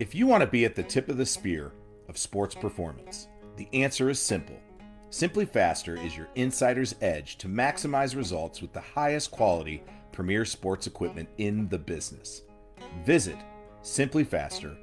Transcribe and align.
If 0.00 0.14
you 0.14 0.26
want 0.26 0.40
to 0.40 0.46
be 0.46 0.64
at 0.64 0.74
the 0.74 0.82
tip 0.82 1.10
of 1.10 1.18
the 1.18 1.26
spear 1.26 1.72
of 2.08 2.16
sports 2.16 2.54
performance, 2.54 3.28
the 3.58 3.68
answer 3.74 4.08
is 4.08 4.18
simple. 4.18 4.58
SimpliFaster 5.10 6.02
is 6.02 6.16
your 6.16 6.26
insider's 6.36 6.94
edge 7.02 7.36
to 7.36 7.48
maximize 7.48 8.16
results 8.16 8.62
with 8.62 8.72
the 8.72 8.80
highest 8.80 9.30
quality 9.30 9.82
premier 10.10 10.46
sports 10.46 10.86
equipment 10.86 11.28
in 11.36 11.68
the 11.68 11.78
business. 11.78 12.40
Visit 13.04 13.36
SimpliFaster 13.82 14.74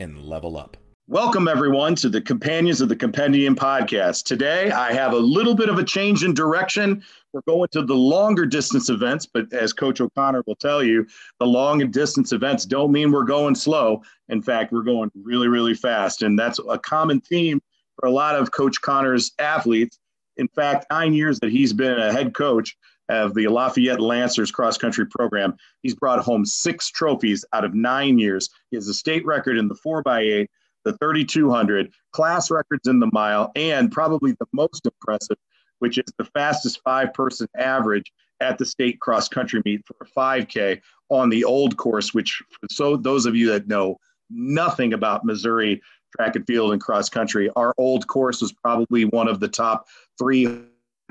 and 0.00 0.22
level 0.22 0.56
up. 0.56 0.78
Welcome, 1.12 1.46
everyone, 1.46 1.94
to 1.96 2.08
the 2.08 2.22
Companions 2.22 2.80
of 2.80 2.88
the 2.88 2.96
Compendium 2.96 3.54
podcast. 3.54 4.24
Today, 4.24 4.70
I 4.70 4.94
have 4.94 5.12
a 5.12 5.18
little 5.18 5.54
bit 5.54 5.68
of 5.68 5.78
a 5.78 5.84
change 5.84 6.24
in 6.24 6.32
direction. 6.32 7.04
We're 7.34 7.42
going 7.42 7.68
to 7.72 7.82
the 7.82 7.92
longer 7.92 8.46
distance 8.46 8.88
events, 8.88 9.26
but 9.26 9.52
as 9.52 9.74
Coach 9.74 10.00
O'Connor 10.00 10.42
will 10.46 10.56
tell 10.56 10.82
you, 10.82 11.06
the 11.38 11.44
long 11.44 11.82
and 11.82 11.92
distance 11.92 12.32
events 12.32 12.64
don't 12.64 12.90
mean 12.90 13.12
we're 13.12 13.24
going 13.24 13.54
slow. 13.54 14.02
In 14.30 14.40
fact, 14.40 14.72
we're 14.72 14.84
going 14.84 15.10
really, 15.14 15.48
really 15.48 15.74
fast. 15.74 16.22
And 16.22 16.38
that's 16.38 16.58
a 16.66 16.78
common 16.78 17.20
theme 17.20 17.60
for 18.00 18.06
a 18.06 18.10
lot 18.10 18.34
of 18.34 18.52
Coach 18.52 18.80
Connor's 18.80 19.32
athletes. 19.38 19.98
In 20.38 20.48
fact, 20.48 20.86
nine 20.90 21.12
years 21.12 21.38
that 21.40 21.50
he's 21.50 21.74
been 21.74 21.98
a 21.98 22.10
head 22.10 22.32
coach 22.32 22.74
of 23.10 23.34
the 23.34 23.48
Lafayette 23.48 24.00
Lancers 24.00 24.50
cross 24.50 24.78
country 24.78 25.04
program, 25.04 25.56
he's 25.82 25.94
brought 25.94 26.20
home 26.20 26.46
six 26.46 26.88
trophies 26.88 27.44
out 27.52 27.66
of 27.66 27.74
nine 27.74 28.18
years. 28.18 28.48
He 28.70 28.78
has 28.78 28.88
a 28.88 28.94
state 28.94 29.26
record 29.26 29.58
in 29.58 29.68
the 29.68 29.76
4x8 29.86 30.46
the 30.84 30.96
3200, 30.98 31.92
class 32.12 32.50
records 32.50 32.88
in 32.88 33.00
the 33.00 33.10
mile, 33.12 33.52
and 33.56 33.90
probably 33.90 34.32
the 34.32 34.46
most 34.52 34.86
impressive, 34.86 35.36
which 35.78 35.98
is 35.98 36.12
the 36.18 36.24
fastest 36.24 36.80
five 36.84 37.12
person 37.14 37.46
average 37.56 38.12
at 38.40 38.58
the 38.58 38.64
state 38.64 39.00
cross 39.00 39.28
country 39.28 39.62
meet 39.64 39.82
for 39.86 39.96
a 40.00 40.06
5K 40.18 40.80
on 41.08 41.28
the 41.28 41.44
old 41.44 41.76
course, 41.76 42.12
which, 42.12 42.42
so 42.70 42.96
those 42.96 43.26
of 43.26 43.36
you 43.36 43.48
that 43.50 43.68
know 43.68 43.96
nothing 44.30 44.92
about 44.92 45.24
Missouri 45.24 45.80
track 46.16 46.36
and 46.36 46.46
field 46.46 46.72
and 46.72 46.80
cross 46.80 47.08
country, 47.08 47.50
our 47.56 47.74
old 47.78 48.06
course 48.06 48.42
was 48.42 48.52
probably 48.52 49.04
one 49.04 49.28
of 49.28 49.40
the 49.40 49.48
top 49.48 49.86
three 50.18 50.64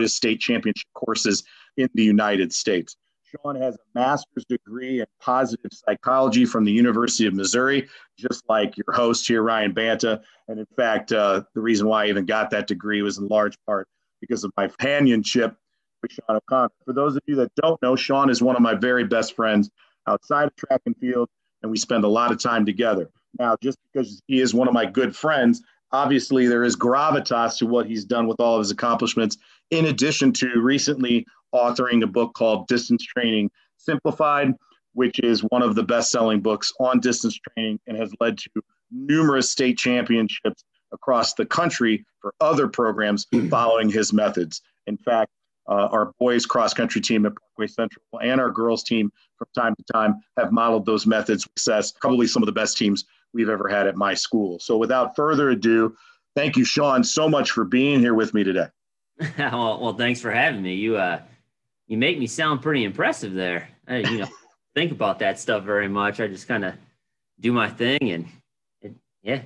state 0.05 0.39
championship 0.39 0.87
courses 0.93 1.43
in 1.77 1.89
the 1.93 2.03
United 2.03 2.53
States. 2.53 2.95
Sean 3.31 3.55
has 3.55 3.75
a 3.75 3.99
master's 3.99 4.45
degree 4.45 4.99
in 4.99 5.05
positive 5.19 5.71
psychology 5.71 6.45
from 6.45 6.65
the 6.65 6.71
University 6.71 7.25
of 7.27 7.33
Missouri, 7.33 7.87
just 8.17 8.43
like 8.49 8.75
your 8.77 8.93
host 8.93 9.27
here, 9.27 9.41
Ryan 9.41 9.73
Banta. 9.73 10.21
And 10.47 10.59
in 10.59 10.65
fact, 10.75 11.11
uh, 11.11 11.43
the 11.53 11.61
reason 11.61 11.87
why 11.87 12.05
I 12.05 12.09
even 12.09 12.25
got 12.25 12.49
that 12.51 12.67
degree 12.67 13.01
was 13.01 13.17
in 13.17 13.27
large 13.27 13.57
part 13.65 13.87
because 14.19 14.43
of 14.43 14.51
my 14.57 14.67
companionship 14.67 15.55
with 16.01 16.11
Sean 16.11 16.37
O'Connor. 16.37 16.71
For 16.85 16.93
those 16.93 17.15
of 17.15 17.21
you 17.25 17.35
that 17.35 17.51
don't 17.55 17.81
know, 17.81 17.95
Sean 17.95 18.29
is 18.29 18.41
one 18.41 18.55
of 18.55 18.61
my 18.61 18.75
very 18.75 19.03
best 19.03 19.35
friends 19.35 19.69
outside 20.07 20.45
of 20.45 20.55
track 20.55 20.81
and 20.85 20.95
field, 20.97 21.29
and 21.61 21.71
we 21.71 21.77
spend 21.77 22.03
a 22.03 22.09
lot 22.09 22.31
of 22.31 22.39
time 22.39 22.65
together. 22.65 23.09
Now, 23.39 23.55
just 23.61 23.77
because 23.91 24.21
he 24.27 24.41
is 24.41 24.53
one 24.53 24.67
of 24.67 24.73
my 24.73 24.85
good 24.85 25.15
friends, 25.15 25.61
obviously 25.91 26.47
there 26.47 26.63
is 26.63 26.75
gravitas 26.75 27.57
to 27.59 27.65
what 27.65 27.85
he's 27.85 28.03
done 28.03 28.27
with 28.27 28.39
all 28.39 28.55
of 28.55 28.59
his 28.59 28.71
accomplishments, 28.71 29.37
in 29.69 29.85
addition 29.85 30.33
to 30.33 30.59
recently 30.59 31.25
authoring 31.53 32.03
a 32.03 32.07
book 32.07 32.33
called 32.33 32.67
Distance 32.67 33.03
Training 33.03 33.49
Simplified, 33.77 34.53
which 34.93 35.19
is 35.19 35.41
one 35.41 35.61
of 35.61 35.75
the 35.75 35.83
best 35.83 36.11
selling 36.11 36.41
books 36.41 36.73
on 36.79 36.99
distance 36.99 37.39
training 37.39 37.79
and 37.87 37.97
has 37.97 38.13
led 38.19 38.37
to 38.37 38.49
numerous 38.91 39.49
state 39.49 39.77
championships 39.77 40.63
across 40.91 41.33
the 41.33 41.45
country 41.45 42.05
for 42.19 42.33
other 42.41 42.67
programs 42.67 43.25
following 43.49 43.89
his 43.89 44.11
methods. 44.11 44.61
In 44.87 44.97
fact, 44.97 45.31
uh, 45.69 45.87
our 45.91 46.11
boys 46.19 46.45
cross 46.45 46.73
country 46.73 46.99
team 46.99 47.25
at 47.25 47.33
Parkway 47.35 47.67
Central 47.67 48.03
and 48.21 48.41
our 48.41 48.51
girls 48.51 48.83
team 48.83 49.11
from 49.37 49.47
time 49.55 49.75
to 49.75 49.93
time 49.93 50.15
have 50.37 50.51
modeled 50.51 50.85
those 50.85 51.05
methods 51.05 51.43
success, 51.43 51.91
probably 51.91 52.27
some 52.27 52.41
of 52.41 52.47
the 52.47 52.51
best 52.51 52.77
teams 52.77 53.05
we've 53.33 53.49
ever 53.49 53.69
had 53.69 53.87
at 53.87 53.95
my 53.95 54.13
school. 54.13 54.59
So 54.59 54.77
without 54.77 55.15
further 55.15 55.51
ado, 55.51 55.95
thank 56.35 56.57
you, 56.57 56.65
Sean, 56.65 57.03
so 57.03 57.29
much 57.29 57.51
for 57.51 57.63
being 57.63 57.99
here 57.99 58.13
with 58.13 58.33
me 58.33 58.43
today. 58.43 58.67
well, 59.37 59.79
well, 59.79 59.93
thanks 59.93 60.19
for 60.19 60.31
having 60.31 60.61
me. 60.61 60.75
You, 60.75 60.97
uh, 60.97 61.21
you 61.91 61.97
make 61.97 62.17
me 62.17 62.25
sound 62.25 62.61
pretty 62.61 62.85
impressive 62.85 63.33
there. 63.33 63.67
I, 63.85 63.97
you 63.97 64.19
know, 64.19 64.27
think 64.75 64.93
about 64.93 65.19
that 65.19 65.37
stuff 65.37 65.65
very 65.65 65.89
much. 65.89 66.21
I 66.21 66.27
just 66.27 66.47
kind 66.47 66.63
of 66.63 66.73
do 67.41 67.51
my 67.51 67.69
thing 67.69 68.11
and 68.11 68.25
it, 68.81 68.95
yeah. 69.21 69.41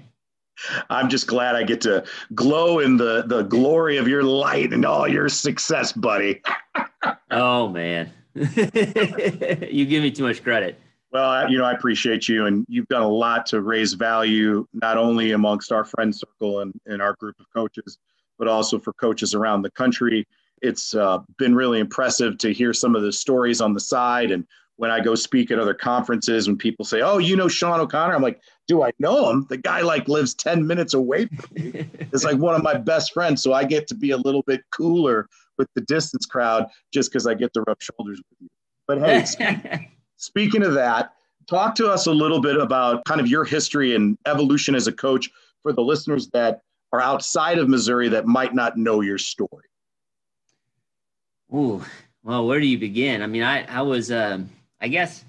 I'm 0.91 1.09
just 1.09 1.25
glad 1.25 1.55
I 1.55 1.63
get 1.63 1.81
to 1.81 2.05
glow 2.35 2.79
in 2.79 2.95
the 2.95 3.23
the 3.25 3.41
glory 3.41 3.97
of 3.97 4.07
your 4.07 4.23
light 4.23 4.72
and 4.72 4.85
all 4.85 5.05
your 5.05 5.28
success, 5.28 5.91
buddy. 5.91 6.41
oh 7.31 7.67
man, 7.67 8.13
you 8.35 9.85
give 9.85 10.01
me 10.01 10.11
too 10.11 10.23
much 10.23 10.44
credit. 10.44 10.79
Well, 11.11 11.51
you 11.51 11.57
know, 11.57 11.66
I 11.66 11.73
appreciate 11.73 12.29
you, 12.29 12.45
and 12.45 12.66
you've 12.69 12.88
done 12.88 13.01
a 13.01 13.09
lot 13.09 13.45
to 13.47 13.61
raise 13.61 13.94
value 13.94 14.66
not 14.72 14.97
only 14.97 15.31
amongst 15.31 15.73
our 15.73 15.84
friend 15.84 16.16
circle 16.16 16.61
and, 16.61 16.73
and 16.85 17.01
our 17.01 17.16
group 17.16 17.38
of 17.41 17.47
coaches, 17.53 17.97
but 18.38 18.47
also 18.47 18.79
for 18.79 18.94
coaches 18.94 19.34
around 19.34 19.63
the 19.63 19.72
country 19.72 20.25
it's 20.61 20.95
uh, 20.95 21.19
been 21.38 21.55
really 21.55 21.79
impressive 21.79 22.38
to 22.39 22.53
hear 22.53 22.73
some 22.73 22.95
of 22.95 23.03
the 23.03 23.11
stories 23.11 23.61
on 23.61 23.73
the 23.73 23.79
side. 23.79 24.31
And 24.31 24.45
when 24.77 24.91
I 24.91 24.99
go 24.99 25.16
speak 25.16 25.51
at 25.51 25.59
other 25.59 25.73
conferences, 25.73 26.47
when 26.47 26.57
people 26.57 26.85
say, 26.85 27.01
"Oh, 27.01 27.17
you 27.17 27.35
know 27.35 27.47
Sean 27.47 27.79
O'Connor," 27.79 28.16
I'm 28.16 28.21
like, 28.21 28.41
"Do 28.67 28.83
I 28.83 28.91
know 28.99 29.29
him? 29.29 29.45
The 29.49 29.57
guy 29.57 29.81
like 29.81 30.07
lives 30.07 30.33
ten 30.33 30.66
minutes 30.66 30.93
away 30.93 31.27
from 31.27 31.49
me. 31.55 31.89
it's 31.99 32.23
like 32.23 32.38
one 32.38 32.55
of 32.55 32.63
my 32.63 32.75
best 32.75 33.13
friends, 33.13 33.41
so 33.41 33.53
I 33.53 33.63
get 33.63 33.88
to 33.88 33.95
be 33.95 34.11
a 34.11 34.17
little 34.17 34.43
bit 34.43 34.61
cooler 34.71 35.27
with 35.57 35.69
the 35.75 35.81
distance 35.81 36.25
crowd 36.25 36.67
just 36.93 37.11
because 37.11 37.25
I 37.27 37.33
get 37.33 37.53
to 37.53 37.63
rub 37.67 37.81
shoulders 37.81 38.22
with 38.29 38.41
you." 38.41 38.49
But 38.87 38.99
hey, 38.99 39.89
speaking 40.17 40.63
of 40.63 40.73
that, 40.73 41.13
talk 41.47 41.75
to 41.75 41.89
us 41.89 42.07
a 42.07 42.11
little 42.11 42.41
bit 42.41 42.57
about 42.57 43.05
kind 43.05 43.22
of 43.22 43.27
your 43.27 43.45
history 43.45 43.95
and 43.95 44.17
evolution 44.25 44.75
as 44.75 44.87
a 44.87 44.91
coach 44.91 45.29
for 45.63 45.73
the 45.73 45.81
listeners 45.81 46.29
that 46.29 46.61
are 46.91 47.01
outside 47.01 47.57
of 47.57 47.69
Missouri 47.69 48.09
that 48.09 48.25
might 48.25 48.53
not 48.53 48.77
know 48.77 49.01
your 49.01 49.17
story. 49.17 49.66
Ooh, 51.55 51.81
well, 52.21 52.45
where 52.45 52.59
do 52.59 52.66
you 52.66 52.77
begin? 52.77 53.21
I 53.21 53.27
mean, 53.27 53.43
I 53.43 53.63
I 53.63 53.81
was 53.81 54.11
um, 54.11 54.49
I 54.81 54.89
guess 54.89 55.23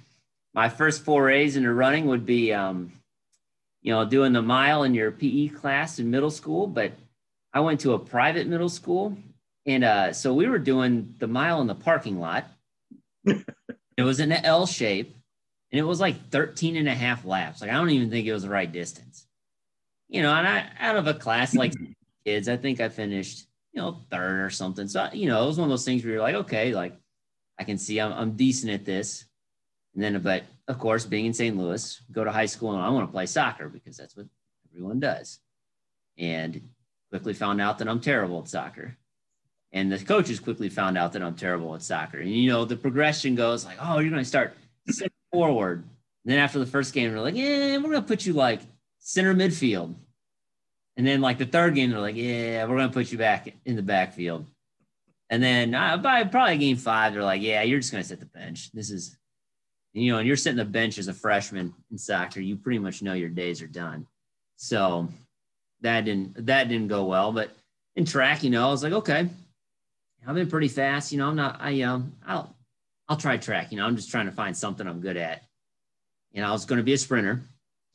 my 0.55 0.69
first 0.69 1.05
forays 1.05 1.57
into 1.57 1.73
running 1.73 2.07
would 2.07 2.27
be 2.27 2.53
um, 2.53 2.91
you 3.83 3.93
know 3.93 4.05
doing 4.05 4.33
the 4.33 4.43
mile 4.43 4.83
in 4.83 4.93
your 4.93 5.13
PE 5.13 5.49
class 5.49 6.01
in 6.01 6.11
middle 6.11 6.33
school, 6.33 6.67
but 6.67 6.93
I 7.53 7.61
went 7.61 7.81
to 7.81 7.93
a 7.93 7.99
private 7.99 8.49
middle 8.49 8.69
school, 8.69 9.17
and 9.67 9.85
uh, 9.85 10.13
so 10.13 10.35
we 10.35 10.49
were 10.49 10.59
doing 10.59 11.15
the 11.21 11.29
mile 11.29 11.61
in 11.61 11.69
the 11.69 11.77
parking 11.77 12.19
lot. 12.19 12.51
it 13.25 14.03
was 14.03 14.19
in 14.19 14.33
an 14.33 14.45
L 14.45 14.67
shape, 14.67 15.15
and 15.71 15.79
it 15.79 15.85
was 15.85 16.01
like 16.01 16.31
13 16.31 16.77
and 16.77 16.89
a 16.89 16.95
half 16.95 17.25
laps. 17.25 17.61
Like 17.61 17.71
I 17.71 17.75
don't 17.75 17.91
even 17.91 18.11
think 18.11 18.27
it 18.27 18.33
was 18.33 18.43
the 18.43 18.49
right 18.49 18.71
distance. 18.71 19.27
You 20.09 20.23
know, 20.23 20.35
and 20.35 20.49
I 20.49 20.67
out 20.81 20.97
of 20.97 21.07
a 21.07 21.15
class 21.15 21.55
like 21.55 21.73
kids, 22.25 22.49
I 22.49 22.57
think 22.57 22.81
I 22.81 22.89
finished 22.89 23.47
you 23.77 23.83
know, 23.83 23.99
third 24.11 24.41
or 24.41 24.49
something. 24.49 24.89
So, 24.89 25.09
you 25.13 25.29
know, 25.29 25.45
it 25.45 25.47
was 25.47 25.59
one 25.59 25.67
of 25.67 25.71
those 25.71 25.85
things 25.85 26.03
where 26.03 26.15
you're 26.15 26.23
like, 26.23 26.35
okay, 26.35 26.73
like 26.73 26.97
I 27.59 27.65
can 27.65 27.77
see 27.77 28.01
I'm, 28.01 28.13
I'm 28.13 28.33
decent 28.33 28.73
at 28.73 28.87
this. 28.87 29.27
And 29.95 30.03
then, 30.03 30.19
but 30.23 30.45
of 30.67 30.79
course, 30.79 31.05
being 31.05 31.27
in 31.27 31.35
St. 31.35 31.57
Louis, 31.57 32.01
go 32.11 32.25
to 32.25 32.33
high 32.33 32.47
school 32.47 32.73
and 32.73 32.83
I 32.83 32.89
want 32.89 33.07
to 33.07 33.13
play 33.13 33.27
soccer 33.27 33.69
because 33.69 33.99
that's 33.99 34.17
what 34.17 34.27
everyone 34.73 34.99
does. 34.99 35.41
And 36.17 36.71
quickly 37.11 37.35
found 37.35 37.61
out 37.61 37.79
that 37.79 37.89
I'm 37.89 38.01
terrible 38.01 38.41
at 38.41 38.49
soccer. 38.49 38.97
And 39.73 39.93
the 39.93 39.99
coaches 39.99 40.41
quickly 40.41 40.71
found 40.71 40.97
out 40.97 41.13
that 41.13 41.23
I'm 41.23 41.37
terrible 41.37 41.75
at 41.75 41.83
soccer. 41.83 42.19
And, 42.19 42.31
you 42.31 42.51
know, 42.51 42.65
the 42.65 42.77
progression 42.77 43.35
goes 43.35 43.67
like, 43.67 43.77
oh, 43.79 43.99
you're 43.99 44.11
going 44.11 44.23
to 44.23 44.29
start 44.29 44.57
forward. 45.31 45.85
And 46.25 46.33
then 46.33 46.39
after 46.39 46.59
the 46.59 46.67
first 46.67 46.95
game, 46.95 47.11
they're 47.11 47.21
like, 47.21 47.35
yeah, 47.35 47.77
we're 47.77 47.91
going 47.91 48.03
to 48.03 48.03
put 48.03 48.25
you 48.25 48.33
like 48.33 48.63
center 49.01 49.35
midfield. 49.35 49.95
And 50.97 51.07
then 51.07 51.21
like 51.21 51.39
the 51.39 51.47
third 51.47 51.75
game, 51.75 51.91
they're 51.91 52.01
like, 52.01 52.17
yeah, 52.17 52.65
we're 52.65 52.77
gonna 52.77 52.93
put 52.93 53.13
you 53.13 53.19
back 53.19 53.53
in 53.65 53.77
the 53.77 53.83
backfield. 53.83 54.47
And 55.29 55.43
then 55.43 55.75
uh, 55.75 55.97
by 55.99 56.25
probably 56.25 56.59
game 56.59 56.77
five, 56.77 57.13
they're 57.13 57.23
like, 57.23 57.43
yeah, 57.43 57.63
you're 57.63 57.81
just 57.81 57.93
gonna 57.93 58.05
sit 58.05 58.21
the 58.21 58.27
bench. 58.27 58.71
This 58.73 58.91
is, 58.91 59.17
you 59.93 60.13
know, 60.13 60.19
and 60.19 60.27
you're 60.27 60.37
sitting 60.37 60.57
the 60.57 60.65
bench 60.65 60.99
as 60.99 61.09
a 61.09 61.15
freshman 61.15 61.75
in 61.91 61.99
soccer. 61.99 62.41
You 62.41 62.57
pretty 62.57 62.79
much 62.79 63.03
know 63.03 63.13
your 63.13 63.29
days 63.29 63.61
are 63.61 63.67
done. 63.67 64.07
So 64.57 65.09
that 65.83 66.05
didn't 66.05 66.47
that 66.47 66.69
didn't 66.69 66.89
go 66.89 67.05
well. 67.05 67.33
But 67.33 67.51
in 67.95 68.05
track, 68.05 68.43
you 68.43 68.51
know, 68.51 68.69
I 68.69 68.71
was 68.71 68.83
like, 68.83 68.93
okay, 68.93 69.29
I've 70.27 70.35
been 70.35 70.49
pretty 70.49 70.69
fast. 70.69 71.13
You 71.13 71.19
know, 71.19 71.29
I'm 71.29 71.37
not. 71.37 71.59
I 71.61 71.83
um, 71.83 72.13
I'll 72.27 72.57
I'll 73.09 73.17
try 73.17 73.37
track. 73.37 73.71
You 73.71 73.79
know, 73.79 73.85
I'm 73.85 73.97
just 73.97 74.11
trying 74.11 74.27
to 74.27 74.33
find 74.33 74.57
something 74.57 74.87
I'm 74.87 75.01
good 75.01 75.17
at. 75.17 75.43
And 76.35 76.45
I 76.45 76.53
was 76.53 76.65
going 76.65 76.79
to 76.79 76.85
be 76.85 76.93
a 76.93 76.99
sprinter 76.99 77.43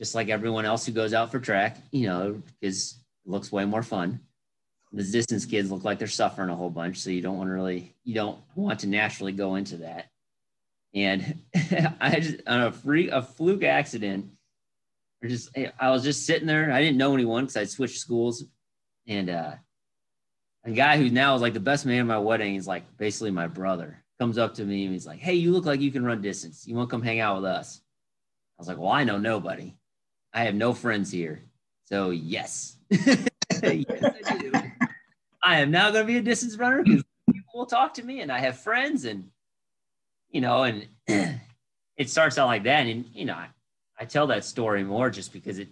just 0.02 0.16
like 0.16 0.30
everyone 0.30 0.66
else 0.66 0.84
who 0.84 0.92
goes 0.92 1.14
out 1.14 1.32
for 1.32 1.40
track, 1.40 1.78
you 1.92 2.08
know, 2.08 2.42
because 2.60 2.96
looks 3.32 3.52
way 3.52 3.66
more 3.66 3.84
fun. 3.84 4.20
The 4.94 5.04
distance 5.04 5.46
kids 5.46 5.72
look 5.72 5.84
like 5.84 6.00
they're 6.00 6.08
suffering 6.08 6.50
a 6.50 6.56
whole 6.56 6.70
bunch, 6.70 6.98
so 6.98 7.10
you 7.10 7.22
don't 7.22 7.38
want 7.38 7.50
to 7.50 7.54
really, 7.54 7.96
you 8.04 8.14
don't 8.14 8.40
want 8.56 8.82
to 8.82 8.88
naturally 8.88 9.32
go 9.32 9.56
into 9.56 9.78
that. 9.78 10.10
And 10.94 11.42
I 12.02 12.20
just 12.20 12.46
on 12.46 12.62
a 12.64 12.72
free 12.72 13.10
a 13.10 13.22
fluke 13.22 13.64
accident, 13.64 14.26
just 15.26 15.58
I 15.80 15.90
was 15.92 16.04
just 16.04 16.26
sitting 16.26 16.48
there. 16.48 16.72
I 16.72 16.82
didn't 16.82 16.98
know 16.98 17.14
anyone 17.14 17.46
because 17.46 17.58
I 17.58 17.64
switched 17.64 18.00
schools, 18.00 18.44
and 19.08 19.30
uh, 19.30 19.54
a 20.66 20.72
guy 20.72 20.98
who 20.98 21.10
now 21.10 21.36
is 21.36 21.42
like 21.42 21.54
the 21.54 21.60
best 21.62 21.86
man 21.86 22.00
at 22.00 22.06
my 22.06 22.18
wedding 22.18 22.56
is 22.56 22.68
like 22.68 22.98
basically 22.98 23.32
my 23.32 23.48
brother. 23.48 24.04
Comes 24.20 24.38
up 24.38 24.54
to 24.56 24.66
me 24.66 24.84
and 24.84 24.94
he's 24.94 25.08
like, 25.08 25.20
"Hey, 25.20 25.36
you 25.36 25.52
look 25.52 25.66
like 25.66 25.80
you 25.80 25.92
can 25.92 26.04
run 26.04 26.22
distance. 26.22 26.68
You 26.68 26.76
want 26.76 26.90
to 26.90 26.94
come 26.94 27.02
hang 27.02 27.22
out 27.22 27.38
with 27.38 27.46
us?" 27.46 27.82
I 28.58 28.62
was 28.62 28.68
like, 28.68 28.78
"Well, 28.78 28.92
I 28.92 29.04
know 29.04 29.18
nobody." 29.18 29.74
I 30.34 30.44
have 30.44 30.56
no 30.56 30.74
friends 30.74 31.12
here. 31.12 31.42
So 31.86 32.12
yes. 32.12 32.78
Yes, 32.92 33.28
I 33.64 34.38
do. 34.40 34.52
I 35.44 35.60
am 35.60 35.72
now 35.72 35.90
going 35.92 36.04
to 36.06 36.08
be 36.08 36.18
a 36.18 36.22
distance 36.22 36.58
runner 36.58 36.84
because 36.84 37.04
people 37.32 37.52
will 37.56 37.66
talk 37.66 37.96
to 37.96 38.04
me 38.04 38.22
and 38.22 38.32
I 38.32 38.40
have 38.40 38.60
friends 38.60 39.06
and, 39.06 39.30
you 40.30 40.42
know, 40.42 40.64
and 40.64 40.88
it 41.98 42.10
starts 42.10 42.38
out 42.38 42.48
like 42.48 42.64
that. 42.64 42.86
And, 42.86 43.06
you 43.14 43.26
know, 43.26 43.34
I, 43.34 43.48
I 44.00 44.06
tell 44.06 44.28
that 44.28 44.46
story 44.46 44.84
more 44.84 45.10
just 45.10 45.34
because 45.34 45.58
it, 45.58 45.70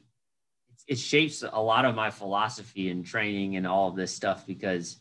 it 0.88 0.98
shapes 0.98 1.44
a 1.44 1.62
lot 1.62 1.86
of 1.86 1.94
my 1.94 2.10
philosophy 2.10 2.90
and 2.90 3.06
training 3.06 3.58
and 3.58 3.68
all 3.68 3.90
of 3.90 3.96
this 3.96 4.16
stuff 4.16 4.48
because 4.48 5.00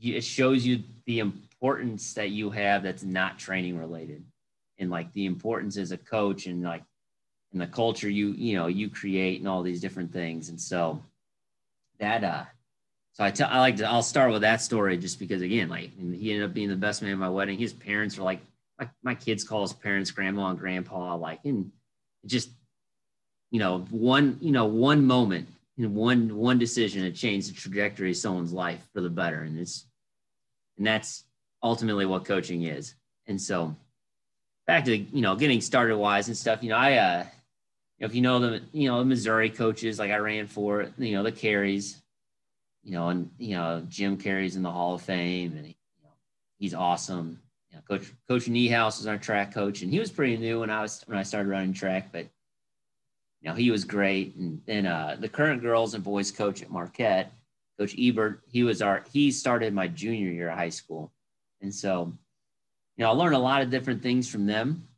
it 0.00 0.22
shows 0.22 0.66
you 0.66 0.82
the 1.06 1.20
importance 1.20 2.14
that 2.14 2.30
you 2.30 2.50
have 2.50 2.82
that's 2.82 3.02
not 3.02 3.38
training 3.38 3.78
related 3.78 4.24
and 4.78 4.90
like 4.90 5.12
the 5.12 5.26
importance 5.26 5.76
as 5.76 5.92
a 5.92 5.96
coach 5.96 6.46
and 6.46 6.62
like 6.62 6.82
and 7.52 7.60
the 7.60 7.66
culture 7.66 8.08
you 8.08 8.32
you 8.32 8.56
know 8.56 8.66
you 8.66 8.88
create 8.88 9.40
and 9.40 9.48
all 9.48 9.62
these 9.62 9.80
different 9.80 10.12
things. 10.12 10.48
And 10.48 10.60
so 10.60 11.02
that 11.98 12.24
uh 12.24 12.44
so 13.12 13.24
I 13.24 13.30
tell 13.30 13.48
I 13.50 13.58
like 13.60 13.76
to 13.76 13.88
I'll 13.88 14.02
start 14.02 14.32
with 14.32 14.42
that 14.42 14.60
story 14.60 14.96
just 14.96 15.18
because 15.18 15.42
again 15.42 15.68
like 15.68 15.90
he 15.98 16.32
ended 16.32 16.48
up 16.48 16.54
being 16.54 16.68
the 16.68 16.76
best 16.76 17.02
man 17.02 17.12
at 17.12 17.18
my 17.18 17.28
wedding. 17.28 17.58
His 17.58 17.72
parents 17.72 18.18
are 18.18 18.22
like 18.22 18.40
like 18.78 18.90
my 19.02 19.14
kids 19.14 19.44
call 19.44 19.62
his 19.62 19.72
parents 19.72 20.10
grandma 20.10 20.48
and 20.48 20.58
grandpa 20.58 21.16
like 21.16 21.40
and 21.44 21.72
just 22.26 22.50
you 23.50 23.58
know 23.58 23.80
one 23.90 24.38
you 24.40 24.52
know 24.52 24.66
one 24.66 25.04
moment 25.04 25.48
in 25.78 25.94
one 25.94 26.36
one 26.36 26.58
decision 26.58 27.04
it 27.04 27.12
changed 27.12 27.50
the 27.50 27.54
trajectory 27.54 28.10
of 28.10 28.16
someone's 28.16 28.52
life 28.52 28.86
for 28.92 29.00
the 29.00 29.10
better. 29.10 29.42
And 29.42 29.58
it's 29.58 29.86
and 30.76 30.86
that's 30.86 31.24
ultimately 31.62 32.06
what 32.06 32.24
coaching 32.24 32.64
is. 32.64 32.94
And 33.26 33.40
so 33.40 33.74
back 34.68 34.84
to 34.84 34.96
you 34.96 35.22
know 35.22 35.34
getting 35.34 35.60
started 35.60 35.96
wise 35.96 36.28
and 36.28 36.36
stuff 36.36 36.62
you 36.62 36.68
know 36.68 36.76
i 36.76 36.92
uh 36.94 37.24
know, 38.00 38.06
if 38.06 38.14
you 38.14 38.20
know 38.20 38.38
the 38.38 38.62
you 38.72 38.88
know 38.88 38.98
the 38.98 39.04
missouri 39.04 39.50
coaches 39.50 39.98
like 39.98 40.10
i 40.10 40.16
ran 40.16 40.46
for 40.46 40.88
you 40.98 41.12
know 41.12 41.22
the 41.22 41.32
carries 41.32 42.02
you 42.82 42.92
know 42.92 43.08
and 43.08 43.30
you 43.38 43.56
know 43.56 43.84
jim 43.88 44.16
carries 44.16 44.56
in 44.56 44.62
the 44.62 44.70
hall 44.70 44.94
of 44.94 45.02
fame 45.02 45.56
and 45.56 45.66
he, 45.66 45.76
you 45.98 46.04
know, 46.04 46.10
he's 46.58 46.74
awesome 46.74 47.40
you 47.70 47.76
know, 47.76 47.82
coach 47.88 48.12
coach 48.28 48.46
Niehaus 48.46 49.00
is 49.00 49.06
our 49.06 49.18
track 49.18 49.52
coach 49.52 49.82
and 49.82 49.90
he 49.90 49.98
was 49.98 50.10
pretty 50.10 50.36
new 50.36 50.60
when 50.60 50.70
i 50.70 50.80
was 50.82 51.02
when 51.06 51.18
i 51.18 51.22
started 51.22 51.48
running 51.48 51.72
track 51.72 52.10
but 52.12 52.26
you 53.40 53.48
know, 53.48 53.54
he 53.54 53.70
was 53.70 53.84
great. 53.84 54.34
And 54.36 54.60
then 54.66 54.86
uh, 54.86 55.16
the 55.18 55.28
current 55.28 55.62
girls 55.62 55.94
and 55.94 56.02
boys 56.02 56.30
coach 56.30 56.62
at 56.62 56.70
Marquette, 56.70 57.32
Coach 57.78 57.94
Ebert, 57.98 58.42
he 58.50 58.64
was 58.64 58.82
our 58.82 59.04
he 59.12 59.30
started 59.30 59.72
my 59.72 59.86
junior 59.86 60.30
year 60.30 60.48
of 60.48 60.58
high 60.58 60.68
school, 60.68 61.12
and 61.60 61.72
so 61.72 62.12
you 62.96 63.04
know 63.04 63.10
I 63.10 63.14
learned 63.14 63.36
a 63.36 63.38
lot 63.38 63.62
of 63.62 63.70
different 63.70 64.02
things 64.02 64.28
from 64.28 64.46
them. 64.46 64.88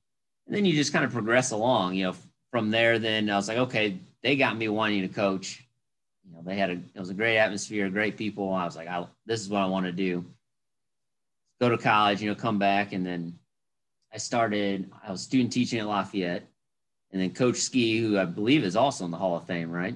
And 0.47 0.56
then 0.56 0.64
you 0.64 0.73
just 0.73 0.93
kind 0.93 1.05
of 1.05 1.12
progress 1.12 1.50
along. 1.50 1.94
You 1.94 2.06
know, 2.06 2.14
from 2.50 2.70
there, 2.70 2.99
then 2.99 3.31
I 3.31 3.37
was 3.37 3.49
like, 3.49 3.58
okay, 3.58 3.99
they 4.23 4.37
got 4.37 4.56
me 4.56 4.69
wanting 4.69 5.02
to 5.02 5.08
coach. 5.08 5.64
You 6.25 6.35
know, 6.35 6.43
they 6.44 6.56
had 6.56 6.70
a 6.70 6.75
it 6.75 6.99
was 6.99 7.11
a 7.11 7.14
great 7.14 7.38
atmosphere, 7.38 7.88
great 7.88 8.17
people. 8.17 8.52
I 8.52 8.64
was 8.64 8.76
like, 8.76 8.88
I, 8.88 9.06
this 9.26 9.41
is 9.41 9.49
what 9.49 9.62
I 9.62 9.67
want 9.67 9.87
to 9.87 9.93
do. 9.93 10.25
Go 11.61 11.69
to 11.69 11.79
college, 11.79 12.23
you 12.23 12.29
know, 12.29 12.35
come 12.35 12.58
back, 12.58 12.93
and 12.93 13.05
then 13.05 13.38
I 14.12 14.19
started. 14.19 14.91
I 15.06 15.11
was 15.11 15.23
student 15.23 15.52
teaching 15.52 15.79
at 15.79 15.87
Lafayette 15.87 16.50
and 17.12 17.20
then 17.20 17.31
Coach 17.31 17.56
Ski, 17.56 17.99
who 18.00 18.19
I 18.19 18.25
believe 18.25 18.64
is 18.64 18.76
also 18.76 19.05
in 19.05 19.11
the 19.11 19.17
Hall 19.17 19.37
of 19.37 19.47
Fame, 19.47 19.70
right? 19.70 19.94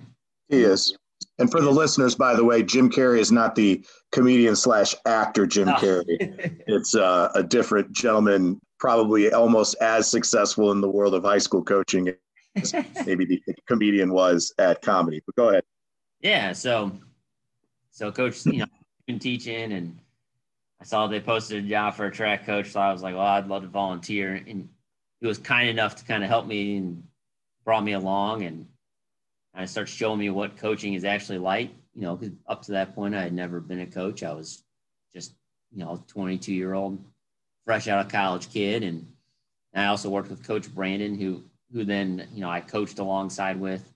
He 0.48 0.62
is. 0.62 0.96
And 1.38 1.50
for 1.50 1.60
the 1.60 1.70
listeners, 1.70 2.14
by 2.14 2.34
the 2.34 2.44
way, 2.44 2.62
Jim 2.62 2.90
Carrey 2.90 3.18
is 3.18 3.32
not 3.32 3.54
the 3.54 3.84
comedian 4.12 4.56
slash 4.56 4.94
actor 5.06 5.46
Jim 5.46 5.68
oh. 5.68 5.74
Carrey. 5.74 6.04
it's 6.66 6.94
uh, 6.94 7.30
a 7.34 7.42
different 7.42 7.92
gentleman, 7.92 8.60
probably 8.78 9.32
almost 9.32 9.76
as 9.80 10.10
successful 10.10 10.70
in 10.72 10.80
the 10.80 10.88
world 10.88 11.14
of 11.14 11.24
high 11.24 11.38
school 11.38 11.62
coaching 11.62 12.14
maybe 13.06 13.24
the 13.24 13.42
comedian 13.66 14.12
was 14.12 14.52
at 14.58 14.82
comedy. 14.82 15.22
But 15.26 15.36
go 15.36 15.48
ahead. 15.50 15.64
Yeah. 16.20 16.52
So, 16.52 16.92
so 17.90 18.12
Coach, 18.12 18.44
you 18.46 18.58
know, 18.58 18.66
been 19.06 19.18
teaching, 19.18 19.72
and 19.72 19.98
I 20.80 20.84
saw 20.84 21.06
they 21.06 21.20
posted 21.20 21.64
a 21.64 21.68
job 21.68 21.94
for 21.94 22.06
a 22.06 22.12
track 22.12 22.46
coach. 22.46 22.70
So 22.70 22.80
I 22.80 22.92
was 22.92 23.02
like, 23.02 23.14
well, 23.14 23.24
I'd 23.24 23.48
love 23.48 23.62
to 23.62 23.68
volunteer. 23.68 24.34
And 24.34 24.68
he 25.20 25.26
was 25.26 25.38
kind 25.38 25.68
enough 25.68 25.96
to 25.96 26.04
kind 26.04 26.22
of 26.22 26.28
help 26.28 26.46
me 26.46 26.76
and 26.76 27.04
brought 27.64 27.84
me 27.84 27.92
along 27.92 28.42
and 28.42 28.66
kind 29.54 29.64
of 29.64 29.70
started 29.70 29.90
showing 29.90 30.18
me 30.18 30.30
what 30.30 30.56
coaching 30.56 30.94
is 30.94 31.04
actually 31.04 31.38
like. 31.38 31.70
You 31.94 32.02
know, 32.02 32.16
because 32.16 32.34
up 32.48 32.62
to 32.62 32.72
that 32.72 32.94
point, 32.94 33.14
I 33.14 33.22
had 33.22 33.32
never 33.32 33.60
been 33.60 33.80
a 33.80 33.86
coach. 33.86 34.22
I 34.22 34.32
was 34.32 34.64
just, 35.12 35.34
you 35.72 35.78
know, 35.78 36.02
22 36.08 36.52
year 36.52 36.74
old, 36.74 36.98
fresh 37.64 37.86
out 37.86 38.04
of 38.04 38.10
college 38.10 38.52
kid. 38.52 38.82
And 38.82 39.06
I 39.74 39.86
also 39.86 40.10
worked 40.10 40.30
with 40.30 40.46
Coach 40.46 40.72
Brandon, 40.74 41.18
who 41.18 41.44
who 41.72 41.84
then, 41.84 42.28
you 42.32 42.40
know, 42.40 42.50
I 42.50 42.60
coached 42.60 42.98
alongside 42.98 43.58
with 43.58 43.92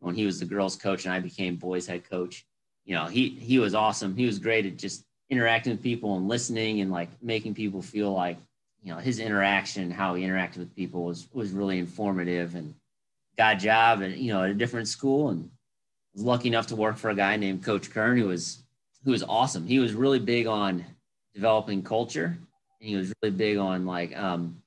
when 0.00 0.14
he 0.14 0.26
was 0.26 0.40
the 0.40 0.46
girls 0.46 0.76
coach 0.76 1.04
and 1.04 1.14
I 1.14 1.20
became 1.20 1.56
boys 1.56 1.86
head 1.86 2.08
coach. 2.08 2.44
You 2.84 2.94
know, 2.94 3.06
he 3.06 3.28
he 3.28 3.58
was 3.58 3.74
awesome. 3.74 4.16
He 4.16 4.26
was 4.26 4.38
great 4.38 4.66
at 4.66 4.76
just 4.76 5.04
interacting 5.28 5.72
with 5.72 5.82
people 5.82 6.16
and 6.16 6.28
listening 6.28 6.80
and 6.80 6.90
like 6.90 7.08
making 7.22 7.54
people 7.54 7.82
feel 7.82 8.12
like 8.12 8.38
you 8.82 8.92
know 8.92 8.98
his 8.98 9.18
interaction, 9.18 9.90
how 9.90 10.14
he 10.14 10.24
interacted 10.24 10.58
with 10.58 10.74
people 10.74 11.04
was 11.04 11.28
was 11.32 11.52
really 11.52 11.78
informative, 11.78 12.54
and 12.54 12.74
got 13.36 13.56
a 13.56 13.58
job 13.58 14.00
and 14.00 14.16
you 14.16 14.32
know 14.32 14.42
at 14.42 14.50
a 14.50 14.54
different 14.54 14.88
school, 14.88 15.28
and 15.28 15.50
was 16.14 16.24
lucky 16.24 16.48
enough 16.48 16.66
to 16.68 16.76
work 16.76 16.96
for 16.96 17.10
a 17.10 17.14
guy 17.14 17.36
named 17.36 17.62
Coach 17.62 17.90
Kern, 17.90 18.18
who 18.18 18.28
was 18.28 18.64
who 19.04 19.10
was 19.12 19.22
awesome. 19.22 19.66
He 19.66 19.78
was 19.78 19.92
really 19.92 20.18
big 20.18 20.46
on 20.46 20.84
developing 21.34 21.82
culture, 21.82 22.38
and 22.80 22.88
he 22.88 22.96
was 22.96 23.12
really 23.22 23.36
big 23.36 23.58
on 23.58 23.86
like 23.86 24.16
um, 24.16 24.62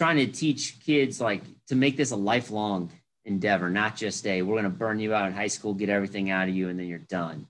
trying 0.00 0.16
to 0.16 0.26
teach 0.26 0.80
kids 0.80 1.20
like 1.20 1.42
to 1.66 1.76
make 1.76 1.94
this 1.94 2.10
a 2.10 2.16
lifelong 2.16 2.90
endeavor, 3.26 3.68
not 3.68 3.94
just 3.94 4.26
a 4.26 4.40
we're 4.40 4.54
going 4.54 4.64
to 4.64 4.70
burn 4.70 4.98
you 4.98 5.12
out 5.12 5.26
in 5.26 5.34
high 5.34 5.46
school, 5.46 5.74
get 5.74 5.90
everything 5.90 6.30
out 6.30 6.48
of 6.48 6.54
you, 6.54 6.70
and 6.70 6.80
then 6.80 6.86
you're 6.86 7.00
done. 7.00 7.46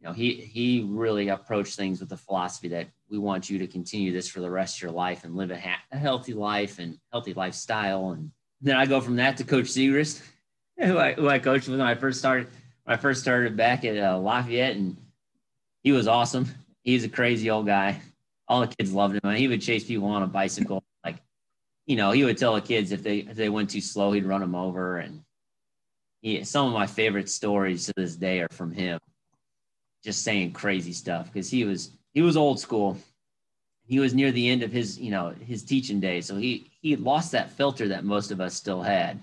You 0.00 0.08
know, 0.08 0.12
he 0.12 0.34
he 0.34 0.84
really 0.88 1.28
approached 1.28 1.76
things 1.76 2.00
with 2.00 2.08
the 2.08 2.16
philosophy 2.16 2.66
that 2.70 2.88
we 3.08 3.16
want 3.16 3.48
you 3.48 3.58
to 3.60 3.68
continue 3.68 4.12
this 4.12 4.26
for 4.26 4.40
the 4.40 4.50
rest 4.50 4.78
of 4.78 4.82
your 4.82 4.90
life 4.90 5.22
and 5.22 5.36
live 5.36 5.52
a, 5.52 5.60
ha- 5.60 5.84
a 5.92 5.96
healthy 5.96 6.34
life 6.34 6.80
and 6.80 6.98
healthy 7.12 7.32
lifestyle. 7.32 8.10
And 8.10 8.32
then 8.60 8.74
I 8.74 8.84
go 8.84 9.00
from 9.00 9.14
that 9.16 9.36
to 9.36 9.44
Coach 9.44 9.66
Segrist, 9.66 10.20
who 10.78 10.98
I, 10.98 11.12
who 11.12 11.28
I 11.28 11.38
coached 11.38 11.68
when 11.68 11.80
I 11.80 11.94
first 11.94 12.18
started. 12.18 12.48
When 12.82 12.98
I 12.98 13.00
first 13.00 13.22
started 13.22 13.56
back 13.56 13.84
at 13.84 13.96
uh, 13.96 14.18
Lafayette, 14.18 14.74
and 14.74 14.96
he 15.84 15.92
was 15.92 16.08
awesome. 16.08 16.48
He's 16.82 17.04
a 17.04 17.08
crazy 17.08 17.50
old 17.50 17.66
guy. 17.66 18.00
All 18.48 18.62
the 18.62 18.66
kids 18.66 18.92
loved 18.92 19.22
him. 19.22 19.34
He 19.36 19.46
would 19.46 19.62
chase 19.62 19.84
people 19.84 20.08
on 20.08 20.24
a 20.24 20.26
bicycle. 20.26 20.77
You 21.88 21.96
know, 21.96 22.10
he 22.10 22.22
would 22.22 22.36
tell 22.36 22.54
the 22.54 22.60
kids 22.60 22.92
if 22.92 23.02
they 23.02 23.18
if 23.20 23.34
they 23.34 23.48
went 23.48 23.70
too 23.70 23.80
slow, 23.80 24.12
he'd 24.12 24.26
run 24.26 24.42
them 24.42 24.54
over. 24.54 24.98
And 24.98 25.24
he, 26.20 26.44
some 26.44 26.66
of 26.66 26.74
my 26.74 26.86
favorite 26.86 27.30
stories 27.30 27.86
to 27.86 27.94
this 27.96 28.14
day 28.14 28.40
are 28.40 28.48
from 28.52 28.72
him, 28.72 29.00
just 30.04 30.22
saying 30.22 30.52
crazy 30.52 30.92
stuff 30.92 31.32
because 31.32 31.50
he 31.50 31.64
was 31.64 31.92
he 32.12 32.20
was 32.20 32.36
old 32.36 32.60
school. 32.60 32.98
He 33.86 34.00
was 34.00 34.12
near 34.12 34.30
the 34.30 34.50
end 34.50 34.62
of 34.62 34.70
his, 34.70 34.98
you 34.98 35.10
know, 35.10 35.30
his 35.30 35.64
teaching 35.64 35.98
day, 35.98 36.20
So 36.20 36.36
he 36.36 36.70
he 36.82 36.94
lost 36.94 37.32
that 37.32 37.50
filter 37.50 37.88
that 37.88 38.04
most 38.04 38.30
of 38.30 38.40
us 38.40 38.54
still 38.54 38.82
had. 38.82 39.18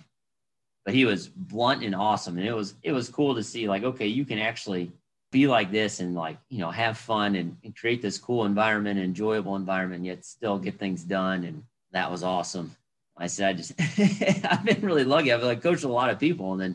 But 0.86 0.95
he 0.95 1.05
was 1.05 1.27
blunt 1.27 1.84
and 1.84 1.93
awesome. 1.93 2.38
And 2.39 2.48
it 2.48 2.53
was 2.53 2.74
it 2.81 2.93
was 2.93 3.10
cool 3.10 3.36
to 3.36 3.43
see 3.43 3.69
like, 3.69 3.84
okay, 3.84 4.07
you 4.07 4.25
can 4.25 4.39
actually 4.39 4.91
be 5.31 5.45
like 5.45 5.72
this 5.72 6.00
and 6.00 6.15
like, 6.15 6.38
you 6.50 6.60
know, 6.60 6.72
have 6.72 6.98
fun 6.98 7.36
and, 7.36 7.57
and 7.63 7.75
create 7.75 8.01
this 8.01 8.17
cool 8.17 8.45
environment, 8.45 9.00
enjoyable 9.00 9.55
environment, 9.55 10.03
yet 10.03 10.25
still 10.25 10.57
get 10.57 10.79
things 10.79 11.03
done. 11.03 11.43
And 11.43 11.63
that 11.95 12.11
was 12.11 12.23
awesome. 12.23 12.75
I 13.17 13.27
said, 13.27 13.49
I 13.49 13.53
just 13.53 13.73
I've 14.45 14.65
been 14.65 14.81
really 14.81 15.03
lucky. 15.03 15.33
I've 15.33 15.43
like 15.43 15.63
coached 15.63 15.83
a 15.83 15.89
lot 15.89 16.09
of 16.09 16.19
people. 16.19 16.51
And 16.51 16.61
then 16.61 16.71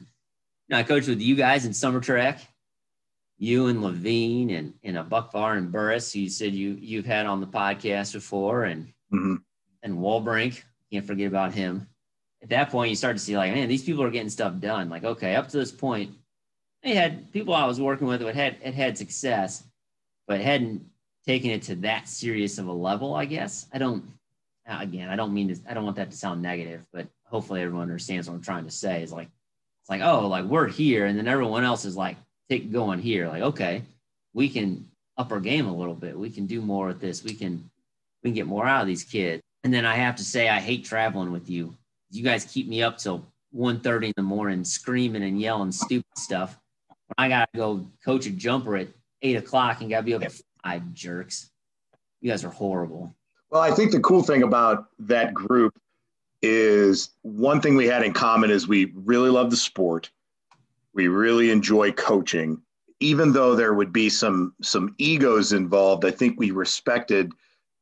you 0.69 0.75
know, 0.75 0.79
I 0.79 0.83
coached 0.83 1.09
with 1.09 1.21
you 1.21 1.37
guys 1.37 1.65
in 1.65 1.73
summer 1.73 2.01
track 2.01 2.41
you 3.41 3.69
and 3.69 3.83
Levine 3.83 4.51
and, 4.51 4.75
and 4.85 4.99
a 4.99 5.03
Buck 5.03 5.33
Bar 5.33 5.55
and 5.55 5.73
Burris, 5.73 6.15
you 6.15 6.29
said 6.29 6.53
you 6.53 6.77
you've 6.79 7.07
had 7.07 7.25
on 7.25 7.41
the 7.41 7.47
podcast 7.47 8.13
before, 8.13 8.65
and 8.65 8.85
mm-hmm. 9.13 9.37
and 9.83 9.99
Walbrink, 9.99 10.63
can't 10.93 11.07
forget 11.07 11.27
about 11.27 11.55
him. 11.55 11.89
At 12.43 12.51
that 12.51 12.71
point, 12.71 12.91
you 12.91 12.97
start 12.97 13.17
to 13.17 13.23
see 13.23 13.37
like, 13.37 13.53
man, 13.53 13.67
these 13.67 13.83
people 13.83 14.05
are 14.05 14.11
getting 14.11 14.29
stuff 14.29 14.61
done. 14.61 14.91
Like, 14.91 15.05
okay, 15.05 15.37
up 15.37 15.49
to 15.49 15.57
this 15.57 15.73
point, 15.73 16.15
they 16.83 16.95
had 16.95 17.33
people 17.33 17.55
I 17.55 17.65
was 17.65 17.81
working 17.81 18.07
with 18.07 18.21
that 18.21 18.35
had 18.35 18.57
had, 18.63 18.75
had 18.75 18.99
success, 18.99 19.65
but 20.29 20.41
hadn't 20.43 20.85
taken 21.27 21.51
it 21.51 21.63
to 21.63 21.77
that 21.77 22.09
serious 22.09 22.59
of 22.59 22.67
a 22.67 22.73
level. 22.73 23.15
I 23.15 23.25
guess 23.25 23.67
I 23.73 23.79
don't. 23.79 24.05
Uh, 24.71 24.79
again, 24.81 25.09
I 25.09 25.17
don't 25.17 25.35
mean 25.35 25.49
to. 25.49 25.61
I 25.69 25.75
don't 25.75 25.85
want 25.85 25.97
that 25.97 26.11
to 26.11 26.17
sound 26.17 26.43
negative, 26.43 26.87
but 26.93 27.09
hopefully 27.25 27.63
everyone 27.63 27.83
understands 27.83 28.29
what 28.29 28.37
I'm 28.37 28.43
trying 28.43 28.65
to 28.65 28.71
say. 28.71 29.03
Is 29.03 29.13
like, 29.13 29.29
it's 29.83 29.91
like, 29.91 30.03
oh, 30.03 30.29
like 30.29 30.45
we're 30.45 30.69
here, 30.69 31.07
and 31.07 31.19
then 31.19 31.27
everyone 31.27 31.65
else 31.65 31.85
is 31.85 31.97
like 31.97 32.17
take 32.49 32.71
going 32.71 33.01
here. 33.01 33.29
Like, 33.29 33.43
okay, 33.43 33.83
we 34.33 34.49
can 34.49 34.87
up 35.17 35.33
our 35.33 35.41
game 35.41 35.67
a 35.67 35.75
little 35.75 35.95
bit. 35.95 36.17
We 36.17 36.31
can 36.31 36.47
do 36.47 36.61
more 36.61 36.87
with 36.87 37.01
this. 37.01 37.25
We 37.25 37.35
can 37.35 37.69
we 38.23 38.31
can 38.31 38.35
get 38.35 38.47
more 38.47 38.67
out 38.67 38.83
of 38.83 38.87
these 38.87 39.05
kids. 39.05 39.43
And 39.65 39.75
then 39.75 39.85
I 39.85 39.97
have 39.97 40.17
to 40.17 40.25
say, 40.25 40.49
I 40.49 40.61
hate 40.61 40.85
traveling 40.85 41.33
with 41.33 41.51
you. 41.51 41.75
You 42.11 42.23
guys 42.23 42.45
keep 42.45 42.67
me 42.67 42.83
up 42.83 42.99
till 42.99 43.27
1.30 43.55 44.05
in 44.05 44.13
the 44.17 44.23
morning, 44.23 44.65
screaming 44.65 45.23
and 45.23 45.41
yelling 45.41 45.73
stupid 45.73 46.17
stuff. 46.17 46.59
I 47.19 47.29
gotta 47.29 47.49
go 47.55 47.87
coach 48.05 48.27
a 48.27 48.31
jumper 48.31 48.77
at 48.77 48.89
eight 49.23 49.37
o'clock 49.37 49.81
and 49.81 49.91
gotta 49.91 50.05
be 50.05 50.15
up 50.15 50.23
at 50.23 50.33
five 50.63 50.95
jerks. 50.95 51.51
You 52.21 52.31
guys 52.31 52.45
are 52.45 52.51
horrible. 52.51 53.15
Well, 53.51 53.63
I 53.63 53.73
think 53.73 53.91
the 53.91 54.01
cool 54.01 54.23
thing 54.23 54.43
about 54.43 54.87
that 55.01 55.35
group 55.35 55.75
is 56.43 57.11
one 57.23 57.61
thing 57.61 57.77
we 57.77 57.87
had 57.87 58.05
in 58.05 58.13
common 58.13 58.51
is 58.51 58.69
we 58.69 58.93
really 58.95 59.31
love 59.31 59.51
the 59.51 59.57
sport. 59.57 60.11
We 60.95 61.09
really 61.09 61.51
enjoy 61.51 61.93
coaching. 61.93 62.63
Even 63.01 63.33
though 63.33 63.55
there 63.55 63.75
would 63.75 63.93
be 63.93 64.09
some 64.09 64.55
some 64.63 64.95
egos 64.99 65.53
involved, 65.53 66.05
I 66.05 66.11
think 66.11 66.39
we 66.39 66.51
respected 66.51 67.33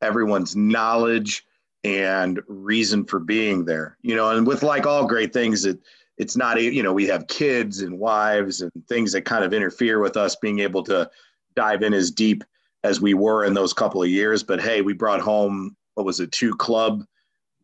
everyone's 0.01 0.55
knowledge 0.57 1.45
and 1.85 2.41
reason 2.47 3.05
for 3.05 3.19
being 3.19 3.65
there. 3.65 3.97
You 4.03 4.15
know, 4.15 4.31
and 4.31 4.47
with 4.47 4.63
like 4.63 4.87
all 4.87 5.07
great 5.07 5.33
things, 5.33 5.65
it 5.65 5.81
it's 6.19 6.37
not 6.37 6.61
you 6.63 6.83
know 6.83 6.93
we 6.93 7.07
have 7.09 7.27
kids 7.27 7.81
and 7.81 7.99
wives 7.99 8.63
and 8.63 8.73
things 8.89 9.13
that 9.13 9.23
kind 9.23 9.45
of 9.45 9.53
interfere 9.53 10.01
with 10.01 10.17
us 10.17 10.37
being 10.37 10.61
able 10.61 10.83
to 10.85 11.11
dive 11.55 11.83
in 11.83 11.93
as 11.93 12.11
deep 12.11 12.45
as 12.85 13.01
we 13.01 13.15
were 13.15 13.45
in 13.45 13.55
those 13.55 13.73
couple 13.73 14.03
of 14.03 14.09
years. 14.09 14.43
But 14.43 14.61
hey, 14.61 14.81
we 14.81 14.93
brought 14.93 15.21
home 15.21 15.77
what 15.95 16.07
was 16.07 16.21
it, 16.21 16.31
two 16.31 16.55
club 16.55 17.05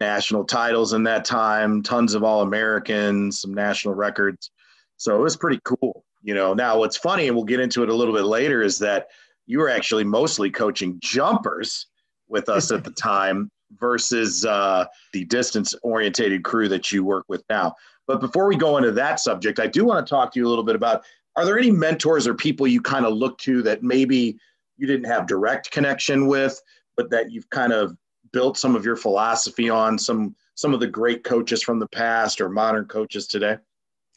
national 0.00 0.44
titles 0.44 0.92
in 0.92 1.04
that 1.04 1.24
time, 1.24 1.82
tons 1.82 2.14
of 2.14 2.24
All 2.24 2.42
Americans, 2.42 3.40
some 3.40 3.54
national 3.54 3.94
records. 3.94 4.50
So 4.96 5.16
it 5.16 5.20
was 5.20 5.36
pretty 5.36 5.60
cool. 5.64 6.04
You 6.22 6.34
know, 6.34 6.52
now 6.52 6.78
what's 6.78 6.96
funny, 6.96 7.28
and 7.28 7.36
we'll 7.36 7.44
get 7.44 7.60
into 7.60 7.82
it 7.82 7.88
a 7.88 7.94
little 7.94 8.14
bit 8.14 8.24
later, 8.24 8.62
is 8.62 8.78
that 8.80 9.06
you 9.46 9.58
were 9.58 9.68
actually 9.68 10.04
mostly 10.04 10.50
coaching 10.50 10.98
jumpers 11.00 11.86
with 12.28 12.48
us 12.48 12.72
at 12.72 12.82
the 12.82 12.90
time 12.98 13.50
versus 13.78 14.44
uh, 14.44 14.86
the 15.12 15.24
distance 15.26 15.74
orientated 15.82 16.42
crew 16.42 16.68
that 16.68 16.90
you 16.90 17.04
work 17.04 17.24
with 17.28 17.44
now. 17.48 17.74
But 18.06 18.20
before 18.20 18.46
we 18.46 18.56
go 18.56 18.76
into 18.76 18.92
that 18.92 19.20
subject, 19.20 19.60
I 19.60 19.66
do 19.66 19.84
want 19.84 20.04
to 20.04 20.10
talk 20.10 20.32
to 20.32 20.40
you 20.40 20.46
a 20.46 20.50
little 20.50 20.64
bit 20.64 20.76
about 20.76 21.04
are 21.36 21.44
there 21.44 21.58
any 21.58 21.70
mentors 21.70 22.26
or 22.26 22.34
people 22.34 22.66
you 22.66 22.80
kind 22.80 23.06
of 23.06 23.14
look 23.14 23.38
to 23.38 23.62
that 23.62 23.82
maybe 23.82 24.38
you 24.76 24.86
didn't 24.86 25.06
have 25.06 25.26
direct 25.26 25.70
connection 25.70 26.26
with, 26.26 26.60
but 26.96 27.10
that 27.10 27.30
you've 27.30 27.48
kind 27.50 27.72
of 27.72 27.96
built 28.32 28.58
some 28.58 28.74
of 28.74 28.84
your 28.84 28.96
philosophy 28.96 29.70
on 29.70 29.98
some 29.98 30.34
some 30.54 30.72
of 30.72 30.80
the 30.80 30.86
great 30.86 31.24
coaches 31.24 31.62
from 31.62 31.78
the 31.78 31.88
past 31.88 32.40
or 32.40 32.48
modern 32.48 32.84
coaches 32.84 33.26
today? 33.26 33.58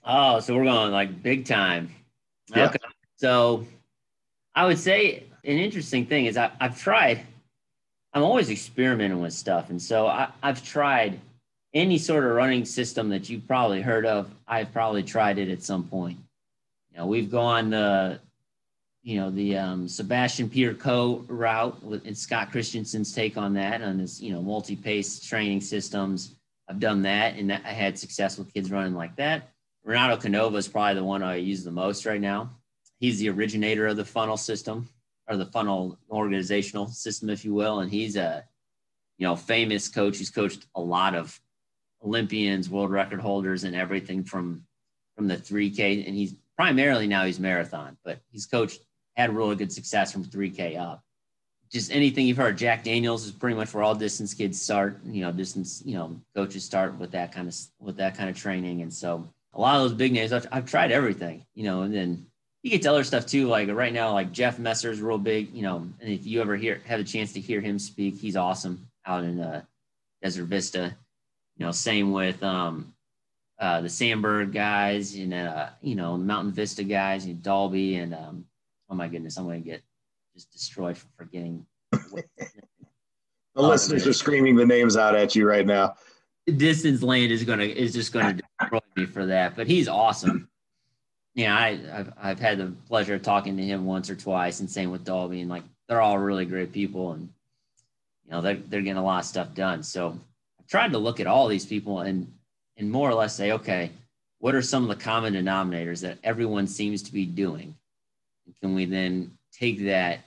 Oh, 0.04 0.40
so 0.40 0.56
we're 0.56 0.66
going 0.66 0.92
like 0.92 1.22
big 1.24 1.46
time. 1.46 1.90
Yeah. 2.56 2.68
Okay. 2.68 2.78
So 3.18 3.66
I 4.56 4.66
would 4.66 4.80
say 4.80 5.24
an 5.44 5.58
interesting 5.58 6.06
thing 6.06 6.26
is 6.26 6.38
I, 6.38 6.52
I've 6.60 6.80
tried, 6.80 7.26
I'm 8.14 8.24
always 8.24 8.50
experimenting 8.50 9.22
with 9.22 9.34
stuff. 9.34 9.70
And 9.70 9.82
so 9.82 10.08
I, 10.08 10.30
I've 10.44 10.64
tried 10.64 11.20
any 11.74 11.98
sort 11.98 12.24
of 12.24 12.32
running 12.32 12.66
system 12.66 13.10
that 13.10 13.30
you've 13.30 13.48
probably 13.48 13.82
heard 13.82 14.06
of. 14.06 14.34
I've 14.48 14.72
probably 14.72 15.04
tried 15.04 15.38
it 15.40 15.50
at 15.50 15.64
some 15.64 15.84
point. 15.84 16.18
You 16.92 17.00
know, 17.00 17.08
we've 17.08 17.30
gone 17.30 17.70
the 17.72 18.20
you 19.08 19.16
know 19.16 19.30
the 19.30 19.56
um, 19.56 19.88
Sebastian 19.88 20.50
Peter 20.50 20.74
Coe 20.74 21.24
route 21.30 21.82
with 21.82 22.06
and 22.06 22.18
Scott 22.18 22.52
Christensen's 22.52 23.14
take 23.14 23.38
on 23.38 23.54
that 23.54 23.82
on 23.82 24.00
his 24.00 24.22
you 24.22 24.34
know 24.34 24.42
multi-pace 24.42 25.22
training 25.22 25.62
systems. 25.62 26.36
I've 26.68 26.82
done 26.82 27.02
that 27.04 27.38
and 27.38 27.50
that, 27.50 27.62
I 27.64 27.70
had 27.70 27.98
success 27.98 28.38
with 28.38 28.54
kids 28.54 28.70
running 28.70 28.96
like 28.96 29.16
that. 29.16 29.54
Renato 29.86 30.18
Canova 30.18 30.58
is 30.58 30.68
probably 30.68 30.96
the 30.96 31.06
one 31.06 31.24
I 31.24 31.38
use 31.38 31.64
the 31.64 31.72
most 31.72 32.06
right 32.06 32.20
now. 32.20 32.50
He's 33.00 33.18
the 33.20 33.30
originator 33.30 33.88
of 33.88 33.96
the 33.96 34.04
funnel 34.04 34.36
system 34.36 34.90
or 35.30 35.38
the 35.38 35.46
funnel 35.46 35.98
organizational 36.12 36.88
system, 36.88 37.30
if 37.30 37.46
you 37.46 37.54
will, 37.54 37.80
and 37.80 37.90
he's 37.90 38.18
a 38.18 38.44
you 39.18 39.26
know 39.26 39.38
famous 39.38 39.88
coach. 39.88 40.18
He's 40.18 40.30
coached 40.30 40.66
a 40.76 40.82
lot 40.82 41.16
of 41.16 41.40
Olympians, 42.04 42.70
world 42.70 42.92
record 42.92 43.22
holders, 43.22 43.64
and 43.64 43.74
everything 43.74 44.26
from 44.26 44.66
from 45.16 45.30
the 45.30 45.38
3K, 45.38 46.06
and 46.06 46.14
he's 46.14 46.36
primarily 46.58 47.08
now 47.08 47.24
he's 47.24 47.40
marathon, 47.40 47.96
but 48.04 48.20
he's 48.32 48.46
coached 48.46 48.82
had 49.18 49.36
really 49.36 49.56
good 49.56 49.72
success 49.72 50.12
from 50.12 50.24
3K 50.24 50.80
up. 50.80 51.04
Just 51.70 51.92
anything 51.92 52.26
you've 52.26 52.38
heard, 52.38 52.58
Jack 52.58 52.84
Daniels 52.84 53.26
is 53.26 53.32
pretty 53.32 53.56
much 53.56 53.74
where 53.74 53.84
all 53.84 53.96
distance 53.96 54.34
kids 54.34 54.62
start. 54.62 55.00
You 55.04 55.22
know, 55.22 55.34
distance, 55.34 55.82
you 55.86 55.96
know, 55.96 56.16
coaches 56.34 56.64
start 56.64 56.98
with 56.98 57.12
that 57.12 57.34
kind 57.34 57.48
of 57.50 57.56
with 57.80 57.98
that 57.98 58.16
kind 58.16 58.30
of 58.30 58.38
training, 58.38 58.84
and 58.84 58.94
so 58.94 59.28
a 59.54 59.60
lot 59.60 59.76
of 59.76 59.82
those 59.82 59.94
big 59.94 60.14
names, 60.14 60.32
I've, 60.32 60.48
I've 60.50 60.66
tried 60.66 60.94
everything. 60.94 61.46
You 61.56 61.66
know, 61.66 61.82
and 61.82 61.94
then 61.94 62.26
you 62.64 62.70
get 62.70 62.84
to 62.84 62.90
other 62.90 63.04
stuff 63.04 63.26
too. 63.26 63.48
Like 63.48 63.70
right 63.70 63.92
now, 63.92 64.14
like 64.14 64.32
Jeff 64.32 64.60
Messer 64.60 64.92
is 64.92 65.02
real 65.02 65.18
big. 65.18 65.54
You 65.54 65.64
know, 65.64 65.78
and 66.00 66.10
if 66.10 66.26
you 66.26 66.40
ever 66.40 66.56
hear 66.56 66.82
have 66.86 67.02
a 67.02 67.04
chance 67.04 67.34
to 67.34 67.42
hear 67.42 67.60
him 67.60 67.80
speak, 67.80 68.18
he's 68.18 68.38
awesome 68.38 68.88
out 69.06 69.26
in 69.26 69.42
uh, 69.42 69.62
Desert 70.22 70.46
Vista. 70.46 70.96
You 71.58 71.66
know, 71.66 71.72
same 71.72 72.14
with 72.14 72.42
um, 72.44 72.94
uh, 73.60 73.82
the 73.82 73.90
Sandburg 73.90 74.54
guys 74.54 75.16
and 75.16 75.34
uh, 75.34 75.70
you 75.82 75.96
know 75.96 76.18
Mountain 76.18 76.54
Vista 76.54 76.86
guys, 76.86 77.26
and 77.26 77.44
Dalby 77.44 77.96
and 77.96 78.14
um, 78.14 78.46
oh 78.90 78.96
my 78.96 79.08
goodness, 79.08 79.38
I'm 79.38 79.46
going 79.46 79.64
to 79.64 79.70
get 79.70 79.82
just 80.34 80.52
destroyed 80.52 80.98
for 80.98 81.08
forgetting. 81.18 81.66
Oh, 83.58 83.64
the 83.64 83.70
listeners 83.70 84.06
are 84.06 84.14
screaming 84.14 84.56
the 84.56 84.68
names 84.68 84.96
out 84.98 85.16
at 85.16 85.36
you 85.36 85.48
right 85.48 85.66
now. 85.66 85.96
Distance 86.46 87.02
Land 87.02 87.32
is 87.32 87.44
going 87.44 87.58
to 87.58 87.66
is 87.68 87.92
just 87.92 88.14
going 88.14 88.38
to 88.38 88.44
destroy 88.60 88.80
me 88.96 89.06
for 89.08 89.26
that, 89.26 89.56
but 89.56 89.66
he's 89.66 89.88
awesome. 89.88 90.48
Yeah, 91.34 91.56
I, 91.56 91.80
I've 91.92 92.14
I've 92.22 92.40
had 92.40 92.60
the 92.60 92.74
pleasure 92.88 93.16
of 93.16 93.24
talking 93.24 93.58
to 93.58 93.64
him 93.64 93.86
once 93.86 94.12
or 94.12 94.16
twice, 94.16 94.60
and 94.60 94.70
same 94.70 94.92
with 94.92 95.04
Dolby, 95.04 95.42
and 95.42 95.50
like 95.50 95.64
they're 95.90 96.02
all 96.02 96.20
really 96.20 96.46
great 96.46 96.72
people, 96.72 97.14
and 97.14 97.30
you 98.26 98.32
know 98.32 98.42
they're 98.42 98.58
they're 98.58 98.82
getting 98.82 98.98
a 98.98 99.04
lot 99.04 99.22
of 99.22 99.26
stuff 99.26 99.56
done. 99.56 99.82
So 99.82 100.20
I've 100.60 100.68
tried 100.68 100.92
to 100.92 101.00
look 101.00 101.20
at 101.20 101.26
all 101.26 101.48
these 101.48 101.66
people 101.66 102.02
and 102.02 102.32
and 102.78 102.92
more 102.92 103.10
or 103.10 103.16
less 103.16 103.36
say, 103.36 103.54
okay, 103.54 103.90
what 104.38 104.54
are 104.54 104.62
some 104.62 104.84
of 104.84 104.90
the 104.90 105.04
common 105.04 105.34
denominators 105.34 106.02
that 106.02 106.20
everyone 106.24 106.68
seems 106.68 107.02
to 107.04 107.12
be 107.12 107.26
doing? 107.26 107.76
Can 108.62 108.76
we 108.76 108.86
then 108.86 109.32
take 109.52 109.86
that 109.86 110.20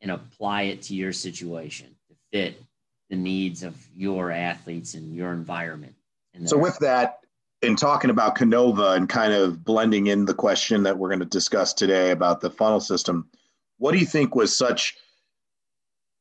and 0.00 0.10
apply 0.10 0.62
it 0.62 0.82
to 0.82 0.94
your 0.94 1.12
situation 1.12 1.88
to 2.08 2.16
fit 2.32 2.62
the 3.10 3.16
needs 3.16 3.62
of 3.62 3.76
your 3.94 4.30
athletes 4.30 4.94
and 4.94 5.14
your 5.14 5.32
environment? 5.32 5.94
And 6.34 6.48
so, 6.48 6.56
with 6.56 6.78
that, 6.78 7.20
in 7.62 7.76
talking 7.76 8.10
about 8.10 8.36
Canova 8.36 8.92
and 8.92 9.08
kind 9.08 9.32
of 9.32 9.64
blending 9.64 10.06
in 10.06 10.24
the 10.24 10.34
question 10.34 10.82
that 10.84 10.96
we're 10.96 11.08
going 11.08 11.20
to 11.20 11.26
discuss 11.26 11.74
today 11.74 12.10
about 12.10 12.40
the 12.40 12.50
funnel 12.50 12.80
system, 12.80 13.28
what 13.78 13.92
do 13.92 13.98
you 13.98 14.06
think 14.06 14.34
was 14.34 14.56
such 14.56 14.96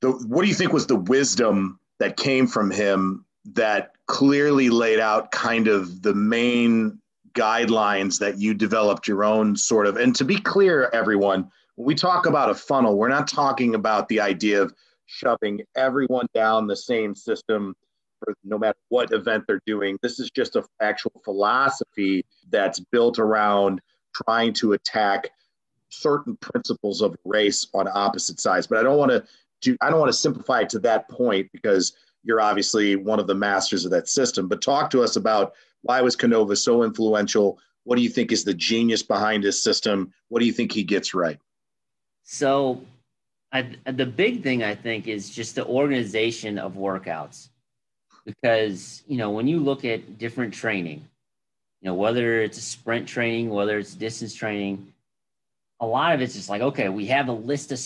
the 0.01 0.11
what 0.11 0.43
do 0.43 0.47
you 0.47 0.55
think 0.55 0.73
was 0.73 0.87
the 0.87 0.95
wisdom 0.95 1.79
that 1.99 2.17
came 2.17 2.47
from 2.47 2.71
him 2.71 3.25
that 3.53 3.91
clearly 4.07 4.69
laid 4.69 4.99
out 4.99 5.31
kind 5.31 5.67
of 5.67 6.01
the 6.01 6.13
main 6.13 6.99
guidelines 7.33 8.19
that 8.19 8.39
you 8.39 8.53
developed 8.53 9.07
your 9.07 9.23
own 9.23 9.55
sort 9.55 9.87
of 9.87 9.97
and 9.97 10.15
to 10.15 10.25
be 10.25 10.37
clear 10.37 10.89
everyone 10.93 11.49
when 11.75 11.85
we 11.85 11.95
talk 11.95 12.25
about 12.25 12.49
a 12.49 12.55
funnel. 12.55 12.97
We're 12.97 13.09
not 13.09 13.27
talking 13.27 13.75
about 13.75 14.07
the 14.09 14.19
idea 14.19 14.61
of 14.61 14.73
shoving 15.05 15.61
everyone 15.75 16.27
down 16.33 16.67
the 16.67 16.75
same 16.75 17.15
system 17.15 17.75
for 18.23 18.33
no 18.43 18.57
matter 18.57 18.77
what 18.89 19.11
event 19.13 19.45
they're 19.47 19.61
doing. 19.65 19.97
This 20.01 20.19
is 20.19 20.29
just 20.29 20.55
an 20.55 20.63
actual 20.81 21.21
philosophy 21.23 22.25
that's 22.49 22.79
built 22.79 23.17
around 23.17 23.81
trying 24.13 24.53
to 24.53 24.73
attack 24.73 25.29
certain 25.89 26.37
principles 26.37 27.01
of 27.01 27.15
race 27.25 27.67
on 27.73 27.87
opposite 27.91 28.39
sides. 28.39 28.67
But 28.67 28.77
i 28.77 28.83
don't 28.83 28.97
want 28.97 29.11
to 29.11 29.23
do 29.61 29.75
i 29.81 29.89
don't 29.89 29.99
want 29.99 30.11
to 30.11 30.17
simplify 30.17 30.61
it 30.61 30.69
to 30.69 30.79
that 30.79 31.09
point 31.09 31.49
because 31.51 31.93
you're 32.23 32.41
obviously 32.41 32.95
one 32.95 33.19
of 33.19 33.27
the 33.27 33.35
masters 33.35 33.85
of 33.85 33.91
that 33.91 34.07
system. 34.07 34.47
But 34.47 34.61
talk 34.61 34.89
to 34.91 35.01
us 35.01 35.15
about 35.15 35.53
why 35.81 36.01
was 36.01 36.15
Canova 36.15 36.55
so 36.55 36.83
influential? 36.83 37.59
What 37.83 37.95
do 37.95 38.01
you 38.01 38.09
think 38.09 38.31
is 38.31 38.43
the 38.43 38.53
genius 38.53 39.03
behind 39.03 39.43
his 39.43 39.61
system? 39.61 40.13
What 40.27 40.39
do 40.39 40.45
you 40.45 40.53
think 40.53 40.71
he 40.71 40.83
gets 40.83 41.13
right? 41.13 41.39
So, 42.23 42.83
I, 43.51 43.75
the 43.85 44.05
big 44.05 44.43
thing 44.43 44.63
I 44.63 44.75
think 44.75 45.07
is 45.07 45.29
just 45.29 45.55
the 45.55 45.65
organization 45.65 46.59
of 46.59 46.73
workouts. 46.73 47.49
Because, 48.25 49.01
you 49.07 49.17
know, 49.17 49.31
when 49.31 49.47
you 49.47 49.59
look 49.59 49.85
at 49.85 50.19
different 50.19 50.53
training, 50.53 51.07
you 51.81 51.87
know, 51.87 51.95
whether 51.95 52.41
it's 52.41 52.61
sprint 52.61 53.07
training, 53.07 53.49
whether 53.49 53.79
it's 53.79 53.95
distance 53.95 54.35
training, 54.35 54.93
a 55.79 55.85
lot 55.85 56.13
of 56.13 56.21
it's 56.21 56.35
just 56.35 56.49
like, 56.49 56.61
okay, 56.61 56.89
we 56.89 57.07
have 57.07 57.29
a 57.29 57.33
list 57.33 57.71
of 57.71 57.79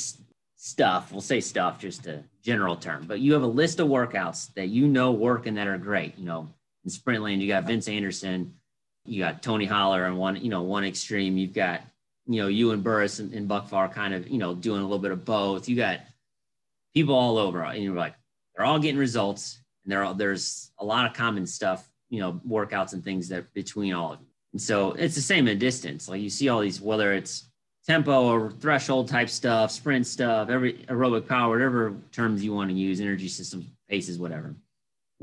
stuff. 0.58 1.12
We'll 1.12 1.22
say 1.22 1.40
stuff, 1.40 1.80
just 1.80 2.08
a 2.08 2.24
general 2.42 2.76
term, 2.76 3.06
but 3.08 3.20
you 3.20 3.34
have 3.34 3.44
a 3.44 3.48
list 3.48 3.80
of 3.80 3.88
workouts 3.88 4.54
that 4.56 4.68
you 4.68 4.88
know 4.88 5.12
work 5.12 5.46
and 5.46 5.58
that 5.58 5.68
are 5.68 5.78
great. 5.78 6.18
You 6.18 6.26
know, 6.26 6.50
in 6.84 6.90
sprint 6.90 7.24
lane, 7.24 7.42
you 7.42 7.48
got 7.48 7.66
Vince 7.66 7.88
Anderson, 7.88 8.54
you 9.06 9.20
got 9.20 9.42
Tony 9.42 9.66
Holler 9.66 10.06
on 10.06 10.18
one, 10.18 10.36
you 10.38 10.50
know, 10.50 10.62
one 10.62 10.84
extreme. 10.84 11.38
You've 11.38 11.54
got, 11.54 11.82
you 12.28 12.42
know, 12.42 12.48
you 12.48 12.72
and 12.72 12.84
Burris 12.84 13.20
and, 13.20 13.34
and 13.34 13.48
Buck 13.48 13.68
Far 13.68 13.90
kind 13.90 14.14
of, 14.14 14.28
you 14.30 14.38
know, 14.38 14.54
doing 14.54 14.80
a 14.80 14.84
little 14.84 15.00
bit 15.00 15.12
of 15.12 15.26
both. 15.26 15.68
You 15.68 15.76
got 15.76 16.00
people 16.94 17.16
all 17.16 17.38
over, 17.38 17.64
and 17.64 17.84
you're 17.84 17.96
like, 17.96 18.16
they're 18.56 18.66
all 18.66 18.80
getting 18.80 19.00
results, 19.00 19.60
and 19.84 19.92
there 19.92 20.04
are 20.04 20.14
there's 20.14 20.72
a 20.80 20.86
lot 20.86 21.06
of 21.06 21.14
common 21.14 21.46
stuff, 21.46 21.90
you 22.10 22.20
know, 22.20 22.40
workouts 22.48 22.94
and 22.94 23.04
things 23.04 23.30
that 23.30 23.54
between 23.54 23.94
all 23.94 24.14
of 24.14 24.22
you. 24.22 24.28
And 24.54 24.62
so 24.62 24.92
it's 24.94 25.16
the 25.16 25.22
same 25.22 25.48
in 25.48 25.58
distance. 25.58 26.08
Like 26.08 26.22
you 26.22 26.30
see 26.30 26.50
all 26.50 26.60
these, 26.60 26.80
whether 26.80 27.14
it's 27.14 27.50
tempo 27.88 28.30
or 28.30 28.52
threshold 28.52 29.10
type 29.10 29.30
stuff, 29.30 29.72
sprint 29.72 30.06
stuff, 30.08 30.50
every 30.50 30.74
aerobic 30.88 31.28
power, 31.28 31.50
whatever 31.50 31.96
terms 32.12 32.44
you 32.44 32.54
want 32.54 32.70
to 32.70 32.76
use, 32.76 33.02
energy 33.02 33.28
systems, 33.28 33.66
paces, 33.90 34.20
whatever 34.20 34.56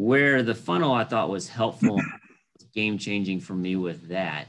where 0.00 0.42
the 0.42 0.54
funnel 0.54 0.94
I 0.94 1.04
thought 1.04 1.28
was 1.28 1.46
helpful, 1.46 2.00
game 2.74 2.96
changing 2.96 3.38
for 3.38 3.52
me 3.52 3.76
with 3.76 4.08
that 4.08 4.46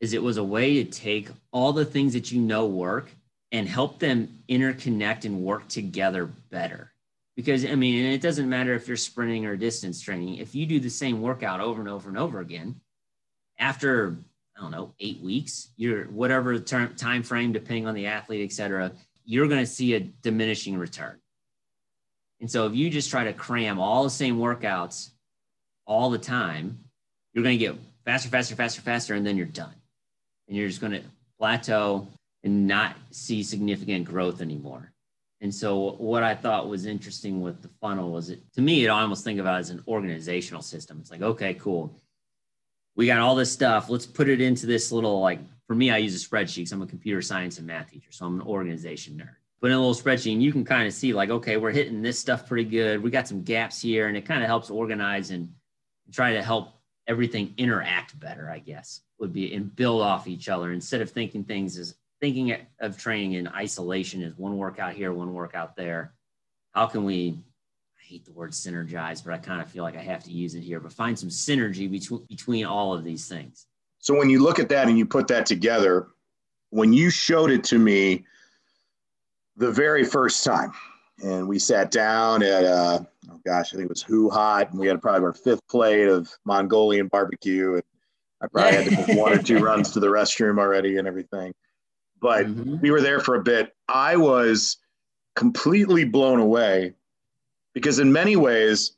is 0.00 0.14
it 0.14 0.22
was 0.22 0.38
a 0.38 0.44
way 0.44 0.82
to 0.82 0.90
take 0.90 1.28
all 1.52 1.74
the 1.74 1.84
things 1.84 2.14
that 2.14 2.32
you 2.32 2.40
know 2.40 2.64
work 2.64 3.10
and 3.52 3.68
help 3.68 3.98
them 3.98 4.42
interconnect 4.48 5.26
and 5.26 5.42
work 5.42 5.68
together 5.68 6.24
better. 6.50 6.90
Because 7.36 7.66
I 7.66 7.74
mean, 7.74 8.06
it 8.06 8.22
doesn't 8.22 8.48
matter 8.48 8.72
if 8.72 8.88
you're 8.88 8.96
sprinting 8.96 9.44
or 9.44 9.56
distance 9.56 10.00
training. 10.00 10.36
If 10.36 10.54
you 10.54 10.64
do 10.64 10.80
the 10.80 10.88
same 10.88 11.20
workout 11.20 11.60
over 11.60 11.80
and 11.80 11.90
over 11.90 12.08
and 12.08 12.16
over 12.16 12.40
again, 12.40 12.80
after 13.58 14.16
I 14.56 14.62
don't 14.62 14.70
know 14.70 14.94
eight 15.00 15.20
weeks, 15.20 15.68
you're 15.76 16.04
whatever 16.04 16.58
term, 16.58 16.94
time 16.94 17.22
frame, 17.22 17.52
depending 17.52 17.86
on 17.86 17.94
the 17.94 18.06
athlete, 18.06 18.42
et 18.42 18.54
cetera, 18.54 18.92
you're 19.26 19.48
going 19.48 19.60
to 19.60 19.66
see 19.66 19.92
a 19.94 20.00
diminishing 20.00 20.78
return. 20.78 21.20
And 22.40 22.50
so 22.50 22.66
if 22.66 22.74
you 22.74 22.90
just 22.90 23.10
try 23.10 23.24
to 23.24 23.32
cram 23.32 23.80
all 23.80 24.04
the 24.04 24.10
same 24.10 24.38
workouts 24.38 25.10
all 25.86 26.10
the 26.10 26.18
time, 26.18 26.78
you're 27.32 27.44
going 27.44 27.58
to 27.58 27.64
get 27.64 27.76
faster, 28.04 28.28
faster, 28.28 28.54
faster, 28.54 28.80
faster, 28.80 29.14
and 29.14 29.26
then 29.26 29.36
you're 29.36 29.46
done. 29.46 29.74
And 30.46 30.56
you're 30.56 30.68
just 30.68 30.80
going 30.80 30.92
to 30.92 31.02
plateau 31.38 32.06
and 32.44 32.66
not 32.66 32.96
see 33.10 33.42
significant 33.42 34.04
growth 34.04 34.40
anymore. 34.40 34.92
And 35.40 35.54
so 35.54 35.92
what 35.92 36.22
I 36.22 36.34
thought 36.34 36.68
was 36.68 36.86
interesting 36.86 37.40
with 37.40 37.62
the 37.62 37.68
funnel 37.80 38.10
was 38.10 38.30
it 38.30 38.40
to 38.54 38.60
me, 38.60 38.84
it 38.84 38.88
almost 38.88 39.24
think 39.24 39.38
about 39.38 39.56
it 39.56 39.60
as 39.60 39.70
an 39.70 39.84
organizational 39.86 40.62
system. 40.62 40.98
It's 41.00 41.10
like, 41.10 41.22
okay, 41.22 41.54
cool. 41.54 41.94
We 42.96 43.06
got 43.06 43.20
all 43.20 43.36
this 43.36 43.52
stuff. 43.52 43.88
Let's 43.88 44.06
put 44.06 44.28
it 44.28 44.40
into 44.40 44.66
this 44.66 44.90
little 44.90 45.20
like 45.20 45.38
for 45.68 45.74
me, 45.74 45.90
I 45.90 45.98
use 45.98 46.20
a 46.20 46.28
spreadsheet 46.28 46.72
I'm 46.72 46.82
a 46.82 46.86
computer 46.86 47.22
science 47.22 47.58
and 47.58 47.66
math 47.66 47.90
teacher. 47.90 48.10
So 48.10 48.26
I'm 48.26 48.40
an 48.40 48.46
organization 48.46 49.16
nerd. 49.16 49.37
Put 49.60 49.70
in 49.70 49.76
a 49.76 49.80
little 49.80 49.94
spreadsheet 49.94 50.32
and 50.32 50.42
you 50.42 50.52
can 50.52 50.64
kind 50.64 50.86
of 50.86 50.94
see 50.94 51.12
like, 51.12 51.30
okay, 51.30 51.56
we're 51.56 51.72
hitting 51.72 52.00
this 52.00 52.18
stuff 52.18 52.46
pretty 52.46 52.68
good. 52.68 53.02
We 53.02 53.10
got 53.10 53.26
some 53.26 53.42
gaps 53.42 53.82
here 53.82 54.06
and 54.06 54.16
it 54.16 54.24
kind 54.24 54.42
of 54.42 54.46
helps 54.46 54.70
organize 54.70 55.30
and 55.30 55.52
try 56.12 56.32
to 56.34 56.42
help 56.42 56.74
everything 57.08 57.54
interact 57.56 58.18
better, 58.20 58.48
I 58.50 58.60
guess, 58.60 59.00
would 59.18 59.32
be 59.32 59.52
and 59.54 59.74
build 59.74 60.02
off 60.02 60.28
each 60.28 60.48
other 60.48 60.72
instead 60.72 61.00
of 61.00 61.10
thinking 61.10 61.42
things 61.42 61.76
as 61.76 61.96
thinking 62.20 62.56
of 62.80 62.98
training 62.98 63.32
in 63.32 63.48
isolation 63.48 64.22
as 64.22 64.36
one 64.36 64.56
workout 64.56 64.92
here, 64.92 65.12
one 65.12 65.34
workout 65.34 65.74
there. 65.74 66.12
How 66.72 66.86
can 66.86 67.04
we? 67.04 67.38
I 68.00 68.04
hate 68.04 68.24
the 68.24 68.32
word 68.32 68.52
synergize, 68.52 69.24
but 69.24 69.34
I 69.34 69.38
kind 69.38 69.60
of 69.60 69.68
feel 69.68 69.82
like 69.82 69.96
I 69.96 70.02
have 70.02 70.24
to 70.24 70.30
use 70.30 70.54
it 70.54 70.60
here. 70.60 70.80
But 70.80 70.92
find 70.92 71.18
some 71.18 71.28
synergy 71.30 71.90
between 71.90 72.24
between 72.26 72.64
all 72.64 72.94
of 72.94 73.04
these 73.04 73.26
things. 73.28 73.66
So 73.98 74.14
when 74.14 74.30
you 74.30 74.42
look 74.42 74.58
at 74.58 74.68
that 74.68 74.88
and 74.88 74.96
you 74.96 75.06
put 75.06 75.26
that 75.28 75.46
together, 75.46 76.08
when 76.70 76.92
you 76.92 77.10
showed 77.10 77.50
it 77.50 77.64
to 77.64 77.78
me 77.78 78.24
the 79.58 79.70
very 79.70 80.04
first 80.04 80.44
time, 80.44 80.72
and 81.22 81.46
we 81.46 81.58
sat 81.58 81.90
down 81.90 82.42
at 82.42 82.64
uh, 82.64 83.00
oh 83.30 83.40
gosh, 83.44 83.72
I 83.72 83.76
think 83.76 83.84
it 83.84 83.90
was 83.90 84.04
HuHot, 84.04 84.70
and 84.70 84.80
we 84.80 84.86
had 84.86 85.02
probably 85.02 85.24
our 85.26 85.32
fifth 85.32 85.66
plate 85.68 86.08
of 86.08 86.30
Mongolian 86.44 87.08
barbecue, 87.08 87.74
and 87.74 87.82
I 88.40 88.46
probably 88.46 88.72
had 88.72 88.84
to 88.84 89.04
take 89.04 89.18
one 89.18 89.32
or 89.32 89.42
two 89.42 89.58
runs 89.64 89.90
to 89.92 90.00
the 90.00 90.06
restroom 90.06 90.58
already 90.58 90.96
and 90.96 91.06
everything 91.06 91.52
but 92.20 92.46
mm-hmm. 92.46 92.78
we 92.80 92.90
were 92.90 93.00
there 93.00 93.20
for 93.20 93.34
a 93.34 93.42
bit. 93.42 93.74
I 93.88 94.16
was 94.16 94.78
completely 95.36 96.04
blown 96.04 96.40
away 96.40 96.94
because, 97.74 97.98
in 97.98 98.12
many 98.12 98.36
ways, 98.36 98.96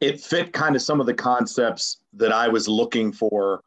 it 0.00 0.20
fit 0.20 0.52
kind 0.52 0.74
of 0.76 0.82
some 0.82 1.00
of 1.00 1.06
the 1.06 1.14
concepts 1.14 1.98
that 2.14 2.32
I 2.32 2.48
was 2.48 2.68
looking 2.68 3.12
for 3.12 3.62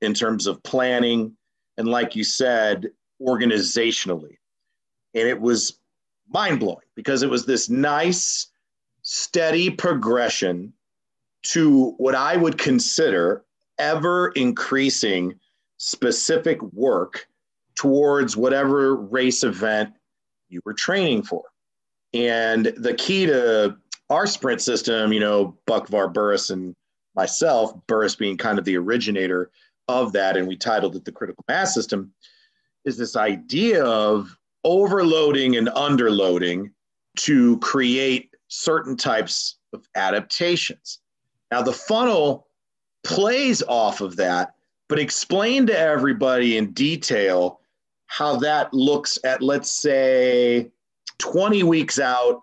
in 0.00 0.14
terms 0.14 0.46
of 0.46 0.62
planning 0.62 1.36
and, 1.76 1.88
like 1.88 2.16
you 2.16 2.24
said, 2.24 2.88
organizationally. 3.20 4.36
And 5.14 5.28
it 5.28 5.40
was 5.40 5.78
mind 6.28 6.60
blowing 6.60 6.86
because 6.94 7.22
it 7.22 7.30
was 7.30 7.46
this 7.46 7.68
nice, 7.68 8.48
steady 9.02 9.70
progression 9.70 10.72
to 11.42 11.92
what 11.98 12.14
I 12.14 12.36
would 12.36 12.58
consider 12.58 13.44
ever 13.78 14.28
increasing 14.28 15.38
specific 15.78 16.60
work 16.72 17.26
towards 17.74 18.36
whatever 18.36 18.96
race 18.96 19.44
event 19.44 19.90
you 20.48 20.60
were 20.64 20.74
training 20.74 21.22
for. 21.22 21.44
And 22.12 22.66
the 22.76 22.94
key 22.94 23.26
to 23.26 23.76
our 24.10 24.26
sprint 24.26 24.60
system, 24.60 25.12
you 25.12 25.20
know, 25.20 25.56
Buck 25.66 25.88
Var 25.88 26.08
Burris 26.08 26.50
and 26.50 26.74
myself, 27.14 27.74
Burris 27.86 28.14
being 28.14 28.36
kind 28.36 28.58
of 28.58 28.64
the 28.64 28.76
originator 28.76 29.50
of 29.86 30.12
that, 30.12 30.36
and 30.36 30.48
we 30.48 30.56
titled 30.56 30.96
it 30.96 31.04
the 31.04 31.12
critical 31.12 31.44
mass 31.48 31.74
system, 31.74 32.12
is 32.84 32.96
this 32.96 33.16
idea 33.16 33.84
of 33.84 34.37
overloading 34.64 35.56
and 35.56 35.68
underloading 35.68 36.70
to 37.18 37.58
create 37.58 38.30
certain 38.48 38.96
types 38.96 39.58
of 39.72 39.86
adaptations. 39.94 41.00
Now, 41.50 41.62
the 41.62 41.72
funnel 41.72 42.46
plays 43.04 43.62
off 43.62 44.00
of 44.00 44.16
that, 44.16 44.54
but 44.88 44.98
explain 44.98 45.66
to 45.66 45.78
everybody 45.78 46.56
in 46.56 46.72
detail 46.72 47.60
how 48.06 48.36
that 48.36 48.72
looks 48.72 49.18
at, 49.24 49.42
let's 49.42 49.70
say, 49.70 50.70
20 51.18 51.62
weeks 51.62 51.98
out 51.98 52.42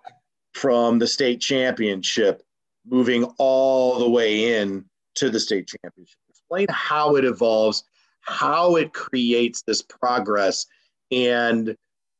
from 0.53 0.99
the 0.99 1.07
state 1.07 1.41
championship, 1.41 2.43
moving 2.85 3.23
all 3.37 3.99
the 3.99 4.09
way 4.09 4.59
in 4.59 4.85
to 5.15 5.29
the 5.29 5.39
state 5.39 5.67
championship. 5.67 6.17
Explain 6.29 6.67
how 6.69 7.15
it 7.15 7.25
evolves, 7.25 7.83
how 8.21 8.75
it 8.75 8.93
creates 8.93 9.63
this 9.63 9.81
progress, 9.81 10.65
and 11.11 11.75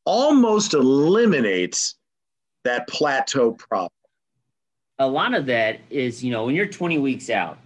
almost 0.05 0.73
eliminates 0.73 1.95
that 2.63 2.87
plateau 2.87 3.51
problem. 3.51 3.89
A 4.99 5.07
lot 5.07 5.33
of 5.33 5.45
that 5.47 5.79
is, 5.89 6.23
you 6.23 6.31
know, 6.31 6.45
when 6.45 6.55
you're 6.55 6.67
20 6.67 6.99
weeks 6.99 7.29
out, 7.29 7.57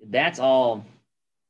that's 0.00 0.38
all 0.38 0.84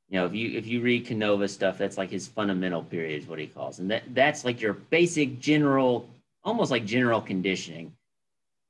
you 0.08 0.18
know, 0.18 0.24
if 0.24 0.34
you 0.34 0.56
if 0.56 0.66
you 0.66 0.80
read 0.80 1.06
Canova 1.06 1.46
stuff, 1.48 1.76
that's 1.76 1.98
like 1.98 2.10
his 2.10 2.26
fundamental 2.26 2.82
period 2.82 3.22
is 3.22 3.28
what 3.28 3.38
he 3.38 3.46
calls, 3.46 3.78
and 3.78 3.90
that 3.90 4.04
that's 4.14 4.44
like 4.44 4.60
your 4.60 4.72
basic 4.72 5.38
general, 5.38 6.08
almost 6.44 6.70
like 6.70 6.86
general 6.86 7.20
conditioning. 7.20 7.92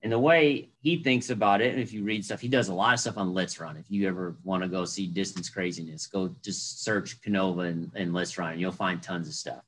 And 0.03 0.13
the 0.13 0.19
way 0.19 0.69
he 0.81 1.03
thinks 1.03 1.31
about 1.31 1.61
it, 1.61 1.73
and 1.73 1.83
if 1.83 1.93
you 1.93 2.05
read 2.05 2.25
stuff, 2.25 2.41
he 2.41 2.49
does 2.49 2.69
a 2.69 2.75
lot 2.75 2.95
of 2.95 3.01
stuff 3.01 3.19
on 3.19 3.35
LetsRun. 3.35 3.79
If 3.79 3.89
you 3.89 4.09
ever 4.09 4.37
want 4.45 4.63
to 4.63 4.69
go 4.69 4.85
see 4.85 5.07
distance 5.07 5.49
craziness, 5.49 6.07
go 6.07 6.35
just 6.43 6.83
search 6.83 7.21
Canova 7.23 7.63
and, 7.63 7.91
and 7.95 8.13
LetsRun, 8.13 8.53
and 8.53 8.61
you'll 8.61 8.73
find 8.73 9.03
tons 9.03 9.29
of 9.29 9.35
stuff. 9.35 9.63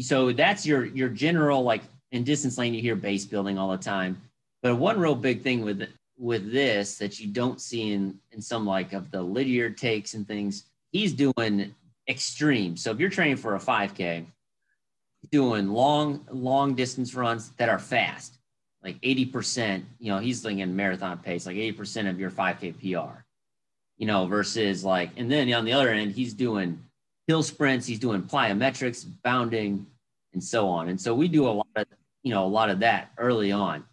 So 0.00 0.32
that's 0.32 0.64
your 0.64 0.86
your 0.86 1.08
general 1.08 1.62
like 1.62 1.82
in 2.10 2.24
distance 2.24 2.58
lane. 2.58 2.74
You 2.74 2.80
hear 2.80 2.96
base 2.96 3.24
building 3.24 3.58
all 3.58 3.70
the 3.70 3.78
time, 3.78 4.20
but 4.62 4.76
one 4.76 4.98
real 4.98 5.14
big 5.14 5.42
thing 5.42 5.62
with 5.62 5.88
with 6.18 6.52
this 6.52 6.98
that 6.98 7.18
you 7.20 7.26
don't 7.28 7.60
see 7.60 7.92
in 7.92 8.18
in 8.30 8.40
some 8.40 8.66
like 8.66 8.92
of 8.92 9.10
the 9.10 9.22
Lydiard 9.22 9.76
takes 9.76 10.14
and 10.14 10.26
things 10.26 10.64
he's 10.92 11.12
doing 11.12 11.74
extreme. 12.08 12.76
So 12.76 12.90
if 12.90 13.00
you're 13.00 13.10
training 13.10 13.36
for 13.36 13.56
a 13.56 13.58
5K, 13.58 14.26
doing 15.30 15.68
long, 15.68 16.24
long 16.30 16.74
distance 16.74 17.14
runs 17.14 17.50
that 17.50 17.68
are 17.68 17.78
fast, 17.78 18.38
like 18.82 19.00
80%, 19.00 19.82
you 19.98 20.12
know, 20.12 20.18
he's 20.18 20.42
thinking 20.42 20.74
marathon 20.74 21.18
pace, 21.18 21.46
like 21.46 21.56
80% 21.56 22.10
of 22.10 22.20
your 22.20 22.30
5K 22.30 22.74
PR, 22.78 23.20
you 23.96 24.06
know, 24.06 24.26
versus 24.26 24.84
like, 24.84 25.10
and 25.16 25.30
then 25.30 25.52
on 25.52 25.64
the 25.64 25.72
other 25.72 25.90
end, 25.90 26.12
he's 26.12 26.34
doing 26.34 26.82
hill 27.32 27.42
sprints, 27.42 27.86
he's 27.86 27.98
doing 27.98 28.22
plyometrics, 28.22 29.06
bounding, 29.24 29.86
and 30.34 30.44
so 30.44 30.68
on. 30.68 30.90
And 30.90 31.00
so 31.00 31.14
we 31.14 31.28
do 31.28 31.48
a 31.48 31.48
lot 31.48 31.66
of, 31.76 31.86
you 32.22 32.30
know, 32.30 32.44
a 32.44 32.46
lot 32.46 32.68
of 32.68 32.80
that 32.80 33.10
early 33.16 33.52
on. 33.52 33.84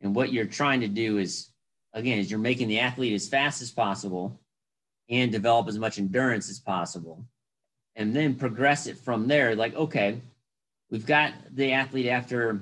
And 0.00 0.14
what 0.14 0.32
you're 0.32 0.44
trying 0.44 0.80
to 0.82 0.86
do 0.86 1.18
is, 1.18 1.48
again, 1.92 2.20
is 2.20 2.30
you're 2.30 2.38
making 2.38 2.68
the 2.68 2.78
athlete 2.78 3.14
as 3.14 3.28
fast 3.28 3.62
as 3.62 3.72
possible 3.72 4.38
and 5.10 5.32
develop 5.32 5.66
as 5.66 5.76
much 5.76 5.98
endurance 5.98 6.48
as 6.48 6.60
possible 6.60 7.24
and 7.96 8.14
then 8.14 8.36
progress 8.36 8.86
it 8.86 8.96
from 8.96 9.26
there 9.26 9.56
like 9.56 9.74
okay 9.74 10.20
we've 10.90 11.06
got 11.06 11.32
the 11.54 11.72
athlete 11.72 12.06
after 12.06 12.60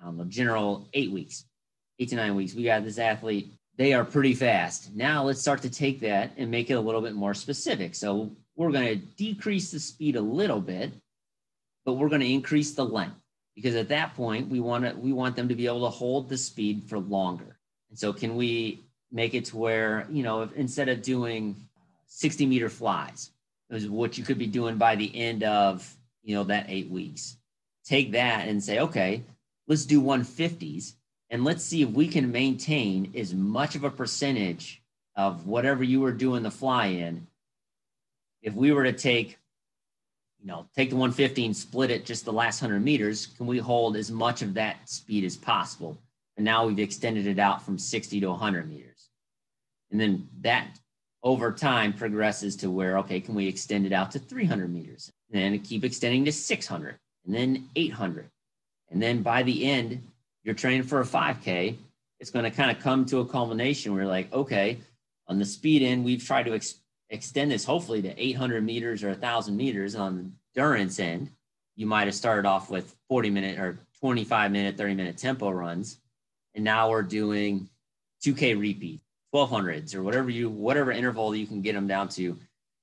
i 0.00 0.06
don't 0.06 0.16
know 0.16 0.24
general 0.24 0.88
eight 0.94 1.10
weeks 1.10 1.44
eight 1.98 2.08
to 2.08 2.16
nine 2.16 2.34
weeks 2.34 2.54
we 2.54 2.64
got 2.64 2.82
this 2.82 2.98
athlete 2.98 3.52
they 3.76 3.92
are 3.92 4.04
pretty 4.04 4.34
fast 4.34 4.94
now 4.94 5.22
let's 5.22 5.40
start 5.40 5.60
to 5.60 5.70
take 5.70 6.00
that 6.00 6.32
and 6.36 6.50
make 6.50 6.70
it 6.70 6.74
a 6.74 6.80
little 6.80 7.02
bit 7.02 7.14
more 7.14 7.34
specific 7.34 7.94
so 7.94 8.30
we're 8.56 8.72
going 8.72 8.88
to 8.88 8.96
decrease 8.96 9.70
the 9.70 9.80
speed 9.80 10.16
a 10.16 10.20
little 10.20 10.60
bit 10.60 10.92
but 11.86 11.94
we're 11.94 12.08
going 12.08 12.20
to 12.20 12.30
increase 12.30 12.74
the 12.74 12.84
length. 12.84 13.16
Because 13.54 13.76
at 13.76 13.88
that 13.88 14.14
point 14.14 14.50
we 14.50 14.60
want 14.60 14.84
to 14.84 14.94
we 14.98 15.14
want 15.14 15.34
them 15.34 15.48
to 15.48 15.54
be 15.54 15.66
able 15.66 15.86
to 15.86 15.90
hold 15.90 16.28
the 16.28 16.36
speed 16.36 16.82
for 16.86 16.98
longer. 16.98 17.56
And 17.88 17.98
so 17.98 18.12
can 18.12 18.36
we 18.36 18.84
make 19.10 19.32
it 19.32 19.46
to 19.46 19.56
where 19.56 20.06
you 20.10 20.22
know 20.22 20.42
if, 20.42 20.52
instead 20.52 20.90
of 20.90 21.00
doing 21.00 21.56
60 22.08 22.44
meter 22.44 22.68
flies 22.68 23.30
is 23.70 23.88
what 23.88 24.18
you 24.18 24.24
could 24.24 24.36
be 24.36 24.46
doing 24.46 24.76
by 24.76 24.94
the 24.94 25.14
end 25.16 25.42
of 25.42 25.96
you 26.22 26.34
know 26.34 26.44
that 26.44 26.66
eight 26.68 26.90
weeks. 26.90 27.38
Take 27.86 28.12
that 28.12 28.46
and 28.46 28.62
say 28.62 28.80
okay 28.80 29.22
let's 29.68 29.86
do 29.86 30.02
150s 30.02 30.92
and 31.30 31.42
let's 31.42 31.64
see 31.64 31.82
if 31.82 31.88
we 31.88 32.08
can 32.08 32.30
maintain 32.30 33.10
as 33.16 33.32
much 33.32 33.74
of 33.74 33.84
a 33.84 33.90
percentage 33.90 34.82
of 35.16 35.46
whatever 35.46 35.82
you 35.82 36.00
were 36.00 36.12
doing 36.12 36.42
the 36.42 36.50
fly 36.50 36.86
in 36.88 37.26
if 38.46 38.54
we 38.54 38.72
were 38.72 38.84
to 38.84 38.92
take 38.92 39.36
you 40.40 40.46
know 40.46 40.66
take 40.74 40.88
the 40.88 40.96
150 40.96 41.44
and 41.44 41.54
split 41.56 41.90
it 41.90 42.06
just 42.06 42.24
the 42.24 42.32
last 42.32 42.62
100 42.62 42.80
meters 42.82 43.26
can 43.26 43.46
we 43.46 43.58
hold 43.58 43.96
as 43.96 44.10
much 44.10 44.40
of 44.40 44.54
that 44.54 44.88
speed 44.88 45.24
as 45.24 45.36
possible 45.36 45.98
and 46.38 46.44
now 46.44 46.66
we've 46.66 46.78
extended 46.78 47.26
it 47.26 47.38
out 47.38 47.62
from 47.62 47.78
60 47.78 48.20
to 48.20 48.28
100 48.28 48.66
meters 48.68 49.10
and 49.90 50.00
then 50.00 50.26
that 50.40 50.78
over 51.26 51.50
time 51.50 51.92
progresses 51.92 52.54
to 52.54 52.70
where, 52.70 52.98
okay, 52.98 53.20
can 53.20 53.34
we 53.34 53.48
extend 53.48 53.84
it 53.84 53.92
out 53.92 54.12
to 54.12 54.18
300 54.18 54.72
meters? 54.72 55.10
And 55.32 55.42
then 55.42 55.58
keep 55.58 55.84
extending 55.84 56.24
to 56.24 56.32
600 56.32 56.96
and 57.26 57.34
then 57.34 57.68
800. 57.74 58.30
And 58.90 59.02
then 59.02 59.22
by 59.22 59.42
the 59.42 59.64
end, 59.64 60.00
you're 60.44 60.54
training 60.54 60.84
for 60.84 61.00
a 61.00 61.04
5K. 61.04 61.76
it's 62.20 62.30
going 62.30 62.44
to 62.44 62.50
kind 62.50 62.70
of 62.70 62.80
come 62.80 63.04
to 63.06 63.18
a 63.18 63.26
culmination 63.26 63.92
where 63.92 64.02
you're 64.02 64.10
like, 64.10 64.32
okay, 64.32 64.78
on 65.26 65.40
the 65.40 65.44
speed 65.44 65.82
end, 65.82 66.04
we've 66.04 66.24
tried 66.24 66.44
to 66.44 66.54
ex- 66.54 66.76
extend 67.10 67.50
this 67.50 67.64
hopefully 67.64 68.02
to 68.02 68.20
800 68.22 68.64
meters 68.64 69.02
or 69.04 69.08
1,000 69.08 69.56
meters. 69.56 69.94
On 69.94 70.16
the 70.16 70.60
endurance 70.60 70.98
end, 70.98 71.30
you 71.74 71.86
might 71.86 72.06
have 72.06 72.14
started 72.14 72.46
off 72.46 72.70
with 72.70 72.96
40 73.08 73.30
minute 73.30 73.58
or 73.58 73.78
25 74.00 74.50
minute, 74.50 74.76
30 74.76 74.94
minute 74.94 75.16
tempo 75.16 75.50
runs. 75.50 75.98
And 76.54 76.64
now 76.64 76.90
we're 76.90 77.02
doing 77.02 77.68
2K 78.24 78.58
repeat, 78.58 79.00
1200s 79.34 79.94
or 79.94 80.02
whatever 80.02 80.30
you, 80.30 80.48
whatever 80.48 80.90
interval 80.90 81.34
you 81.34 81.46
can 81.46 81.60
get 81.60 81.74
them 81.74 81.86
down 81.86 82.08
to 82.10 82.38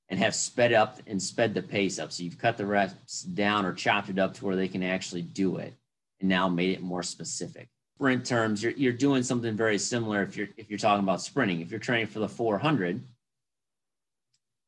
and 0.09 0.19
have 0.19 0.35
sped 0.35 0.73
up 0.73 0.99
and 1.07 1.21
sped 1.21 1.53
the 1.53 1.61
pace 1.61 1.97
up. 1.97 2.11
So 2.11 2.23
you've 2.23 2.37
cut 2.37 2.57
the 2.57 2.65
reps 2.65 3.23
down 3.23 3.65
or 3.65 3.73
chopped 3.73 4.09
it 4.09 4.19
up 4.19 4.35
to 4.35 4.45
where 4.45 4.55
they 4.55 4.67
can 4.67 4.83
actually 4.83 5.23
do 5.23 5.57
it 5.57 5.73
and 6.19 6.29
now 6.29 6.47
made 6.47 6.71
it 6.71 6.81
more 6.81 7.03
specific. 7.03 7.67
Sprint 7.95 8.25
terms, 8.25 8.61
you're, 8.61 8.73
you're 8.73 8.93
doing 8.93 9.23
something 9.23 9.55
very 9.55 9.77
similar 9.77 10.21
if 10.23 10.35
you're 10.35 10.49
if 10.57 10.69
you're 10.69 10.79
talking 10.79 11.03
about 11.03 11.21
sprinting. 11.21 11.61
If 11.61 11.71
you're 11.71 11.79
training 11.79 12.07
for 12.07 12.19
the 12.19 12.27
400, 12.27 13.01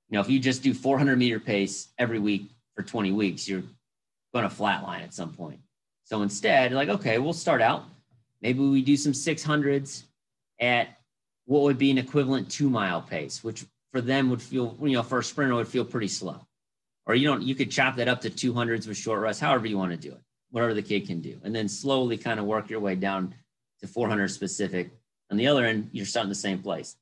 you 0.10 0.16
know, 0.16 0.22
if 0.22 0.30
you 0.30 0.40
just 0.40 0.64
do 0.64 0.74
400 0.74 1.18
meter 1.18 1.40
pace 1.40 1.90
every 1.98 2.20
week 2.20 2.52
for 2.76 2.84
20 2.84 3.12
weeks, 3.12 3.48
you're 3.48 3.64
going 4.34 4.48
to 4.48 4.56
flatline 4.56 5.04
at 5.04 5.14
some 5.14 5.34
point. 5.34 5.60
So 6.04 6.22
instead, 6.22 6.72
like, 6.72 6.90
okay, 6.90 7.18
we'll 7.18 7.34
start 7.34 7.62
out. 7.62 7.86
Maybe 8.42 8.60
we 8.60 8.82
do 8.82 8.96
some 8.96 9.14
600s 9.14 10.04
at 10.60 10.90
what 11.46 11.64
would 11.64 11.78
be 11.78 11.92
an 11.92 11.98
equivalent 11.98 12.50
two 12.50 12.70
mile 12.70 13.02
pace, 13.02 13.44
which 13.44 13.66
for 13.92 14.02
them 14.02 14.30
would 14.30 14.42
feel, 14.42 14.78
you 14.82 14.94
know, 14.94 15.04
for 15.04 15.20
a 15.20 15.24
sprinter 15.24 15.56
would 15.56 15.68
feel 15.68 15.86
pretty 15.86 16.08
slow. 16.08 16.46
Or 17.08 17.16
you 17.16 17.28
don't, 17.28 17.44
you 17.44 17.56
could 17.56 17.72
chop 17.72 17.96
that 17.96 18.08
up 18.08 18.22
to 18.22 18.30
200s 18.30 18.88
with 18.88 18.98
short 18.98 19.22
rest, 19.22 19.40
however 19.40 19.68
you 19.68 19.78
want 19.78 19.92
to 19.92 19.98
do 19.98 20.12
it, 20.14 20.22
whatever 20.52 20.74
the 20.74 20.82
kid 20.82 21.08
can 21.08 21.22
do. 21.22 21.40
And 21.44 21.56
then 21.56 21.68
slowly 21.68 22.18
kind 22.18 22.40
of 22.40 22.46
work 22.46 22.70
your 22.70 22.80
way 22.80 22.96
down 22.96 23.34
to 23.82 23.88
400 23.88 24.28
specific. 24.28 24.92
On 25.32 25.38
the 25.38 25.48
other 25.48 25.66
end, 25.66 25.90
you're 25.92 26.06
starting 26.06 26.30
the 26.30 26.36
same 26.36 26.60
place. 26.60 26.96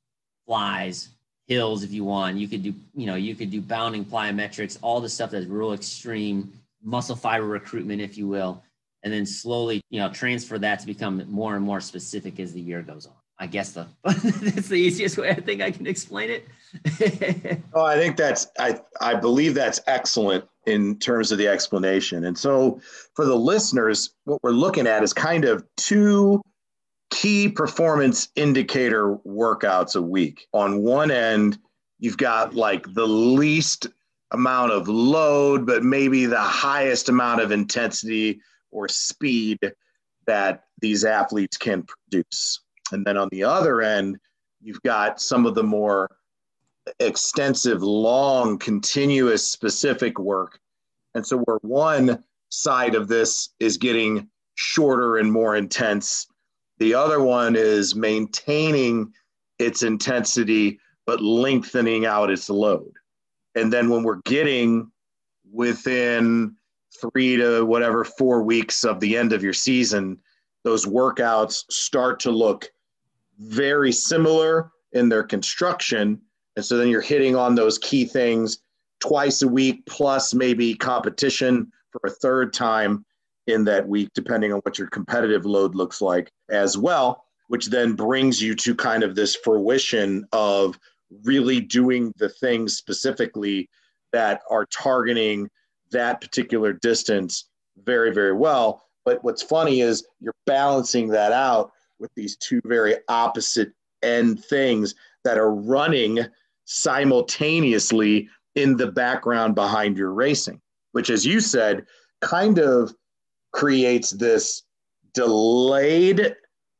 Flies, 0.46 1.10
hills, 1.48 1.84
if 1.84 1.92
you 1.92 2.04
want. 2.04 2.38
You 2.38 2.48
could 2.48 2.64
do, 2.64 2.74
you 2.96 3.06
know, 3.06 3.16
you 3.16 3.36
could 3.36 3.52
do 3.52 3.62
bounding 3.62 4.06
plyometrics, 4.06 4.78
all 4.82 5.02
the 5.02 5.10
stuff 5.10 5.32
that's 5.32 5.46
real 5.46 5.74
extreme, 5.74 6.54
muscle 6.84 7.16
fiber 7.16 7.46
recruitment, 7.46 8.02
if 8.02 8.18
you 8.18 8.28
will. 8.28 8.62
And 9.04 9.12
then 9.12 9.26
slowly, 9.26 9.82
you 9.90 10.00
know, 10.00 10.10
transfer 10.12 10.58
that 10.60 10.80
to 10.80 10.86
become 10.86 11.24
more 11.30 11.56
and 11.56 11.66
more 11.66 11.82
specific 11.82 12.40
as 12.40 12.54
the 12.54 12.62
year 12.62 12.82
goes 12.82 13.06
on. 13.06 13.14
I 13.40 13.48
guess 13.48 13.72
the 13.72 13.88
that's 14.04 14.70
the 14.70 14.76
easiest 14.76 15.18
way 15.18 15.30
I 15.30 15.34
think 15.34 15.62
I 15.62 15.72
can 15.72 15.88
explain 15.88 16.30
it. 16.30 17.60
oh, 17.74 17.84
I 17.84 17.98
think 17.98 18.16
that's 18.16 18.48
I 18.58 18.80
I 19.02 19.16
believe 19.16 19.54
that's 19.54 19.82
excellent 19.88 20.46
in 20.66 20.98
terms 21.00 21.32
of 21.32 21.38
the 21.38 21.48
explanation. 21.48 22.26
And 22.26 22.38
so 22.38 22.80
for 23.16 23.26
the 23.26 23.36
listeners, 23.36 24.12
what 24.24 24.42
we're 24.44 24.52
looking 24.52 24.88
at 24.88 25.04
is 25.04 25.12
kind 25.12 25.46
of 25.46 25.66
two 25.76 26.42
key 27.10 27.50
performance 27.50 28.30
indicator 28.36 29.16
workouts 29.26 29.96
a 29.96 30.02
week. 30.02 30.48
On 30.54 30.82
one 30.82 31.12
end, 31.12 31.58
you've 32.00 32.18
got 32.18 32.56
like 32.56 32.92
the 32.94 33.08
least 33.08 33.88
amount 34.32 34.72
of 34.72 34.88
load, 34.88 35.66
but 35.66 35.84
maybe 35.84 36.26
the 36.26 36.40
highest 36.40 37.08
amount 37.08 37.42
of 37.42 37.52
intensity 37.52 38.42
or 38.72 38.88
speed 38.88 39.60
that 40.26 40.64
these 40.82 41.06
athletes 41.06 41.58
can 41.58 41.84
produce. 41.84 42.60
And 42.92 43.06
then 43.06 43.18
on 43.18 43.30
the 43.32 43.44
other 43.44 43.82
end, 43.82 44.18
you've 44.62 44.82
got 44.82 45.22
some 45.22 45.46
of 45.46 45.56
the 45.56 45.64
more 45.64 46.10
extensive, 47.00 47.82
long, 47.82 48.58
continuous, 48.58 49.48
specific 49.48 50.20
work. 50.20 50.60
And 51.16 51.26
so, 51.26 51.38
where 51.40 51.60
one 51.62 52.24
side 52.50 52.96
of 52.96 53.08
this 53.08 53.50
is 53.60 53.78
getting 53.78 54.28
shorter 54.56 55.18
and 55.18 55.32
more 55.32 55.56
intense, 55.56 56.28
the 56.80 56.94
other 56.94 57.22
one 57.22 57.56
is 57.56 57.96
maintaining 57.96 59.14
its 59.60 59.84
intensity 59.84 60.80
but 61.06 61.22
lengthening 61.22 62.06
out 62.06 62.32
its 62.32 62.50
load. 62.50 62.92
And 63.56 63.72
then, 63.72 63.90
when 63.90 64.04
we're 64.04 64.22
getting 64.26 64.92
within 65.52 66.56
three 67.00 67.38
to 67.38 67.64
whatever 67.64 68.04
four 68.04 68.44
weeks 68.44 68.84
of 68.84 69.00
the 69.00 69.18
end 69.18 69.34
of 69.34 69.44
your 69.44 69.54
season, 69.54 70.18
those 70.64 70.86
workouts 70.86 71.64
start 71.70 72.20
to 72.22 72.32
look 72.32 72.70
very 73.40 73.92
similar 73.92 74.72
in 74.94 75.10
their 75.10 75.24
construction. 75.24 76.22
And 76.56 76.64
so 76.64 76.78
then 76.78 76.88
you're 76.88 77.02
hitting 77.02 77.36
on 77.36 77.56
those 77.56 77.78
key 77.78 78.06
things 78.06 78.60
twice 79.00 79.42
a 79.42 79.48
week, 79.48 79.86
plus 79.86 80.34
maybe 80.34 80.74
competition 80.74 81.72
for 81.92 82.02
a 82.06 82.12
third 82.12 82.54
time 82.54 83.06
in 83.48 83.66
that 83.66 83.88
week, 83.88 84.10
depending 84.14 84.54
on 84.54 84.60
what 84.60 84.78
your 84.78 84.88
competitive 84.88 85.46
load 85.46 85.76
looks 85.76 86.02
like 86.02 86.32
as 86.50 86.78
well, 86.78 87.26
which 87.48 87.68
then 87.68 87.94
brings 87.94 88.42
you 88.42 88.56
to 88.56 88.76
kind 88.76 89.04
of 89.04 89.16
this 89.16 89.36
fruition 89.36 90.26
of 90.32 90.80
really 91.24 91.60
doing 91.60 92.14
the 92.18 92.30
things 92.30 92.78
specifically 92.78 93.70
that 94.12 94.42
are 94.50 94.66
targeting 94.68 95.50
that 95.92 96.22
particular 96.22 96.74
distance 96.74 97.50
very, 97.84 98.14
very 98.14 98.34
well. 98.34 98.84
But 99.06 99.24
what's 99.24 99.44
funny 99.44 99.82
is 99.82 100.06
you're 100.20 100.36
balancing 100.46 101.10
that 101.10 101.32
out 101.32 101.72
with 102.00 102.12
these 102.16 102.38
two 102.38 102.62
very 102.66 102.96
opposite 103.10 103.74
end 104.02 104.44
things 104.46 104.96
that 105.24 105.38
are 105.38 105.54
running 105.54 106.26
simultaneously 106.66 108.30
in 108.56 108.78
the 108.78 108.92
background 108.92 109.56
behind 109.56 109.98
your 109.98 110.12
racing, 110.12 110.62
which, 110.92 111.10
as 111.10 111.26
you 111.26 111.40
said, 111.40 111.86
kind 112.22 112.60
of 112.60 112.94
creates 113.54 114.12
this 114.12 114.64
delayed 115.14 116.36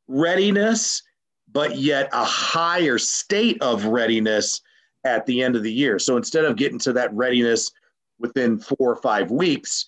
readiness, 0.08 1.02
but 1.50 1.76
yet 1.78 2.08
a 2.12 2.24
higher 2.24 2.98
state 2.98 3.56
of 3.62 3.86
readiness 3.86 4.60
at 5.04 5.24
the 5.26 5.42
end 5.42 5.56
of 5.56 5.62
the 5.62 5.72
year. 5.72 5.98
So 5.98 6.16
instead 6.16 6.44
of 6.44 6.56
getting 6.56 6.78
to 6.80 6.92
that 6.94 7.14
readiness 7.14 7.70
within 8.18 8.58
four 8.58 8.90
or 8.90 8.96
five 8.96 9.30
weeks 9.30 9.86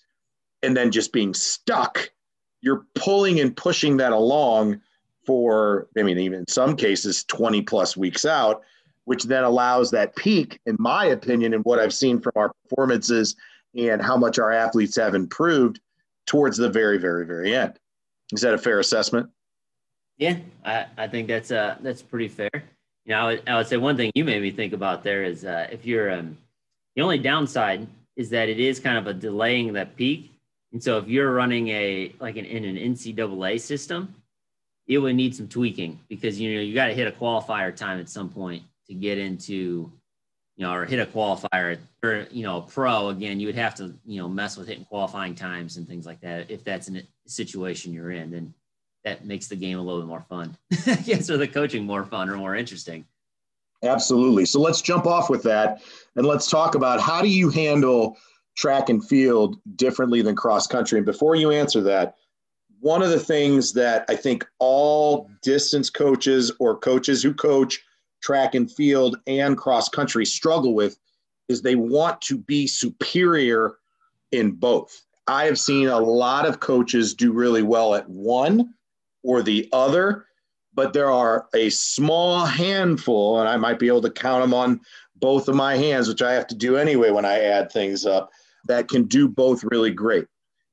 and 0.62 0.76
then 0.76 0.90
just 0.90 1.12
being 1.12 1.34
stuck, 1.34 2.10
you're 2.60 2.86
pulling 2.94 3.40
and 3.40 3.56
pushing 3.56 3.96
that 3.98 4.12
along 4.12 4.80
for, 5.24 5.88
I 5.98 6.02
mean, 6.02 6.18
even 6.18 6.40
in 6.40 6.46
some 6.48 6.76
cases, 6.76 7.24
20 7.24 7.62
plus 7.62 7.96
weeks 7.96 8.24
out, 8.24 8.62
which 9.04 9.24
then 9.24 9.44
allows 9.44 9.90
that 9.90 10.16
peak, 10.16 10.60
in 10.66 10.76
my 10.78 11.06
opinion, 11.06 11.54
and 11.54 11.64
what 11.64 11.78
I've 11.78 11.94
seen 11.94 12.20
from 12.20 12.32
our 12.36 12.52
performances 12.62 13.36
and 13.76 14.00
how 14.00 14.16
much 14.16 14.38
our 14.38 14.52
athletes 14.52 14.96
have 14.96 15.14
improved 15.14 15.80
towards 16.26 16.56
the 16.56 16.68
very, 16.68 16.98
very, 16.98 17.24
very 17.24 17.54
end. 17.54 17.78
Is 18.32 18.40
that 18.40 18.54
a 18.54 18.58
fair 18.58 18.80
assessment? 18.80 19.30
Yeah, 20.18 20.38
I, 20.64 20.86
I 20.96 21.08
think 21.08 21.28
that's 21.28 21.50
uh 21.50 21.76
that's 21.80 22.02
pretty 22.02 22.28
fair. 22.28 22.50
You 23.04 23.12
know, 23.12 23.20
I 23.20 23.24
would, 23.26 23.48
I 23.48 23.56
would 23.56 23.66
say 23.66 23.76
one 23.76 23.96
thing 23.96 24.10
you 24.14 24.24
made 24.24 24.42
me 24.42 24.50
think 24.50 24.72
about 24.72 25.04
there 25.04 25.22
is 25.22 25.44
uh, 25.44 25.68
if 25.70 25.86
you're 25.86 26.10
um, 26.10 26.36
the 26.96 27.02
only 27.02 27.18
downside 27.18 27.86
is 28.16 28.30
that 28.30 28.48
it 28.48 28.58
is 28.58 28.80
kind 28.80 28.98
of 28.98 29.06
a 29.06 29.14
delaying 29.14 29.72
that 29.74 29.94
peak. 29.94 30.32
And 30.72 30.82
so 30.82 30.98
if 30.98 31.06
you're 31.06 31.32
running 31.32 31.68
a 31.68 32.12
like 32.18 32.36
an 32.36 32.44
in 32.44 32.64
an 32.64 32.76
NCAA 32.76 33.60
system, 33.60 34.14
it 34.88 34.98
would 34.98 35.14
need 35.14 35.34
some 35.34 35.48
tweaking 35.48 36.00
because 36.08 36.40
you 36.40 36.54
know 36.54 36.60
you 36.60 36.74
got 36.74 36.88
to 36.88 36.94
hit 36.94 37.06
a 37.06 37.12
qualifier 37.12 37.74
time 37.74 38.00
at 38.00 38.08
some 38.08 38.28
point 38.28 38.62
to 38.88 38.94
get 38.94 39.18
into 39.18 39.92
you 40.56 40.64
know 40.64 40.72
or 40.72 40.84
hit 40.84 40.98
a 40.98 41.06
qualifier 41.06 41.78
or 42.02 42.26
you 42.30 42.42
know 42.42 42.58
a 42.58 42.62
pro 42.62 43.08
again 43.08 43.38
you 43.40 43.46
would 43.46 43.54
have 43.54 43.74
to 43.74 43.94
you 44.04 44.20
know 44.20 44.28
mess 44.28 44.56
with 44.56 44.68
hitting 44.68 44.84
qualifying 44.84 45.34
times 45.34 45.76
and 45.76 45.86
things 45.86 46.06
like 46.06 46.20
that. 46.20 46.50
If 46.50 46.64
that's 46.64 46.88
a 46.88 47.02
situation 47.26 47.92
you're 47.92 48.12
in 48.12 48.30
then 48.30 48.54
that 49.04 49.24
makes 49.24 49.46
the 49.46 49.56
game 49.56 49.78
a 49.78 49.82
little 49.82 50.00
bit 50.00 50.08
more 50.08 50.24
fun. 50.28 50.56
Yes 51.04 51.30
or 51.30 51.36
the 51.36 51.48
coaching 51.48 51.84
more 51.84 52.04
fun 52.04 52.28
or 52.28 52.36
more 52.36 52.56
interesting. 52.56 53.04
Absolutely. 53.82 54.46
So 54.46 54.60
let's 54.60 54.80
jump 54.80 55.06
off 55.06 55.30
with 55.30 55.42
that 55.44 55.82
and 56.16 56.26
let's 56.26 56.50
talk 56.50 56.74
about 56.74 57.00
how 57.00 57.22
do 57.22 57.28
you 57.28 57.50
handle 57.50 58.16
track 58.56 58.88
and 58.88 59.06
field 59.06 59.58
differently 59.76 60.22
than 60.22 60.34
cross 60.34 60.66
country? 60.66 60.98
And 60.98 61.06
before 61.06 61.36
you 61.36 61.50
answer 61.50 61.80
that 61.82 62.16
one 62.80 63.02
of 63.02 63.10
the 63.10 63.20
things 63.20 63.72
that 63.74 64.04
I 64.08 64.16
think 64.16 64.46
all 64.58 65.30
distance 65.42 65.90
coaches 65.90 66.52
or 66.58 66.76
coaches 66.76 67.22
who 67.22 67.34
coach 67.34 67.82
track 68.26 68.56
and 68.56 68.70
field 68.70 69.16
and 69.28 69.56
cross 69.56 69.88
country 69.88 70.26
struggle 70.26 70.74
with 70.74 70.98
is 71.48 71.62
they 71.62 71.76
want 71.76 72.20
to 72.20 72.36
be 72.36 72.66
superior 72.66 73.76
in 74.32 74.50
both. 74.50 75.04
I 75.28 75.44
have 75.44 75.60
seen 75.60 75.86
a 75.86 76.00
lot 76.00 76.44
of 76.44 76.58
coaches 76.58 77.14
do 77.14 77.32
really 77.32 77.62
well 77.62 77.94
at 77.94 78.08
one 78.08 78.74
or 79.22 79.42
the 79.42 79.68
other, 79.72 80.26
but 80.74 80.92
there 80.92 81.08
are 81.08 81.46
a 81.54 81.70
small 81.70 82.44
handful, 82.44 83.38
and 83.38 83.48
I 83.48 83.56
might 83.58 83.78
be 83.78 83.86
able 83.86 84.02
to 84.02 84.10
count 84.10 84.42
them 84.42 84.54
on 84.54 84.80
both 85.14 85.46
of 85.48 85.54
my 85.54 85.76
hands, 85.76 86.08
which 86.08 86.20
I 86.22 86.32
have 86.32 86.48
to 86.48 86.56
do 86.56 86.76
anyway 86.76 87.10
when 87.10 87.24
I 87.24 87.40
add 87.40 87.70
things 87.70 88.04
up, 88.04 88.30
that 88.66 88.88
can 88.88 89.04
do 89.04 89.28
both 89.28 89.62
really 89.62 89.92
great. 89.92 90.26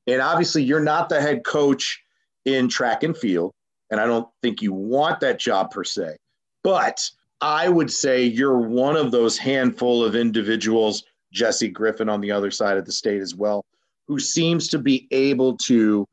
And 0.08 0.22
obviously, 0.22 0.64
you're 0.64 0.80
not 0.80 1.08
the 1.08 1.22
head 1.22 1.46
coach 1.46 2.02
in 2.46 2.68
track 2.68 3.04
and 3.04 3.16
field. 3.16 3.52
And 3.92 4.02
I 4.02 4.08
don't 4.08 4.28
think 4.42 4.64
you 4.64 4.74
want 4.74 5.20
that 5.20 5.40
job 5.40 5.70
per 5.70 5.84
se. 5.84 6.18
But 6.64 7.10
I 7.44 7.68
would 7.68 7.92
say 7.92 8.24
you're 8.24 8.58
one 8.58 8.96
of 8.96 9.12
those 9.12 9.38
handful 9.38 10.02
of 10.02 10.16
individuals, 10.16 11.04
Jesse 11.34 11.68
Griffin 11.68 12.08
on 12.08 12.22
the 12.22 12.32
other 12.32 12.50
side 12.50 12.78
of 12.78 12.86
the 12.86 12.92
state 12.94 13.22
as 13.22 13.36
well, 13.36 13.66
who 14.08 14.18
seems 14.18 14.70
to 14.70 14.80
be 14.80 15.10
able 15.12 15.58
to 15.58 16.08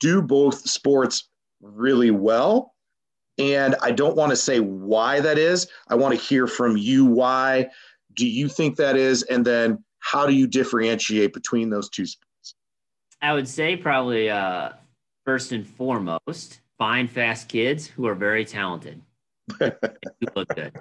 do 0.00 0.20
both 0.20 0.68
sports 0.68 1.28
really 1.60 2.10
well 2.10 2.74
And 3.38 3.74
I 3.80 3.92
don't 3.92 4.16
want 4.16 4.30
to 4.30 4.36
say 4.36 4.60
why 4.60 5.20
that 5.20 5.38
is. 5.38 5.66
I 5.88 5.94
want 5.94 6.14
to 6.14 6.20
hear 6.20 6.46
from 6.46 6.76
you 6.76 7.04
why 7.06 7.68
do 8.14 8.26
you 8.26 8.48
think 8.48 8.76
that 8.76 8.96
is? 8.96 9.22
And 9.24 9.44
then 9.44 9.82
how 10.00 10.26
do 10.26 10.34
you 10.34 10.46
differentiate 10.46 11.32
between 11.32 11.70
those 11.70 11.88
two 11.88 12.06
sports? 12.06 12.54
I 13.22 13.32
would 13.32 13.48
say 13.48 13.76
probably 13.76 14.28
uh, 14.28 14.70
first 15.24 15.52
and 15.52 15.66
foremost, 15.66 16.60
find 16.76 17.10
fast 17.10 17.48
kids 17.48 17.86
who 17.86 18.06
are 18.06 18.14
very 18.14 18.44
talented. 18.44 19.00
Who 19.58 19.70
look 20.34 20.48
good. 20.54 20.72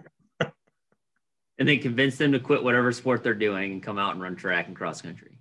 And 1.60 1.68
then 1.68 1.80
convince 1.80 2.18
them 2.18 2.32
to 2.32 2.40
quit 2.40 2.64
whatever 2.64 2.92
sport 2.92 3.24
they're 3.24 3.34
doing 3.36 3.72
and 3.72 3.84
come 3.84 4.00
out 4.00 4.14
and 4.14 4.22
run 4.22 4.36
track 4.36 4.68
and 4.68 4.76
cross 4.76 5.02
country. 5.02 5.38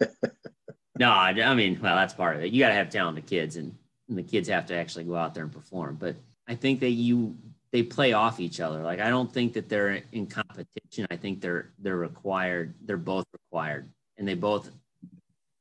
no, 0.98 1.10
I 1.10 1.54
mean, 1.54 1.78
well, 1.82 1.96
that's 1.96 2.14
part 2.14 2.36
of 2.36 2.42
it. 2.42 2.52
You 2.52 2.60
got 2.60 2.68
to 2.68 2.74
have 2.74 2.88
talented 2.88 3.26
kids, 3.26 3.56
and, 3.56 3.74
and 4.08 4.16
the 4.16 4.22
kids 4.22 4.48
have 4.48 4.66
to 4.66 4.74
actually 4.74 5.04
go 5.04 5.16
out 5.16 5.34
there 5.34 5.44
and 5.44 5.52
perform. 5.52 5.96
But 5.96 6.16
I 6.48 6.54
think 6.54 6.80
that 6.80 6.90
you 6.90 7.36
they 7.72 7.82
play 7.82 8.12
off 8.12 8.38
each 8.38 8.60
other. 8.60 8.82
Like 8.82 9.00
I 9.00 9.10
don't 9.10 9.32
think 9.32 9.52
that 9.54 9.68
they're 9.68 10.00
in 10.12 10.28
competition. 10.28 11.08
I 11.10 11.16
think 11.16 11.40
they're 11.40 11.72
they're 11.80 11.96
required. 11.96 12.74
They're 12.84 12.96
both 12.96 13.26
required, 13.32 13.90
and 14.16 14.28
they 14.28 14.34
both 14.34 14.70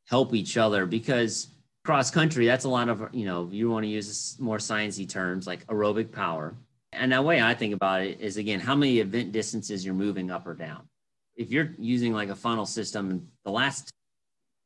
help 0.08 0.36
each 0.36 0.56
other 0.56 0.86
because 0.86 1.48
cross 1.84 2.12
country 2.12 2.46
that's 2.46 2.65
a 2.65 2.69
lot 2.69 2.88
of 2.88 3.10
you 3.13 3.26
know 3.26 3.50
you 3.52 3.69
want 3.69 3.84
to 3.84 3.89
use 3.89 4.38
more 4.39 4.58
sciencey 4.58 5.10
terms 5.10 5.48
like 5.48 5.65
aerobic 5.67 6.12
power. 6.12 6.56
And 6.95 7.12
the 7.12 7.21
way 7.21 7.41
I 7.41 7.53
think 7.53 7.73
about 7.73 8.01
it 8.01 8.19
is 8.21 8.38
again 8.38 8.60
how 8.60 8.75
many 8.75 8.99
event 8.99 9.32
distances 9.32 9.86
you're 9.86 9.93
moving 9.93 10.32
up 10.32 10.47
or 10.47 10.53
down. 10.53 10.88
If 11.36 11.51
you're 11.51 11.73
using 11.77 12.13
like 12.13 12.29
a 12.29 12.36
funnel 12.36 12.65
system, 12.65 13.29
the 13.43 13.51
last 13.51 13.91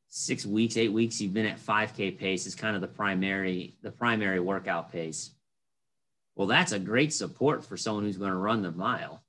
six 0.08 0.44
weeks, 0.44 0.76
eight 0.76 0.92
weeks, 0.92 1.20
you've 1.20 1.34
been 1.34 1.46
at 1.46 1.58
5K 1.58 2.18
pace 2.18 2.46
is 2.46 2.54
kind 2.54 2.74
of 2.74 2.82
the 2.82 2.88
primary 2.88 3.76
the 3.82 3.90
primary 3.90 4.40
workout 4.40 4.92
pace 4.92 5.30
well, 6.34 6.46
that's 6.46 6.70
a 6.70 6.78
great 6.78 7.12
support 7.12 7.64
for 7.64 7.76
someone 7.76 8.04
who's 8.04 8.16
going 8.16 8.30
to 8.30 8.36
run 8.36 8.62
the 8.62 8.70
mile 8.70 9.24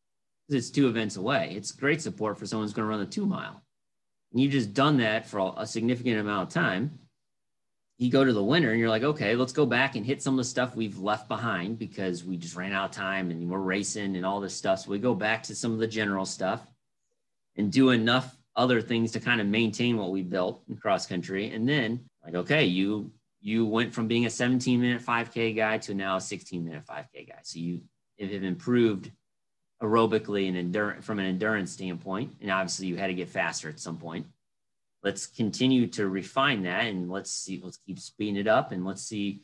it's 0.50 0.70
two 0.70 0.88
events 0.88 1.16
away. 1.16 1.54
It's 1.56 1.72
great 1.72 2.02
support 2.02 2.38
for 2.38 2.46
someone 2.46 2.66
who's 2.66 2.74
going 2.74 2.86
to 2.86 2.90
run 2.90 3.00
the 3.00 3.06
two 3.06 3.26
mile. 3.26 3.62
And 4.32 4.42
you've 4.42 4.52
just 4.52 4.74
done 4.74 4.98
that 4.98 5.28
for 5.28 5.54
a 5.58 5.66
significant 5.66 6.20
amount 6.20 6.50
of 6.50 6.54
time. 6.54 7.00
You 8.00 8.10
go 8.10 8.24
to 8.24 8.34
the 8.34 8.44
winter 8.44 8.72
and 8.72 8.80
you're 8.80 8.90
like, 8.90 9.04
okay, 9.04 9.36
let's 9.36 9.54
go 9.54 9.66
back 9.66 9.96
and 9.96 10.06
hit 10.06 10.24
some 10.24 10.34
of 10.34 10.38
the 10.38 10.44
stuff 10.46 10.76
we've 10.76 10.98
left 10.98 11.28
behind 11.28 11.78
because 11.78 12.24
we 12.24 12.38
just 12.38 12.56
ran 12.56 12.72
out 12.72 12.90
of 12.90 12.96
time 12.96 13.30
and 13.30 13.50
we're 13.50 13.60
racing 13.60 14.16
and 14.16 14.26
all 14.26 14.40
this 14.40 14.56
stuff. 14.56 14.80
So 14.80 14.90
we 14.90 15.00
go 15.00 15.14
back 15.14 15.44
to 15.44 15.56
some 15.56 15.74
of 15.74 15.80
the 15.80 15.88
general 15.88 16.26
stuff 16.26 16.66
and 17.58 17.72
do 17.72 17.92
enough 17.92 18.36
other 18.56 18.82
things 18.82 19.12
to 19.12 19.20
kind 19.20 19.40
of 19.42 19.48
maintain 19.48 19.98
what 19.98 20.12
we 20.12 20.24
built 20.24 20.64
in 20.70 20.78
cross 20.78 21.06
country. 21.06 21.52
And 21.52 21.68
then, 21.68 22.00
like, 22.24 22.36
okay, 22.36 22.66
you 22.66 23.12
you 23.42 23.66
went 23.66 23.94
from 23.94 24.08
being 24.08 24.26
a 24.26 24.30
17 24.30 24.82
minute 24.82 25.02
5K 25.02 25.56
guy 25.56 25.78
to 25.80 25.94
now 25.94 26.18
a 26.18 26.22
16 26.22 26.64
minute 26.64 26.84
5K 26.86 27.28
guy. 27.28 27.40
So 27.44 27.60
you 27.60 27.82
have 28.20 28.44
improved 28.44 29.12
aerobically 29.82 30.48
and 30.48 30.58
endurance 30.58 31.06
from 31.06 31.20
an 31.20 31.26
endurance 31.26 31.72
standpoint. 31.72 32.36
And 32.42 32.52
obviously 32.52 32.88
you 32.88 32.98
had 32.98 33.08
to 33.08 33.14
get 33.14 33.30
faster 33.30 33.70
at 33.70 33.80
some 33.80 33.98
point. 33.98 34.26
Let's 35.04 35.28
continue 35.28 35.88
to 35.88 36.10
refine 36.10 36.64
that 36.64 36.86
and 36.86 37.10
let's 37.10 37.32
see, 37.32 37.62
let's 37.64 37.80
keep 37.86 38.00
speeding 38.00 38.36
it 38.36 38.48
up 38.48 38.72
and 38.72 38.86
let's 38.86 39.02
see, 39.02 39.42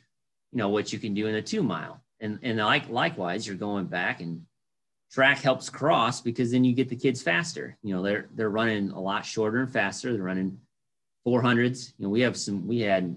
you 0.52 0.58
know, 0.58 0.68
what 0.68 0.92
you 0.92 0.98
can 0.98 1.14
do 1.14 1.26
in 1.26 1.34
a 1.34 1.42
two 1.42 1.62
mile. 1.62 2.02
And, 2.20 2.38
and 2.42 2.58
like, 2.58 2.88
likewise, 2.88 3.46
you're 3.46 3.56
going 3.56 3.86
back 3.86 4.20
and 4.20 4.42
track 5.10 5.38
helps 5.38 5.70
cross 5.70 6.20
because 6.20 6.50
then 6.50 6.64
you 6.64 6.74
get 6.74 6.88
the 6.88 6.96
kids 6.96 7.22
faster. 7.22 7.76
You 7.82 7.94
know, 7.94 8.02
they're, 8.02 8.26
they're 8.34 8.50
running 8.50 8.90
a 8.90 9.00
lot 9.00 9.24
shorter 9.24 9.60
and 9.60 9.72
faster. 9.72 10.12
They're 10.12 10.22
running 10.22 10.58
400s. 11.26 11.92
You 11.98 12.04
know, 12.04 12.10
we 12.10 12.20
have 12.20 12.36
some, 12.36 12.66
we 12.66 12.80
had 12.80 13.16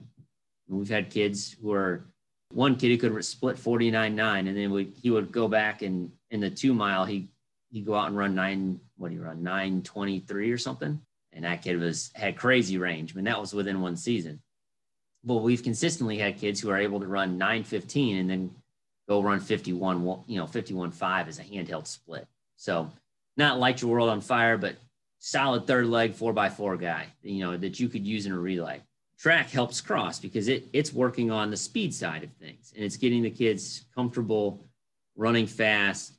We've 0.70 0.90
had 0.90 1.10
kids 1.10 1.56
who 1.60 1.74
are 1.74 2.06
one 2.52 2.76
kid 2.76 2.90
who 2.90 2.98
could 3.10 3.26
split 3.26 3.58
49 3.58 4.16
9 4.16 4.48
and 4.48 4.58
then 4.58 4.72
we, 4.72 4.86
he 5.02 5.10
would 5.10 5.32
go 5.32 5.48
back 5.48 5.82
and 5.82 6.12
in 6.32 6.40
the 6.40 6.50
two 6.50 6.74
mile 6.74 7.06
he 7.06 7.30
he'd 7.72 7.86
go 7.86 7.96
out 7.96 8.08
and 8.08 8.18
run 8.18 8.34
nine 8.34 8.80
what 8.98 9.10
do 9.10 9.16
you 9.16 9.22
run 9.22 9.44
923 9.44 10.52
or 10.52 10.58
something 10.58 11.00
and 11.40 11.46
that 11.46 11.62
kid 11.62 11.80
was 11.80 12.12
had 12.16 12.36
crazy 12.36 12.78
range. 12.78 13.14
I 13.14 13.16
mean 13.16 13.24
that 13.24 13.40
was 13.40 13.54
within 13.54 13.80
one 13.80 13.96
season. 13.96 14.42
But 15.24 15.36
we've 15.36 15.64
consistently 15.64 16.18
had 16.18 16.38
kids 16.38 16.60
who 16.60 16.70
are 16.70 16.78
able 16.78 17.00
to 17.00 17.08
run 17.08 17.38
915 17.38 18.18
and 18.18 18.30
then 18.30 18.52
go 19.08 19.22
run 19.22 19.40
51 19.40 20.24
you 20.28 20.38
know 20.38 20.46
51 20.46 20.92
5 20.92 21.28
as 21.30 21.40
a 21.40 21.44
handheld 21.44 21.88
split. 21.88 22.28
So 22.58 22.92
not 23.38 23.58
light 23.58 23.82
your 23.82 23.90
world 23.90 24.10
on 24.10 24.20
fire 24.20 24.58
but 24.58 24.76
solid 25.20 25.66
third 25.66 25.86
leg 25.86 26.14
four 26.14 26.34
by 26.34 26.50
four 26.50 26.76
guy 26.76 27.06
you 27.22 27.40
know 27.40 27.56
that 27.56 27.80
you 27.80 27.88
could 27.88 28.06
use 28.06 28.26
in 28.26 28.34
a 28.34 28.38
relay. 28.38 28.82
Track 29.18 29.50
helps 29.50 29.80
cross 29.80 30.20
because 30.20 30.50
it 30.50 30.68
it's 30.74 30.92
working 30.92 31.32
on 31.32 31.52
the 31.52 31.58
speed 31.58 31.94
side 31.94 32.26
of 32.26 32.34
things 32.34 32.74
and 32.76 32.84
it's 32.84 32.98
getting 32.98 33.24
the 33.24 33.32
kids 33.32 33.86
comfortable 33.96 34.68
running 35.16 35.48
fast 35.48 36.16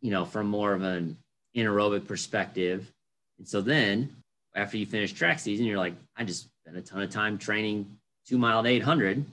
you 0.00 0.10
know 0.10 0.24
from 0.24 0.48
more 0.48 0.72
of 0.74 0.82
an 0.82 1.16
anaerobic 1.56 2.08
perspective. 2.08 2.92
And 3.38 3.46
so 3.46 3.60
then 3.60 4.21
after 4.54 4.76
you 4.76 4.86
finish 4.86 5.12
track 5.12 5.38
season 5.38 5.66
you're 5.66 5.78
like 5.78 5.94
i 6.16 6.24
just 6.24 6.48
spent 6.62 6.76
a 6.76 6.82
ton 6.82 7.02
of 7.02 7.10
time 7.10 7.38
training 7.38 7.86
two 8.26 8.38
mile 8.38 8.62
to 8.62 8.68
800 8.68 9.24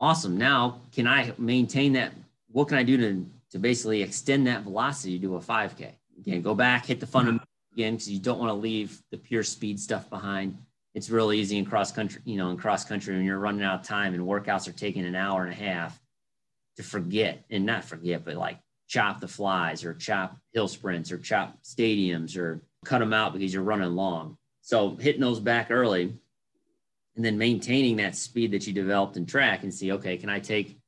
awesome. 0.00 0.36
Now 0.36 0.80
can 0.92 1.06
i 1.06 1.32
maintain 1.38 1.94
that? 1.94 2.12
What 2.50 2.68
can 2.68 2.78
i 2.78 2.82
do 2.82 2.96
to 2.96 3.26
to 3.52 3.58
basically 3.58 4.02
extend 4.02 4.46
that 4.46 4.62
velocity 4.62 5.18
to 5.20 5.36
a 5.36 5.40
5k 5.40 5.92
again 6.18 6.42
go 6.42 6.54
back 6.54 6.86
hit 6.86 7.00
the 7.00 7.06
fundamental 7.06 7.46
again 7.76 7.94
because 7.94 8.10
you 8.10 8.18
don't 8.18 8.38
want 8.38 8.50
to 8.50 8.54
leave 8.54 9.02
the 9.10 9.18
pure 9.18 9.42
speed 9.42 9.78
stuff 9.78 10.08
behind. 10.08 10.56
It's 10.94 11.10
real 11.10 11.30
easy 11.30 11.58
in 11.58 11.66
cross 11.66 11.92
country, 11.92 12.22
you 12.24 12.38
know, 12.38 12.48
in 12.48 12.56
cross 12.56 12.84
country 12.84 13.14
when 13.14 13.24
you're 13.24 13.38
running 13.38 13.62
out 13.62 13.80
of 13.80 13.86
time 13.86 14.14
and 14.14 14.22
workouts 14.22 14.66
are 14.66 14.72
taking 14.72 15.04
an 15.04 15.14
hour 15.14 15.44
and 15.44 15.52
a 15.52 15.56
half 15.56 16.00
to 16.76 16.82
forget 16.82 17.44
and 17.50 17.66
not 17.66 17.84
forget, 17.84 18.24
but 18.24 18.36
like 18.36 18.58
chop 18.88 19.20
the 19.20 19.28
flies 19.28 19.84
or 19.84 19.92
chop 19.92 20.38
hill 20.54 20.68
sprints 20.68 21.12
or 21.12 21.18
chop 21.18 21.58
stadiums 21.62 22.38
or 22.38 22.62
cut 22.86 23.00
them 23.00 23.12
out 23.12 23.32
because 23.32 23.52
you're 23.52 23.62
running 23.62 23.94
long. 23.94 24.36
So 24.62 24.96
hitting 24.96 25.20
those 25.20 25.40
back 25.40 25.70
early 25.70 26.14
and 27.16 27.24
then 27.24 27.38
maintaining 27.38 27.96
that 27.96 28.16
speed 28.16 28.52
that 28.52 28.66
you 28.66 28.72
developed 28.72 29.16
in 29.16 29.26
track 29.26 29.62
and 29.62 29.72
see, 29.72 29.92
okay, 29.92 30.16
can 30.16 30.28
I 30.28 30.40
take 30.40 30.78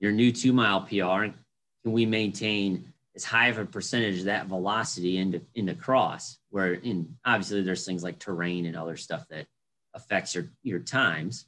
your 0.00 0.12
new 0.12 0.32
two 0.32 0.52
mile 0.52 0.82
PR 0.82 1.24
and 1.24 1.34
can 1.82 1.92
we 1.92 2.06
maintain 2.06 2.92
as 3.14 3.24
high 3.24 3.48
of 3.48 3.58
a 3.58 3.64
percentage 3.64 4.20
of 4.20 4.24
that 4.26 4.46
velocity 4.46 5.18
into 5.18 5.40
into 5.54 5.74
cross 5.74 6.38
where 6.50 6.74
in 6.74 7.14
obviously 7.24 7.62
there's 7.62 7.84
things 7.84 8.02
like 8.02 8.18
terrain 8.18 8.66
and 8.66 8.76
other 8.76 8.96
stuff 8.96 9.26
that 9.28 9.46
affects 9.94 10.34
your 10.34 10.50
your 10.62 10.78
times. 10.80 11.46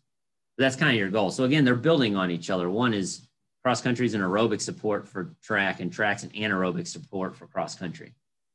But 0.57 0.65
that's 0.65 0.77
kind 0.77 0.93
of 0.93 0.99
your 0.99 1.11
goal. 1.11 1.31
So 1.31 1.45
again 1.45 1.65
they're 1.65 1.75
building 1.75 2.17
on 2.17 2.31
each 2.31 2.51
other. 2.51 2.69
One 2.69 2.95
is 2.95 3.29
cross 3.63 3.81
country 3.81 4.07
is 4.07 4.15
an 4.15 4.21
aerobic 4.21 4.61
support 4.61 5.09
for 5.09 5.35
track 5.43 5.81
and 5.81 5.93
tracks 5.93 6.23
an 6.23 6.31
anaerobic 6.31 6.87
support 6.87 7.35
for 7.35 7.47
cross 7.47 7.75
country 7.75 8.15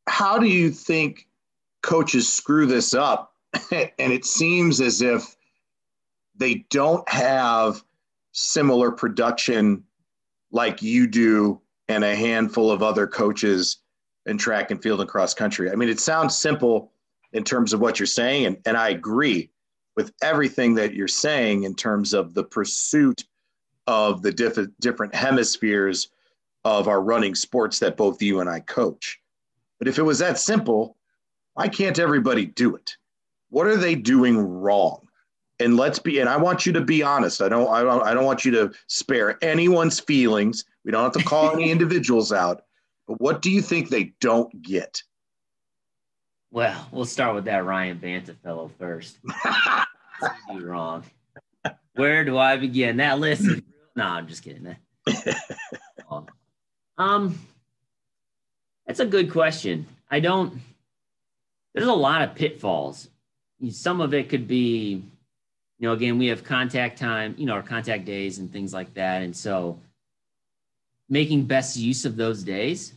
how 0.10 0.40
do 0.40 0.48
you 0.48 0.72
think 0.72 1.28
coaches 1.82 2.32
screw 2.32 2.66
this 2.66 2.94
up 2.94 3.34
and 3.72 4.14
it 4.14 4.26
seems 4.26 4.82
as 4.82 5.02
if 5.02 5.36
they 6.36 6.66
don't 6.70 7.08
have 7.08 7.84
similar 8.32 8.92
production 8.92 9.84
like 10.52 10.82
you 10.82 11.08
do 11.08 11.62
and 11.88 12.04
a 12.04 12.16
handful 12.16 12.72
of 12.72 12.82
other 12.82 13.08
coaches 13.08 13.78
in 14.26 14.38
track 14.38 14.72
and 14.72 14.82
field 14.82 15.02
and 15.02 15.10
cross 15.10 15.34
country. 15.34 15.72
I 15.72 15.76
mean, 15.76 15.90
it 15.90 16.00
sounds 16.00 16.36
simple 16.36 16.92
in 17.34 17.44
terms 17.44 17.74
of 17.74 17.80
what 17.80 18.00
you're 18.00 18.08
saying, 18.08 18.46
and, 18.46 18.58
and 18.66 18.78
I 18.78 18.90
agree 18.90 19.50
with 19.96 20.12
everything 20.22 20.76
that 20.76 20.94
you're 20.94 21.08
saying 21.08 21.64
in 21.64 21.76
terms 21.76 22.14
of 22.14 22.34
the 22.34 22.44
pursuit 22.44 23.26
of 23.88 24.22
the 24.22 24.32
diff- 24.32 24.70
different 24.80 25.14
hemispheres 25.14 26.10
of 26.64 26.88
our 26.88 27.02
running 27.02 27.36
sports 27.36 27.80
that 27.80 27.98
both 27.98 28.22
you 28.22 28.40
and 28.40 28.50
I 28.50 28.60
coach. 28.62 29.20
But 29.80 29.88
if 29.88 29.98
it 29.98 30.04
was 30.04 30.20
that 30.20 30.38
simple, 30.38 30.98
why 31.54 31.68
can't 31.68 32.00
everybody 32.00 32.46
do 32.46 32.76
it? 32.76 32.96
What 33.50 33.66
are 33.68 33.78
they 33.78 33.96
doing 33.96 34.38
wrong? 34.38 35.08
And 35.60 35.76
let's 35.76 36.00
be, 36.00 36.20
and 36.20 36.30
I 36.30 36.38
want 36.38 36.66
you 36.66 36.74
to 36.74 36.82
be 36.82 37.02
honest. 37.04 37.42
I 37.42 37.50
don't, 37.50 37.68
I 37.70 37.82
don't, 37.82 38.04
I 38.04 38.14
don't 38.14 38.26
want 38.26 38.46
you 38.46 38.52
to 38.52 38.72
spare 38.88 39.38
anyone's 39.44 40.00
feelings 40.00 40.64
we 40.86 40.92
don't 40.92 41.04
have 41.04 41.22
to 41.22 41.24
call 41.24 41.54
any 41.54 41.70
individuals 41.72 42.32
out. 42.32 42.64
But 43.08 43.20
what 43.22 43.42
do 43.42 43.52
you 43.52 43.62
think 43.62 43.90
they 43.90 44.14
don't 44.20 44.62
get? 44.62 45.04
Well, 46.52 46.88
we'll 46.92 47.06
start 47.06 47.36
with 47.36 47.46
that 47.46 47.66
Ryan 47.66 47.98
Banta 47.98 48.34
fellow 48.34 48.72
first. 48.80 49.20
wrong. 50.54 51.04
Where 51.94 52.26
do 52.26 52.38
I 52.38 52.58
begin? 52.58 52.98
That 52.98 53.20
list 53.20 53.42
is 53.42 53.62
no, 53.96 54.06
I'm 54.06 54.28
just 54.28 54.44
kidding. 54.44 54.76
um, 56.98 57.40
that's 58.90 59.00
a 59.00 59.06
good 59.06 59.32
question. 59.32 59.86
I 60.10 60.20
don't. 60.20 60.52
There's 61.76 61.86
a 61.86 61.94
lot 61.94 62.24
of 62.24 62.34
pitfalls. 62.34 63.08
Some 63.70 64.02
of 64.02 64.16
it 64.16 64.30
could 64.30 64.48
be, 64.48 65.04
you 65.78 65.88
know, 65.88 65.94
again, 65.94 66.18
we 66.18 66.26
have 66.26 66.44
contact 66.44 66.98
time, 66.98 67.36
you 67.38 67.46
know, 67.46 67.54
our 67.54 67.62
contact 67.62 68.06
days 68.06 68.40
and 68.40 68.52
things 68.52 68.74
like 68.74 68.92
that, 68.96 69.22
and 69.22 69.36
so 69.36 69.80
making 71.08 71.46
best 71.46 71.78
use 71.78 72.04
of 72.04 72.16
those 72.16 72.42
days. 72.42 72.94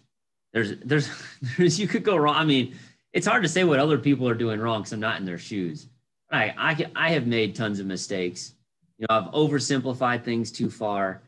There's, 0.54 0.78
there's, 0.78 1.10
there's, 1.58 1.78
you 1.78 1.86
could 1.86 2.04
go 2.04 2.16
wrong. 2.16 2.36
I 2.36 2.44
mean, 2.46 2.74
it's 3.12 3.26
hard 3.26 3.42
to 3.42 3.48
say 3.48 3.62
what 3.64 3.78
other 3.78 3.98
people 3.98 4.26
are 4.26 4.34
doing 4.34 4.60
wrong 4.60 4.80
because 4.80 4.94
I'm 4.94 5.00
not 5.00 5.20
in 5.20 5.26
their 5.26 5.36
shoes. 5.36 5.88
I, 6.30 6.54
I, 6.56 6.86
I 6.96 7.10
have 7.10 7.26
made 7.26 7.54
tons 7.54 7.80
of 7.80 7.86
mistakes. 7.86 8.54
You 8.96 9.06
know, 9.10 9.16
I've 9.16 9.30
oversimplified 9.34 10.24
things 10.24 10.50
too 10.50 10.70
far. 10.70 11.20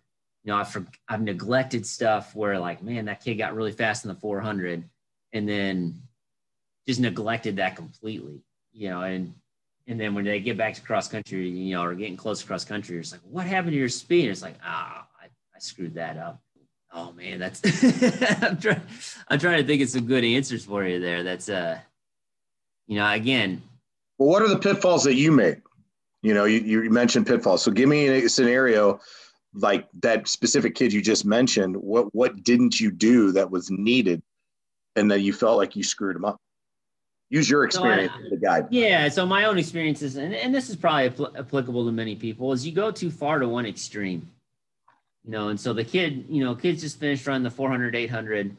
You 0.45 0.53
know, 0.53 0.59
I've, 0.59 0.87
I've 1.09 1.23
neglected 1.23 1.87
stuff 1.87 2.35
where 2.37 2.59
like, 2.59 2.83
man, 2.83 3.07
that 3.07 3.25
kid 3.25 3.37
got 3.37 3.55
really 3.55 3.73
fast 3.73 4.05
in 4.05 4.09
the 4.09 4.15
400 4.15 4.85
and 5.33 5.49
then 5.49 6.03
just 6.87 7.01
neglected 7.01 7.57
that 7.57 7.77
completely, 7.77 8.43
you 8.73 8.91
know, 8.91 9.03
and, 9.03 9.35
and 9.87 9.99
then 9.99 10.15
when 10.15 10.25
they 10.25 10.41
get 10.41 10.59
back 10.59 10.75
to 10.75 10.83
cross 10.83 11.09
country, 11.09 11.49
you 11.49 11.75
know, 11.75 11.83
or 11.83 11.95
getting 11.95 12.17
close 12.17 12.41
to 12.41 12.47
cross 12.47 12.65
country, 12.65 12.99
it's 12.99 13.13
like, 13.13 13.23
what 13.23 13.47
happened 13.47 13.73
to 13.73 13.79
your 13.79 13.89
speed? 13.89 14.31
It's 14.31 14.43
like, 14.43 14.57
ah, 14.63 15.07
I, 15.21 15.27
I 15.27 15.59
screwed 15.59 15.95
that 15.95 16.19
up. 16.19 16.41
Oh 16.97 17.11
man, 17.13 17.41
that's 17.41 17.61
I'm 18.43 18.57
trying 18.57 18.81
I'm 19.27 19.41
trying 19.41 19.61
to 19.61 19.67
think 19.67 19.83
of 19.83 19.89
some 19.89 20.07
good 20.07 20.23
answers 20.23 20.65
for 20.65 20.85
you 20.85 21.01
there. 21.01 21.25
That's 21.25 21.49
uh 21.49 21.81
you 22.87 22.97
know, 22.97 23.11
again. 23.11 23.63
Well, 24.17 24.29
what 24.29 24.43
are 24.43 24.49
the 24.49 24.59
pitfalls 24.59 25.03
that 25.05 25.15
you 25.15 25.33
made? 25.33 25.61
You 26.23 26.35
know, 26.35 26.45
you, 26.45 26.61
you 26.61 26.91
mentioned 26.91 27.27
pitfalls. 27.27 27.63
So 27.63 27.73
give 27.73 27.89
me 27.89 28.07
a 28.07 28.29
scenario 28.29 29.01
like 29.55 29.89
that 30.03 30.29
specific 30.29 30.75
kid 30.75 30.93
you 30.93 31.01
just 31.01 31.25
mentioned. 31.25 31.77
What 31.77 32.15
what 32.15 32.43
didn't 32.43 32.81
you 32.81 32.91
do 32.91 33.33
that 33.33 33.51
was 33.51 33.71
needed 33.71 34.23
and 34.97 35.11
that 35.11 35.21
you 35.21 35.33
felt 35.33 35.57
like 35.57 35.77
you 35.77 35.83
screwed 35.83 36.17
him 36.17 36.25
up? 36.25 36.41
Use 37.31 37.49
your 37.49 37.65
experience 37.65 38.13
so 38.13 38.23
I, 38.23 38.27
as 38.27 38.33
a 38.33 38.37
guide. 38.37 38.67
Yeah. 38.71 39.09
So 39.09 39.27
my 39.27 39.45
own 39.45 39.59
experiences, 39.59 40.17
and, 40.17 40.35
and 40.35 40.55
this 40.55 40.69
is 40.69 40.77
probably 40.77 41.11
apl- 41.11 41.39
applicable 41.39 41.87
to 41.87 41.93
many 41.93 42.15
people, 42.15 42.53
is 42.53 42.67
you 42.67 42.73
go 42.73 42.91
too 42.91 43.11
far 43.11 43.39
to 43.39 43.49
one 43.49 43.67
extreme 43.67 44.31
you 45.25 45.31
know 45.31 45.49
and 45.49 45.59
so 45.59 45.73
the 45.73 45.85
kid 45.85 46.27
you 46.29 46.45
know 46.45 46.55
kids 46.55 46.83
just 46.83 47.01
finished 47.01 47.27
running 47.27 47.43
the 47.43 47.51
400 47.51 47.95
800 47.95 48.57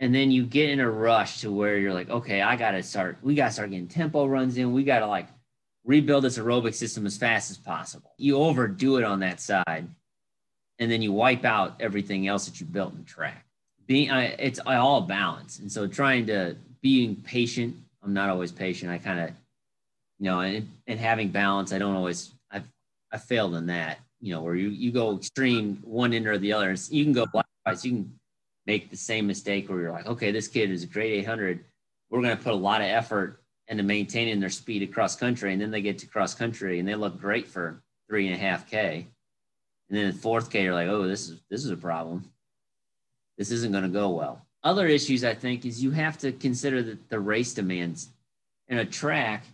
and 0.00 0.14
then 0.14 0.30
you 0.30 0.44
get 0.44 0.70
in 0.70 0.80
a 0.80 0.90
rush 0.90 1.40
to 1.40 1.50
where 1.50 1.78
you're 1.78 1.94
like 1.94 2.10
okay 2.10 2.42
i 2.42 2.56
gotta 2.56 2.82
start 2.82 3.18
we 3.22 3.34
gotta 3.34 3.52
start 3.52 3.70
getting 3.70 3.88
tempo 3.88 4.26
runs 4.26 4.56
in 4.58 4.72
we 4.72 4.84
gotta 4.84 5.06
like 5.06 5.28
rebuild 5.84 6.24
this 6.24 6.38
aerobic 6.38 6.74
system 6.74 7.06
as 7.06 7.16
fast 7.16 7.50
as 7.50 7.56
possible 7.56 8.12
you 8.18 8.36
overdo 8.36 8.96
it 8.96 9.04
on 9.04 9.20
that 9.20 9.40
side 9.40 9.88
and 10.78 10.90
then 10.90 11.02
you 11.02 11.12
wipe 11.12 11.44
out 11.44 11.76
everything 11.80 12.28
else 12.28 12.46
that 12.46 12.60
you 12.60 12.66
built 12.66 12.94
in 12.94 13.04
track 13.04 13.44
being 13.86 14.10
I, 14.10 14.24
it's 14.24 14.60
all 14.66 15.00
balance 15.00 15.58
and 15.58 15.70
so 15.70 15.86
trying 15.86 16.26
to 16.26 16.56
being 16.82 17.16
patient 17.16 17.76
i'm 18.02 18.12
not 18.12 18.30
always 18.30 18.52
patient 18.52 18.90
i 18.90 18.98
kind 18.98 19.20
of 19.20 19.30
you 20.18 20.26
know 20.26 20.40
and, 20.40 20.68
and 20.86 20.98
having 20.98 21.28
balance 21.28 21.72
i 21.72 21.78
don't 21.78 21.94
always 21.94 22.32
i've 22.50 22.66
i 23.12 23.18
failed 23.18 23.54
in 23.54 23.66
that 23.66 23.98
you 24.20 24.34
know, 24.34 24.42
where 24.42 24.54
you, 24.54 24.68
you 24.68 24.90
go 24.90 25.16
extreme 25.16 25.78
one 25.84 26.12
end 26.12 26.26
or 26.26 26.38
the 26.38 26.52
other. 26.52 26.74
You 26.90 27.04
can 27.04 27.12
go 27.12 27.26
likewise. 27.32 27.84
You 27.84 27.92
can 27.92 28.18
make 28.66 28.90
the 28.90 28.96
same 28.96 29.26
mistake 29.26 29.68
where 29.68 29.80
you're 29.80 29.92
like, 29.92 30.06
okay, 30.06 30.32
this 30.32 30.48
kid 30.48 30.70
is 30.70 30.82
a 30.82 30.86
great 30.86 31.12
800. 31.20 31.64
We're 32.10 32.22
going 32.22 32.36
to 32.36 32.42
put 32.42 32.52
a 32.52 32.56
lot 32.56 32.80
of 32.80 32.88
effort 32.88 33.40
into 33.68 33.82
maintaining 33.82 34.40
their 34.40 34.50
speed 34.50 34.82
across 34.82 35.16
country. 35.16 35.52
And 35.52 35.60
then 35.60 35.70
they 35.70 35.82
get 35.82 35.98
to 35.98 36.06
cross 36.06 36.34
country 36.34 36.78
and 36.78 36.88
they 36.88 36.94
look 36.94 37.20
great 37.20 37.46
for 37.46 37.82
three 38.08 38.26
and 38.26 38.34
a 38.34 38.38
half 38.38 38.70
K. 38.70 39.06
And 39.88 39.98
then 39.98 40.06
the 40.08 40.18
fourth 40.18 40.50
K, 40.50 40.64
you're 40.64 40.74
like, 40.74 40.88
oh, 40.88 41.06
this 41.06 41.28
is, 41.28 41.40
this 41.48 41.64
is 41.64 41.70
a 41.70 41.76
problem. 41.76 42.24
This 43.38 43.50
isn't 43.50 43.72
going 43.72 43.84
to 43.84 43.90
go 43.90 44.10
well. 44.10 44.44
Other 44.64 44.86
issues, 44.86 45.22
I 45.24 45.34
think, 45.34 45.64
is 45.64 45.82
you 45.82 45.92
have 45.92 46.18
to 46.18 46.32
consider 46.32 46.82
the, 46.82 46.98
the 47.08 47.20
race 47.20 47.54
demands. 47.54 48.08
In 48.68 48.78
a 48.78 48.84
track, 48.84 49.44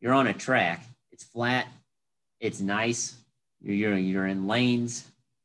you're 0.00 0.12
on 0.12 0.28
a 0.28 0.32
track, 0.32 0.84
it's 1.10 1.24
flat, 1.24 1.66
it's 2.38 2.60
nice, 2.60 3.16
you're, 3.60 3.74
you're, 3.74 3.98
you're 3.98 4.26
in 4.26 4.46
lanes 4.46 5.04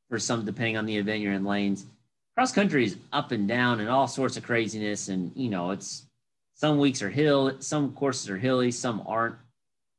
for 0.10 0.20
some, 0.20 0.46
depending 0.46 0.78
on 0.78 0.86
the 0.86 0.96
event, 0.96 1.22
you're 1.22 1.34
in 1.34 1.44
lanes. 1.44 1.88
Cross 2.36 2.54
country 2.54 2.86
is 2.86 2.98
up 3.12 3.32
and 3.32 3.48
down 3.48 3.80
and 3.80 3.90
all 3.90 4.08
sorts 4.08 4.38
of 4.38 4.44
craziness. 4.44 5.08
And, 5.10 5.32
you 5.36 5.50
know, 5.50 5.72
it's 5.72 6.06
some 6.54 6.78
weeks 6.78 7.02
are 7.02 7.10
hill, 7.10 7.54
some 7.60 7.94
courses 7.94 8.30
are 8.30 8.38
hilly, 8.38 8.72
some 8.72 9.04
aren't. 9.06 9.36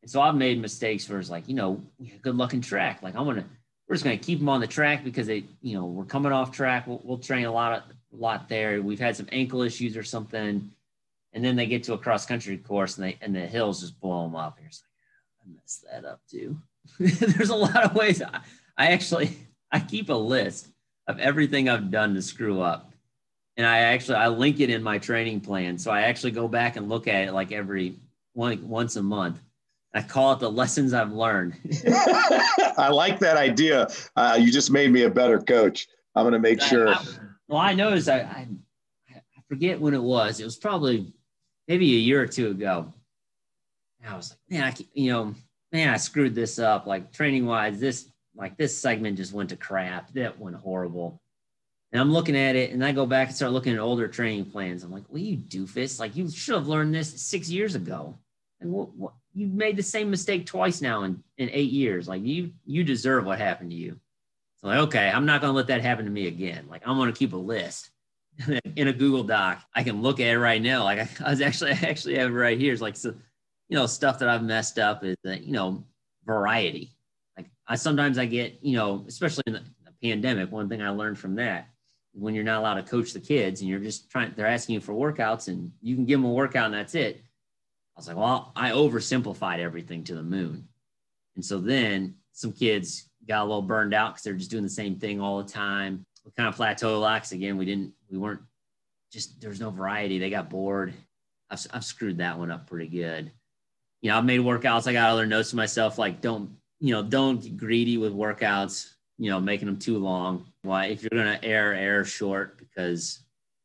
And 0.02 0.10
so 0.10 0.20
I've 0.20 0.34
made 0.34 0.60
mistakes 0.60 1.08
where 1.08 1.18
it's 1.18 1.30
like, 1.30 1.48
you 1.48 1.54
know, 1.54 1.82
good 2.22 2.36
luck 2.36 2.54
in 2.54 2.60
track. 2.60 3.02
Like 3.02 3.16
I'm 3.16 3.26
to, 3.34 3.44
we're 3.86 3.94
just 3.94 4.04
going 4.04 4.18
to 4.18 4.24
keep 4.24 4.38
them 4.38 4.48
on 4.48 4.60
the 4.60 4.66
track 4.66 5.04
because 5.04 5.26
they, 5.26 5.44
you 5.60 5.74
know, 5.74 5.84
we're 5.84 6.04
coming 6.04 6.32
off 6.32 6.50
track. 6.52 6.86
We'll, 6.86 7.00
we'll 7.04 7.18
train 7.18 7.44
a 7.44 7.52
lot 7.52 7.72
of, 7.72 7.82
a 8.12 8.16
lot 8.16 8.48
there. 8.48 8.80
We've 8.80 9.00
had 9.00 9.16
some 9.16 9.28
ankle 9.30 9.62
issues 9.62 9.96
or 9.96 10.02
something. 10.02 10.70
And 11.32 11.44
then 11.44 11.56
they 11.56 11.66
get 11.66 11.82
to 11.84 11.94
a 11.94 11.98
cross 11.98 12.24
country 12.24 12.56
course 12.56 12.96
and 12.96 13.06
they, 13.06 13.18
and 13.20 13.34
the 13.34 13.40
hills 13.40 13.80
just 13.80 14.00
blow 14.00 14.22
them 14.22 14.36
up. 14.36 14.56
And 14.56 14.64
you're 14.64 14.70
like, 14.70 15.56
I 15.56 15.60
messed 15.60 15.84
that 15.90 16.04
up 16.04 16.20
too. 16.30 16.56
there's 16.98 17.50
a 17.50 17.56
lot 17.56 17.84
of 17.84 17.94
ways 17.94 18.22
I, 18.22 18.40
I 18.76 18.92
actually 18.92 19.36
I 19.70 19.80
keep 19.80 20.08
a 20.08 20.14
list 20.14 20.68
of 21.06 21.18
everything 21.18 21.68
I've 21.68 21.90
done 21.90 22.14
to 22.14 22.22
screw 22.22 22.60
up. 22.60 22.92
And 23.56 23.66
I 23.66 23.78
actually 23.80 24.16
I 24.16 24.28
link 24.28 24.60
it 24.60 24.70
in 24.70 24.82
my 24.82 24.98
training 24.98 25.40
plan. 25.40 25.78
So 25.78 25.90
I 25.90 26.02
actually 26.02 26.32
go 26.32 26.48
back 26.48 26.76
and 26.76 26.88
look 26.88 27.08
at 27.08 27.28
it 27.28 27.32
like 27.32 27.52
every 27.52 27.96
one 28.32 28.66
once 28.68 28.96
a 28.96 29.02
month. 29.02 29.40
I 29.94 30.02
call 30.02 30.32
it 30.32 30.40
the 30.40 30.50
lessons 30.50 30.92
I've 30.92 31.12
learned. 31.12 31.54
I 32.76 32.88
like 32.92 33.20
that 33.20 33.36
idea. 33.36 33.88
Uh, 34.16 34.36
you 34.40 34.50
just 34.50 34.70
made 34.70 34.90
me 34.90 35.02
a 35.02 35.10
better 35.10 35.38
coach. 35.38 35.86
I'm 36.16 36.24
going 36.24 36.32
to 36.32 36.38
make 36.40 36.60
sure. 36.60 36.88
I, 36.88 36.92
I, 36.92 37.04
well, 37.48 37.60
I 37.60 37.74
noticed 37.74 38.08
I, 38.08 38.20
I, 38.20 38.48
I 39.14 39.20
forget 39.48 39.80
when 39.80 39.94
it 39.94 40.02
was. 40.02 40.40
It 40.40 40.44
was 40.44 40.56
probably 40.56 41.12
maybe 41.68 41.94
a 41.94 41.98
year 41.98 42.20
or 42.20 42.26
two 42.26 42.50
ago. 42.50 42.92
And 44.00 44.12
I 44.12 44.16
was 44.16 44.30
like, 44.30 44.38
man, 44.50 44.64
I 44.64 44.74
you 44.92 45.12
know 45.12 45.34
man, 45.74 45.92
I 45.92 45.96
screwed 45.98 46.34
this 46.34 46.58
up. 46.58 46.86
Like 46.86 47.12
training 47.12 47.44
wise, 47.44 47.78
this 47.78 48.08
like 48.34 48.56
this 48.56 48.78
segment 48.78 49.18
just 49.18 49.34
went 49.34 49.50
to 49.50 49.56
crap. 49.56 50.12
That 50.14 50.38
went 50.38 50.56
horrible. 50.56 51.20
And 51.92 52.00
I'm 52.00 52.12
looking 52.12 52.36
at 52.36 52.56
it, 52.56 52.70
and 52.70 52.84
I 52.84 52.92
go 52.92 53.06
back 53.06 53.28
and 53.28 53.36
start 53.36 53.52
looking 53.52 53.74
at 53.74 53.78
older 53.78 54.08
training 54.08 54.46
plans. 54.46 54.82
I'm 54.82 54.90
like, 54.90 55.04
well, 55.08 55.20
you 55.20 55.36
doofus! 55.36 56.00
Like 56.00 56.16
you 56.16 56.30
should 56.30 56.54
have 56.54 56.68
learned 56.68 56.94
this 56.94 57.20
six 57.20 57.50
years 57.50 57.74
ago. 57.74 58.16
And 58.60 58.70
what, 58.70 58.94
what 58.94 59.12
you 59.34 59.46
made 59.48 59.76
the 59.76 59.82
same 59.82 60.10
mistake 60.10 60.46
twice 60.46 60.80
now 60.80 61.02
in, 61.02 61.22
in 61.38 61.50
eight 61.50 61.70
years. 61.70 62.08
Like 62.08 62.22
you 62.24 62.52
you 62.64 62.84
deserve 62.84 63.24
what 63.24 63.38
happened 63.38 63.70
to 63.70 63.76
you. 63.76 63.98
So 64.56 64.68
like, 64.68 64.78
okay, 64.80 65.10
I'm 65.10 65.26
not 65.26 65.40
gonna 65.40 65.52
let 65.52 65.66
that 65.68 65.82
happen 65.82 66.04
to 66.04 66.10
me 66.10 66.28
again. 66.28 66.66
Like 66.70 66.82
I'm 66.86 66.96
gonna 66.96 67.12
keep 67.12 67.32
a 67.32 67.36
list 67.36 67.90
in 68.76 68.88
a 68.88 68.92
Google 68.92 69.24
Doc. 69.24 69.62
I 69.74 69.82
can 69.82 70.02
look 70.02 70.20
at 70.20 70.28
it 70.28 70.38
right 70.38 70.62
now. 70.62 70.84
Like 70.84 71.00
I, 71.00 71.08
I 71.26 71.30
was 71.30 71.40
actually 71.40 71.72
I 71.72 71.80
actually 71.82 72.16
have 72.16 72.30
it 72.30 72.34
right 72.34 72.58
here. 72.58 72.72
It's 72.72 72.82
like 72.82 72.96
so 72.96 73.14
you 73.68 73.76
know, 73.76 73.86
stuff 73.86 74.18
that 74.18 74.28
I've 74.28 74.42
messed 74.42 74.78
up 74.78 75.04
is 75.04 75.16
that, 75.24 75.42
you 75.42 75.52
know, 75.52 75.84
variety. 76.26 76.94
Like 77.36 77.50
I 77.66 77.76
sometimes 77.76 78.18
I 78.18 78.26
get, 78.26 78.58
you 78.62 78.76
know, 78.76 79.04
especially 79.08 79.42
in 79.46 79.54
the 79.54 79.62
pandemic, 80.02 80.52
one 80.52 80.68
thing 80.68 80.82
I 80.82 80.90
learned 80.90 81.18
from 81.18 81.34
that 81.36 81.68
when 82.12 82.34
you're 82.34 82.44
not 82.44 82.60
allowed 82.60 82.74
to 82.74 82.82
coach 82.82 83.12
the 83.12 83.20
kids 83.20 83.60
and 83.60 83.68
you're 83.68 83.80
just 83.80 84.08
trying, 84.08 84.32
they're 84.36 84.46
asking 84.46 84.74
you 84.74 84.80
for 84.80 84.92
workouts 84.92 85.48
and 85.48 85.72
you 85.82 85.96
can 85.96 86.04
give 86.04 86.20
them 86.20 86.30
a 86.30 86.32
workout 86.32 86.66
and 86.66 86.74
that's 86.74 86.94
it. 86.94 87.22
I 87.96 88.00
was 88.00 88.08
like, 88.08 88.16
well, 88.16 88.52
I 88.56 88.70
oversimplified 88.70 89.58
everything 89.58 90.04
to 90.04 90.14
the 90.14 90.22
moon. 90.22 90.66
And 91.36 91.44
so 91.44 91.58
then 91.58 92.14
some 92.32 92.52
kids 92.52 93.08
got 93.28 93.42
a 93.42 93.44
little 93.44 93.62
burned 93.62 93.94
out 93.94 94.14
because 94.14 94.24
they're 94.24 94.34
just 94.34 94.50
doing 94.50 94.64
the 94.64 94.68
same 94.68 94.96
thing 94.96 95.20
all 95.20 95.42
the 95.42 95.50
time. 95.50 96.04
We 96.24 96.32
kind 96.36 96.48
of 96.48 96.56
plateau 96.56 96.98
locks 96.98 97.32
again. 97.32 97.56
We 97.56 97.64
didn't, 97.64 97.92
we 98.10 98.18
weren't 98.18 98.40
just, 99.12 99.40
there's 99.40 99.60
no 99.60 99.70
variety. 99.70 100.18
They 100.18 100.30
got 100.30 100.50
bored. 100.50 100.92
I've, 101.50 101.66
I've 101.72 101.84
screwed 101.84 102.18
that 102.18 102.38
one 102.38 102.50
up 102.50 102.68
pretty 102.68 102.88
good 102.88 103.30
you 104.04 104.10
know, 104.10 104.18
I've 104.18 104.26
made 104.26 104.40
workouts. 104.40 104.86
I 104.86 104.92
got 104.92 105.08
other 105.08 105.24
notes 105.24 105.50
to 105.50 105.56
myself 105.56 105.96
like, 105.96 106.20
don't, 106.20 106.50
you 106.78 106.92
know, 106.92 107.02
don't 107.02 107.40
get 107.40 107.56
greedy 107.56 107.96
with 107.96 108.12
workouts, 108.12 108.92
you 109.16 109.30
know, 109.30 109.40
making 109.40 109.64
them 109.64 109.78
too 109.78 109.96
long. 109.96 110.44
Why, 110.60 110.86
if 110.86 111.02
you're 111.02 111.08
going 111.08 111.24
to 111.24 111.42
air, 111.42 111.72
air 111.72 112.04
short 112.04 112.58
because 112.58 113.20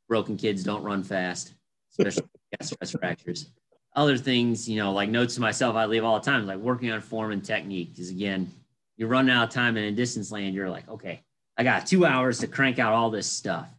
broken 0.07 0.37
kids 0.37 0.63
don't 0.63 0.81
run 0.81 1.03
fast, 1.03 1.55
especially 1.91 2.23
stress 2.61 2.91
fractures. 2.91 3.51
Other 3.95 4.17
things, 4.17 4.69
you 4.69 4.77
know, 4.77 4.93
like 4.93 5.09
notes 5.09 5.35
to 5.35 5.41
myself, 5.41 5.75
I 5.75 5.85
leave 5.85 6.03
all 6.03 6.19
the 6.19 6.25
time, 6.25 6.45
like 6.45 6.59
working 6.59 6.91
on 6.91 7.01
form 7.01 7.31
and 7.31 7.43
technique. 7.43 7.95
Because 7.95 8.09
again, 8.09 8.51
you're 8.97 9.09
running 9.09 9.35
out 9.35 9.47
of 9.47 9.53
time 9.53 9.77
in 9.77 9.85
a 9.85 9.91
distance 9.91 10.31
land. 10.31 10.55
You're 10.55 10.69
like, 10.69 10.87
okay, 10.87 11.23
I 11.57 11.63
got 11.63 11.87
two 11.87 12.05
hours 12.05 12.39
to 12.39 12.47
crank 12.47 12.79
out 12.79 12.93
all 12.93 13.09
this 13.09 13.27
stuff. 13.27 13.69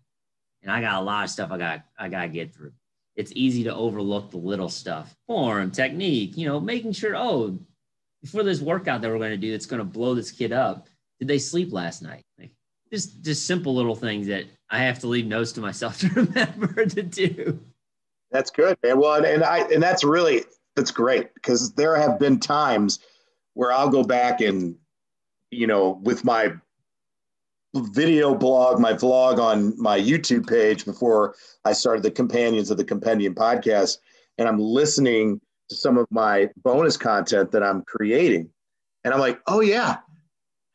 And 0.63 0.71
I 0.71 0.81
got 0.81 1.01
a 1.01 1.05
lot 1.05 1.25
of 1.25 1.31
stuff 1.31 1.51
I 1.53 1.59
got, 1.59 1.83
I 1.99 2.09
got 2.09 2.23
to 2.23 2.29
get 2.29 2.55
through 2.55 2.73
it's 3.21 3.33
easy 3.35 3.65
to 3.65 3.75
overlook 3.75 4.31
the 4.31 4.39
little 4.39 4.69
stuff 4.69 5.15
form 5.27 5.71
technique 5.71 6.37
you 6.37 6.47
know 6.47 6.61
making 6.61 6.93
sure 6.93 7.15
oh 7.17 7.57
before 8.23 8.43
this 8.43 8.61
workout 8.61 9.01
that 9.01 9.11
we're 9.11 9.19
going 9.19 9.31
to 9.31 9.37
do 9.37 9.51
that's 9.51 9.67
going 9.67 9.79
to 9.79 9.85
blow 9.85 10.15
this 10.15 10.31
kid 10.31 10.53
up 10.53 10.89
did 11.19 11.29
they 11.29 11.39
sleep 11.39 11.73
last 11.73 12.03
night 12.03 12.23
like 12.39 12.51
just 12.91 13.23
just 13.23 13.47
simple 13.47 13.75
little 13.75 13.95
things 13.95 14.27
that 14.27 14.45
i 14.71 14.79
have 14.79 14.99
to 14.99 15.07
leave 15.07 15.27
notes 15.27 15.53
to 15.53 15.61
myself 15.61 15.99
to 16.01 16.09
remember 16.11 16.87
to 16.87 17.03
do 17.03 17.61
that's 18.31 18.51
good 18.51 18.77
man 18.83 18.99
well 18.99 19.25
and, 19.25 19.45
i 19.45 19.59
and 19.73 19.83
that's 19.83 20.05
really 20.05 20.45
that's 20.77 20.91
great 20.91 21.33
because 21.35 21.73
there 21.75 21.97
have 21.97 22.19
been 22.19 22.39
times 22.39 23.01
where 23.55 23.73
i'll 23.73 23.89
go 23.91 24.03
back 24.03 24.41
and 24.41 24.77
you 25.51 25.67
know 25.67 26.01
with 26.03 26.25
my 26.25 26.53
video 27.75 28.35
blog, 28.35 28.81
my 28.81 28.93
vlog 28.93 29.39
on 29.39 29.81
my 29.81 29.99
YouTube 29.99 30.49
page 30.49 30.85
before 30.85 31.35
I 31.65 31.73
started 31.73 32.03
the 32.03 32.11
Companions 32.11 32.71
of 32.71 32.77
the 32.77 32.85
Compendium 32.85 33.35
podcast. 33.35 33.99
And 34.39 34.49
I'm 34.49 34.59
listening 34.59 35.41
to 35.69 35.77
some 35.77 35.97
of 35.97 36.07
my 36.11 36.49
bonus 36.63 36.97
content 36.97 37.53
that 37.53 37.63
I'm 37.63 37.83
creating. 37.83 38.51
And 39.05 39.15
I'm 39.15 39.21
like, 39.21 39.41
oh, 39.47 39.61
yeah, 39.61 39.99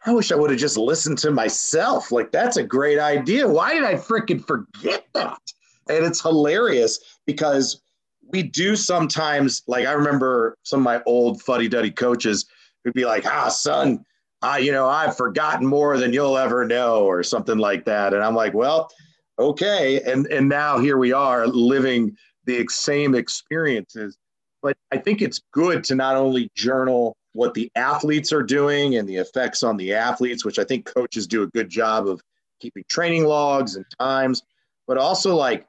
I 0.06 0.14
wish 0.14 0.32
I 0.32 0.36
would 0.36 0.51
have 0.51 0.60
just 0.60 0.78
listened 0.78 1.18
to 1.20 1.32
myself. 1.32 2.12
Like, 2.12 2.32
that's 2.32 2.58
a 2.58 2.64
great 2.64 2.99
idea. 2.99 3.47
Why 3.47 3.74
did 3.74 3.84
I 3.84 3.95
freaking 3.95 4.45
forget 4.45 5.06
that? 5.14 5.41
And 5.89 6.05
it's 6.05 6.21
hilarious 6.21 6.99
because 7.25 7.81
we 8.31 8.41
do 8.43 8.75
sometimes, 8.75 9.61
like, 9.67 9.86
I 9.86 9.91
remember 9.91 10.57
some 10.63 10.79
of 10.79 10.83
my 10.83 11.01
old 11.05 11.41
fuddy 11.41 11.67
duddy 11.67 11.91
coaches 11.91 12.45
who'd 12.83 12.93
be 12.93 13.05
like, 13.05 13.25
ah, 13.25 13.49
son, 13.49 14.03
I, 14.41 14.59
you 14.59 14.71
know, 14.71 14.88
I've 14.88 15.15
forgotten 15.15 15.65
more 15.65 15.97
than 15.97 16.13
you'll 16.13 16.38
ever 16.38 16.65
know, 16.65 17.05
or 17.05 17.23
something 17.23 17.57
like 17.57 17.86
that. 17.86 18.13
And 18.13 18.23
I'm 18.23 18.36
like, 18.36 18.53
well, 18.53 18.89
okay. 19.39 20.01
And 20.01 20.25
and 20.27 20.49
now 20.49 20.77
here 20.79 20.97
we 20.97 21.13
are 21.13 21.47
living 21.47 22.15
the 22.45 22.65
same 22.69 23.15
experiences. 23.15 24.17
But 24.61 24.77
I 24.91 24.97
think 24.97 25.21
it's 25.21 25.41
good 25.51 25.83
to 25.86 25.95
not 25.95 26.15
only 26.15 26.49
journal 26.55 27.15
what 27.33 27.53
the 27.53 27.71
athletes 27.75 28.31
are 28.31 28.43
doing 28.43 28.95
and 28.95 29.07
the 29.07 29.17
effects 29.17 29.61
on 29.61 29.77
the 29.77 29.93
athletes, 29.93 30.45
which 30.45 30.57
I 30.57 30.63
think 30.63 30.86
coaches 30.86 31.27
do 31.27 31.43
a 31.43 31.47
good 31.47 31.69
job 31.69 32.07
of 32.07 32.21
keeping 32.59 32.83
training 32.88 33.25
logs 33.25 33.75
and 33.75 33.86
times, 33.99 34.41
but 34.88 34.97
also 34.97 35.36
like, 35.36 35.67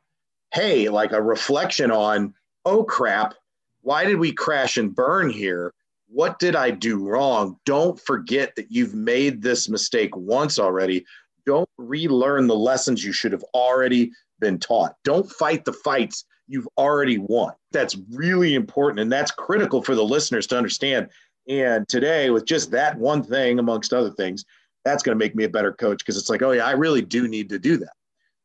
hey, 0.56 0.88
like 0.88 1.12
a 1.12 1.20
reflection 1.20 1.90
on, 1.90 2.32
oh 2.64 2.82
crap, 2.82 3.34
why 3.82 4.06
did 4.06 4.16
we 4.16 4.32
crash 4.32 4.78
and 4.78 4.94
burn 4.94 5.28
here? 5.28 5.70
What 6.08 6.38
did 6.38 6.56
I 6.56 6.70
do 6.70 7.06
wrong? 7.06 7.58
Don't 7.66 8.00
forget 8.00 8.56
that 8.56 8.70
you've 8.70 8.94
made 8.94 9.42
this 9.42 9.68
mistake 9.68 10.16
once 10.16 10.58
already. 10.58 11.04
Don't 11.44 11.68
relearn 11.76 12.46
the 12.46 12.56
lessons 12.56 13.04
you 13.04 13.12
should 13.12 13.32
have 13.32 13.44
already 13.52 14.10
been 14.40 14.58
taught. 14.58 14.94
Don't 15.04 15.30
fight 15.30 15.66
the 15.66 15.74
fights 15.74 16.24
you've 16.48 16.68
already 16.78 17.18
won. 17.18 17.52
That's 17.72 17.98
really 18.10 18.54
important. 18.54 19.00
And 19.00 19.12
that's 19.12 19.30
critical 19.30 19.82
for 19.82 19.94
the 19.94 20.04
listeners 20.04 20.46
to 20.46 20.56
understand. 20.56 21.10
And 21.50 21.86
today, 21.86 22.30
with 22.30 22.46
just 22.46 22.70
that 22.70 22.96
one 22.96 23.22
thing, 23.22 23.58
amongst 23.58 23.92
other 23.92 24.10
things, 24.10 24.46
that's 24.86 25.02
going 25.02 25.18
to 25.18 25.22
make 25.22 25.34
me 25.34 25.44
a 25.44 25.50
better 25.50 25.74
coach 25.74 25.98
because 25.98 26.16
it's 26.16 26.30
like, 26.30 26.40
oh, 26.40 26.52
yeah, 26.52 26.64
I 26.64 26.72
really 26.72 27.02
do 27.02 27.28
need 27.28 27.50
to 27.50 27.58
do 27.58 27.76
that. 27.76 27.92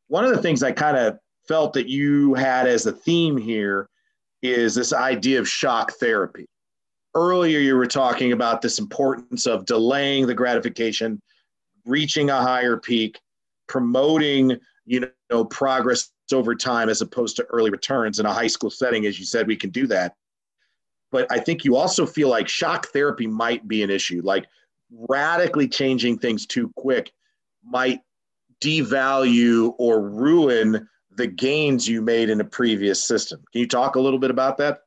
One 0.09 0.26
of 0.26 0.36
the 0.36 0.41
things 0.41 0.62
I 0.62 0.74
kind 0.74 0.97
of 0.97 1.18
felt 1.52 1.74
that 1.74 1.89
you 1.89 2.34
had 2.34 2.66
as 2.66 2.86
a 2.86 2.93
theme 2.93 3.36
here 3.36 3.89
is 4.41 4.74
this 4.74 4.93
idea 4.93 5.38
of 5.38 5.49
shock 5.49 5.91
therapy. 5.99 6.45
Earlier, 7.14 7.60
you 7.60 7.76
were 7.76 7.88
talking 7.88 8.32
about 8.32 8.62
this 8.62 8.80
importance 8.80 9.45
of 9.45 9.66
delaying 9.66 10.28
the 10.28 10.34
gratification, 10.34 11.22
reaching 11.86 12.30
a 12.30 12.41
higher 12.41 12.78
peak, 12.78 13.20
promoting, 13.68 14.58
you 14.86 15.12
know, 15.30 15.43
progress 15.43 16.10
over 16.32 16.56
time 16.56 16.88
as 16.88 17.02
opposed 17.02 17.36
to 17.36 17.43
early 17.49 17.70
returns 17.70 18.18
in 18.18 18.26
a 18.26 18.34
high 18.34 18.47
school 18.47 18.70
setting. 18.70 19.06
As 19.06 19.20
you 19.20 19.26
said, 19.26 19.45
we 19.45 19.58
can 19.58 19.72
do 19.72 19.88
that. 19.88 20.16
But 21.12 21.30
I 21.30 21.39
think 21.39 21.66
you 21.66 21.76
also 21.76 22.06
feel 22.06 22.30
like 22.30 22.47
shock 22.47 22.88
therapy 22.93 23.28
might 23.28 23.68
be 23.68 23.84
an 23.84 23.89
issue. 23.89 24.22
Like 24.24 24.45
radically 24.89 25.68
changing 25.68 26.18
things 26.18 26.45
too 26.45 26.72
quick 26.78 27.12
might 27.62 27.99
devalue 28.62 29.74
or 29.78 30.02
ruin 30.02 30.88
the 31.22 31.28
gains 31.28 31.88
you 31.88 32.01
made 32.01 32.32
in 32.32 32.41
a 32.41 32.43
previous 32.43 33.03
system. 33.03 33.43
Can 33.51 33.61
you 33.61 33.67
talk 33.67 33.95
a 33.95 33.99
little 33.99 34.17
bit 34.17 34.32
about 34.32 34.57
that? 34.57 34.80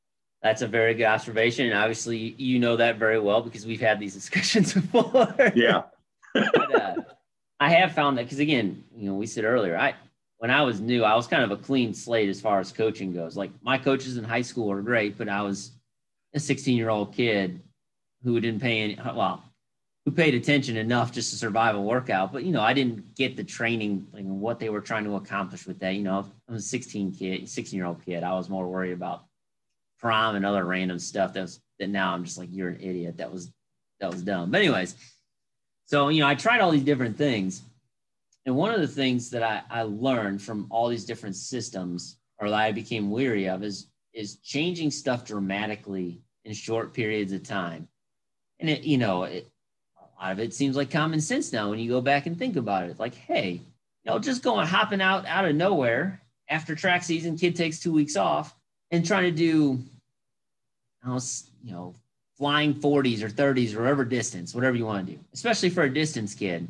That's 0.43 0.63
a 0.63 0.67
very 0.67 0.93
good 0.93 1.05
observation. 1.07 1.67
And 1.67 1.79
obviously, 1.79 2.35
you 2.37 2.59
know 2.59 2.77
that 2.77 2.97
very 2.97 3.21
well 3.21 3.41
because 3.41 3.65
we've 3.65 3.81
had 3.81 4.01
these 4.01 4.15
discussions 4.21 4.75
before. 4.75 5.33
Yeah. 5.55 5.83
but, 6.35 6.75
uh, 6.75 6.95
I 7.61 7.71
have 7.71 7.93
found 7.93 8.19
that 8.19 8.25
because, 8.25 8.41
again, 8.41 8.83
you 8.97 9.09
know, 9.09 9.15
we 9.15 9.27
said 9.27 9.45
earlier, 9.45 9.77
I, 9.77 9.95
when 10.39 10.51
I 10.51 10.63
was 10.63 10.81
new, 10.81 11.05
I 11.05 11.15
was 11.15 11.29
kind 11.29 11.45
of 11.45 11.53
a 11.53 11.57
clean 11.57 11.95
slate 11.95 12.29
as 12.29 12.41
far 12.41 12.59
as 12.59 12.73
coaching 12.73 13.15
goes. 13.15 13.37
Like 13.37 13.53
my 13.63 13.79
coaches 13.79 14.17
in 14.17 14.25
high 14.25 14.43
school 14.43 14.67
were 14.67 14.83
great, 14.83 15.17
but 15.17 15.29
I 15.29 15.41
was 15.43 15.71
a 16.35 16.41
16 16.41 16.77
year 16.77 16.91
old 16.91 17.15
kid 17.15 17.63
who 18.25 18.41
didn't 18.41 18.61
pay 18.61 18.81
any, 18.81 18.99
well, 19.15 19.45
who 20.05 20.11
paid 20.11 20.35
attention 20.35 20.77
enough 20.77 21.13
just 21.13 21.31
to 21.31 21.37
survive 21.37 21.75
a 21.75 21.81
workout. 21.81 22.33
But, 22.33 22.45
you 22.45 22.53
know, 22.53 22.61
I 22.61 22.75
didn't 22.75 23.15
get 23.15 23.37
the 23.37 23.45
training, 23.45 24.07
like 24.13 24.25
what 24.25 24.59
they 24.59 24.69
were 24.69 24.83
trying 24.83 25.05
to 25.05 25.17
accomplish 25.17 25.67
with 25.67 25.79
that. 25.81 25.95
You 25.95 26.03
know, 26.03 26.27
I 26.49 26.53
was 26.53 26.65
a 26.65 26.69
16 26.69 27.13
kid, 27.13 27.49
16 27.49 27.77
year 27.77 27.87
old 27.87 28.05
kid. 28.05 28.23
I 28.23 28.35
was 28.35 28.51
more 28.51 28.69
worried 28.69 28.93
about 28.93 29.25
prom 29.99 30.37
and 30.37 30.45
other 30.45 30.65
random 30.65 30.99
stuff 30.99 31.33
that 31.33 31.43
was, 31.43 31.61
that 31.79 31.89
now 31.89 32.13
I'm 32.13 32.25
just 32.25 32.37
like, 32.37 32.51
you're 32.53 32.69
an 32.69 32.81
idiot. 32.81 33.17
That 33.17 33.33
was, 33.33 33.51
that 34.01 34.11
was 34.11 34.23
dumb. 34.23 34.51
But 34.51 34.61
anyways, 34.61 34.95
so, 35.87 36.09
you 36.09 36.21
know, 36.21 36.29
I 36.29 36.35
tried 36.35 36.61
all 36.61 36.71
these 36.71 36.85
different 36.85 37.17
things. 37.17 37.63
And 38.45 38.55
one 38.55 38.75
of 38.75 38.83
the 38.83 38.89
things 38.89 39.31
that 39.31 39.43
I, 39.43 39.63
I 39.71 39.83
learned 39.85 40.43
from 40.43 40.67
all 40.69 40.89
these 40.89 41.07
different 41.07 41.37
systems 41.37 42.19
or 42.39 42.51
that 42.51 42.59
I 42.59 42.73
became 42.73 43.11
weary 43.11 43.49
of 43.49 43.63
is, 43.63 43.87
is 44.13 44.37
changing 44.37 44.91
stuff 44.91 45.25
dramatically 45.25 46.21
in 46.45 46.53
short 46.53 46.93
periods 46.93 47.33
of 47.33 47.43
time. 47.43 47.89
And 48.61 48.69
it, 48.69 48.83
you 48.83 48.99
know, 48.99 49.25
it, 49.25 49.51
lot 50.23 50.33
of 50.33 50.39
it 50.41 50.55
seems 50.55 50.77
like 50.77 50.91
common 50.91 51.21
sense 51.21 51.53
now 51.53 51.71
when 51.71 51.79
you 51.79 51.91
go 51.91 52.01
back 52.01 52.27
and 52.27 52.39
think 52.39 52.57
about 52.57 52.85
it. 52.85 52.99
Like, 52.99 53.15
hey, 53.15 53.61
you 54.05 54.11
know, 54.11 54.19
just 54.19 54.43
going 54.43 54.67
hopping 54.67 55.01
out 55.01 55.27
out 55.27 55.45
of 55.45 55.55
nowhere 55.55 56.21
after 56.49 56.75
track 56.75 57.03
season, 57.03 57.37
kid 57.37 57.57
takes 57.57 57.81
two 57.81 57.93
weeks 57.93 58.17
off 58.17 58.55
and 58.91 59.05
trying 59.05 59.25
to 59.25 59.31
do, 59.31 59.79
you 61.05 61.73
know, 61.73 61.95
flying 62.37 62.75
40s 62.75 63.23
or 63.23 63.29
30s 63.29 63.75
or 63.75 63.81
whatever 63.81 64.05
distance, 64.05 64.55
whatever 64.55 64.77
you 64.77 64.85
want 64.85 65.07
to 65.07 65.13
do, 65.15 65.19
especially 65.33 65.71
for 65.71 65.83
a 65.83 65.93
distance 65.93 66.35
kid 66.35 66.69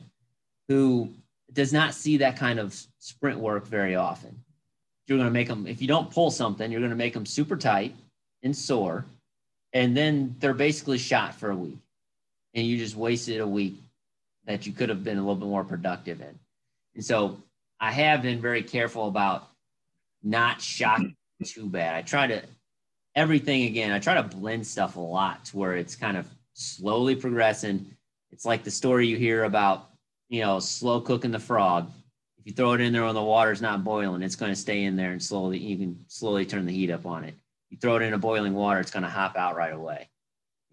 who 0.69 1.11
does 1.53 1.73
not 1.73 1.95
see 1.95 2.19
that 2.19 2.37
kind 2.37 2.59
of 2.59 2.81
sprint 2.99 3.39
work 3.39 3.67
very 3.67 3.95
often. 3.95 4.39
You're 5.07 5.19
going 5.19 5.29
to 5.29 5.33
make 5.33 5.49
them, 5.49 5.67
if 5.67 5.83
you 5.83 5.89
don't 5.89 6.11
pull 6.11 6.31
something, 6.31 6.71
you're 6.71 6.81
going 6.81 6.91
to 6.91 6.97
make 6.97 7.15
them 7.15 7.27
super 7.27 7.57
tight 7.57 7.95
and 8.43 8.57
sore. 8.57 9.05
And 9.73 9.97
then 9.97 10.37
they're 10.39 10.55
basically 10.55 10.99
shot 10.99 11.35
for 11.35 11.51
a 11.51 11.57
week 11.57 11.79
and 12.55 12.67
you 12.67 12.79
just 12.79 12.97
wasted 12.97 13.41
a 13.41 13.47
week 13.47 13.75
that 14.47 14.67
you 14.67 14.73
could 14.73 14.89
have 14.89 15.03
been 15.03 15.19
a 15.19 15.21
little 15.21 15.35
bit 15.35 15.49
more 15.49 15.65
productive 15.65 16.21
in. 16.21 16.39
And 16.95 17.05
so 17.05 17.39
I 17.81 17.91
have 17.91 18.23
been 18.23 18.41
very 18.41 18.63
careful 18.63 19.09
about 19.09 19.49
not 20.23 20.61
shocking 20.61 21.17
too 21.45 21.67
bad. 21.69 21.97
I 21.97 22.03
try 22.03 22.27
to 22.29 22.43
everything 23.15 23.65
again, 23.65 23.93
I 23.93 23.99
try 23.99 24.15
to 24.15 24.23
blend 24.23 24.67
stuff 24.67 24.97
a 24.97 25.01
lot 25.01 25.45
to 25.47 25.57
where 25.57 25.77
it's 25.77 25.97
kind 25.97 26.17
of 26.17 26.27
slowly 26.55 27.17
progressing. 27.17 27.87
It's 28.31 28.45
like 28.45 28.65
the 28.65 28.71
story 28.71 29.07
you 29.07 29.17
hear 29.17 29.45
about, 29.45 29.91
you 30.29 30.41
know, 30.41 30.61
slow 30.61 31.01
cooking 31.01 31.31
the 31.31 31.39
frog. 31.39 31.91
If 32.39 32.47
you 32.47 32.53
throw 32.53 32.73
it 32.73 32.81
in 32.81 32.93
there 32.93 33.05
when 33.05 33.15
the 33.15 33.23
water's 33.23 33.63
not 33.63 33.85
boiling, 33.85 34.23
it's 34.23 34.37
going 34.37 34.53
to 34.53 34.57
stay 34.57 34.85
in 34.85 34.97
there 34.97 35.13
and 35.13 35.23
slowly 35.23 35.59
you 35.59 35.77
can 35.77 36.05
slowly 36.09 36.45
turn 36.45 36.67
the 36.67 36.73
heat 36.73 36.91
up 36.91 37.07
on 37.07 37.25
it. 37.25 37.35
You 37.71 37.79
throw 37.79 37.97
it 37.97 38.03
in 38.03 38.13
a 38.13 38.19
boiling 38.19 38.55
water, 38.55 38.81
it's 38.81 38.91
going 38.91 39.03
to 39.03 39.09
hop 39.09 39.37
out 39.37 39.57
right 39.57 39.73
away 39.73 40.09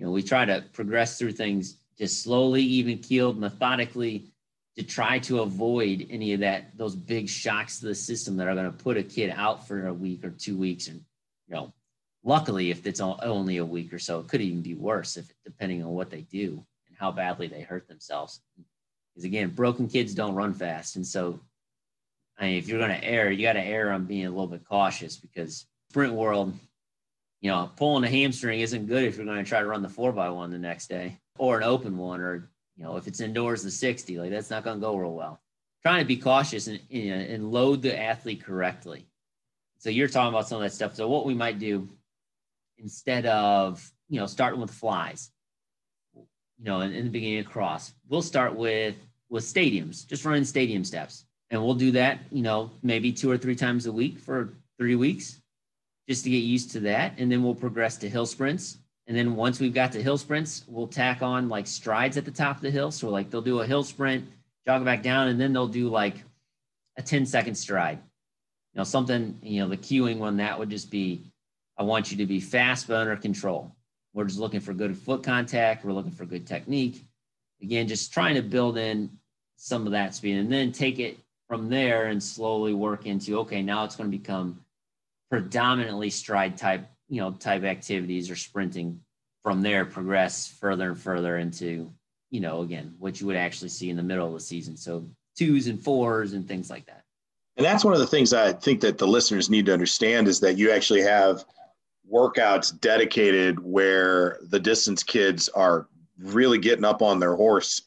you 0.01 0.07
know, 0.07 0.13
we 0.13 0.23
try 0.23 0.45
to 0.45 0.63
progress 0.73 1.19
through 1.19 1.33
things 1.33 1.77
just 1.95 2.23
slowly, 2.23 2.63
even 2.63 2.97
keeled, 2.97 3.37
methodically 3.37 4.31
to 4.75 4.81
try 4.81 5.19
to 5.19 5.41
avoid 5.41 6.07
any 6.09 6.33
of 6.33 6.39
that, 6.39 6.75
those 6.75 6.95
big 6.95 7.29
shocks 7.29 7.79
to 7.79 7.85
the 7.85 7.93
system 7.93 8.35
that 8.37 8.47
are 8.47 8.55
going 8.55 8.65
to 8.65 8.83
put 8.83 8.97
a 8.97 9.03
kid 9.03 9.31
out 9.35 9.67
for 9.67 9.85
a 9.85 9.93
week 9.93 10.25
or 10.25 10.31
two 10.31 10.57
weeks. 10.57 10.87
And, 10.87 11.01
you 11.47 11.53
know, 11.53 11.71
luckily, 12.23 12.71
if 12.71 12.87
it's 12.87 12.99
only 12.99 13.57
a 13.57 13.65
week 13.65 13.93
or 13.93 13.99
so, 13.99 14.21
it 14.21 14.27
could 14.27 14.41
even 14.41 14.63
be 14.63 14.73
worse 14.73 15.17
if 15.17 15.31
depending 15.45 15.83
on 15.83 15.91
what 15.91 16.09
they 16.09 16.21
do 16.21 16.65
and 16.87 16.97
how 16.97 17.11
badly 17.11 17.45
they 17.45 17.61
hurt 17.61 17.87
themselves. 17.87 18.41
Because 19.13 19.25
again, 19.25 19.49
broken 19.49 19.87
kids 19.87 20.15
don't 20.15 20.33
run 20.33 20.55
fast. 20.55 20.95
And 20.95 21.05
so, 21.05 21.39
I 22.39 22.45
mean, 22.45 22.57
if 22.57 22.67
you're 22.67 22.79
going 22.79 22.99
to 22.99 23.05
err, 23.05 23.29
you 23.29 23.43
got 23.43 23.53
to 23.53 23.63
err 23.63 23.91
on 23.91 24.05
being 24.05 24.25
a 24.25 24.31
little 24.31 24.47
bit 24.47 24.65
cautious 24.65 25.15
because 25.15 25.67
sprint 25.91 26.13
world, 26.13 26.55
you 27.41 27.49
know, 27.49 27.71
pulling 27.75 28.03
a 28.03 28.09
hamstring 28.09 28.61
isn't 28.61 28.85
good 28.85 29.03
if 29.03 29.17
you're 29.17 29.25
going 29.25 29.43
to 29.43 29.49
try 29.49 29.59
to 29.59 29.65
run 29.65 29.81
the 29.81 29.89
four 29.89 30.11
by 30.11 30.29
one 30.29 30.51
the 30.51 30.59
next 30.59 30.87
day 30.87 31.19
or 31.37 31.57
an 31.57 31.63
open 31.63 31.97
one, 31.97 32.21
or, 32.21 32.49
you 32.77 32.83
know, 32.83 32.97
if 32.97 33.07
it's 33.07 33.19
indoors, 33.19 33.63
the 33.63 33.71
60, 33.71 34.19
like 34.19 34.29
that's 34.29 34.51
not 34.51 34.63
going 34.63 34.77
to 34.77 34.81
go 34.81 34.95
real 34.95 35.13
well. 35.13 35.41
Trying 35.81 36.01
to 36.01 36.07
be 36.07 36.17
cautious 36.17 36.67
and, 36.67 36.79
and 36.91 37.51
load 37.51 37.81
the 37.81 37.99
athlete 37.99 38.43
correctly. 38.43 39.07
So 39.79 39.89
you're 39.89 40.07
talking 40.07 40.29
about 40.29 40.47
some 40.47 40.57
of 40.57 40.61
that 40.61 40.73
stuff. 40.73 40.95
So 40.95 41.07
what 41.07 41.25
we 41.25 41.33
might 41.33 41.57
do 41.57 41.89
instead 42.77 43.25
of, 43.25 43.91
you 44.07 44.19
know, 44.19 44.27
starting 44.27 44.61
with 44.61 44.69
flies, 44.69 45.31
you 46.13 46.25
know, 46.59 46.81
in, 46.81 46.93
in 46.93 47.05
the 47.05 47.09
beginning 47.09 47.39
of 47.39 47.47
cross, 47.47 47.91
we'll 48.07 48.21
start 48.21 48.55
with, 48.55 48.95
with 49.29 49.43
stadiums, 49.43 50.05
just 50.05 50.25
running 50.25 50.45
stadium 50.45 50.83
steps. 50.83 51.25
And 51.49 51.61
we'll 51.63 51.73
do 51.73 51.91
that, 51.91 52.19
you 52.31 52.43
know, 52.43 52.69
maybe 52.83 53.11
two 53.11 53.31
or 53.31 53.37
three 53.37 53.55
times 53.55 53.87
a 53.87 53.91
week 53.91 54.19
for 54.19 54.53
three 54.77 54.95
weeks 54.95 55.40
just 56.11 56.25
to 56.25 56.29
get 56.29 56.43
used 56.43 56.71
to 56.71 56.81
that. 56.81 57.13
And 57.17 57.31
then 57.31 57.41
we'll 57.41 57.55
progress 57.55 57.95
to 57.97 58.09
hill 58.09 58.25
sprints. 58.25 58.79
And 59.07 59.15
then 59.15 59.35
once 59.35 59.61
we've 59.61 59.73
got 59.73 59.93
to 59.93 60.03
hill 60.03 60.17
sprints, 60.17 60.65
we'll 60.67 60.87
tack 60.87 61.21
on 61.21 61.47
like 61.47 61.67
strides 61.67 62.17
at 62.17 62.25
the 62.25 62.31
top 62.31 62.57
of 62.57 62.61
the 62.61 62.69
hill. 62.69 62.91
So 62.91 63.09
like 63.09 63.29
they'll 63.29 63.41
do 63.41 63.61
a 63.61 63.65
hill 63.65 63.83
sprint, 63.83 64.27
jog 64.67 64.83
back 64.83 65.03
down, 65.03 65.29
and 65.29 65.39
then 65.39 65.53
they'll 65.53 65.67
do 65.69 65.87
like 65.87 66.15
a 66.97 67.01
10 67.01 67.25
second 67.25 67.55
stride. 67.55 67.97
You 68.73 68.79
know, 68.79 68.83
something, 68.83 69.39
you 69.41 69.61
know, 69.61 69.69
the 69.69 69.77
cueing 69.77 70.17
one 70.17 70.35
that 70.37 70.59
would 70.59 70.69
just 70.69 70.91
be 70.91 71.23
I 71.77 71.83
want 71.83 72.11
you 72.11 72.17
to 72.17 72.25
be 72.25 72.41
fast 72.41 72.89
but 72.89 72.97
under 72.97 73.15
control. 73.15 73.73
We're 74.13 74.25
just 74.25 74.39
looking 74.39 74.59
for 74.59 74.73
good 74.73 74.97
foot 74.97 75.23
contact. 75.23 75.85
We're 75.85 75.93
looking 75.93 76.11
for 76.11 76.25
good 76.25 76.45
technique. 76.45 77.05
Again, 77.61 77.87
just 77.87 78.13
trying 78.13 78.35
to 78.35 78.41
build 78.41 78.77
in 78.77 79.09
some 79.55 79.85
of 79.85 79.93
that 79.93 80.13
speed 80.13 80.37
and 80.37 80.51
then 80.51 80.73
take 80.73 80.99
it 80.99 81.17
from 81.47 81.69
there 81.69 82.07
and 82.07 82.21
slowly 82.21 82.73
work 82.73 83.05
into 83.05 83.39
okay, 83.39 83.61
now 83.61 83.85
it's 83.85 83.95
going 83.95 84.11
to 84.11 84.17
become 84.17 84.59
predominantly 85.31 86.09
stride 86.09 86.57
type, 86.57 86.85
you 87.07 87.21
know, 87.21 87.31
type 87.31 87.63
activities 87.63 88.29
or 88.29 88.35
sprinting 88.35 88.99
from 89.43 89.61
there 89.61 89.85
progress 89.85 90.47
further 90.59 90.89
and 90.89 90.99
further 90.99 91.37
into, 91.37 91.91
you 92.29 92.41
know, 92.41 92.61
again, 92.61 92.93
what 92.99 93.19
you 93.19 93.25
would 93.27 93.37
actually 93.37 93.69
see 93.69 93.89
in 93.89 93.95
the 93.95 94.03
middle 94.03 94.27
of 94.27 94.33
the 94.33 94.39
season. 94.41 94.75
So 94.75 95.09
twos 95.37 95.67
and 95.67 95.81
fours 95.81 96.33
and 96.33 96.45
things 96.45 96.69
like 96.69 96.85
that. 96.87 97.05
And 97.55 97.65
that's 97.65 97.85
one 97.85 97.93
of 97.93 98.01
the 98.01 98.07
things 98.07 98.33
I 98.33 98.51
think 98.51 98.81
that 98.81 98.97
the 98.97 99.07
listeners 99.07 99.49
need 99.49 99.65
to 99.67 99.73
understand 99.73 100.27
is 100.27 100.41
that 100.41 100.57
you 100.57 100.69
actually 100.69 101.01
have 101.01 101.45
workouts 102.11 102.77
dedicated 102.81 103.57
where 103.59 104.37
the 104.49 104.59
distance 104.59 105.01
kids 105.01 105.47
are 105.49 105.87
really 106.19 106.57
getting 106.57 106.85
up 106.85 107.01
on 107.01 107.19
their 107.19 107.35
horse 107.35 107.81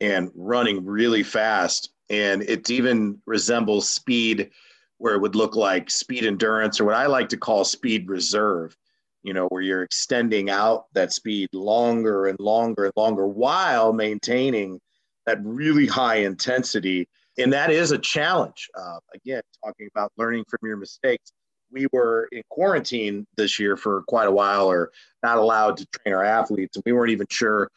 and 0.00 0.30
running 0.36 0.84
really 0.84 1.24
fast. 1.24 1.90
And 2.08 2.42
it 2.42 2.70
even 2.70 3.20
resembles 3.26 3.88
speed 3.88 4.50
where 4.98 5.14
it 5.14 5.20
would 5.20 5.34
look 5.34 5.56
like 5.56 5.90
speed 5.90 6.24
endurance 6.24 6.80
or 6.80 6.84
what 6.84 6.94
I 6.94 7.06
like 7.06 7.28
to 7.30 7.36
call 7.36 7.64
speed 7.64 8.08
reserve, 8.08 8.76
you 9.22 9.32
know, 9.32 9.46
where 9.48 9.62
you're 9.62 9.82
extending 9.82 10.50
out 10.50 10.86
that 10.94 11.12
speed 11.12 11.48
longer 11.52 12.26
and 12.26 12.38
longer 12.38 12.84
and 12.84 12.92
longer 12.96 13.26
while 13.26 13.92
maintaining 13.92 14.80
that 15.26 15.38
really 15.42 15.86
high 15.86 16.16
intensity. 16.16 17.08
And 17.38 17.52
that 17.52 17.70
is 17.70 17.90
a 17.90 17.98
challenge. 17.98 18.68
Uh, 18.78 18.98
again, 19.14 19.42
talking 19.64 19.88
about 19.94 20.12
learning 20.16 20.44
from 20.48 20.60
your 20.62 20.76
mistakes. 20.76 21.32
We 21.72 21.88
were 21.92 22.28
in 22.30 22.42
quarantine 22.50 23.26
this 23.36 23.58
year 23.58 23.76
for 23.76 24.02
quite 24.06 24.28
a 24.28 24.32
while, 24.32 24.70
or 24.70 24.92
not 25.24 25.38
allowed 25.38 25.76
to 25.78 25.86
train 25.86 26.14
our 26.14 26.22
athletes. 26.22 26.76
And 26.76 26.84
we 26.86 26.92
weren't 26.92 27.10
even 27.10 27.26
sure 27.28 27.68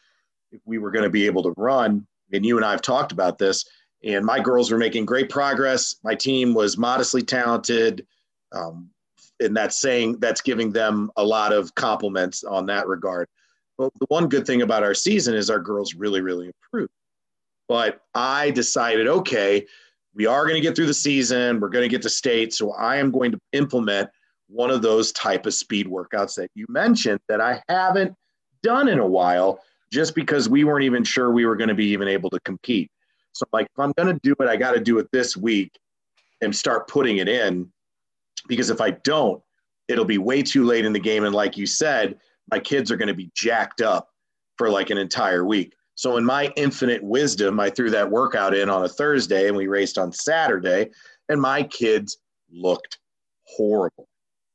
if 0.52 0.60
we 0.64 0.78
were 0.78 0.92
going 0.92 1.04
to 1.04 1.10
be 1.10 1.26
able 1.26 1.42
to 1.42 1.54
run. 1.56 2.06
And 2.32 2.46
you 2.46 2.56
and 2.56 2.64
I 2.64 2.70
have 2.70 2.82
talked 2.82 3.10
about 3.10 3.38
this 3.38 3.64
and 4.04 4.24
my 4.24 4.40
girls 4.40 4.70
were 4.70 4.78
making 4.78 5.06
great 5.06 5.28
progress. 5.28 5.96
My 6.04 6.14
team 6.14 6.54
was 6.54 6.78
modestly 6.78 7.22
talented. 7.22 8.06
Um, 8.52 8.90
and 9.40 9.56
that's 9.56 9.80
saying 9.80 10.18
that's 10.18 10.40
giving 10.40 10.72
them 10.72 11.10
a 11.16 11.24
lot 11.24 11.52
of 11.52 11.74
compliments 11.74 12.44
on 12.44 12.66
that 12.66 12.86
regard. 12.86 13.28
But 13.76 13.92
the 14.00 14.06
one 14.08 14.28
good 14.28 14.46
thing 14.46 14.62
about 14.62 14.82
our 14.82 14.94
season 14.94 15.34
is 15.34 15.50
our 15.50 15.60
girls 15.60 15.94
really, 15.94 16.20
really 16.20 16.46
improved. 16.46 16.92
But 17.68 18.00
I 18.14 18.50
decided, 18.50 19.06
okay, 19.06 19.66
we 20.14 20.26
are 20.26 20.44
going 20.44 20.56
to 20.56 20.60
get 20.60 20.74
through 20.74 20.86
the 20.86 20.94
season. 20.94 21.60
We're 21.60 21.68
going 21.68 21.84
to 21.84 21.88
get 21.88 22.02
to 22.02 22.10
state. 22.10 22.52
So 22.52 22.72
I 22.72 22.96
am 22.96 23.10
going 23.10 23.30
to 23.30 23.38
implement 23.52 24.10
one 24.48 24.70
of 24.70 24.82
those 24.82 25.12
type 25.12 25.46
of 25.46 25.54
speed 25.54 25.86
workouts 25.86 26.34
that 26.36 26.50
you 26.54 26.66
mentioned 26.68 27.20
that 27.28 27.40
I 27.40 27.62
haven't 27.68 28.14
done 28.62 28.88
in 28.88 28.98
a 28.98 29.06
while 29.06 29.60
just 29.92 30.14
because 30.14 30.48
we 30.48 30.64
weren't 30.64 30.84
even 30.84 31.04
sure 31.04 31.30
we 31.30 31.46
were 31.46 31.56
going 31.56 31.68
to 31.68 31.74
be 31.74 31.86
even 31.86 32.08
able 32.08 32.30
to 32.30 32.40
compete. 32.40 32.90
So 33.38 33.46
like 33.52 33.66
if 33.66 33.78
I'm 33.78 33.92
gonna 33.96 34.18
do 34.22 34.34
it, 34.40 34.48
I 34.48 34.56
got 34.56 34.72
to 34.72 34.80
do 34.80 34.98
it 34.98 35.08
this 35.12 35.36
week 35.36 35.78
and 36.40 36.54
start 36.54 36.88
putting 36.88 37.18
it 37.18 37.28
in 37.28 37.70
because 38.48 38.70
if 38.70 38.80
I 38.80 38.90
don't, 38.90 39.40
it'll 39.86 40.04
be 40.04 40.18
way 40.18 40.42
too 40.42 40.64
late 40.64 40.84
in 40.84 40.92
the 40.92 40.98
game. 40.98 41.24
And 41.24 41.34
like 41.34 41.56
you 41.56 41.66
said, 41.66 42.18
my 42.50 42.58
kids 42.58 42.90
are 42.90 42.96
going 42.96 43.08
to 43.08 43.14
be 43.14 43.30
jacked 43.34 43.80
up 43.80 44.08
for 44.56 44.70
like 44.70 44.90
an 44.90 44.98
entire 44.98 45.44
week. 45.44 45.74
So 45.94 46.16
in 46.16 46.24
my 46.24 46.52
infinite 46.56 47.02
wisdom, 47.02 47.60
I 47.60 47.70
threw 47.70 47.90
that 47.90 48.10
workout 48.10 48.54
in 48.54 48.68
on 48.68 48.84
a 48.84 48.88
Thursday 48.88 49.48
and 49.48 49.56
we 49.56 49.66
raced 49.66 49.98
on 49.98 50.12
Saturday, 50.12 50.90
and 51.28 51.40
my 51.40 51.62
kids 51.62 52.18
looked 52.50 52.98
horrible. 53.44 54.08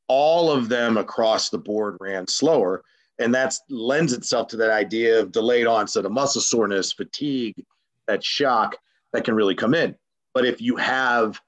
All 0.08 0.50
of 0.50 0.68
them 0.68 0.96
across 0.96 1.50
the 1.50 1.58
board 1.58 1.96
ran 2.00 2.26
slower. 2.26 2.82
And 3.18 3.34
that 3.34 3.54
lends 3.70 4.12
itself 4.12 4.48
to 4.48 4.56
that 4.56 4.70
idea 4.70 5.20
of 5.20 5.32
delayed 5.32 5.66
onset 5.66 6.04
of 6.04 6.12
muscle 6.12 6.42
soreness, 6.42 6.92
fatigue, 6.92 7.64
that 8.06 8.24
shock 8.24 8.76
that 9.12 9.24
can 9.24 9.34
really 9.34 9.54
come 9.54 9.74
in. 9.74 9.94
But 10.32 10.44
if 10.44 10.60
you 10.60 10.76
have, 10.76 11.40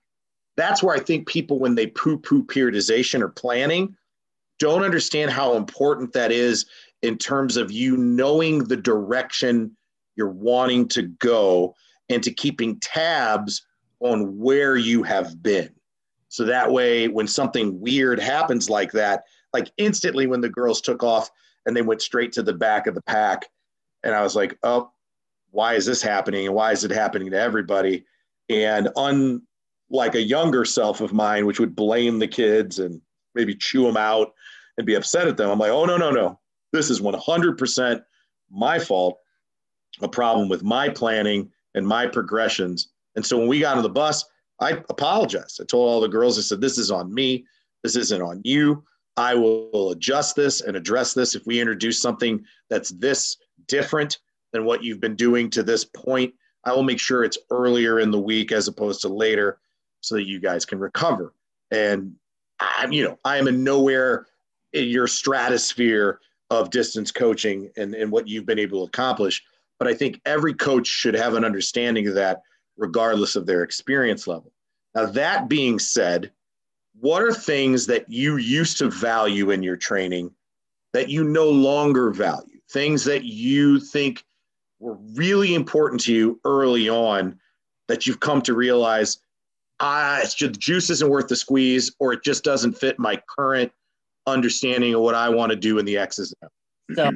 that's 0.56 0.82
where 0.82 0.94
I 0.94 1.00
think 1.00 1.28
people, 1.28 1.58
when 1.58 1.74
they 1.74 1.88
poo 1.88 2.18
poo 2.18 2.44
periodization 2.44 3.20
or 3.20 3.28
planning, 3.28 3.96
don't 4.58 4.84
understand 4.84 5.30
how 5.30 5.54
important 5.54 6.12
that 6.14 6.32
is 6.32 6.66
in 7.02 7.18
terms 7.18 7.56
of 7.56 7.70
you 7.70 7.96
knowing 7.96 8.64
the 8.64 8.76
direction 8.76 9.76
you're 10.16 10.30
wanting 10.30 10.88
to 10.88 11.02
go 11.02 11.74
and 12.08 12.22
to 12.22 12.32
keeping 12.32 12.80
tabs 12.80 13.66
on 14.00 14.38
where 14.38 14.76
you 14.76 15.02
have 15.02 15.42
been. 15.42 15.70
So 16.28 16.44
that 16.44 16.70
way, 16.70 17.08
when 17.08 17.26
something 17.26 17.80
weird 17.80 18.18
happens 18.18 18.70
like 18.70 18.92
that, 18.92 19.24
like 19.52 19.70
instantly 19.76 20.26
when 20.26 20.40
the 20.40 20.48
girls 20.48 20.80
took 20.80 21.02
off 21.02 21.30
and 21.64 21.76
they 21.76 21.82
went 21.82 22.02
straight 22.02 22.32
to 22.32 22.42
the 22.42 22.52
back 22.52 22.86
of 22.86 22.94
the 22.94 23.02
pack, 23.02 23.46
and 24.02 24.14
I 24.14 24.22
was 24.22 24.36
like, 24.36 24.58
oh, 24.62 24.90
why 25.50 25.74
is 25.74 25.86
this 25.86 26.02
happening 26.02 26.46
and 26.46 26.54
why 26.54 26.72
is 26.72 26.84
it 26.84 26.90
happening 26.90 27.30
to 27.30 27.40
everybody? 27.40 28.04
And 28.48 28.88
unlike 28.96 30.14
a 30.14 30.22
younger 30.22 30.64
self 30.64 31.00
of 31.00 31.12
mine, 31.12 31.46
which 31.46 31.60
would 31.60 31.74
blame 31.74 32.18
the 32.18 32.28
kids 32.28 32.78
and 32.78 33.00
maybe 33.34 33.54
chew 33.54 33.84
them 33.84 33.96
out 33.96 34.32
and 34.76 34.86
be 34.86 34.94
upset 34.94 35.28
at 35.28 35.36
them, 35.36 35.50
I'm 35.50 35.58
like, 35.58 35.70
oh, 35.70 35.84
no, 35.84 35.96
no, 35.96 36.10
no. 36.10 36.38
This 36.72 36.90
is 36.90 37.00
100% 37.00 38.02
my 38.50 38.78
fault, 38.78 39.18
a 40.02 40.08
problem 40.08 40.48
with 40.48 40.62
my 40.62 40.88
planning 40.88 41.50
and 41.74 41.86
my 41.86 42.06
progressions. 42.06 42.90
And 43.16 43.24
so 43.24 43.38
when 43.38 43.48
we 43.48 43.60
got 43.60 43.76
on 43.76 43.82
the 43.82 43.88
bus, 43.88 44.24
I 44.60 44.82
apologized. 44.88 45.60
I 45.60 45.64
told 45.64 45.88
all 45.88 46.00
the 46.00 46.08
girls, 46.08 46.38
I 46.38 46.42
said, 46.42 46.60
this 46.60 46.78
is 46.78 46.90
on 46.90 47.12
me. 47.12 47.44
This 47.82 47.96
isn't 47.96 48.22
on 48.22 48.40
you. 48.44 48.84
I 49.16 49.34
will 49.34 49.92
adjust 49.92 50.36
this 50.36 50.60
and 50.60 50.76
address 50.76 51.14
this 51.14 51.34
if 51.34 51.46
we 51.46 51.60
introduce 51.60 52.00
something 52.00 52.44
that's 52.68 52.90
this 52.90 53.36
different 53.66 54.18
than 54.56 54.64
what 54.64 54.82
you've 54.82 55.00
been 55.00 55.14
doing 55.14 55.50
to 55.50 55.62
this 55.62 55.84
point. 55.84 56.32
I 56.64 56.72
will 56.72 56.82
make 56.82 56.98
sure 56.98 57.22
it's 57.22 57.36
earlier 57.50 58.00
in 58.00 58.10
the 58.10 58.18
week 58.18 58.52
as 58.52 58.68
opposed 58.68 59.02
to 59.02 59.08
later 59.08 59.58
so 60.00 60.14
that 60.14 60.26
you 60.26 60.40
guys 60.40 60.64
can 60.64 60.78
recover. 60.78 61.34
And 61.70 62.14
I'm, 62.58 62.90
you 62.90 63.04
know, 63.04 63.18
I 63.22 63.36
am 63.36 63.48
in 63.48 63.62
nowhere 63.62 64.26
in 64.72 64.88
your 64.88 65.06
stratosphere 65.08 66.20
of 66.48 66.70
distance 66.70 67.12
coaching 67.12 67.70
and, 67.76 67.94
and 67.94 68.10
what 68.10 68.28
you've 68.28 68.46
been 68.46 68.58
able 68.58 68.80
to 68.80 68.88
accomplish. 68.88 69.44
But 69.78 69.88
I 69.88 69.94
think 69.94 70.22
every 70.24 70.54
coach 70.54 70.86
should 70.86 71.14
have 71.14 71.34
an 71.34 71.44
understanding 71.44 72.08
of 72.08 72.14
that, 72.14 72.40
regardless 72.78 73.36
of 73.36 73.44
their 73.44 73.62
experience 73.62 74.26
level. 74.26 74.52
Now, 74.94 75.04
that 75.04 75.48
being 75.48 75.78
said, 75.78 76.32
what 76.98 77.22
are 77.22 77.32
things 77.32 77.86
that 77.88 78.10
you 78.10 78.38
used 78.38 78.78
to 78.78 78.88
value 78.88 79.50
in 79.50 79.62
your 79.62 79.76
training 79.76 80.30
that 80.94 81.10
you 81.10 81.24
no 81.24 81.50
longer 81.50 82.10
value? 82.10 82.58
Things 82.70 83.04
that 83.04 83.24
you 83.24 83.78
think 83.78 84.24
were 84.78 84.96
really 85.14 85.54
important 85.54 86.00
to 86.02 86.14
you 86.14 86.40
early 86.44 86.88
on 86.88 87.38
that 87.88 88.06
you've 88.06 88.20
come 88.20 88.42
to 88.42 88.54
realize 88.54 89.18
ah, 89.80 90.20
it's 90.20 90.34
just, 90.34 90.54
the 90.54 90.58
juice 90.58 90.90
isn't 90.90 91.08
worth 91.08 91.28
the 91.28 91.36
squeeze 91.36 91.94
or 91.98 92.12
it 92.12 92.22
just 92.22 92.44
doesn't 92.44 92.72
fit 92.72 92.98
my 92.98 93.20
current 93.38 93.70
understanding 94.26 94.94
of 94.94 95.00
what 95.00 95.14
I 95.14 95.28
want 95.28 95.50
to 95.50 95.56
do 95.56 95.78
in 95.78 95.84
the 95.84 95.96
X's. 95.98 96.34
So, 96.94 97.10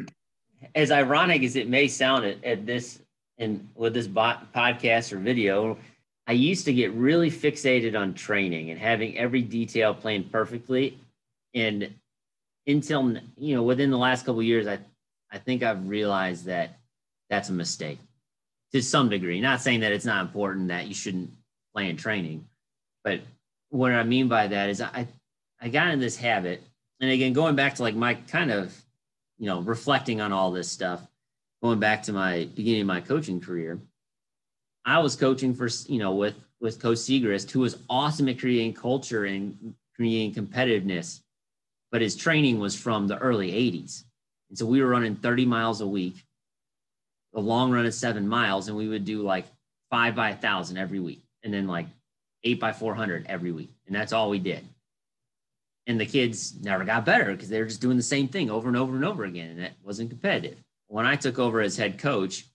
as 0.75 0.91
ironic 0.91 1.43
as 1.43 1.57
it 1.57 1.69
may 1.69 1.89
sound 1.89 2.25
at, 2.25 2.43
at 2.45 2.67
this 2.67 3.01
and 3.39 3.67
with 3.75 3.95
this 3.95 4.07
bot, 4.07 4.53
podcast 4.53 5.13
or 5.13 5.19
video, 5.19 5.79
I 6.27 6.33
used 6.33 6.65
to 6.67 6.73
get 6.73 6.93
really 6.93 7.31
fixated 7.31 7.99
on 7.99 8.15
training 8.15 8.71
and 8.71 8.79
having 8.79 9.17
every 9.17 9.43
detail 9.43 9.95
planned 9.95 10.31
perfectly. 10.31 10.99
And 11.55 11.95
until 12.67 13.17
you 13.37 13.55
know, 13.55 13.63
within 13.63 13.91
the 13.91 13.99
last 13.99 14.27
couple 14.27 14.43
years, 14.43 14.67
I 14.67 14.79
I 15.33 15.39
think 15.39 15.63
I've 15.63 15.89
realized 15.89 16.45
that 16.47 16.80
that's 17.31 17.49
a 17.49 17.53
mistake 17.53 17.99
to 18.73 18.83
some 18.83 19.09
degree. 19.09 19.41
Not 19.41 19.63
saying 19.63 19.81
that 19.81 19.93
it's 19.93 20.05
not 20.05 20.27
important 20.27 20.69
that 20.69 20.87
you 20.87 20.95
shouldn't 20.95 21.31
plan 21.73 21.97
training, 21.97 22.45
but 23.05 23.21
what 23.71 23.93
I 23.93 24.03
mean 24.03 24.29
by 24.29 24.49
that 24.49 24.69
is 24.69 24.83
I 24.83 25.07
I 25.61 25.69
got 25.69 25.89
in 25.89 26.01
this 26.01 26.17
habit, 26.17 26.63
and 27.01 27.11
again 27.11 27.33
going 27.33 27.57
back 27.57 27.77
to 27.77 27.83
like 27.83 27.95
my 27.95 28.15
kind 28.15 28.51
of 28.51 28.77
you 29.39 29.47
know 29.47 29.61
reflecting 29.61 30.21
on 30.21 30.33
all 30.33 30.51
this 30.51 30.71
stuff, 30.71 31.01
going 31.63 31.79
back 31.79 32.03
to 32.05 32.13
my 32.13 32.49
beginning 32.55 32.83
of 32.83 32.87
my 32.89 33.01
coaching 33.01 33.41
career, 33.41 33.81
I 34.85 34.99
was 34.99 35.17
coaching 35.17 35.55
for 35.55 35.69
you 35.87 35.99
know 35.99 36.15
with 36.15 36.35
with 36.61 36.83
Coach 36.83 36.99
Segrist, 36.99 37.51
who 37.51 37.61
was 37.61 37.79
awesome 37.89 38.29
at 38.29 38.39
creating 38.39 38.75
culture 38.75 39.25
and 39.25 39.75
creating 39.95 40.35
competitiveness, 40.35 41.21
but 41.91 42.03
his 42.03 42.17
training 42.17 42.59
was 42.59 42.79
from 42.79 43.07
the 43.07 43.19
early 43.19 43.53
'80s, 43.53 44.05
and 44.49 44.59
so 44.59 44.67
we 44.67 44.83
were 44.83 44.89
running 44.89 45.15
30 45.15 45.47
miles 45.47 45.81
a 45.81 45.87
week 45.87 46.25
a 47.35 47.41
long 47.41 47.71
run 47.71 47.87
of 47.87 47.95
seven 47.95 48.27
miles 48.27 48.69
and 48.69 48.77
we 48.77 48.89
would 48.89 49.05
do 49.05 49.23
like 49.23 49.47
five 49.91 50.15
by 50.15 50.31
a 50.31 50.37
thousand 50.37 50.77
every 50.77 51.01
week 51.01 51.23
and 51.43 51.53
then 51.53 51.67
like 51.67 51.87
eight 52.45 52.61
by 52.61 52.73
400 52.73 53.27
every 53.29 53.53
week. 53.53 53.71
And 53.87 53.95
that's 53.95 54.13
all 54.13 54.31
we 54.31 54.39
did. 54.39 54.67
And 55.87 56.01
the 56.01 56.07
kids 56.07 56.55
never 56.61 56.85
got 56.85 57.05
better 57.05 57.33
because 57.33 57.49
they 57.49 57.61
were 57.61 57.67
just 57.67 57.81
doing 57.81 57.97
the 57.97 58.03
same 58.03 58.29
thing 58.29 58.51
over 58.51 58.69
and 58.69 58.77
over 58.77 58.95
and 58.95 59.05
over 59.05 59.25
again. 59.25 59.51
And 59.51 59.61
it 59.61 59.73
wasn't 59.83 60.11
competitive. 60.11 60.59
When 60.87 61.07
I 61.07 61.17
took 61.17 61.39
over 61.39 61.61
as 61.61 61.77
head 61.77 61.99
coach, 61.99 62.47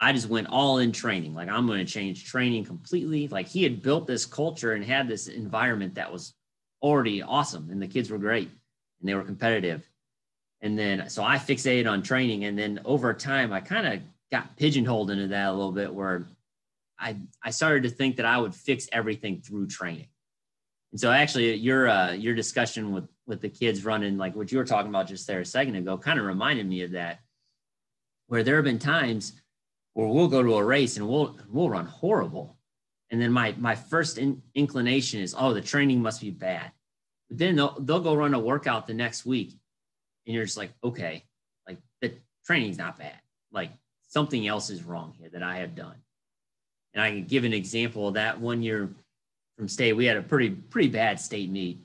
I 0.00 0.12
just 0.12 0.28
went 0.28 0.48
all 0.48 0.78
in 0.78 0.92
training. 0.92 1.34
Like 1.34 1.48
I'm 1.48 1.66
going 1.66 1.84
to 1.84 1.92
change 1.92 2.24
training 2.24 2.64
completely. 2.64 3.28
Like 3.28 3.48
he 3.48 3.62
had 3.62 3.82
built 3.82 4.06
this 4.06 4.26
culture 4.26 4.72
and 4.72 4.84
had 4.84 5.08
this 5.08 5.26
environment 5.26 5.94
that 5.96 6.12
was 6.12 6.34
already 6.82 7.22
awesome. 7.22 7.70
And 7.70 7.82
the 7.82 7.88
kids 7.88 8.10
were 8.10 8.18
great 8.18 8.48
and 9.00 9.08
they 9.08 9.14
were 9.14 9.24
competitive. 9.24 9.88
And 10.60 10.78
then, 10.78 11.08
so 11.08 11.22
I 11.22 11.36
fixated 11.36 11.90
on 11.90 12.02
training. 12.02 12.44
And 12.44 12.58
then 12.58 12.80
over 12.84 13.14
time, 13.14 13.52
I 13.52 13.60
kind 13.60 13.86
of 13.86 14.00
got 14.30 14.56
pigeonholed 14.56 15.10
into 15.10 15.28
that 15.28 15.48
a 15.48 15.52
little 15.52 15.72
bit 15.72 15.92
where 15.92 16.26
I, 16.98 17.16
I 17.42 17.50
started 17.50 17.84
to 17.84 17.90
think 17.90 18.16
that 18.16 18.26
I 18.26 18.38
would 18.38 18.54
fix 18.54 18.88
everything 18.92 19.40
through 19.40 19.68
training. 19.68 20.08
And 20.90 21.00
so 21.00 21.12
actually 21.12 21.54
your, 21.54 21.88
uh, 21.88 22.12
your 22.12 22.34
discussion 22.34 22.92
with, 22.92 23.08
with 23.26 23.40
the 23.40 23.48
kids 23.48 23.84
running, 23.84 24.18
like 24.18 24.34
what 24.34 24.50
you 24.50 24.58
were 24.58 24.64
talking 24.64 24.88
about 24.88 25.06
just 25.06 25.26
there 25.26 25.40
a 25.40 25.44
second 25.44 25.76
ago, 25.76 25.96
kind 25.96 26.18
of 26.18 26.24
reminded 26.24 26.66
me 26.66 26.82
of 26.82 26.92
that, 26.92 27.20
where 28.26 28.42
there 28.42 28.56
have 28.56 28.64
been 28.64 28.78
times 28.78 29.34
where 29.94 30.08
we'll 30.08 30.28
go 30.28 30.42
to 30.42 30.54
a 30.54 30.64
race 30.64 30.96
and 30.96 31.08
we'll, 31.08 31.38
we'll 31.48 31.70
run 31.70 31.86
horrible. 31.86 32.56
And 33.10 33.20
then 33.20 33.32
my, 33.32 33.54
my 33.58 33.74
first 33.74 34.18
in, 34.18 34.42
inclination 34.54 35.20
is, 35.20 35.34
oh, 35.38 35.54
the 35.54 35.60
training 35.60 36.02
must 36.02 36.20
be 36.20 36.30
bad. 36.30 36.72
But 37.28 37.38
then 37.38 37.56
they'll, 37.56 37.76
they'll 37.80 38.00
go 38.00 38.14
run 38.14 38.34
a 38.34 38.38
workout 38.38 38.86
the 38.86 38.94
next 38.94 39.24
week 39.24 39.54
and 40.28 40.34
you're 40.34 40.44
just 40.44 40.58
like, 40.58 40.70
okay, 40.84 41.24
like 41.66 41.78
the 42.00 42.12
training's 42.46 42.78
not 42.78 42.98
bad. 42.98 43.18
like 43.50 43.70
something 44.06 44.46
else 44.46 44.70
is 44.70 44.84
wrong 44.84 45.14
here 45.18 45.28
that 45.30 45.42
I 45.42 45.56
have 45.56 45.74
done. 45.74 45.96
And 46.94 47.02
I 47.02 47.10
can 47.10 47.24
give 47.24 47.44
an 47.44 47.52
example 47.52 48.08
of 48.08 48.14
that 48.14 48.40
one 48.40 48.62
year 48.62 48.90
from 49.56 49.68
state. 49.68 49.94
We 49.94 50.04
had 50.04 50.16
a 50.16 50.22
pretty 50.22 50.50
pretty 50.50 50.88
bad 50.88 51.18
state 51.18 51.50
meet, 51.50 51.78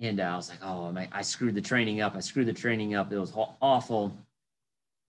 and 0.00 0.20
I 0.20 0.36
was 0.36 0.48
like, 0.48 0.58
oh, 0.62 0.94
I 1.12 1.22
screwed 1.22 1.54
the 1.54 1.60
training 1.60 2.00
up. 2.00 2.16
I 2.16 2.20
screwed 2.20 2.46
the 2.46 2.52
training 2.52 2.94
up. 2.94 3.12
It 3.12 3.18
was 3.18 3.32
awful. 3.34 4.16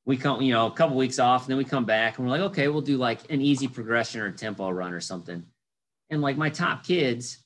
We 0.05 0.17
come, 0.17 0.41
you 0.41 0.53
know, 0.53 0.67
a 0.67 0.71
couple 0.71 0.95
weeks 0.95 1.19
off, 1.19 1.43
and 1.43 1.51
then 1.51 1.57
we 1.57 1.65
come 1.65 1.85
back, 1.85 2.17
and 2.17 2.25
we're 2.25 2.31
like, 2.31 2.51
okay, 2.51 2.67
we'll 2.67 2.81
do 2.81 2.97
like 2.97 3.31
an 3.31 3.41
easy 3.41 3.67
progression 3.67 4.21
or 4.21 4.27
a 4.27 4.31
tempo 4.31 4.69
run 4.69 4.93
or 4.93 5.01
something. 5.01 5.43
And 6.09 6.21
like 6.21 6.37
my 6.37 6.49
top 6.49 6.85
kids 6.85 7.39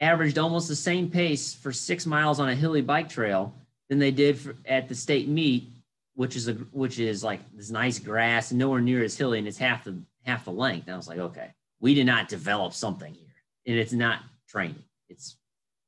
averaged 0.00 0.38
almost 0.38 0.68
the 0.68 0.76
same 0.76 1.10
pace 1.10 1.52
for 1.52 1.72
six 1.72 2.06
miles 2.06 2.40
on 2.40 2.48
a 2.48 2.54
hilly 2.54 2.82
bike 2.82 3.08
trail 3.08 3.54
than 3.90 3.98
they 3.98 4.12
did 4.12 4.38
for, 4.38 4.56
at 4.64 4.88
the 4.88 4.94
state 4.94 5.28
meet, 5.28 5.68
which 6.14 6.36
is 6.36 6.48
a 6.48 6.54
which 6.72 6.98
is 6.98 7.22
like 7.22 7.40
this 7.54 7.70
nice 7.70 7.98
grass 7.98 8.52
nowhere 8.52 8.80
near 8.80 9.04
as 9.04 9.18
hilly, 9.18 9.38
and 9.38 9.46
it's 9.46 9.58
half 9.58 9.84
the 9.84 10.00
half 10.24 10.46
the 10.46 10.52
length. 10.52 10.86
And 10.86 10.94
I 10.94 10.96
was 10.96 11.08
like, 11.08 11.18
okay, 11.18 11.50
we 11.80 11.92
did 11.92 12.06
not 12.06 12.28
develop 12.28 12.72
something 12.72 13.12
here, 13.12 13.34
and 13.66 13.76
it's 13.76 13.92
not 13.92 14.20
training. 14.48 14.82
It's 15.10 15.36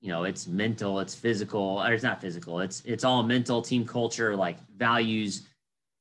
you 0.00 0.09
know, 0.09 0.24
it's 0.24 0.48
mental, 0.48 0.98
it's 0.98 1.14
physical, 1.14 1.80
or 1.80 1.92
it's 1.92 2.03
not 2.03 2.20
physical. 2.20 2.59
It's 2.61 2.82
it's 2.84 3.05
all 3.05 3.22
mental, 3.22 3.62
team 3.62 3.86
culture, 3.86 4.36
like 4.36 4.59
values. 4.76 5.46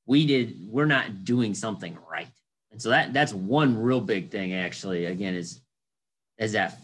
We 0.07 0.25
did. 0.25 0.57
We're 0.67 0.87
not 0.87 1.23
doing 1.23 1.53
something 1.53 1.95
right, 2.09 2.27
and 2.71 2.81
so 2.81 2.89
that 2.89 3.13
that's 3.13 3.31
one 3.31 3.79
real 3.79 4.01
big 4.01 4.31
thing. 4.31 4.55
Actually, 4.55 5.05
again, 5.05 5.35
is 5.35 5.61
is 6.39 6.53
that 6.53 6.79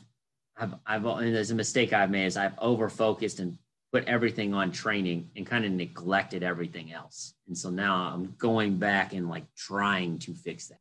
I've 0.56 0.76
I've 0.86 1.06
and 1.06 1.36
there's 1.36 1.50
a 1.50 1.56
mistake 1.56 1.92
I've 1.92 2.12
made 2.12 2.28
is 2.28 2.38
I've 2.38 2.58
over 2.60 2.88
focused 2.88 3.40
and 3.40 3.58
put 3.92 4.06
everything 4.06 4.54
on 4.54 4.72
training 4.72 5.30
and 5.36 5.46
kind 5.46 5.66
of 5.66 5.72
neglected 5.72 6.44
everything 6.44 6.92
else. 6.92 7.34
And 7.48 7.58
so 7.58 7.70
now 7.70 8.12
I'm 8.14 8.36
going 8.38 8.78
back 8.78 9.14
and 9.14 9.30
like 9.30 9.46
trying 9.56 10.20
to 10.20 10.34
fix 10.34 10.68
that. 10.68 10.80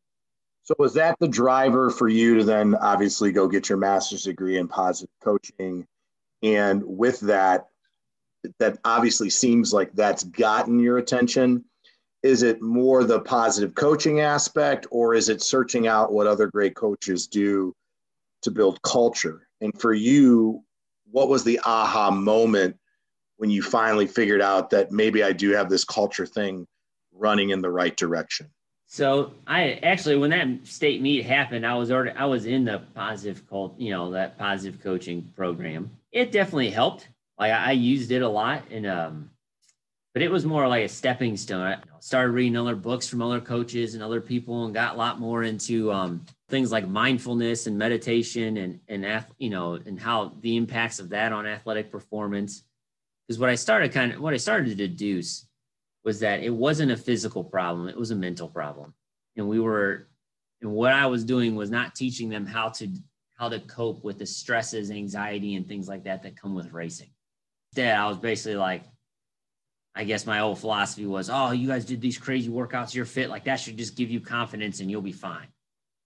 So 0.64 0.74
was 0.78 0.94
that 0.94 1.16
the 1.20 1.28
driver 1.28 1.90
for 1.90 2.08
you 2.08 2.38
to 2.38 2.44
then 2.44 2.74
obviously 2.74 3.30
go 3.30 3.46
get 3.46 3.68
your 3.68 3.78
master's 3.78 4.24
degree 4.24 4.58
in 4.58 4.66
positive 4.66 5.14
coaching? 5.22 5.86
And 6.42 6.82
with 6.84 7.20
that, 7.20 7.68
that 8.58 8.78
obviously 8.84 9.30
seems 9.30 9.72
like 9.72 9.92
that's 9.92 10.24
gotten 10.24 10.80
your 10.80 10.98
attention. 10.98 11.64
Is 12.24 12.42
it 12.42 12.60
more 12.60 13.04
the 13.04 13.20
positive 13.20 13.76
coaching 13.76 14.20
aspect, 14.20 14.88
or 14.90 15.14
is 15.14 15.28
it 15.28 15.40
searching 15.40 15.86
out 15.86 16.12
what 16.12 16.26
other 16.26 16.48
great 16.48 16.74
coaches 16.74 17.28
do 17.28 17.72
to 18.42 18.50
build 18.50 18.82
culture? 18.82 19.46
And 19.60 19.72
for 19.80 19.92
you, 19.92 20.64
what 21.10 21.28
was 21.28 21.44
the 21.44 21.60
aha 21.64 22.10
moment 22.10 22.76
when 23.36 23.50
you 23.50 23.62
finally 23.62 24.06
figured 24.06 24.40
out 24.40 24.70
that 24.70 24.90
maybe 24.90 25.22
I 25.22 25.32
do 25.32 25.50
have 25.50 25.68
this 25.68 25.84
culture 25.84 26.26
thing 26.26 26.66
running 27.12 27.50
in 27.50 27.60
the 27.60 27.70
right 27.70 27.96
direction? 27.96 28.50
So 28.86 29.32
I 29.46 29.72
actually, 29.82 30.16
when 30.16 30.30
that 30.30 30.48
state 30.64 31.02
meet 31.02 31.26
happened, 31.26 31.66
I 31.66 31.74
was 31.74 31.90
already 31.90 32.12
I 32.12 32.24
was 32.24 32.46
in 32.46 32.64
the 32.64 32.82
positive 32.94 33.48
cult, 33.48 33.78
you 33.78 33.90
know, 33.90 34.12
that 34.12 34.38
positive 34.38 34.80
coaching 34.80 35.32
program. 35.34 35.90
It 36.12 36.30
definitely 36.32 36.70
helped. 36.70 37.08
Like 37.38 37.52
I, 37.52 37.72
used 37.72 38.12
it 38.12 38.22
a 38.22 38.28
lot, 38.28 38.62
and 38.70 38.86
um, 38.86 39.30
but 40.14 40.22
it 40.22 40.30
was 40.30 40.46
more 40.46 40.66
like 40.66 40.84
a 40.84 40.88
stepping 40.88 41.36
stone. 41.36 41.60
I 41.60 41.76
started 42.00 42.30
reading 42.30 42.56
other 42.56 42.76
books 42.76 43.06
from 43.06 43.20
other 43.20 43.40
coaches 43.40 43.92
and 43.92 44.02
other 44.02 44.22
people, 44.22 44.64
and 44.64 44.72
got 44.72 44.94
a 44.94 44.98
lot 44.98 45.20
more 45.20 45.42
into 45.42 45.92
um, 45.92 46.24
things 46.48 46.72
like 46.72 46.88
mindfulness 46.88 47.66
and 47.66 47.76
meditation, 47.76 48.56
and 48.56 48.80
and 48.88 49.24
you 49.38 49.50
know, 49.50 49.74
and 49.74 50.00
how 50.00 50.32
the 50.40 50.56
impacts 50.56 51.00
of 51.00 51.10
that 51.10 51.32
on 51.32 51.46
athletic 51.46 51.90
performance. 51.90 52.62
Because 53.26 53.40
what 53.40 53.50
I 53.50 53.54
started 53.54 53.92
kind 53.92 54.12
of 54.12 54.20
what 54.20 54.34
I 54.34 54.38
started 54.38 54.68
to 54.68 54.74
deduce 54.74 55.46
was 56.04 56.20
that 56.20 56.42
it 56.42 56.50
wasn't 56.50 56.92
a 56.92 56.96
physical 56.96 57.42
problem, 57.42 57.88
it 57.88 57.96
was 57.96 58.12
a 58.12 58.16
mental 58.16 58.48
problem. 58.48 58.94
And 59.36 59.48
we 59.48 59.58
were, 59.58 60.08
and 60.62 60.70
what 60.70 60.92
I 60.92 61.06
was 61.06 61.24
doing 61.24 61.56
was 61.56 61.70
not 61.70 61.94
teaching 61.94 62.28
them 62.28 62.46
how 62.46 62.68
to 62.70 62.88
how 63.34 63.48
to 63.48 63.60
cope 63.60 64.02
with 64.02 64.18
the 64.18 64.26
stresses, 64.26 64.90
anxiety, 64.90 65.56
and 65.56 65.68
things 65.68 65.88
like 65.88 66.04
that 66.04 66.22
that 66.22 66.40
come 66.40 66.54
with 66.54 66.72
racing. 66.72 67.10
Instead, 67.72 67.96
I 67.96 68.08
was 68.08 68.16
basically 68.16 68.56
like, 68.56 68.84
I 69.94 70.04
guess 70.04 70.24
my 70.26 70.40
old 70.40 70.58
philosophy 70.58 71.04
was, 71.06 71.28
oh, 71.28 71.50
you 71.50 71.68
guys 71.68 71.84
did 71.84 72.00
these 72.00 72.16
crazy 72.16 72.50
workouts, 72.50 72.94
you're 72.94 73.04
fit, 73.04 73.28
like 73.28 73.44
that 73.44 73.60
should 73.60 73.76
just 73.76 73.96
give 73.96 74.10
you 74.10 74.20
confidence 74.20 74.80
and 74.80 74.90
you'll 74.90 75.02
be 75.02 75.12
fine. 75.12 75.48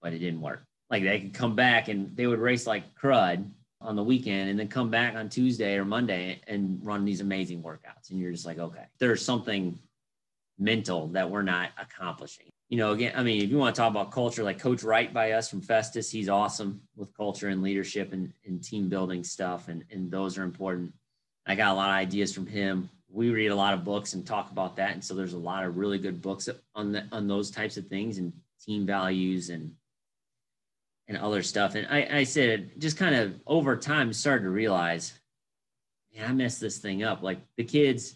But 0.01 0.13
it 0.13 0.19
didn't 0.19 0.41
work. 0.41 0.63
Like 0.89 1.03
they 1.03 1.21
could 1.21 1.33
come 1.33 1.55
back 1.55 1.87
and 1.87 2.15
they 2.17 2.27
would 2.27 2.39
race 2.39 2.67
like 2.67 2.95
crud 2.95 3.49
on 3.81 3.95
the 3.95 4.03
weekend 4.03 4.49
and 4.49 4.59
then 4.59 4.67
come 4.67 4.89
back 4.89 5.15
on 5.15 5.29
Tuesday 5.29 5.75
or 5.75 5.85
Monday 5.85 6.41
and 6.47 6.79
run 6.83 7.05
these 7.05 7.21
amazing 7.21 7.61
workouts. 7.63 8.09
And 8.09 8.19
you're 8.19 8.31
just 8.31 8.45
like, 8.45 8.59
okay, 8.59 8.85
there's 8.99 9.23
something 9.23 9.77
mental 10.59 11.07
that 11.07 11.29
we're 11.29 11.41
not 11.41 11.71
accomplishing. 11.79 12.45
You 12.69 12.77
know, 12.77 12.91
again, 12.91 13.13
I 13.15 13.23
mean, 13.23 13.41
if 13.41 13.49
you 13.49 13.57
want 13.57 13.75
to 13.75 13.81
talk 13.81 13.91
about 13.91 14.11
culture, 14.11 14.43
like 14.43 14.59
Coach 14.59 14.83
Wright 14.83 15.13
by 15.13 15.31
us 15.33 15.49
from 15.49 15.61
Festus, 15.61 16.09
he's 16.09 16.29
awesome 16.29 16.81
with 16.95 17.13
culture 17.17 17.49
and 17.49 17.61
leadership 17.61 18.13
and, 18.13 18.31
and 18.45 18.63
team 18.63 18.87
building 18.87 19.23
stuff, 19.23 19.67
and, 19.67 19.83
and 19.91 20.09
those 20.09 20.37
are 20.37 20.43
important. 20.43 20.93
I 21.45 21.55
got 21.55 21.71
a 21.71 21.73
lot 21.73 21.89
of 21.89 21.95
ideas 21.95 22.33
from 22.33 22.45
him. 22.45 22.89
We 23.09 23.29
read 23.29 23.47
a 23.47 23.55
lot 23.55 23.73
of 23.73 23.83
books 23.83 24.13
and 24.13 24.25
talk 24.25 24.51
about 24.51 24.77
that, 24.77 24.93
and 24.93 25.03
so 25.03 25.15
there's 25.15 25.33
a 25.33 25.37
lot 25.37 25.65
of 25.65 25.75
really 25.75 25.97
good 25.97 26.21
books 26.21 26.47
on 26.73 26.93
the, 26.93 27.05
on 27.11 27.27
those 27.27 27.51
types 27.51 27.75
of 27.75 27.87
things 27.87 28.19
and 28.19 28.31
team 28.65 28.85
values 28.85 29.49
and 29.49 29.73
and 31.13 31.21
other 31.21 31.43
stuff. 31.43 31.75
And 31.75 31.85
I, 31.87 32.19
I 32.19 32.23
said, 32.23 32.71
just 32.79 32.97
kind 32.97 33.15
of 33.15 33.35
over 33.45 33.75
time, 33.75 34.13
started 34.13 34.43
to 34.43 34.49
realize, 34.49 35.13
man, 36.15 36.29
I 36.29 36.33
messed 36.33 36.61
this 36.61 36.77
thing 36.77 37.03
up. 37.03 37.21
Like 37.21 37.39
the 37.57 37.65
kids, 37.65 38.15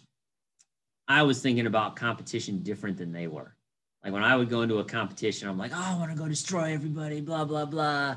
I 1.06 1.22
was 1.22 1.42
thinking 1.42 1.66
about 1.66 1.96
competition 1.96 2.62
different 2.62 2.96
than 2.96 3.12
they 3.12 3.26
were. 3.26 3.54
Like 4.02 4.12
when 4.12 4.24
I 4.24 4.34
would 4.36 4.48
go 4.48 4.62
into 4.62 4.78
a 4.78 4.84
competition, 4.84 5.48
I'm 5.48 5.58
like, 5.58 5.72
oh, 5.74 5.94
I 5.94 5.98
want 5.98 6.10
to 6.10 6.16
go 6.16 6.26
destroy 6.26 6.72
everybody, 6.72 7.20
blah, 7.20 7.44
blah, 7.44 7.66
blah. 7.66 8.16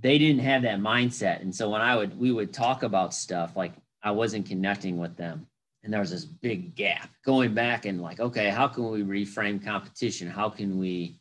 They 0.00 0.18
didn't 0.18 0.42
have 0.42 0.62
that 0.62 0.80
mindset. 0.80 1.40
And 1.40 1.54
so 1.54 1.70
when 1.70 1.80
I 1.80 1.94
would, 1.96 2.18
we 2.18 2.32
would 2.32 2.52
talk 2.52 2.82
about 2.82 3.14
stuff, 3.14 3.56
like 3.56 3.74
I 4.02 4.10
wasn't 4.10 4.46
connecting 4.46 4.98
with 4.98 5.16
them. 5.16 5.46
And 5.84 5.92
there 5.92 6.00
was 6.00 6.10
this 6.10 6.24
big 6.24 6.74
gap 6.74 7.10
going 7.24 7.54
back 7.54 7.86
and 7.86 8.02
like, 8.02 8.18
okay, 8.18 8.50
how 8.50 8.66
can 8.66 8.90
we 8.90 9.02
reframe 9.02 9.64
competition? 9.64 10.28
How 10.28 10.48
can 10.50 10.78
we, 10.78 11.20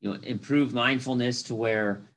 you 0.00 0.12
know, 0.12 0.20
improve 0.22 0.72
mindfulness 0.72 1.42
to 1.44 1.54
where 1.56 2.13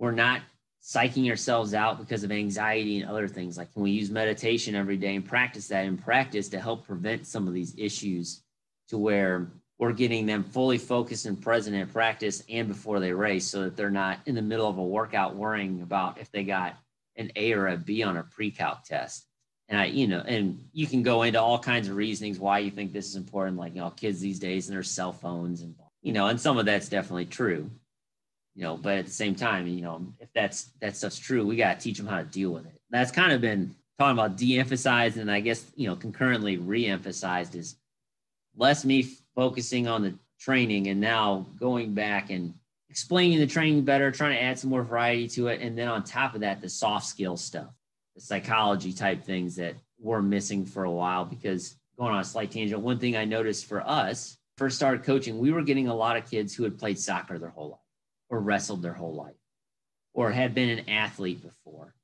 we're 0.00 0.10
not 0.10 0.40
psyching 0.82 1.28
ourselves 1.28 1.74
out 1.74 1.98
because 1.98 2.24
of 2.24 2.32
anxiety 2.32 3.00
and 3.00 3.08
other 3.08 3.28
things. 3.28 3.58
Like 3.58 3.72
can 3.72 3.82
we 3.82 3.90
use 3.90 4.10
meditation 4.10 4.74
every 4.74 4.96
day 4.96 5.14
and 5.14 5.24
practice 5.24 5.68
that 5.68 5.84
in 5.84 5.98
practice 5.98 6.48
to 6.48 6.58
help 6.58 6.86
prevent 6.86 7.26
some 7.26 7.46
of 7.46 7.52
these 7.52 7.74
issues 7.78 8.42
to 8.88 8.96
where 8.96 9.52
we're 9.78 9.92
getting 9.92 10.26
them 10.26 10.42
fully 10.42 10.78
focused 10.78 11.26
and 11.26 11.40
present 11.40 11.76
in 11.76 11.86
practice 11.86 12.42
and 12.48 12.66
before 12.66 12.98
they 12.98 13.12
race 13.12 13.46
so 13.46 13.62
that 13.62 13.76
they're 13.76 13.90
not 13.90 14.20
in 14.24 14.34
the 14.34 14.42
middle 14.42 14.68
of 14.68 14.78
a 14.78 14.82
workout 14.82 15.36
worrying 15.36 15.82
about 15.82 16.18
if 16.18 16.32
they 16.32 16.44
got 16.44 16.76
an 17.16 17.30
A 17.36 17.52
or 17.52 17.68
a 17.68 17.76
B 17.76 18.02
on 18.02 18.16
a 18.16 18.22
pre-calc 18.22 18.84
test. 18.84 19.26
And 19.68 19.78
I, 19.78 19.84
you 19.86 20.08
know, 20.08 20.20
and 20.26 20.64
you 20.72 20.86
can 20.86 21.02
go 21.02 21.22
into 21.22 21.40
all 21.40 21.58
kinds 21.58 21.88
of 21.88 21.94
reasonings 21.94 22.38
why 22.38 22.58
you 22.58 22.70
think 22.70 22.92
this 22.92 23.06
is 23.06 23.16
important, 23.16 23.58
like 23.58 23.74
you 23.74 23.80
know, 23.80 23.90
kids 23.90 24.18
these 24.18 24.38
days 24.38 24.66
and 24.66 24.74
their 24.74 24.82
cell 24.82 25.12
phones 25.12 25.60
and 25.60 25.74
you 26.02 26.14
know, 26.14 26.28
and 26.28 26.40
some 26.40 26.56
of 26.56 26.64
that's 26.64 26.88
definitely 26.88 27.26
true 27.26 27.70
you 28.54 28.62
know 28.62 28.76
but 28.76 28.98
at 28.98 29.06
the 29.06 29.12
same 29.12 29.34
time 29.34 29.66
you 29.66 29.82
know 29.82 30.04
if 30.18 30.28
that's 30.34 30.70
that 30.80 30.96
stuff's 30.96 31.18
true 31.18 31.46
we 31.46 31.56
got 31.56 31.78
to 31.78 31.84
teach 31.84 31.98
them 31.98 32.06
how 32.06 32.18
to 32.18 32.24
deal 32.24 32.50
with 32.50 32.66
it. 32.66 32.80
That's 32.90 33.10
kind 33.10 33.32
of 33.32 33.40
been 33.40 33.74
talking 33.98 34.18
about 34.18 34.36
de-emphasized 34.36 35.18
and 35.18 35.30
i 35.30 35.40
guess 35.40 35.70
you 35.76 35.86
know 35.86 35.94
concurrently 35.94 36.56
re-emphasized 36.56 37.54
is 37.54 37.76
less 38.56 38.84
me 38.84 39.02
focusing 39.34 39.86
on 39.86 40.02
the 40.02 40.14
training 40.38 40.88
and 40.88 41.00
now 41.00 41.46
going 41.58 41.92
back 41.94 42.30
and 42.30 42.54
explaining 42.88 43.38
the 43.38 43.46
training 43.46 43.82
better 43.82 44.10
trying 44.10 44.34
to 44.34 44.42
add 44.42 44.58
some 44.58 44.68
more 44.68 44.82
variety 44.82 45.28
to 45.28 45.46
it. 45.46 45.60
And 45.60 45.78
then 45.78 45.88
on 45.88 46.02
top 46.02 46.34
of 46.34 46.40
that 46.40 46.60
the 46.60 46.68
soft 46.68 47.06
skill 47.06 47.36
stuff 47.36 47.68
the 48.14 48.20
psychology 48.20 48.92
type 48.92 49.24
things 49.24 49.54
that 49.56 49.76
we're 49.98 50.22
missing 50.22 50.66
for 50.66 50.84
a 50.84 50.90
while 50.90 51.24
because 51.24 51.76
going 51.96 52.12
on 52.12 52.20
a 52.20 52.24
slight 52.24 52.50
tangent 52.50 52.80
one 52.80 52.98
thing 52.98 53.16
i 53.16 53.24
noticed 53.24 53.66
for 53.66 53.86
us 53.86 54.36
first 54.56 54.76
started 54.76 55.04
coaching 55.04 55.38
we 55.38 55.52
were 55.52 55.62
getting 55.62 55.86
a 55.86 55.94
lot 55.94 56.16
of 56.16 56.28
kids 56.28 56.54
who 56.54 56.64
had 56.64 56.78
played 56.78 56.98
soccer 56.98 57.38
their 57.38 57.50
whole 57.50 57.70
life 57.70 57.79
or 58.30 58.40
wrestled 58.40 58.80
their 58.80 58.94
whole 58.94 59.14
life 59.14 59.34
or 60.14 60.30
had 60.30 60.54
been 60.54 60.78
an 60.78 60.88
athlete 60.88 61.42
before. 61.42 61.94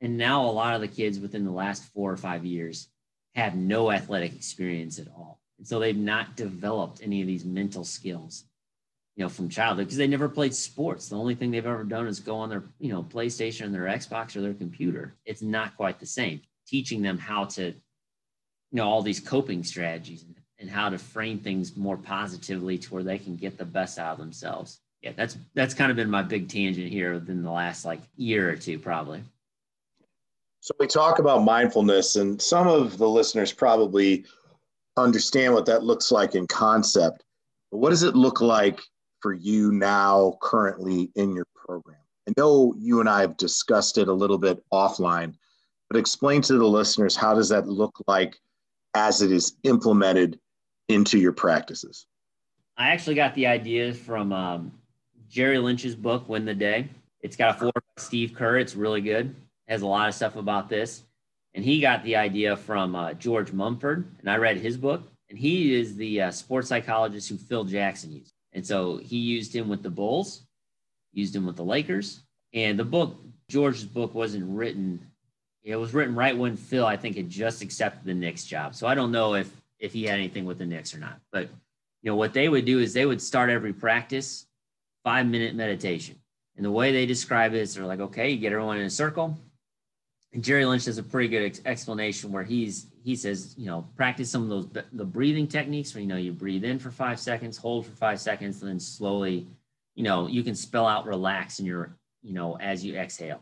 And 0.00 0.16
now 0.16 0.44
a 0.44 0.50
lot 0.50 0.74
of 0.74 0.80
the 0.80 0.88
kids 0.88 1.18
within 1.18 1.44
the 1.44 1.50
last 1.50 1.84
four 1.92 2.12
or 2.12 2.16
five 2.16 2.44
years 2.44 2.88
have 3.34 3.54
no 3.56 3.90
athletic 3.90 4.34
experience 4.34 4.98
at 4.98 5.08
all. 5.08 5.40
And 5.58 5.66
so 5.66 5.78
they've 5.78 5.96
not 5.96 6.36
developed 6.36 7.00
any 7.02 7.20
of 7.20 7.26
these 7.26 7.44
mental 7.44 7.84
skills, 7.84 8.44
you 9.16 9.24
know, 9.24 9.28
from 9.28 9.48
childhood 9.48 9.86
because 9.86 9.98
they 9.98 10.06
never 10.06 10.28
played 10.28 10.54
sports. 10.54 11.08
The 11.08 11.16
only 11.16 11.34
thing 11.34 11.50
they've 11.50 11.66
ever 11.66 11.84
done 11.84 12.06
is 12.06 12.20
go 12.20 12.36
on 12.36 12.48
their, 12.48 12.64
you 12.78 12.92
know, 12.92 13.02
PlayStation 13.02 13.66
or 13.66 13.70
their 13.70 13.82
Xbox 13.82 14.36
or 14.36 14.40
their 14.40 14.54
computer. 14.54 15.16
It's 15.24 15.42
not 15.42 15.76
quite 15.76 15.98
the 15.98 16.06
same. 16.06 16.42
Teaching 16.66 17.02
them 17.02 17.18
how 17.18 17.46
to, 17.46 17.64
you 17.64 17.74
know, 18.72 18.88
all 18.88 19.02
these 19.02 19.20
coping 19.20 19.64
strategies 19.64 20.24
and 20.60 20.70
how 20.70 20.90
to 20.90 20.98
frame 20.98 21.38
things 21.38 21.76
more 21.76 21.96
positively 21.96 22.78
to 22.78 22.94
where 22.94 23.02
they 23.02 23.18
can 23.18 23.36
get 23.36 23.58
the 23.58 23.64
best 23.64 23.98
out 23.98 24.12
of 24.12 24.18
themselves 24.18 24.80
yeah, 25.02 25.12
that's 25.16 25.38
that's 25.54 25.74
kind 25.74 25.90
of 25.90 25.96
been 25.96 26.10
my 26.10 26.22
big 26.22 26.48
tangent 26.48 26.90
here 26.90 27.14
within 27.14 27.42
the 27.42 27.50
last 27.50 27.84
like 27.84 28.00
year 28.16 28.50
or 28.50 28.56
two, 28.56 28.78
probably. 28.78 29.22
So 30.60 30.74
we 30.80 30.86
talk 30.86 31.18
about 31.18 31.44
mindfulness, 31.44 32.16
and 32.16 32.40
some 32.40 32.66
of 32.66 32.98
the 32.98 33.08
listeners 33.08 33.52
probably 33.52 34.24
understand 34.96 35.54
what 35.54 35.66
that 35.66 35.84
looks 35.84 36.10
like 36.10 36.34
in 36.34 36.46
concept. 36.46 37.22
But 37.70 37.78
what 37.78 37.90
does 37.90 38.02
it 38.02 38.16
look 38.16 38.40
like 38.40 38.80
for 39.20 39.32
you 39.32 39.70
now, 39.72 40.36
currently 40.42 41.10
in 41.14 41.34
your 41.34 41.46
program? 41.54 41.98
I 42.28 42.32
know 42.36 42.74
you 42.76 43.00
and 43.00 43.08
I 43.08 43.20
have 43.20 43.36
discussed 43.36 43.98
it 43.98 44.08
a 44.08 44.12
little 44.12 44.36
bit 44.36 44.62
offline, 44.72 45.34
but 45.88 45.98
explain 45.98 46.42
to 46.42 46.54
the 46.54 46.66
listeners 46.66 47.14
how 47.14 47.34
does 47.34 47.48
that 47.50 47.68
look 47.68 47.94
like 48.06 48.36
as 48.94 49.22
it 49.22 49.30
is 49.30 49.56
implemented 49.62 50.38
into 50.88 51.18
your 51.18 51.32
practices? 51.32 52.06
I 52.76 52.90
actually 52.90 53.14
got 53.14 53.34
the 53.34 53.46
idea 53.46 53.94
from 53.94 54.32
um, 54.32 54.72
Jerry 55.28 55.58
Lynch's 55.58 55.94
book, 55.94 56.28
Win 56.28 56.44
the 56.44 56.54
Day. 56.54 56.88
It's 57.20 57.36
got 57.36 57.56
a 57.56 57.58
four 57.58 57.72
by 57.72 57.80
Steve 58.02 58.34
Kerr. 58.34 58.58
It's 58.58 58.74
really 58.74 59.00
good. 59.00 59.34
It 59.66 59.72
has 59.72 59.82
a 59.82 59.86
lot 59.86 60.08
of 60.08 60.14
stuff 60.14 60.36
about 60.36 60.68
this. 60.68 61.02
And 61.54 61.64
he 61.64 61.80
got 61.80 62.04
the 62.04 62.16
idea 62.16 62.56
from 62.56 62.94
uh, 62.94 63.14
George 63.14 63.52
Mumford, 63.52 64.06
and 64.20 64.30
I 64.30 64.36
read 64.36 64.56
his 64.56 64.76
book. 64.76 65.02
And 65.28 65.38
he 65.38 65.74
is 65.74 65.96
the 65.96 66.22
uh, 66.22 66.30
sports 66.30 66.68
psychologist 66.68 67.28
who 67.28 67.36
Phil 67.36 67.64
Jackson 67.64 68.12
used. 68.12 68.32
And 68.52 68.66
so 68.66 68.96
he 68.96 69.18
used 69.18 69.54
him 69.54 69.68
with 69.68 69.82
the 69.82 69.90
Bulls, 69.90 70.46
used 71.12 71.36
him 71.36 71.44
with 71.44 71.56
the 71.56 71.64
Lakers. 71.64 72.20
And 72.54 72.78
the 72.78 72.84
book, 72.84 73.16
George's 73.48 73.84
book, 73.84 74.14
wasn't 74.14 74.48
written. 74.48 75.00
It 75.62 75.76
was 75.76 75.92
written 75.92 76.14
right 76.14 76.36
when 76.36 76.56
Phil, 76.56 76.86
I 76.86 76.96
think, 76.96 77.16
had 77.16 77.28
just 77.28 77.60
accepted 77.60 78.06
the 78.06 78.14
Knicks 78.14 78.44
job. 78.44 78.74
So 78.74 78.86
I 78.86 78.94
don't 78.94 79.12
know 79.12 79.34
if 79.34 79.50
if 79.78 79.92
he 79.92 80.04
had 80.04 80.18
anything 80.18 80.44
with 80.44 80.58
the 80.58 80.66
Knicks 80.66 80.94
or 80.94 80.98
not. 80.98 81.20
But 81.30 81.50
you 82.02 82.10
know 82.10 82.16
what 82.16 82.32
they 82.32 82.48
would 82.48 82.64
do 82.64 82.78
is 82.78 82.94
they 82.94 83.06
would 83.06 83.20
start 83.20 83.50
every 83.50 83.72
practice 83.72 84.47
five 85.04 85.26
minute 85.26 85.54
meditation. 85.54 86.16
And 86.56 86.64
the 86.64 86.70
way 86.70 86.92
they 86.92 87.06
describe 87.06 87.54
it 87.54 87.60
is 87.60 87.74
they're 87.74 87.86
like, 87.86 88.00
okay, 88.00 88.30
you 88.30 88.38
get 88.38 88.52
everyone 88.52 88.78
in 88.78 88.86
a 88.86 88.90
circle. 88.90 89.38
And 90.32 90.44
Jerry 90.44 90.64
Lynch 90.64 90.84
does 90.84 90.98
a 90.98 91.02
pretty 91.02 91.28
good 91.28 91.44
ex- 91.44 91.62
explanation 91.64 92.32
where 92.32 92.42
he's 92.42 92.88
he 93.02 93.16
says, 93.16 93.54
you 93.56 93.66
know, 93.66 93.88
practice 93.96 94.28
some 94.30 94.42
of 94.42 94.48
those 94.48 94.84
the 94.92 95.04
breathing 95.04 95.46
techniques 95.46 95.94
where 95.94 96.02
you 96.02 96.08
know 96.08 96.16
you 96.16 96.32
breathe 96.32 96.64
in 96.64 96.78
for 96.78 96.90
five 96.90 97.18
seconds, 97.18 97.56
hold 97.56 97.86
for 97.86 97.92
five 97.92 98.20
seconds, 98.20 98.60
and 98.60 98.70
then 98.70 98.80
slowly, 98.80 99.46
you 99.94 100.02
know, 100.02 100.26
you 100.26 100.42
can 100.42 100.54
spell 100.54 100.86
out 100.86 101.06
relax 101.06 101.60
in 101.60 101.64
your, 101.64 101.96
you 102.22 102.34
know, 102.34 102.58
as 102.58 102.84
you 102.84 102.96
exhale. 102.96 103.40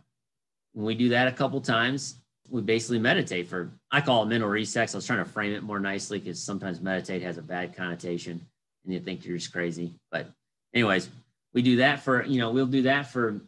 When 0.74 0.86
we 0.86 0.94
do 0.94 1.08
that 1.08 1.26
a 1.26 1.32
couple 1.32 1.60
times, 1.60 2.16
we 2.48 2.62
basically 2.62 2.98
meditate 2.98 3.48
for 3.48 3.72
I 3.90 4.00
call 4.00 4.22
it 4.22 4.26
mental 4.26 4.48
resets. 4.48 4.94
I 4.94 4.98
was 4.98 5.06
trying 5.06 5.24
to 5.24 5.30
frame 5.30 5.52
it 5.52 5.62
more 5.62 5.80
nicely 5.80 6.18
because 6.18 6.40
sometimes 6.40 6.80
meditate 6.80 7.22
has 7.22 7.38
a 7.38 7.42
bad 7.42 7.74
connotation 7.74 8.40
and 8.84 8.94
you 8.94 9.00
think 9.00 9.24
you're 9.24 9.36
just 9.36 9.52
crazy. 9.52 9.94
But 10.12 10.28
anyways, 10.72 11.10
we 11.56 11.62
do 11.62 11.76
that 11.76 12.00
for, 12.00 12.22
you 12.22 12.38
know, 12.38 12.50
we'll 12.50 12.66
do 12.66 12.82
that 12.82 13.10
for 13.10 13.40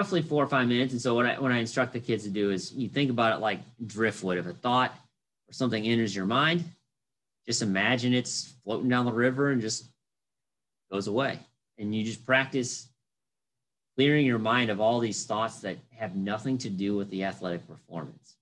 roughly 0.00 0.22
four 0.22 0.42
or 0.42 0.46
five 0.46 0.66
minutes. 0.66 0.94
And 0.94 1.00
so 1.00 1.14
what 1.14 1.26
I 1.26 1.38
what 1.38 1.52
I 1.52 1.58
instruct 1.58 1.92
the 1.92 2.00
kids 2.00 2.24
to 2.24 2.30
do 2.30 2.50
is 2.50 2.72
you 2.72 2.88
think 2.88 3.10
about 3.10 3.36
it 3.36 3.40
like 3.40 3.60
driftwood. 3.86 4.38
If 4.38 4.46
a 4.46 4.54
thought 4.54 4.92
or 5.48 5.52
something 5.52 5.84
enters 5.84 6.16
your 6.16 6.24
mind, 6.24 6.64
just 7.46 7.60
imagine 7.60 8.14
it's 8.14 8.54
floating 8.64 8.88
down 8.88 9.04
the 9.04 9.12
river 9.12 9.50
and 9.50 9.60
just 9.60 9.84
goes 10.90 11.06
away. 11.06 11.38
And 11.76 11.94
you 11.94 12.02
just 12.02 12.24
practice 12.24 12.88
clearing 13.94 14.24
your 14.24 14.38
mind 14.38 14.70
of 14.70 14.80
all 14.80 14.98
these 14.98 15.26
thoughts 15.26 15.60
that 15.60 15.76
have 15.98 16.16
nothing 16.16 16.56
to 16.56 16.70
do 16.70 16.96
with 16.96 17.10
the 17.10 17.24
athletic 17.24 17.68
performance. 17.68 18.36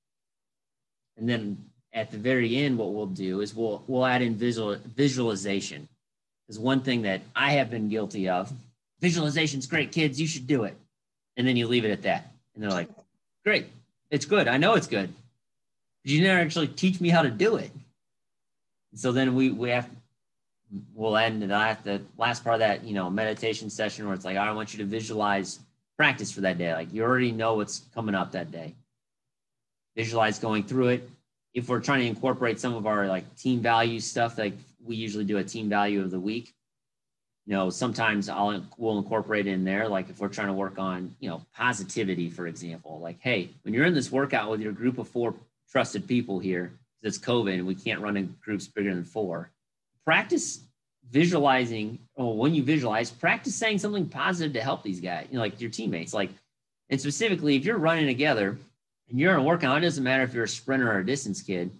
And 1.16 1.28
then 1.28 1.58
at 1.92 2.12
the 2.12 2.18
very 2.18 2.56
end, 2.56 2.78
what 2.78 2.92
we'll 2.92 3.06
do 3.06 3.40
is 3.40 3.52
we'll 3.52 3.82
we'll 3.88 4.06
add 4.06 4.22
in 4.22 4.36
visual 4.36 4.76
visualization. 4.94 5.88
Is 6.48 6.60
one 6.60 6.82
thing 6.82 7.02
that 7.02 7.22
I 7.34 7.54
have 7.54 7.68
been 7.68 7.88
guilty 7.88 8.28
of. 8.28 8.52
Visualization's 9.02 9.66
great, 9.66 9.92
kids. 9.92 10.20
You 10.20 10.26
should 10.26 10.46
do 10.46 10.64
it 10.64 10.76
and 11.36 11.46
then 11.46 11.56
you 11.56 11.66
leave 11.66 11.84
it 11.84 11.90
at 11.90 12.02
that. 12.02 12.32
And 12.54 12.62
they're 12.62 12.70
like, 12.70 12.88
great, 13.44 13.66
it's 14.10 14.24
good. 14.24 14.48
I 14.48 14.56
know 14.56 14.74
it's 14.74 14.86
good. 14.86 15.12
But 16.02 16.10
you 16.10 16.22
never 16.22 16.40
actually 16.40 16.68
teach 16.68 17.00
me 17.00 17.08
how 17.08 17.22
to 17.22 17.30
do 17.30 17.56
it. 17.56 17.70
So 18.94 19.12
then 19.12 19.34
we 19.34 19.50
we 19.50 19.70
have 19.70 19.88
we'll 20.94 21.16
end 21.16 21.42
at 21.52 21.84
the 21.84 22.00
last 22.16 22.42
part 22.42 22.54
of 22.54 22.60
that, 22.60 22.82
you 22.84 22.94
know, 22.94 23.08
meditation 23.10 23.70
session 23.70 24.06
where 24.06 24.14
it's 24.14 24.24
like, 24.24 24.36
I 24.36 24.50
want 24.52 24.72
you 24.72 24.78
to 24.78 24.84
visualize 24.84 25.60
practice 25.96 26.32
for 26.32 26.40
that 26.42 26.58
day. 26.58 26.72
Like 26.72 26.92
you 26.92 27.02
already 27.02 27.32
know 27.32 27.54
what's 27.54 27.82
coming 27.94 28.14
up 28.14 28.32
that 28.32 28.50
day. 28.50 28.74
Visualize 29.94 30.38
going 30.38 30.64
through 30.64 30.88
it. 30.88 31.10
If 31.54 31.68
we're 31.68 31.80
trying 31.80 32.00
to 32.00 32.06
incorporate 32.06 32.60
some 32.60 32.74
of 32.74 32.86
our 32.86 33.06
like 33.06 33.36
team 33.36 33.60
value 33.60 34.00
stuff, 34.00 34.38
like 34.38 34.54
we 34.84 34.96
usually 34.96 35.24
do 35.24 35.38
a 35.38 35.44
team 35.44 35.68
value 35.68 36.02
of 36.02 36.10
the 36.10 36.20
week, 36.20 36.54
you 37.46 37.54
know 37.54 37.70
sometimes 37.70 38.28
i'll 38.28 38.62
we'll 38.76 38.98
incorporate 38.98 39.46
in 39.46 39.64
there 39.64 39.88
like 39.88 40.10
if 40.10 40.20
we're 40.20 40.28
trying 40.28 40.48
to 40.48 40.52
work 40.52 40.78
on 40.78 41.14
you 41.20 41.28
know 41.28 41.40
positivity 41.54 42.28
for 42.28 42.46
example 42.46 42.98
like 43.00 43.16
hey 43.20 43.48
when 43.62 43.72
you're 43.72 43.86
in 43.86 43.94
this 43.94 44.12
workout 44.12 44.50
with 44.50 44.60
your 44.60 44.72
group 44.72 44.98
of 44.98 45.08
four 45.08 45.34
trusted 45.70 46.06
people 46.06 46.38
here 46.38 46.72
it's 47.02 47.18
covid 47.18 47.54
and 47.54 47.66
we 47.66 47.74
can't 47.74 48.00
run 48.00 48.16
in 48.16 48.34
groups 48.42 48.66
bigger 48.66 48.94
than 48.94 49.04
four 49.04 49.50
practice 50.04 50.60
visualizing 51.10 51.98
or 52.16 52.36
when 52.36 52.52
you 52.54 52.62
visualize 52.62 53.10
practice 53.10 53.54
saying 53.54 53.78
something 53.78 54.08
positive 54.08 54.52
to 54.52 54.60
help 54.60 54.82
these 54.82 55.00
guys 55.00 55.26
you 55.30 55.36
know 55.36 55.42
like 55.42 55.60
your 55.60 55.70
teammates 55.70 56.12
like 56.12 56.30
and 56.90 57.00
specifically 57.00 57.54
if 57.54 57.64
you're 57.64 57.78
running 57.78 58.06
together 58.06 58.58
and 59.08 59.20
you're 59.20 59.32
in 59.32 59.38
a 59.38 59.42
workout 59.42 59.78
it 59.78 59.80
doesn't 59.82 60.02
matter 60.02 60.24
if 60.24 60.34
you're 60.34 60.44
a 60.44 60.48
sprinter 60.48 60.90
or 60.90 60.98
a 60.98 61.06
distance 61.06 61.42
kid 61.42 61.70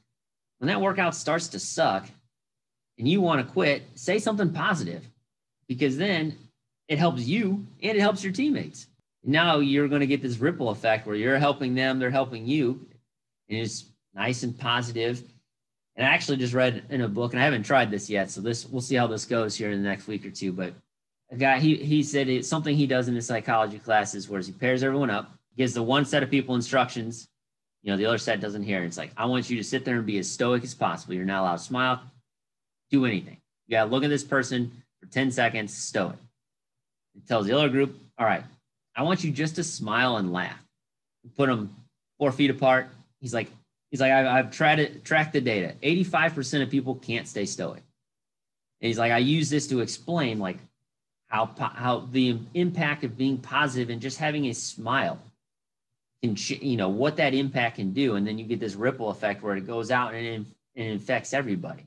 when 0.59 0.69
that 0.69 0.81
workout 0.81 1.15
starts 1.15 1.49
to 1.49 1.59
suck 1.59 2.07
and 2.99 3.09
you 3.09 3.21
want 3.21 3.45
to 3.45 3.53
quit 3.53 3.83
say 3.97 4.21
something 4.21 4.53
positive 4.53 5.05
because 5.69 5.97
then 5.97 6.37
it 6.89 6.99
helps 6.99 7.27
you 7.27 7.67
and 7.83 7.97
it 7.97 8.01
helps 8.01 8.23
your 8.23 8.33
teammates. 8.33 8.87
Now 9.25 9.59
you're 9.59 9.89
going 9.89 10.01
to 10.01 10.07
get 10.07 10.23
this 10.23 10.39
ripple 10.39 10.71
effect 10.71 11.07
where 11.07 11.17
you're 11.17 11.39
helping 11.39 11.75
them, 11.75 11.99
they're 11.99 12.11
helping 12.11 12.47
you. 12.47 12.87
And 13.49 13.59
it's 13.59 13.87
nice 14.15 14.43
and 14.43 14.57
positive. 14.59 15.23
And 15.97 16.07
I 16.07 16.11
actually 16.11 16.37
just 16.37 16.53
read 16.55 16.85
in 16.91 17.01
a 17.01 17.09
book, 17.09 17.33
and 17.33 17.41
I 17.41 17.45
haven't 17.45 17.63
tried 17.63 17.91
this 17.91 18.11
yet, 18.11 18.31
so 18.31 18.41
this 18.41 18.67
we'll 18.67 18.83
see 18.83 18.97
how 18.97 19.07
this 19.07 19.25
goes 19.25 19.57
here 19.57 19.71
in 19.71 19.83
the 19.83 19.89
next 19.89 20.07
week 20.07 20.27
or 20.27 20.31
two. 20.31 20.53
But 20.53 20.75
a 21.31 21.37
guy 21.37 21.59
he 21.59 21.77
he 21.77 22.03
said 22.03 22.29
it's 22.29 22.49
something 22.49 22.77
he 22.77 22.87
does 22.87 23.09
in 23.09 23.15
his 23.15 23.27
psychology 23.27 23.79
classes 23.79 24.29
where 24.29 24.41
he 24.41 24.53
pairs 24.53 24.83
everyone 24.83 25.11
up, 25.11 25.33
gives 25.57 25.73
the 25.73 25.83
one 25.83 26.05
set 26.05 26.23
of 26.23 26.31
people 26.31 26.55
instructions, 26.55 27.29
you 27.83 27.91
know, 27.91 27.97
the 27.97 28.05
other 28.05 28.19
set 28.19 28.41
doesn't 28.41 28.65
hear. 28.65 28.83
It's 28.85 28.99
like, 28.99 29.13
I 29.17 29.25
want 29.27 29.49
you 29.49 29.57
to 29.57 29.65
sit 29.65 29.85
there 29.85 29.97
and 29.97 30.05
be 30.05 30.19
as 30.19 30.29
stoic 30.29 30.65
as 30.65 30.75
possible. 30.75 31.15
You're 31.15 31.25
not 31.25 31.43
allowed 31.43 31.57
to 31.57 31.63
smile, 31.63 32.03
do 32.91 33.07
anything. 33.07 33.39
You 33.67 33.77
gotta 33.77 33.91
look 33.91 34.05
at 34.05 34.11
this 34.11 34.25
person, 34.25 34.71
for 35.01 35.07
10 35.07 35.31
seconds, 35.31 35.75
stow 35.75 36.11
it. 36.11 36.19
Tells 37.27 37.47
the 37.47 37.57
other 37.57 37.69
group, 37.69 37.97
all 38.19 38.27
right, 38.27 38.45
I 38.95 39.03
want 39.03 39.25
you 39.25 39.31
just 39.31 39.57
to 39.57 39.65
smile 39.65 40.17
and 40.17 40.33
laugh. 40.33 40.59
Put 41.37 41.49
them 41.49 41.75
four 42.19 42.33
feet 42.33 42.51
apart. 42.51 42.89
He's 43.21 43.35
like, 43.35 43.51
he's 43.91 44.01
like, 44.01 44.13
I've, 44.13 44.27
I've 44.27 44.51
tried 44.51 44.77
to 44.77 44.99
track 45.01 45.33
the 45.33 45.41
data. 45.41 45.75
85% 45.83 46.63
of 46.63 46.71
people 46.71 46.95
can't 46.97 47.27
stay 47.27 47.47
stoic. 47.47 47.83
And 48.81 48.89
he's 48.89 48.99
like, 48.99 49.13
I 49.13 49.19
use 49.19 49.51
this 49.51 49.67
to 49.69 49.81
explain 49.81 50.39
like 50.39 50.59
how, 51.29 51.51
how 51.59 52.09
the 52.13 52.39
impact 52.55 53.05
of 53.05 53.17
being 53.17 53.39
positive 53.39 53.91
and 53.91 54.01
just 54.01 54.19
having 54.19 54.47
a 54.47 54.55
smile 54.55 55.19
can, 56.23 56.37
you 56.61 56.77
know, 56.77 56.89
what 56.89 57.17
that 57.17 57.35
impact 57.35 57.77
can 57.77 57.93
do. 57.93 58.17
And 58.17 58.27
then 58.27 58.39
you 58.39 58.45
get 58.45 58.61
this 58.61 58.75
ripple 58.75 59.11
effect 59.11 59.43
where 59.43 59.57
it 59.57 59.67
goes 59.67 59.91
out 59.91 60.15
and 60.15 60.47
it 60.75 60.87
infects 60.87 61.33
everybody 61.33 61.87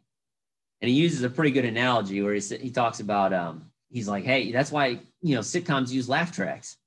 and 0.82 0.90
he 0.90 0.96
uses 0.96 1.24
a 1.24 1.30
pretty 1.30 1.52
good 1.52 1.66
analogy 1.66 2.22
where 2.22 2.34
he 2.34 2.42
he 2.58 2.70
talks 2.70 3.00
about 3.00 3.34
um, 3.34 3.70
he's 3.92 4.08
like, 4.08 4.24
hey, 4.24 4.52
that's 4.52 4.72
why 4.72 5.00
you 5.22 5.36
know 5.36 5.42
sitcoms 5.42 5.90
use 5.90 6.08
laugh 6.10 6.32
tracks, 6.32 6.78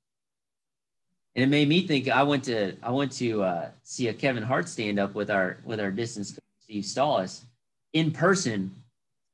and 1.35 1.43
it 1.45 1.49
made 1.49 1.69
me 1.69 1.87
think. 1.87 2.09
I 2.09 2.23
went 2.23 2.45
to 2.45 2.77
I 2.83 2.91
went 2.91 3.13
to 3.13 3.43
uh, 3.43 3.69
see 3.83 4.09
a 4.09 4.15
Kevin 4.15 4.43
Hart 4.43 4.69
stand 4.69 4.99
up 4.99 5.15
with 5.15 5.31
our 5.31 5.59
with 5.65 5.81
our 5.81 5.91
distance 5.91 6.39
Steve 6.61 6.85
Stollis 6.85 7.43
in 7.93 8.11
person. 8.11 8.75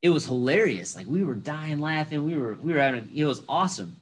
It 0.00 0.10
was 0.10 0.24
hilarious. 0.24 0.94
Like 0.94 1.06
we 1.06 1.24
were 1.24 1.34
dying 1.34 1.80
laughing. 1.80 2.24
We 2.24 2.36
were 2.36 2.54
we 2.54 2.72
were 2.72 2.80
having 2.80 3.08
it 3.14 3.24
was 3.24 3.42
awesome. 3.48 3.96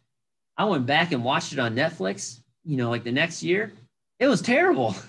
I 0.58 0.64
went 0.64 0.86
back 0.86 1.12
and 1.12 1.22
watched 1.24 1.52
it 1.52 1.58
on 1.58 1.74
Netflix. 1.74 2.40
You 2.64 2.76
know, 2.76 2.90
like 2.90 3.04
the 3.04 3.12
next 3.12 3.42
year, 3.42 3.72
it 4.18 4.26
was 4.26 4.42
terrible. 4.42 4.94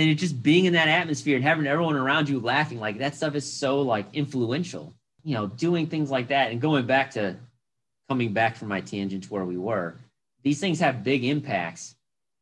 and 0.00 0.10
it 0.10 0.14
just 0.14 0.42
being 0.42 0.64
in 0.64 0.72
that 0.72 0.88
atmosphere 0.88 1.36
and 1.36 1.44
having 1.44 1.66
everyone 1.66 1.96
around 1.96 2.28
you 2.28 2.40
laughing 2.40 2.80
like 2.80 2.98
that 2.98 3.14
stuff 3.14 3.34
is 3.34 3.50
so 3.50 3.82
like 3.82 4.06
influential 4.14 4.94
you 5.22 5.34
know 5.34 5.46
doing 5.46 5.86
things 5.86 6.10
like 6.10 6.28
that 6.28 6.50
and 6.50 6.60
going 6.60 6.86
back 6.86 7.10
to 7.10 7.36
coming 8.08 8.32
back 8.32 8.56
from 8.56 8.68
my 8.68 8.80
tangent 8.80 9.24
to 9.24 9.32
where 9.32 9.44
we 9.44 9.56
were 9.56 9.96
these 10.42 10.60
things 10.60 10.80
have 10.80 11.04
big 11.04 11.24
impacts. 11.24 11.94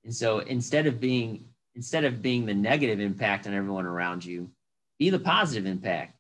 And 0.05 0.15
so 0.15 0.39
instead 0.41 0.87
of 0.87 1.01
being 1.01 1.45
instead 1.75 2.05
of 2.05 2.23
being 2.23 2.45
the 2.47 2.55
negative 2.55 2.99
impact 2.99 3.47
on 3.47 3.55
everyone 3.55 3.87
around 3.87 4.25
you 4.25 4.51
be 4.99 5.11
the 5.11 5.19
positive 5.19 5.67
impact 5.67 6.17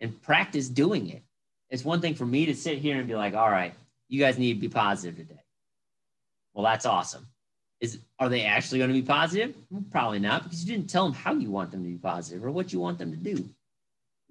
and 0.00 0.20
practice 0.22 0.68
doing 0.68 1.10
it. 1.10 1.22
It's 1.68 1.84
one 1.84 2.00
thing 2.00 2.14
for 2.14 2.24
me 2.24 2.46
to 2.46 2.54
sit 2.54 2.78
here 2.78 2.98
and 2.98 3.06
be 3.06 3.14
like 3.14 3.34
all 3.34 3.50
right 3.50 3.74
you 4.08 4.20
guys 4.20 4.38
need 4.38 4.54
to 4.54 4.60
be 4.60 4.68
positive 4.68 5.16
today. 5.16 5.42
Well 6.54 6.64
that's 6.64 6.86
awesome 6.86 7.26
is 7.80 8.00
are 8.18 8.28
they 8.28 8.44
actually 8.44 8.78
going 8.78 8.90
to 8.90 8.94
be 8.94 9.02
positive? 9.02 9.54
Probably 9.90 10.18
not, 10.18 10.44
because 10.44 10.64
you 10.64 10.74
didn't 10.74 10.90
tell 10.90 11.04
them 11.04 11.14
how 11.14 11.34
you 11.34 11.50
want 11.50 11.70
them 11.70 11.82
to 11.82 11.88
be 11.88 11.96
positive 11.96 12.44
or 12.44 12.50
what 12.50 12.72
you 12.72 12.80
want 12.80 12.98
them 12.98 13.10
to 13.10 13.16
do. 13.16 13.48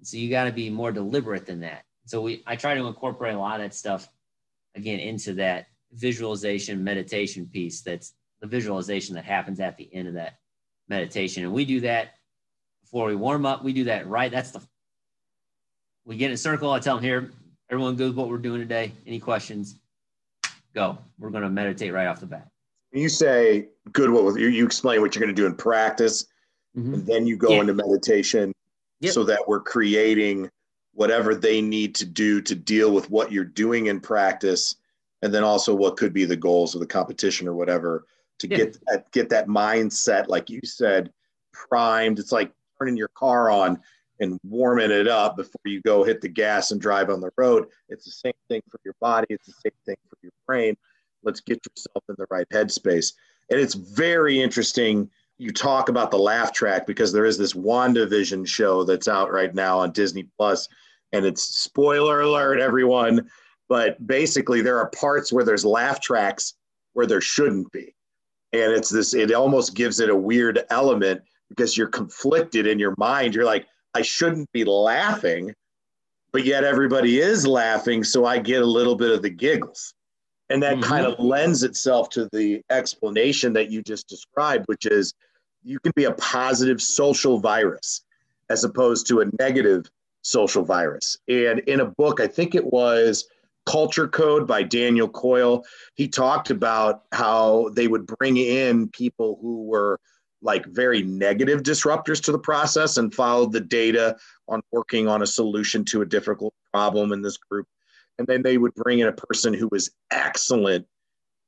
So 0.02 0.16
you 0.16 0.30
got 0.30 0.44
to 0.44 0.52
be 0.52 0.70
more 0.70 0.92
deliberate 0.92 1.46
than 1.46 1.60
that. 1.60 1.84
So 2.06 2.20
we 2.20 2.42
I 2.46 2.56
try 2.56 2.74
to 2.74 2.86
incorporate 2.86 3.34
a 3.34 3.38
lot 3.38 3.60
of 3.60 3.66
that 3.66 3.74
stuff 3.74 4.08
again 4.74 5.00
into 5.00 5.34
that 5.34 5.66
visualization 5.92 6.84
meditation 6.84 7.46
piece. 7.46 7.80
That's 7.80 8.14
the 8.40 8.46
visualization 8.46 9.14
that 9.16 9.24
happens 9.24 9.60
at 9.60 9.76
the 9.76 9.88
end 9.92 10.08
of 10.08 10.14
that 10.14 10.38
meditation, 10.88 11.44
and 11.44 11.52
we 11.52 11.64
do 11.64 11.80
that 11.80 12.14
before 12.82 13.06
we 13.06 13.16
warm 13.16 13.44
up. 13.44 13.64
We 13.64 13.72
do 13.72 13.84
that 13.84 14.06
right. 14.06 14.30
That's 14.30 14.52
the 14.52 14.60
we 16.04 16.16
get 16.16 16.26
in 16.26 16.32
a 16.32 16.38
circle. 16.38 16.70
I 16.70 16.78
tell 16.78 16.96
them 16.96 17.04
here, 17.04 17.30
Everyone 17.70 17.96
good 17.96 18.16
what 18.16 18.28
we're 18.28 18.38
doing 18.38 18.60
today? 18.60 18.92
Any 19.06 19.20
questions? 19.20 19.76
Go. 20.74 20.96
We're 21.18 21.28
going 21.28 21.42
to 21.42 21.50
meditate 21.50 21.92
right 21.92 22.06
off 22.06 22.18
the 22.18 22.26
bat. 22.26 22.48
You 22.92 23.08
say 23.08 23.68
good 23.92 24.10
what 24.10 24.38
you, 24.38 24.48
you 24.48 24.64
explain 24.64 25.00
what 25.00 25.14
you're 25.14 25.22
going 25.22 25.34
to 25.34 25.40
do 25.40 25.46
in 25.46 25.54
practice, 25.54 26.26
mm-hmm. 26.76 26.94
and 26.94 27.06
then 27.06 27.26
you 27.26 27.36
go 27.36 27.50
yeah. 27.50 27.60
into 27.60 27.74
meditation 27.74 28.52
yep. 29.00 29.12
so 29.12 29.24
that 29.24 29.46
we're 29.46 29.60
creating 29.60 30.50
whatever 30.94 31.34
they 31.34 31.60
need 31.60 31.94
to 31.94 32.04
do 32.04 32.40
to 32.42 32.54
deal 32.54 32.92
with 32.92 33.10
what 33.10 33.30
you're 33.30 33.44
doing 33.44 33.86
in 33.86 34.00
practice 34.00 34.76
and 35.22 35.32
then 35.32 35.44
also 35.44 35.74
what 35.74 35.96
could 35.96 36.12
be 36.12 36.24
the 36.24 36.36
goals 36.36 36.74
of 36.74 36.80
the 36.80 36.86
competition 36.86 37.46
or 37.46 37.54
whatever 37.54 38.06
to 38.38 38.48
yeah. 38.48 38.56
get 38.56 38.78
that 38.86 39.12
get 39.12 39.28
that 39.28 39.46
mindset 39.46 40.28
like 40.28 40.50
you 40.50 40.60
said 40.64 41.12
primed 41.52 42.18
it's 42.18 42.32
like 42.32 42.52
turning 42.78 42.96
your 42.96 43.08
car 43.08 43.50
on 43.50 43.78
and 44.20 44.40
warming 44.42 44.90
it 44.90 45.06
up 45.06 45.36
before 45.36 45.60
you 45.66 45.80
go 45.82 46.02
hit 46.02 46.20
the 46.20 46.28
gas 46.28 46.72
and 46.72 46.80
drive 46.80 47.10
on 47.10 47.20
the 47.20 47.30
road 47.36 47.66
it's 47.88 48.04
the 48.04 48.10
same 48.10 48.32
thing 48.48 48.62
for 48.68 48.80
your 48.84 48.94
body 49.00 49.26
it's 49.30 49.46
the 49.46 49.52
same 49.52 49.78
thing 49.86 49.96
for 50.08 50.16
your 50.22 50.32
brain 50.46 50.76
let's 51.28 51.40
get 51.40 51.60
yourself 51.68 52.02
in 52.08 52.14
the 52.18 52.26
right 52.30 52.48
headspace 52.52 53.12
and 53.50 53.60
it's 53.60 53.74
very 53.74 54.40
interesting 54.40 55.08
you 55.38 55.52
talk 55.52 55.88
about 55.88 56.10
the 56.10 56.18
laugh 56.18 56.52
track 56.52 56.86
because 56.86 57.12
there 57.12 57.24
is 57.24 57.38
this 57.38 57.52
WandaVision 57.52 58.46
show 58.46 58.82
that's 58.82 59.08
out 59.08 59.32
right 59.32 59.54
now 59.54 59.78
on 59.78 59.92
Disney 59.92 60.26
Plus, 60.36 60.68
and 61.12 61.24
it's 61.24 61.42
spoiler 61.42 62.20
alert, 62.20 62.60
everyone. 62.60 63.30
But 63.68 64.04
basically, 64.04 64.62
there 64.62 64.78
are 64.78 64.90
parts 64.90 65.32
where 65.32 65.44
there's 65.44 65.64
laugh 65.64 66.00
tracks 66.00 66.54
where 66.94 67.06
there 67.06 67.20
shouldn't 67.20 67.70
be, 67.70 67.94
and 68.52 68.72
it's 68.72 68.90
this. 68.90 69.14
It 69.14 69.32
almost 69.32 69.74
gives 69.74 70.00
it 70.00 70.10
a 70.10 70.16
weird 70.16 70.64
element 70.70 71.22
because 71.50 71.76
you're 71.76 71.86
conflicted 71.86 72.66
in 72.66 72.78
your 72.78 72.94
mind. 72.98 73.34
You're 73.34 73.44
like, 73.44 73.66
I 73.94 74.02
shouldn't 74.02 74.50
be 74.52 74.64
laughing, 74.64 75.54
but 76.32 76.44
yet 76.44 76.64
everybody 76.64 77.20
is 77.20 77.46
laughing, 77.46 78.02
so 78.02 78.24
I 78.24 78.38
get 78.38 78.62
a 78.62 78.66
little 78.66 78.96
bit 78.96 79.12
of 79.12 79.22
the 79.22 79.30
giggles. 79.30 79.94
And 80.50 80.62
that 80.62 80.74
mm-hmm. 80.74 80.82
kind 80.82 81.06
of 81.06 81.18
lends 81.18 81.62
itself 81.62 82.08
to 82.10 82.28
the 82.32 82.62
explanation 82.70 83.52
that 83.52 83.70
you 83.70 83.82
just 83.82 84.08
described, 84.08 84.64
which 84.66 84.86
is 84.86 85.14
you 85.62 85.78
can 85.80 85.92
be 85.94 86.04
a 86.04 86.12
positive 86.12 86.80
social 86.80 87.38
virus 87.38 88.02
as 88.48 88.64
opposed 88.64 89.06
to 89.08 89.20
a 89.20 89.26
negative 89.38 89.90
social 90.22 90.64
virus. 90.64 91.18
And 91.28 91.60
in 91.60 91.80
a 91.80 91.84
book, 91.84 92.20
I 92.20 92.26
think 92.26 92.54
it 92.54 92.64
was 92.64 93.28
Culture 93.68 94.08
Code 94.08 94.46
by 94.46 94.62
Daniel 94.62 95.08
Coyle, 95.08 95.62
he 95.94 96.08
talked 96.08 96.48
about 96.48 97.02
how 97.12 97.68
they 97.74 97.86
would 97.86 98.06
bring 98.06 98.38
in 98.38 98.88
people 98.88 99.38
who 99.42 99.64
were 99.64 100.00
like 100.40 100.64
very 100.66 101.02
negative 101.02 101.62
disruptors 101.62 102.22
to 102.22 102.32
the 102.32 102.38
process 102.38 102.96
and 102.96 103.14
followed 103.14 103.52
the 103.52 103.60
data 103.60 104.16
on 104.48 104.62
working 104.70 105.06
on 105.06 105.20
a 105.20 105.26
solution 105.26 105.84
to 105.84 106.00
a 106.00 106.06
difficult 106.06 106.54
problem 106.72 107.12
in 107.12 107.20
this 107.20 107.36
group. 107.36 107.66
And 108.18 108.26
then 108.26 108.42
they 108.42 108.58
would 108.58 108.74
bring 108.74 108.98
in 108.98 109.08
a 109.08 109.12
person 109.12 109.54
who 109.54 109.68
was 109.68 109.90
excellent 110.10 110.86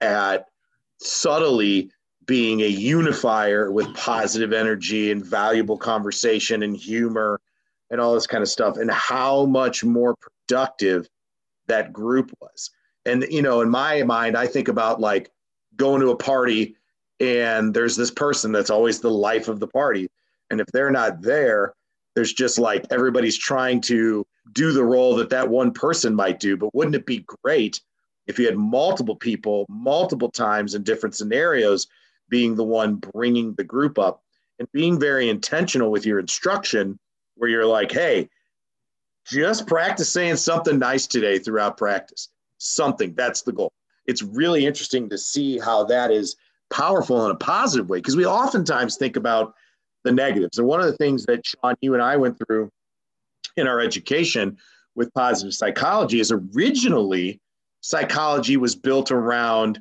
at 0.01 0.47
subtly 0.99 1.91
being 2.27 2.61
a 2.61 2.67
unifier 2.67 3.73
with 3.73 3.93
positive 3.95 4.53
energy 4.53 5.11
and 5.11 5.25
valuable 5.25 5.77
conversation 5.77 6.63
and 6.63 6.77
humor 6.77 7.41
and 7.91 8.01
all 8.01 8.15
this 8.15 8.27
kind 8.27 8.43
of 8.43 8.49
stuff 8.49 8.77
and 8.77 8.91
how 8.91 9.47
much 9.47 9.83
more 9.83 10.15
productive 10.15 11.09
that 11.67 11.93
group 11.93 12.31
was. 12.41 12.71
And 13.05 13.27
you 13.31 13.43
know 13.43 13.63
in 13.63 13.71
my 13.71 14.03
mind 14.03 14.37
i 14.37 14.47
think 14.47 14.69
about 14.69 15.01
like 15.01 15.31
going 15.77 16.01
to 16.03 16.11
a 16.11 16.17
party 16.17 16.77
and 17.19 17.75
there's 17.75 17.97
this 17.97 18.11
person 18.11 18.53
that's 18.53 18.71
always 18.71 19.01
the 19.01 19.11
life 19.11 19.49
of 19.49 19.61
the 19.61 19.67
party. 19.67 20.09
And 20.51 20.61
if 20.61 20.67
they're 20.69 20.91
not 20.91 21.23
there 21.23 21.75
there's 22.15 22.33
just 22.33 22.59
like 22.59 22.87
everybody's 22.91 23.39
trying 23.39 23.81
to 23.83 24.27
do 24.53 24.73
the 24.73 24.85
role 24.85 25.17
that 25.17 25.31
that 25.31 25.49
one 25.49 25.73
person 25.73 26.15
might 26.15 26.41
do 26.41 26.57
but 26.57 26.75
wouldn't 26.75 26.97
it 26.97 27.07
be 27.07 27.25
great 27.43 27.81
if 28.27 28.39
you 28.39 28.47
had 28.47 28.57
multiple 28.57 29.17
people 29.17 29.67
multiple 29.69 30.31
times 30.31 30.75
in 30.75 30.83
different 30.83 31.15
scenarios 31.15 31.87
being 32.29 32.55
the 32.55 32.65
one 32.65 32.97
bringing 32.97 33.55
the 33.55 33.65
group 33.65 33.99
up 33.99 34.23
and 34.59 34.71
being 34.73 34.99
very 34.99 35.29
intentional 35.29 35.91
with 35.91 36.07
your 36.07 36.19
instruction 36.19 36.99
where 37.37 37.51
you're 37.51 37.67
like 37.67 37.93
hey 37.93 38.29
just 39.31 39.67
practice 39.67 40.11
saying 40.11 40.37
something 40.37 40.79
nice 40.79 41.07
today 41.07 41.39
throughout 41.39 41.77
practice. 41.77 42.29
Something 42.59 43.15
that's 43.15 43.43
the 43.43 43.53
goal. 43.53 43.73
It's 44.07 44.23
really 44.23 44.67
interesting 44.67 45.09
to 45.11 45.19
see 45.19 45.59
how 45.59 45.85
that 45.85 46.11
is 46.11 46.37
powerful 46.71 47.25
in 47.25 47.31
a 47.31 47.37
positive 47.37 47.89
way 47.89 47.99
because 47.99 48.17
we 48.17 48.27
oftentimes 48.27 48.97
think 48.97 49.17
about 49.17 49.55
the 50.05 50.13
negatives. 50.13 50.59
And 50.59 50.67
one 50.67 50.81
of 50.81 50.87
the 50.87 50.97
things 50.97 51.25
that 51.27 51.47
sean 51.47 51.75
you 51.81 51.95
and 51.95 52.03
i 52.03 52.17
went 52.17 52.39
through 52.39 52.71
in 53.57 53.67
our 53.67 53.81
education 53.81 54.57
with 54.95 55.13
positive 55.15 55.55
psychology 55.55 56.21
is 56.21 56.33
originally 56.33 57.41
psychology 57.81 58.57
was 58.57 58.75
built 58.75 59.11
around 59.11 59.81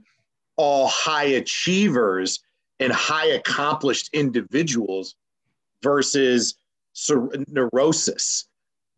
all 0.55 0.88
high 0.88 1.26
achievers 1.26 2.39
and 2.80 2.91
high 2.93 3.28
accomplished 3.28 4.09
individuals 4.13 5.15
versus 5.84 6.55
neurosis. 7.47 8.47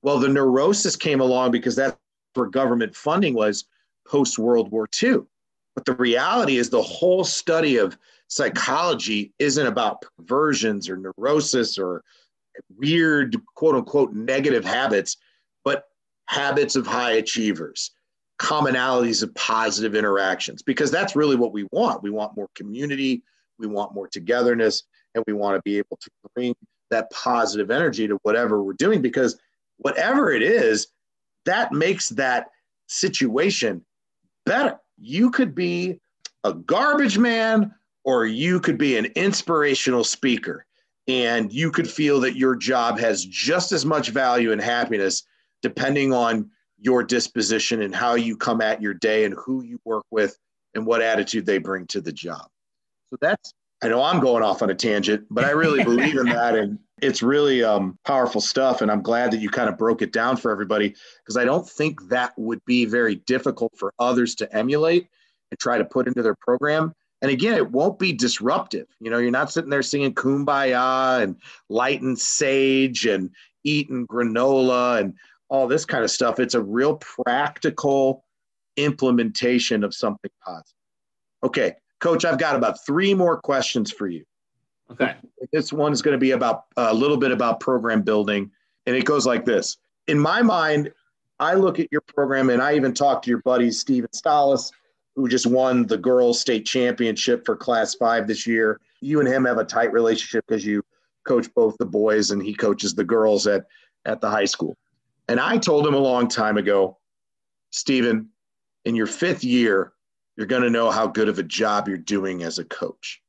Well, 0.01 0.19
the 0.19 0.27
neurosis 0.27 0.95
came 0.95 1.19
along 1.19 1.51
because 1.51 1.75
that's 1.75 1.97
where 2.33 2.47
government 2.47 2.95
funding 2.95 3.33
was 3.33 3.65
post 4.07 4.39
World 4.39 4.71
War 4.71 4.87
II. 5.01 5.19
But 5.75 5.85
the 5.85 5.93
reality 5.95 6.57
is, 6.57 6.69
the 6.69 6.81
whole 6.81 7.23
study 7.23 7.77
of 7.77 7.97
psychology 8.27 9.33
isn't 9.39 9.65
about 9.65 10.03
perversions 10.17 10.89
or 10.89 10.97
neurosis 10.97 11.77
or 11.77 12.03
weird, 12.77 13.35
quote 13.55 13.75
unquote, 13.75 14.13
negative 14.13 14.65
habits, 14.65 15.17
but 15.63 15.85
habits 16.25 16.75
of 16.75 16.87
high 16.87 17.13
achievers 17.13 17.91
commonalities 18.41 19.21
of 19.21 19.33
positive 19.35 19.93
interactions 19.93 20.63
because 20.63 20.89
that's 20.89 21.15
really 21.15 21.35
what 21.35 21.53
we 21.53 21.67
want. 21.71 22.01
We 22.01 22.09
want 22.09 22.35
more 22.35 22.49
community, 22.55 23.21
we 23.59 23.67
want 23.67 23.93
more 23.93 24.07
togetherness, 24.07 24.81
and 25.13 25.23
we 25.27 25.33
want 25.33 25.57
to 25.57 25.61
be 25.61 25.77
able 25.77 25.97
to 26.01 26.09
bring 26.33 26.55
that 26.89 27.11
positive 27.11 27.69
energy 27.69 28.07
to 28.07 28.17
whatever 28.23 28.63
we're 28.63 28.73
doing 28.73 28.99
because 28.99 29.39
whatever 29.77 30.31
it 30.31 30.41
is, 30.41 30.87
that 31.45 31.71
makes 31.71 32.09
that 32.09 32.47
situation 32.87 33.85
better. 34.45 34.79
You 34.99 35.29
could 35.29 35.53
be 35.53 35.99
a 36.43 36.53
garbage 36.53 37.19
man 37.19 37.75
or 38.03 38.25
you 38.25 38.59
could 38.59 38.79
be 38.79 38.97
an 38.97 39.05
inspirational 39.15 40.03
speaker 40.03 40.65
and 41.07 41.51
you 41.51 41.71
could 41.71 41.89
feel 41.89 42.19
that 42.21 42.35
your 42.35 42.55
job 42.55 42.99
has 42.99 43.25
just 43.25 43.71
as 43.71 43.85
much 43.85 44.09
value 44.09 44.51
and 44.51 44.61
happiness 44.61 45.23
depending 45.61 46.13
on 46.13 46.49
your 46.79 47.03
disposition 47.03 47.81
and 47.81 47.93
how 47.93 48.15
you 48.15 48.35
come 48.35 48.61
at 48.61 48.81
your 48.81 48.93
day 48.93 49.25
and 49.25 49.35
who 49.35 49.63
you 49.63 49.79
work 49.85 50.05
with 50.11 50.37
and 50.73 50.85
what 50.85 51.01
attitude 51.01 51.45
they 51.45 51.57
bring 51.57 51.85
to 51.87 52.01
the 52.01 52.11
job. 52.11 52.47
So 53.09 53.17
that's, 53.21 53.53
I 53.83 53.87
know 53.89 54.01
I'm 54.01 54.19
going 54.19 54.43
off 54.43 54.61
on 54.61 54.69
a 54.69 54.75
tangent, 54.75 55.25
but 55.29 55.43
I 55.43 55.51
really 55.51 55.83
believe 55.83 56.17
in 56.17 56.27
that. 56.27 56.55
And 56.55 56.79
it's 57.01 57.21
really 57.21 57.63
um, 57.63 57.97
powerful 58.05 58.41
stuff. 58.41 58.81
And 58.81 58.91
I'm 58.91 59.01
glad 59.01 59.31
that 59.31 59.41
you 59.41 59.49
kind 59.49 59.69
of 59.69 59.77
broke 59.77 60.01
it 60.01 60.13
down 60.13 60.37
for 60.37 60.51
everybody 60.51 60.95
because 61.23 61.37
I 61.37 61.45
don't 61.45 61.67
think 61.67 62.09
that 62.09 62.33
would 62.37 62.63
be 62.65 62.85
very 62.85 63.15
difficult 63.15 63.73
for 63.77 63.93
others 63.99 64.35
to 64.35 64.55
emulate 64.55 65.07
and 65.51 65.59
try 65.59 65.77
to 65.77 65.85
put 65.85 66.07
into 66.07 66.21
their 66.21 66.35
program. 66.35 66.93
And 67.21 67.29
again, 67.29 67.53
it 67.53 67.71
won't 67.71 67.99
be 67.99 68.13
disruptive. 68.13 68.87
You 68.99 69.11
know, 69.11 69.19
you're 69.19 69.31
not 69.31 69.51
sitting 69.51 69.69
there 69.69 69.83
singing 69.83 70.15
kumbaya 70.15 71.21
and 71.21 71.35
lighting 71.69 72.15
sage 72.15 73.05
and 73.05 73.29
eating 73.63 74.07
granola 74.07 74.99
and 74.99 75.13
all 75.49 75.67
this 75.67 75.85
kind 75.85 76.03
of 76.03 76.09
stuff. 76.09 76.39
It's 76.39 76.55
a 76.55 76.61
real 76.61 76.95
practical 76.95 78.23
implementation 78.77 79.83
of 79.83 79.93
something 79.93 80.31
positive. 80.43 80.73
Okay, 81.43 81.75
coach, 81.99 82.25
I've 82.25 82.39
got 82.39 82.55
about 82.55 82.83
three 82.85 83.13
more 83.13 83.39
questions 83.39 83.91
for 83.91 84.07
you. 84.07 84.25
Okay. 84.91 85.15
This 85.53 85.71
one 85.71 85.93
is 85.93 86.01
going 86.01 86.13
to 86.13 86.19
be 86.19 86.31
about 86.31 86.65
a 86.75 86.93
little 86.93 87.17
bit 87.17 87.31
about 87.31 87.59
program 87.59 88.01
building, 88.01 88.51
and 88.85 88.95
it 88.95 89.05
goes 89.05 89.25
like 89.25 89.45
this. 89.45 89.77
In 90.07 90.19
my 90.19 90.41
mind, 90.41 90.91
I 91.39 91.53
look 91.53 91.79
at 91.79 91.87
your 91.91 92.01
program, 92.01 92.49
and 92.49 92.61
I 92.61 92.75
even 92.75 92.93
talk 92.93 93.21
to 93.23 93.29
your 93.29 93.41
buddy 93.41 93.71
Steven 93.71 94.09
Stalis, 94.09 94.71
who 95.15 95.27
just 95.27 95.45
won 95.45 95.85
the 95.85 95.97
girls' 95.97 96.39
state 96.39 96.65
championship 96.65 97.45
for 97.45 97.55
Class 97.55 97.95
Five 97.95 98.27
this 98.27 98.47
year. 98.47 98.79
You 99.01 99.19
and 99.19 99.27
him 99.27 99.45
have 99.45 99.57
a 99.57 99.65
tight 99.65 99.91
relationship 99.91 100.45
because 100.47 100.65
you 100.65 100.83
coach 101.25 101.53
both 101.53 101.77
the 101.77 101.85
boys, 101.85 102.31
and 102.31 102.41
he 102.41 102.53
coaches 102.53 102.93
the 102.93 103.03
girls 103.03 103.47
at 103.47 103.65
at 104.05 104.21
the 104.21 104.29
high 104.29 104.45
school. 104.45 104.75
And 105.27 105.39
I 105.39 105.57
told 105.57 105.87
him 105.87 105.93
a 105.93 105.99
long 105.99 106.27
time 106.27 106.57
ago, 106.57 106.97
Stephen, 107.69 108.29
in 108.85 108.95
your 108.95 109.07
fifth 109.07 109.43
year, 109.43 109.93
you're 110.35 110.47
going 110.47 110.63
to 110.63 110.69
know 110.69 110.89
how 110.91 111.07
good 111.07 111.29
of 111.29 111.39
a 111.39 111.43
job 111.43 111.87
you're 111.87 111.97
doing 111.97 112.43
as 112.43 112.59
a 112.59 112.65
coach. 112.65 113.21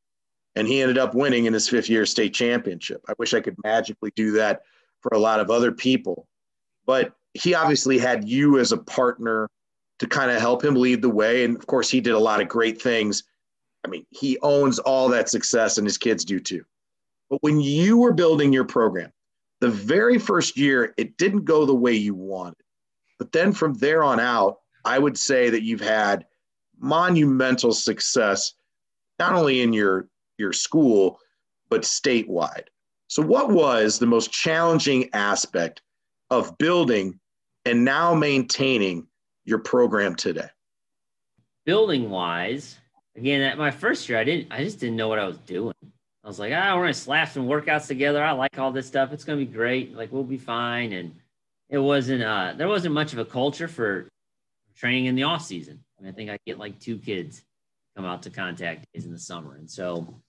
And 0.54 0.66
he 0.66 0.80
ended 0.80 0.98
up 0.98 1.14
winning 1.14 1.46
in 1.46 1.52
his 1.52 1.68
fifth 1.68 1.88
year 1.88 2.06
state 2.06 2.34
championship. 2.34 3.02
I 3.08 3.14
wish 3.18 3.34
I 3.34 3.40
could 3.40 3.56
magically 3.62 4.12
do 4.16 4.32
that 4.32 4.62
for 5.00 5.10
a 5.14 5.18
lot 5.18 5.40
of 5.40 5.50
other 5.50 5.72
people. 5.72 6.26
But 6.86 7.14
he 7.34 7.54
obviously 7.54 7.98
had 7.98 8.28
you 8.28 8.58
as 8.58 8.72
a 8.72 8.76
partner 8.76 9.48
to 10.02 10.08
kind 10.08 10.32
of 10.32 10.40
help 10.40 10.64
him 10.64 10.74
lead 10.74 11.00
the 11.00 11.08
way. 11.08 11.44
And 11.44 11.56
of 11.56 11.68
course, 11.68 11.88
he 11.88 12.00
did 12.00 12.14
a 12.14 12.18
lot 12.18 12.40
of 12.40 12.48
great 12.48 12.82
things. 12.82 13.22
I 13.84 13.88
mean, 13.88 14.04
he 14.10 14.36
owns 14.42 14.80
all 14.80 15.08
that 15.10 15.28
success, 15.28 15.78
and 15.78 15.86
his 15.86 15.96
kids 15.96 16.24
do 16.24 16.40
too. 16.40 16.64
But 17.30 17.40
when 17.40 17.60
you 17.60 17.98
were 17.98 18.12
building 18.12 18.52
your 18.52 18.64
program, 18.64 19.12
the 19.60 19.70
very 19.70 20.18
first 20.18 20.58
year, 20.58 20.92
it 20.96 21.16
didn't 21.18 21.44
go 21.44 21.64
the 21.64 21.74
way 21.74 21.92
you 21.92 22.16
wanted. 22.16 22.56
But 23.20 23.30
then 23.30 23.52
from 23.52 23.74
there 23.74 24.02
on 24.02 24.18
out, 24.18 24.56
I 24.84 24.98
would 24.98 25.16
say 25.16 25.50
that 25.50 25.62
you've 25.62 25.80
had 25.80 26.26
monumental 26.80 27.72
success, 27.72 28.54
not 29.20 29.34
only 29.34 29.62
in 29.62 29.72
your, 29.72 30.08
your 30.36 30.52
school, 30.52 31.20
but 31.70 31.82
statewide. 31.82 32.64
So, 33.06 33.22
what 33.22 33.50
was 33.50 34.00
the 34.00 34.06
most 34.06 34.32
challenging 34.32 35.10
aspect 35.12 35.80
of 36.28 36.58
building 36.58 37.20
and 37.64 37.84
now 37.84 38.14
maintaining 38.14 39.06
your 39.44 39.58
program 39.58 40.14
today? 40.14 40.48
Building 41.64 42.10
wise, 42.10 42.78
again, 43.16 43.40
at 43.42 43.58
my 43.58 43.70
first 43.70 44.08
year, 44.08 44.18
I 44.18 44.24
didn't, 44.24 44.48
I 44.50 44.64
just 44.64 44.80
didn't 44.80 44.96
know 44.96 45.08
what 45.08 45.18
I 45.18 45.26
was 45.26 45.38
doing. 45.38 45.74
I 46.24 46.28
was 46.28 46.38
like, 46.38 46.52
ah, 46.54 46.76
we're 46.76 46.82
gonna 46.82 46.94
slap 46.94 47.30
some 47.30 47.46
workouts 47.46 47.86
together. 47.86 48.22
I 48.22 48.32
like 48.32 48.58
all 48.58 48.72
this 48.72 48.86
stuff. 48.86 49.12
It's 49.12 49.24
gonna 49.24 49.38
be 49.38 49.46
great. 49.46 49.94
Like 49.94 50.12
we'll 50.12 50.22
be 50.22 50.38
fine. 50.38 50.92
And 50.92 51.14
it 51.68 51.78
wasn't, 51.78 52.22
uh, 52.22 52.54
there 52.56 52.68
wasn't 52.68 52.94
much 52.94 53.12
of 53.12 53.18
a 53.18 53.24
culture 53.24 53.68
for 53.68 54.08
training 54.76 55.06
in 55.06 55.14
the 55.14 55.24
off 55.24 55.44
season. 55.44 55.82
I, 55.98 56.02
mean, 56.02 56.12
I 56.12 56.14
think 56.14 56.30
I 56.30 56.38
get 56.46 56.58
like 56.58 56.78
two 56.78 56.98
kids 56.98 57.42
come 57.96 58.04
out 58.04 58.22
to 58.22 58.30
contact 58.30 58.86
days 58.92 59.04
in 59.04 59.12
the 59.12 59.18
summer, 59.18 59.56
and 59.56 59.70
so 59.70 60.20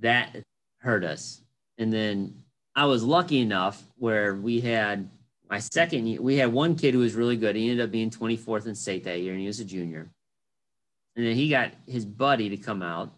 that 0.00 0.36
hurt 0.78 1.04
us. 1.04 1.42
And 1.78 1.92
then 1.92 2.42
I 2.74 2.86
was 2.86 3.02
lucky 3.02 3.40
enough 3.40 3.82
where 3.96 4.34
we 4.34 4.60
had 4.60 5.08
my 5.50 5.58
second 5.58 6.06
year, 6.06 6.22
we 6.22 6.36
had 6.36 6.52
one 6.52 6.76
kid 6.76 6.94
who 6.94 7.00
was 7.00 7.14
really 7.14 7.36
good. 7.36 7.56
He 7.56 7.68
ended 7.68 7.84
up 7.84 7.90
being 7.90 8.08
24th 8.08 8.66
in 8.66 8.74
state 8.76 9.02
that 9.04 9.20
year, 9.20 9.32
and 9.32 9.40
he 9.40 9.48
was 9.48 9.58
a 9.58 9.64
junior. 9.64 10.08
And 11.16 11.26
then 11.26 11.34
he 11.34 11.50
got 11.50 11.72
his 11.88 12.06
buddy 12.06 12.48
to 12.50 12.56
come 12.56 12.82
out, 12.82 13.12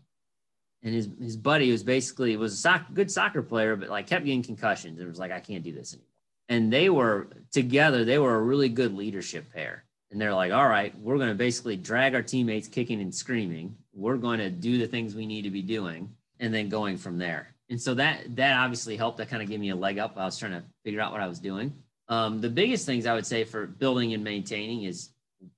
and 0.82 0.94
his 0.94 1.08
his 1.20 1.36
buddy 1.36 1.70
was 1.70 1.82
basically 1.82 2.36
was 2.36 2.54
a 2.54 2.56
soccer, 2.56 2.86
good 2.94 3.10
soccer 3.10 3.42
player, 3.42 3.76
but 3.76 3.90
like 3.90 4.06
kept 4.06 4.24
getting 4.24 4.42
concussions 4.42 4.98
and 4.98 5.08
was 5.08 5.18
like, 5.18 5.30
I 5.30 5.40
can't 5.40 5.62
do 5.62 5.72
this 5.72 5.92
anymore. 5.92 6.08
And 6.48 6.72
they 6.72 6.88
were 6.88 7.28
together. 7.52 8.04
They 8.04 8.18
were 8.18 8.34
a 8.34 8.42
really 8.42 8.70
good 8.70 8.94
leadership 8.94 9.52
pair. 9.52 9.84
And 10.10 10.20
they're 10.20 10.34
like, 10.34 10.52
all 10.52 10.68
right, 10.68 10.98
we're 10.98 11.16
going 11.16 11.28
to 11.28 11.34
basically 11.34 11.76
drag 11.76 12.14
our 12.14 12.22
teammates 12.22 12.66
kicking 12.66 13.00
and 13.00 13.14
screaming. 13.14 13.76
We're 13.94 14.16
going 14.16 14.40
to 14.40 14.50
do 14.50 14.78
the 14.78 14.86
things 14.86 15.14
we 15.14 15.26
need 15.26 15.42
to 15.42 15.50
be 15.50 15.62
doing, 15.62 16.10
and 16.40 16.52
then 16.52 16.68
going 16.70 16.96
from 16.96 17.18
there. 17.18 17.54
And 17.68 17.80
so 17.80 17.94
that 17.94 18.36
that 18.36 18.56
obviously 18.56 18.96
helped. 18.96 19.18
That 19.18 19.28
kind 19.28 19.42
of 19.42 19.50
gave 19.50 19.60
me 19.60 19.68
a 19.68 19.76
leg 19.76 19.98
up. 19.98 20.14
I 20.16 20.24
was 20.24 20.38
trying 20.38 20.52
to 20.52 20.64
figure 20.82 21.00
out 21.00 21.12
what 21.12 21.20
I 21.20 21.28
was 21.28 21.38
doing. 21.38 21.74
Um, 22.08 22.40
the 22.40 22.50
biggest 22.50 22.84
things 22.84 23.06
I 23.06 23.14
would 23.14 23.26
say 23.26 23.44
for 23.44 23.66
building 23.66 24.12
and 24.12 24.22
maintaining 24.22 24.84
is 24.84 25.10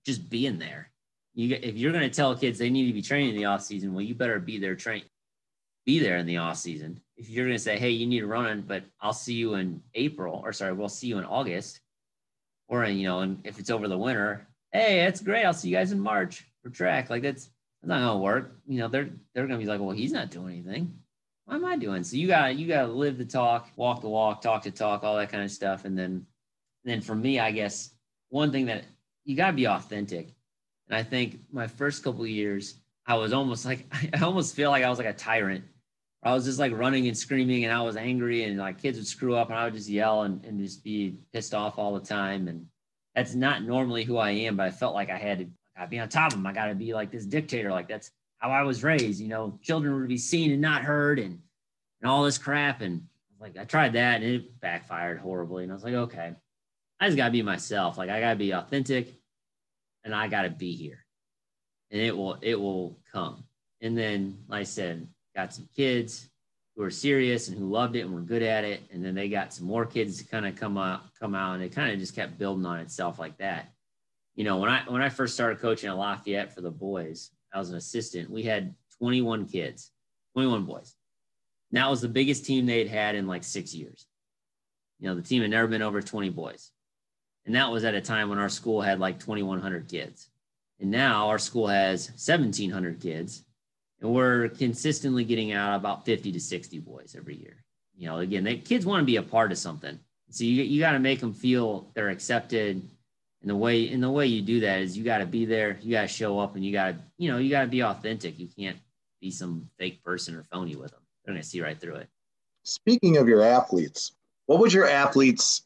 just 0.06 0.28
being 0.28 0.58
there. 0.58 0.90
You, 1.34 1.58
if 1.60 1.76
you're 1.76 1.92
going 1.92 2.08
to 2.08 2.14
tell 2.14 2.36
kids 2.36 2.58
they 2.58 2.70
need 2.70 2.86
to 2.86 2.92
be 2.92 3.02
training 3.02 3.30
in 3.30 3.36
the 3.36 3.46
off 3.46 3.62
season, 3.62 3.92
well, 3.92 4.02
you 4.02 4.14
better 4.14 4.38
be 4.38 4.58
there 4.58 4.76
train, 4.76 5.02
be 5.84 5.98
there 5.98 6.18
in 6.18 6.26
the 6.26 6.36
off 6.36 6.58
season. 6.58 7.00
If 7.16 7.28
you're 7.28 7.46
going 7.46 7.56
to 7.56 7.62
say, 7.62 7.78
hey, 7.78 7.90
you 7.90 8.06
need 8.06 8.20
to 8.20 8.26
run, 8.26 8.62
but 8.66 8.84
I'll 9.00 9.12
see 9.12 9.34
you 9.34 9.54
in 9.54 9.82
April, 9.94 10.40
or 10.44 10.52
sorry, 10.52 10.72
we'll 10.72 10.88
see 10.88 11.08
you 11.08 11.18
in 11.18 11.24
August, 11.24 11.80
or 12.68 12.84
in, 12.84 12.98
you 12.98 13.08
know, 13.08 13.20
and 13.20 13.40
if 13.44 13.58
it's 13.58 13.70
over 13.70 13.88
the 13.88 13.98
winter, 13.98 14.46
hey, 14.72 15.00
that's 15.00 15.20
great. 15.20 15.44
I'll 15.44 15.52
see 15.52 15.70
you 15.70 15.76
guys 15.76 15.92
in 15.92 16.00
March 16.00 16.44
for 16.62 16.70
track. 16.70 17.10
Like 17.10 17.22
that's, 17.22 17.50
that's 17.82 17.88
not 17.88 18.00
going 18.00 18.18
to 18.18 18.22
work. 18.22 18.56
You 18.66 18.78
know, 18.80 18.88
they're 18.88 19.10
they're 19.34 19.46
going 19.46 19.58
to 19.58 19.64
be 19.64 19.70
like, 19.70 19.80
well, 19.80 19.90
he's 19.90 20.12
not 20.12 20.30
doing 20.30 20.54
anything. 20.54 20.94
What 21.46 21.56
am 21.56 21.64
I 21.64 21.76
doing? 21.76 22.04
So 22.04 22.16
you 22.16 22.28
got 22.28 22.56
you 22.56 22.66
got 22.66 22.86
to 22.86 22.92
live 22.92 23.18
the 23.18 23.24
talk, 23.24 23.70
walk 23.76 24.00
the 24.00 24.08
walk, 24.08 24.40
talk 24.40 24.62
the 24.62 24.70
talk, 24.70 25.04
all 25.04 25.16
that 25.16 25.30
kind 25.30 25.44
of 25.44 25.50
stuff, 25.50 25.84
and 25.84 25.96
then 25.98 26.26
then 26.84 27.00
for 27.00 27.14
me, 27.14 27.40
I 27.40 27.50
guess 27.50 27.90
one 28.28 28.52
thing 28.52 28.66
that 28.66 28.84
you 29.24 29.36
got 29.36 29.48
to 29.48 29.52
be 29.56 29.66
authentic. 29.66 30.34
And 30.88 30.96
I 30.96 31.02
think 31.02 31.40
my 31.50 31.66
first 31.66 32.04
couple 32.04 32.26
years, 32.26 32.80
I 33.06 33.16
was 33.16 33.32
almost 33.32 33.64
like, 33.64 33.86
I 34.14 34.20
almost 34.20 34.54
feel 34.54 34.70
like 34.70 34.84
I 34.84 34.90
was 34.90 34.98
like 34.98 35.06
a 35.06 35.12
tyrant. 35.12 35.64
I 36.22 36.32
was 36.32 36.44
just 36.44 36.58
like 36.58 36.72
running 36.72 37.06
and 37.06 37.16
screaming 37.16 37.64
and 37.64 37.72
I 37.72 37.82
was 37.82 37.96
angry 37.96 38.44
and 38.44 38.58
like 38.58 38.80
kids 38.80 38.96
would 38.96 39.06
screw 39.06 39.34
up 39.34 39.50
and 39.50 39.58
I 39.58 39.64
would 39.64 39.74
just 39.74 39.90
yell 39.90 40.22
and, 40.22 40.42
and 40.44 40.58
just 40.58 40.82
be 40.82 41.18
pissed 41.34 41.54
off 41.54 41.78
all 41.78 41.94
the 41.94 42.06
time. 42.06 42.48
And 42.48 42.66
that's 43.14 43.34
not 43.34 43.62
normally 43.62 44.04
who 44.04 44.16
I 44.16 44.30
am, 44.30 44.56
but 44.56 44.66
I 44.66 44.70
felt 44.70 44.94
like 44.94 45.10
I 45.10 45.18
had 45.18 45.38
to 45.38 45.46
gotta 45.76 45.90
be 45.90 45.98
on 45.98 46.08
top 46.08 46.32
of 46.32 46.38
them. 46.38 46.46
I 46.46 46.52
got 46.52 46.66
to 46.66 46.74
be 46.74 46.94
like 46.94 47.10
this 47.10 47.26
dictator. 47.26 47.70
Like 47.70 47.88
that's 47.88 48.10
how 48.38 48.50
I 48.50 48.62
was 48.62 48.82
raised, 48.82 49.20
you 49.20 49.28
know, 49.28 49.58
children 49.62 49.94
would 49.98 50.08
be 50.08 50.16
seen 50.16 50.50
and 50.50 50.62
not 50.62 50.82
heard 50.82 51.18
and, 51.18 51.38
and 52.00 52.10
all 52.10 52.24
this 52.24 52.38
crap. 52.38 52.80
And 52.80 53.02
like, 53.38 53.58
I 53.58 53.64
tried 53.64 53.92
that 53.92 54.22
and 54.22 54.24
it 54.24 54.60
backfired 54.60 55.18
horribly. 55.18 55.64
And 55.64 55.72
I 55.72 55.74
was 55.74 55.84
like, 55.84 55.94
okay, 55.94 56.32
I 57.04 57.08
just 57.08 57.18
gotta 57.18 57.32
be 57.32 57.42
myself. 57.42 57.98
Like 57.98 58.08
I 58.08 58.18
gotta 58.18 58.36
be 58.36 58.52
authentic 58.52 59.12
and 60.04 60.14
I 60.14 60.26
gotta 60.26 60.48
be 60.48 60.74
here. 60.74 61.04
And 61.90 62.00
it 62.00 62.16
will 62.16 62.38
it 62.40 62.58
will 62.58 62.98
come. 63.12 63.44
And 63.82 63.96
then, 63.96 64.38
like 64.48 64.60
I 64.60 64.64
said, 64.64 65.06
got 65.36 65.52
some 65.52 65.68
kids 65.76 66.30
who 66.74 66.82
are 66.82 66.90
serious 66.90 67.48
and 67.48 67.58
who 67.58 67.70
loved 67.70 67.94
it 67.94 68.06
and 68.06 68.14
were 68.14 68.22
good 68.22 68.42
at 68.42 68.64
it. 68.64 68.80
And 68.90 69.04
then 69.04 69.14
they 69.14 69.28
got 69.28 69.52
some 69.52 69.66
more 69.66 69.84
kids 69.84 70.16
to 70.16 70.24
kind 70.26 70.46
of 70.46 70.56
come 70.56 70.78
out, 70.78 71.02
come 71.20 71.34
out, 71.34 71.56
and 71.56 71.62
it 71.62 71.74
kind 71.74 71.92
of 71.92 71.98
just 71.98 72.16
kept 72.16 72.38
building 72.38 72.64
on 72.64 72.80
itself 72.80 73.18
like 73.18 73.36
that. 73.36 73.70
You 74.34 74.44
know, 74.44 74.56
when 74.56 74.70
I 74.70 74.84
when 74.88 75.02
I 75.02 75.10
first 75.10 75.34
started 75.34 75.60
coaching 75.60 75.90
at 75.90 75.98
Lafayette 75.98 76.54
for 76.54 76.62
the 76.62 76.70
boys, 76.70 77.32
I 77.52 77.58
was 77.58 77.68
an 77.68 77.76
assistant. 77.76 78.30
We 78.30 78.44
had 78.44 78.74
21 78.98 79.44
kids, 79.44 79.90
21 80.32 80.64
boys. 80.64 80.94
And 81.70 81.82
that 81.82 81.90
was 81.90 82.00
the 82.00 82.08
biggest 82.08 82.46
team 82.46 82.64
they'd 82.64 82.88
had 82.88 83.14
in 83.14 83.26
like 83.26 83.44
six 83.44 83.74
years. 83.74 84.06
You 85.00 85.08
know, 85.08 85.16
the 85.16 85.20
team 85.20 85.42
had 85.42 85.50
never 85.50 85.68
been 85.68 85.82
over 85.82 86.00
20 86.00 86.30
boys. 86.30 86.70
And 87.46 87.54
that 87.54 87.70
was 87.70 87.84
at 87.84 87.94
a 87.94 88.00
time 88.00 88.28
when 88.28 88.38
our 88.38 88.48
school 88.48 88.80
had 88.80 89.00
like 89.00 89.18
2,100 89.20 89.88
kids. 89.88 90.30
And 90.80 90.90
now 90.90 91.28
our 91.28 91.38
school 91.38 91.66
has 91.66 92.08
1,700 92.10 93.00
kids. 93.00 93.44
And 94.00 94.12
we're 94.12 94.48
consistently 94.48 95.24
getting 95.24 95.52
out 95.52 95.76
about 95.76 96.04
50 96.04 96.32
to 96.32 96.40
60 96.40 96.78
boys 96.80 97.14
every 97.16 97.36
year. 97.36 97.64
You 97.96 98.08
know, 98.08 98.18
again, 98.18 98.44
they, 98.44 98.56
kids 98.56 98.86
want 98.86 99.00
to 99.00 99.06
be 99.06 99.16
a 99.16 99.22
part 99.22 99.52
of 99.52 99.58
something. 99.58 99.98
So 100.30 100.44
you, 100.44 100.62
you 100.62 100.80
got 100.80 100.92
to 100.92 100.98
make 100.98 101.20
them 101.20 101.32
feel 101.32 101.90
they're 101.94 102.08
accepted. 102.08 102.82
And 103.40 103.50
the 103.50 103.56
way, 103.56 103.88
and 103.90 104.02
the 104.02 104.10
way 104.10 104.26
you 104.26 104.42
do 104.42 104.60
that 104.60 104.80
is 104.80 104.96
you 104.96 105.04
got 105.04 105.18
to 105.18 105.26
be 105.26 105.44
there, 105.44 105.78
you 105.82 105.92
got 105.92 106.02
to 106.02 106.08
show 106.08 106.38
up 106.38 106.56
and 106.56 106.64
you 106.64 106.72
got 106.72 106.92
to, 106.92 106.96
you 107.18 107.30
know, 107.30 107.38
you 107.38 107.50
got 107.50 107.62
to 107.62 107.68
be 107.68 107.82
authentic. 107.82 108.38
You 108.38 108.48
can't 108.48 108.78
be 109.20 109.30
some 109.30 109.68
fake 109.78 110.02
person 110.02 110.34
or 110.34 110.42
phony 110.44 110.76
with 110.76 110.90
them. 110.90 111.00
They're 111.24 111.34
going 111.34 111.42
to 111.42 111.48
see 111.48 111.60
right 111.60 111.78
through 111.78 111.96
it. 111.96 112.08
Speaking 112.64 113.18
of 113.18 113.28
your 113.28 113.42
athletes, 113.42 114.12
what 114.46 114.58
would 114.58 114.72
your 114.72 114.88
athletes 114.88 115.62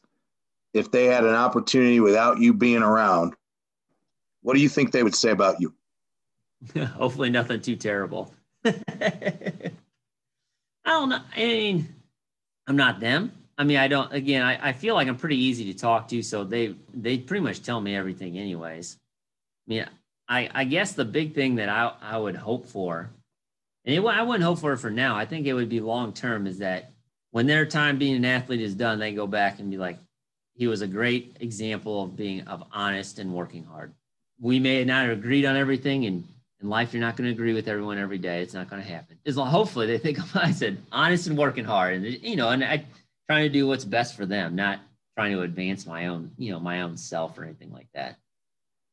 if 0.73 0.91
they 0.91 1.05
had 1.05 1.23
an 1.23 1.35
opportunity 1.35 1.99
without 1.99 2.39
you 2.39 2.53
being 2.53 2.83
around, 2.83 3.35
what 4.41 4.53
do 4.53 4.61
you 4.61 4.69
think 4.69 4.91
they 4.91 5.03
would 5.03 5.15
say 5.15 5.31
about 5.31 5.59
you? 5.59 5.73
Hopefully, 6.85 7.29
nothing 7.29 7.61
too 7.61 7.75
terrible. 7.75 8.33
I 8.65 9.71
don't 10.85 11.09
know. 11.09 11.21
I 11.35 11.39
mean, 11.39 11.87
I'm 12.67 12.75
not 12.75 12.99
them. 12.99 13.31
I 13.57 13.63
mean, 13.63 13.77
I 13.77 13.87
don't. 13.87 14.11
Again, 14.13 14.41
I, 14.41 14.69
I 14.69 14.73
feel 14.73 14.95
like 14.95 15.07
I'm 15.07 15.17
pretty 15.17 15.37
easy 15.37 15.71
to 15.71 15.77
talk 15.77 16.07
to, 16.09 16.21
so 16.21 16.43
they 16.43 16.75
they 16.93 17.17
pretty 17.17 17.43
much 17.43 17.61
tell 17.61 17.81
me 17.81 17.95
everything, 17.95 18.37
anyways. 18.37 18.97
I 19.67 19.69
mean, 19.69 19.85
I 20.27 20.49
I 20.53 20.63
guess 20.63 20.93
the 20.93 21.05
big 21.05 21.35
thing 21.35 21.55
that 21.55 21.69
I 21.69 21.93
I 22.01 22.17
would 22.17 22.35
hope 22.35 22.67
for, 22.67 23.09
and 23.85 23.95
it, 23.95 24.05
I 24.05 24.21
wouldn't 24.21 24.43
hope 24.43 24.59
for 24.59 24.73
it 24.73 24.77
for 24.77 24.89
now. 24.89 25.15
I 25.15 25.25
think 25.25 25.45
it 25.45 25.53
would 25.53 25.69
be 25.69 25.81
long 25.81 26.13
term. 26.13 26.47
Is 26.47 26.59
that 26.59 26.91
when 27.31 27.47
their 27.47 27.65
time 27.65 27.97
being 27.97 28.15
an 28.15 28.25
athlete 28.25 28.61
is 28.61 28.75
done, 28.75 28.99
they 28.99 29.13
go 29.13 29.27
back 29.27 29.59
and 29.59 29.69
be 29.69 29.77
like, 29.77 29.99
he 30.59 30.67
was 30.67 30.81
a 30.81 30.87
great 30.87 31.37
example 31.39 32.03
of 32.03 32.17
being 32.17 32.41
of 32.41 32.65
honest 32.73 33.17
and 33.17 33.33
working 33.33 33.63
hard. 33.63 33.93
We 34.41 34.59
may 34.59 34.83
not 34.83 35.07
have 35.07 35.17
agreed 35.17 35.45
on 35.45 35.55
everything, 35.55 36.05
and 36.05 36.27
in 36.61 36.67
life, 36.67 36.93
you're 36.93 36.99
not 36.99 37.15
going 37.15 37.29
to 37.29 37.33
agree 37.33 37.53
with 37.53 37.69
everyone 37.69 37.97
every 37.97 38.17
day. 38.17 38.43
It's 38.43 38.53
not 38.53 38.69
going 38.69 38.81
to 38.81 38.87
happen. 38.87 39.17
Hopefully, 39.37 39.87
they 39.87 39.97
think 39.97 40.19
I 40.35 40.51
said 40.51 40.77
honest 40.91 41.27
and 41.27 41.37
working 41.37 41.63
hard, 41.63 41.93
and 41.95 42.05
you 42.05 42.35
know, 42.35 42.49
and 42.49 42.61
I 42.61 42.83
trying 43.29 43.43
to 43.43 43.49
do 43.49 43.67
what's 43.67 43.85
best 43.85 44.17
for 44.17 44.25
them, 44.25 44.53
not 44.53 44.81
trying 45.15 45.31
to 45.31 45.43
advance 45.43 45.87
my 45.87 46.07
own, 46.07 46.29
you 46.37 46.51
know, 46.51 46.59
my 46.59 46.81
own 46.81 46.97
self 46.97 47.37
or 47.37 47.45
anything 47.45 47.71
like 47.71 47.87
that. 47.93 48.17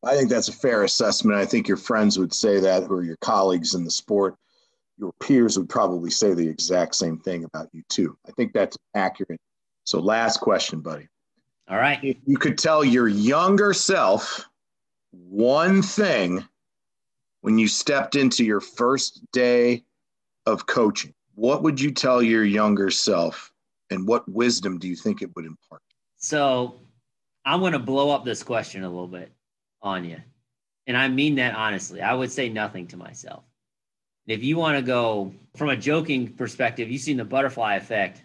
I 0.05 0.15
think 0.15 0.31
that's 0.31 0.49
a 0.49 0.53
fair 0.53 0.85
assessment. 0.85 1.37
I 1.37 1.47
think 1.47 1.67
your 1.67 1.77
friends 1.77 2.17
would 2.17 2.33
say 2.33 2.61
that, 2.61 2.89
or 2.89 3.03
your 3.03 3.17
colleagues 3.17 3.75
in 3.75 3.83
the 3.83 3.91
sport, 3.91 4.37
your 4.99 5.13
peers 5.21 5.59
would 5.59 5.69
probably 5.69 6.11
say 6.11 6.33
the 6.33 6.47
exact 6.47 6.95
same 6.95 7.19
thing 7.19 7.43
about 7.43 7.71
you 7.73 7.83
too. 7.89 8.17
I 8.25 8.31
think 8.31 8.53
that's 8.53 8.79
accurate. 8.95 9.41
So, 9.83 9.99
last 9.99 10.39
question, 10.39 10.81
buddy. 10.81 11.09
All 11.69 11.79
right. 11.79 11.99
If 12.03 12.17
you 12.27 12.37
could 12.37 12.59
tell 12.59 12.85
your 12.85 13.09
younger 13.09 13.73
self 13.73 14.49
one 15.11 15.83
thing 15.83 16.45
when 17.41 17.59
you 17.59 17.67
stepped 17.67 18.15
into 18.15 18.45
your 18.45 18.61
first 18.61 19.21
day 19.33 19.85
of 20.47 20.67
coaching, 20.67 21.13
what 21.35 21.63
would 21.63 21.81
you 21.81 21.91
tell 21.91 22.23
your 22.23 22.45
younger 22.45 22.91
self 22.91 23.53
and 23.91 24.07
what 24.07 24.29
wisdom 24.29 24.79
do 24.79 24.87
you 24.87 24.97
think 24.97 25.23
it 25.23 25.35
would 25.35 25.45
impart? 25.45 25.83
So 26.19 26.77
I'm 27.45 27.61
going 27.61 27.73
to 27.73 27.79
blow 27.81 28.11
up 28.11 28.25
this 28.25 28.45
question 28.45 28.85
a 28.85 28.89
little 28.89 29.09
bit 29.09 29.33
on 29.83 30.05
you. 30.05 30.19
And 30.87 30.97
I 30.97 31.09
mean 31.09 31.35
that 31.37 31.57
honestly. 31.57 32.01
I 32.01 32.15
would 32.15 32.31
say 32.31 32.49
nothing 32.49 32.87
to 32.89 32.97
myself. 32.97 33.43
If 34.29 34.45
you 34.45 34.57
want 34.57 34.77
to 34.77 34.83
go 34.83 35.35
from 35.57 35.71
a 35.71 35.77
joking 35.77 36.33
perspective, 36.33 36.91
you've 36.91 37.03
seen 37.03 37.17
the 37.17 37.25
butterfly 37.25 37.75
effect. 37.75 38.23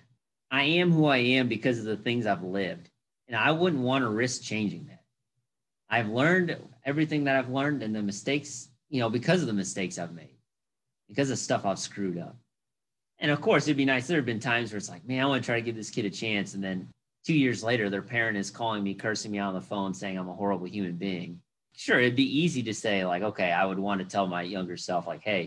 I 0.51 0.63
am 0.63 0.91
who 0.91 1.05
I 1.05 1.17
am 1.17 1.47
because 1.47 1.79
of 1.79 1.85
the 1.85 1.97
things 1.97 2.27
I've 2.27 2.43
lived. 2.43 2.90
And 3.31 3.39
I 3.39 3.51
wouldn't 3.51 3.81
want 3.81 4.03
to 4.03 4.09
risk 4.09 4.43
changing 4.43 4.87
that. 4.87 5.03
I've 5.89 6.09
learned 6.09 6.57
everything 6.83 7.23
that 7.23 7.37
I've 7.37 7.49
learned 7.49 7.81
and 7.81 7.95
the 7.95 8.01
mistakes, 8.01 8.67
you 8.89 8.99
know, 8.99 9.09
because 9.09 9.39
of 9.39 9.47
the 9.47 9.53
mistakes 9.53 9.97
I've 9.97 10.13
made, 10.13 10.35
because 11.07 11.29
of 11.29 11.37
stuff 11.37 11.65
I've 11.65 11.79
screwed 11.79 12.17
up. 12.17 12.35
And 13.19 13.31
of 13.31 13.39
course, 13.39 13.63
it'd 13.63 13.77
be 13.77 13.85
nice. 13.85 14.05
There 14.05 14.17
have 14.17 14.25
been 14.25 14.41
times 14.41 14.73
where 14.73 14.77
it's 14.77 14.89
like, 14.89 15.07
man, 15.07 15.23
I 15.23 15.27
want 15.27 15.41
to 15.41 15.45
try 15.45 15.55
to 15.55 15.61
give 15.61 15.77
this 15.77 15.89
kid 15.89 16.03
a 16.03 16.09
chance. 16.09 16.55
And 16.55 16.61
then 16.61 16.89
two 17.25 17.33
years 17.33 17.63
later, 17.63 17.89
their 17.89 18.01
parent 18.01 18.37
is 18.37 18.51
calling 18.51 18.83
me, 18.83 18.95
cursing 18.95 19.31
me 19.31 19.39
on 19.39 19.53
the 19.53 19.61
phone, 19.61 19.93
saying 19.93 20.17
I'm 20.17 20.27
a 20.27 20.33
horrible 20.33 20.67
human 20.67 20.97
being. 20.97 21.39
Sure, 21.73 22.01
it'd 22.01 22.17
be 22.17 22.39
easy 22.39 22.61
to 22.63 22.73
say, 22.73 23.05
like, 23.05 23.23
okay, 23.23 23.53
I 23.53 23.63
would 23.63 23.79
want 23.79 24.01
to 24.01 24.05
tell 24.05 24.27
my 24.27 24.41
younger 24.41 24.75
self, 24.75 25.07
like, 25.07 25.23
hey, 25.23 25.43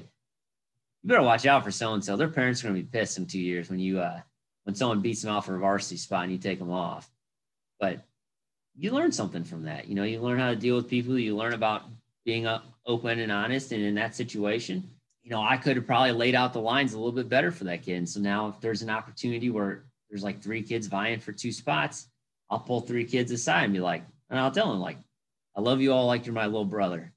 you 1.03 1.09
better 1.09 1.21
watch 1.21 1.45
out 1.45 1.63
for 1.63 1.71
so 1.71 1.93
and 1.93 2.03
so. 2.03 2.17
Their 2.17 2.29
parents 2.29 2.65
are 2.65 2.69
going 2.69 2.77
to 2.77 2.83
be 2.83 2.99
pissed 2.99 3.19
in 3.19 3.27
two 3.27 3.41
years 3.41 3.69
when 3.69 3.79
you, 3.79 4.01
uh, 4.01 4.21
when 4.63 4.75
someone 4.75 5.03
beats 5.03 5.21
them 5.21 5.35
off 5.35 5.45
for 5.45 5.57
a 5.57 5.61
varsity 5.61 5.99
spot 5.99 6.23
and 6.23 6.33
you 6.33 6.39
take 6.39 6.59
them 6.59 6.71
off. 6.71 7.11
But 7.85 8.01
you 8.75 8.93
learn 8.93 9.13
something 9.13 9.45
from 9.45 9.65
that. 9.65 9.89
You 9.89 9.95
know, 9.95 10.05
you 10.05 10.19
learn 10.19 10.39
how 10.39 10.49
to 10.49 10.57
deal 10.57 10.75
with 10.75 10.89
people. 10.89 11.19
You 11.19 11.37
learn 11.37 11.53
about 11.53 11.83
being 12.25 12.47
uh, 12.47 12.63
open 12.87 13.19
and 13.21 13.31
honest. 13.31 13.73
And 13.73 13.83
in 13.83 13.95
that 13.97 14.15
situation, 14.15 14.89
you 15.23 15.31
know, 15.31 15.43
I 15.43 15.59
could 15.59 15.77
have 15.77 15.87
probably 15.87 16.13
laid 16.13 16.35
out 16.35 16.55
the 16.55 16.63
lines 16.63 16.95
a 16.95 16.97
little 16.97 17.13
bit 17.13 17.29
better 17.29 17.51
for 17.51 17.65
that 17.65 17.83
kid. 17.83 17.97
And 17.99 18.09
so 18.09 18.21
now, 18.21 18.49
if 18.49 18.59
there's 18.63 18.81
an 18.81 18.89
opportunity 18.89 19.51
where 19.51 19.85
there's 20.09 20.25
like 20.25 20.43
three 20.43 20.63
kids 20.63 20.87
vying 20.87 21.21
for 21.21 21.33
two 21.33 21.53
spots, 21.53 22.09
I'll 22.49 22.59
pull 22.59 22.81
three 22.81 23.05
kids 23.05 23.31
aside 23.33 23.65
and 23.65 23.75
be 23.75 23.81
like, 23.81 24.03
and 24.31 24.41
I'll 24.41 24.51
tell 24.51 24.71
them 24.71 24.81
like, 24.81 24.97
I 25.55 25.61
love 25.61 25.83
you 25.83 25.93
all 25.93 26.07
like 26.07 26.25
you're 26.25 26.35
my 26.35 26.47
little 26.47 26.65
brother. 26.65 27.13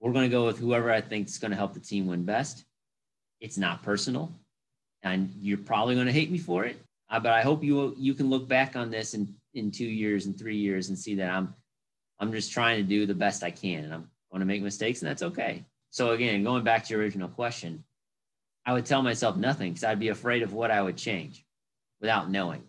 We're 0.00 0.12
going 0.12 0.28
to 0.28 0.36
go 0.36 0.46
with 0.46 0.58
whoever 0.58 0.90
I 0.90 1.00
think 1.00 1.28
is 1.28 1.38
going 1.38 1.52
to 1.52 1.56
help 1.56 1.74
the 1.74 1.80
team 1.80 2.08
win 2.08 2.24
best. 2.24 2.64
It's 3.40 3.56
not 3.56 3.84
personal, 3.84 4.32
and 5.04 5.32
you're 5.40 5.58
probably 5.58 5.94
going 5.94 6.08
to 6.08 6.12
hate 6.12 6.32
me 6.32 6.38
for 6.38 6.64
it. 6.64 6.76
Uh, 7.08 7.20
but 7.20 7.32
I 7.32 7.42
hope 7.42 7.62
you 7.62 7.94
you 7.96 8.14
can 8.14 8.28
look 8.28 8.48
back 8.48 8.74
on 8.74 8.90
this 8.90 9.14
in 9.14 9.32
in 9.56 9.70
two 9.70 9.86
years 9.86 10.26
and 10.26 10.38
three 10.38 10.56
years 10.56 10.88
and 10.88 10.98
see 10.98 11.14
that 11.16 11.30
I'm 11.30 11.54
I'm 12.18 12.32
just 12.32 12.52
trying 12.52 12.78
to 12.78 12.82
do 12.82 13.04
the 13.04 13.14
best 13.14 13.42
I 13.42 13.50
can, 13.50 13.84
and 13.84 13.92
I'm 13.92 14.10
going 14.30 14.40
to 14.40 14.46
make 14.46 14.62
mistakes, 14.62 15.02
and 15.02 15.10
that's 15.10 15.22
okay. 15.22 15.64
So 15.90 16.12
again, 16.12 16.44
going 16.44 16.64
back 16.64 16.84
to 16.84 16.94
your 16.94 17.02
original 17.02 17.28
question, 17.28 17.84
I 18.64 18.72
would 18.72 18.86
tell 18.86 19.02
myself 19.02 19.36
nothing 19.36 19.72
because 19.72 19.84
I'd 19.84 20.00
be 20.00 20.08
afraid 20.08 20.42
of 20.42 20.52
what 20.52 20.70
I 20.70 20.80
would 20.80 20.96
change 20.96 21.44
without 22.00 22.30
knowing. 22.30 22.62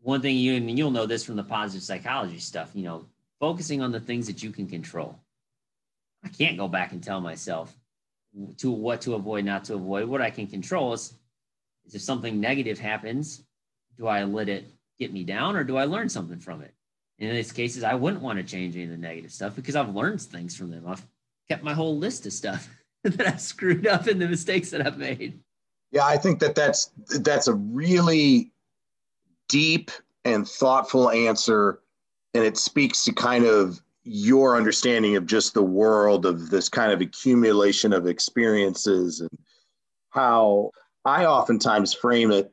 One 0.00 0.22
thing 0.22 0.36
you 0.36 0.54
and 0.54 0.78
you'll 0.78 0.90
know 0.90 1.06
this 1.06 1.24
from 1.24 1.36
the 1.36 1.42
positive 1.42 1.82
psychology 1.82 2.38
stuff, 2.38 2.70
you 2.74 2.84
know, 2.84 3.06
focusing 3.38 3.82
on 3.82 3.92
the 3.92 4.00
things 4.00 4.26
that 4.26 4.42
you 4.42 4.50
can 4.50 4.66
control. 4.66 5.18
I 6.24 6.28
can't 6.28 6.56
go 6.56 6.68
back 6.68 6.92
and 6.92 7.02
tell 7.02 7.20
myself 7.20 7.74
to 8.58 8.70
what 8.70 9.02
to 9.02 9.14
avoid, 9.14 9.44
not 9.44 9.64
to 9.64 9.74
avoid. 9.74 10.08
What 10.08 10.22
I 10.22 10.30
can 10.30 10.46
control 10.46 10.94
is, 10.94 11.14
is 11.86 11.94
if 11.94 12.02
something 12.02 12.40
negative 12.40 12.78
happens, 12.78 13.42
do 13.98 14.06
I 14.06 14.24
let 14.24 14.48
it 14.48 14.70
get 15.00 15.12
me 15.12 15.24
down 15.24 15.56
or 15.56 15.64
do 15.64 15.76
I 15.76 15.84
learn 15.84 16.08
something 16.08 16.38
from 16.38 16.62
it? 16.62 16.74
in 17.20 17.34
these 17.34 17.52
cases, 17.52 17.84
I 17.84 17.94
wouldn't 17.94 18.22
want 18.22 18.38
to 18.38 18.42
change 18.42 18.74
any 18.74 18.84
of 18.84 18.90
the 18.90 18.96
negative 18.96 19.30
stuff 19.30 19.54
because 19.54 19.76
I've 19.76 19.94
learned 19.94 20.22
things 20.22 20.56
from 20.56 20.70
them. 20.70 20.84
I've 20.86 21.06
kept 21.48 21.62
my 21.62 21.74
whole 21.74 21.98
list 21.98 22.24
of 22.26 22.32
stuff 22.32 22.68
that 23.04 23.26
I've 23.26 23.40
screwed 23.40 23.86
up 23.86 24.06
and 24.06 24.20
the 24.20 24.26
mistakes 24.26 24.70
that 24.70 24.86
I've 24.86 24.98
made. 24.98 25.38
Yeah, 25.92 26.06
I 26.06 26.16
think 26.16 26.38
that 26.40 26.54
that's 26.54 26.90
that's 27.20 27.48
a 27.48 27.54
really 27.54 28.52
deep 29.48 29.90
and 30.24 30.48
thoughtful 30.48 31.10
answer, 31.10 31.80
and 32.32 32.44
it 32.44 32.56
speaks 32.56 33.04
to 33.04 33.12
kind 33.12 33.44
of 33.44 33.82
your 34.04 34.56
understanding 34.56 35.16
of 35.16 35.26
just 35.26 35.52
the 35.52 35.62
world 35.62 36.24
of 36.24 36.48
this 36.48 36.68
kind 36.68 36.90
of 36.90 37.00
accumulation 37.00 37.92
of 37.92 38.06
experiences 38.06 39.20
and 39.20 39.30
how 40.10 40.70
I 41.04 41.26
oftentimes 41.26 41.92
frame 41.92 42.30
it 42.30 42.50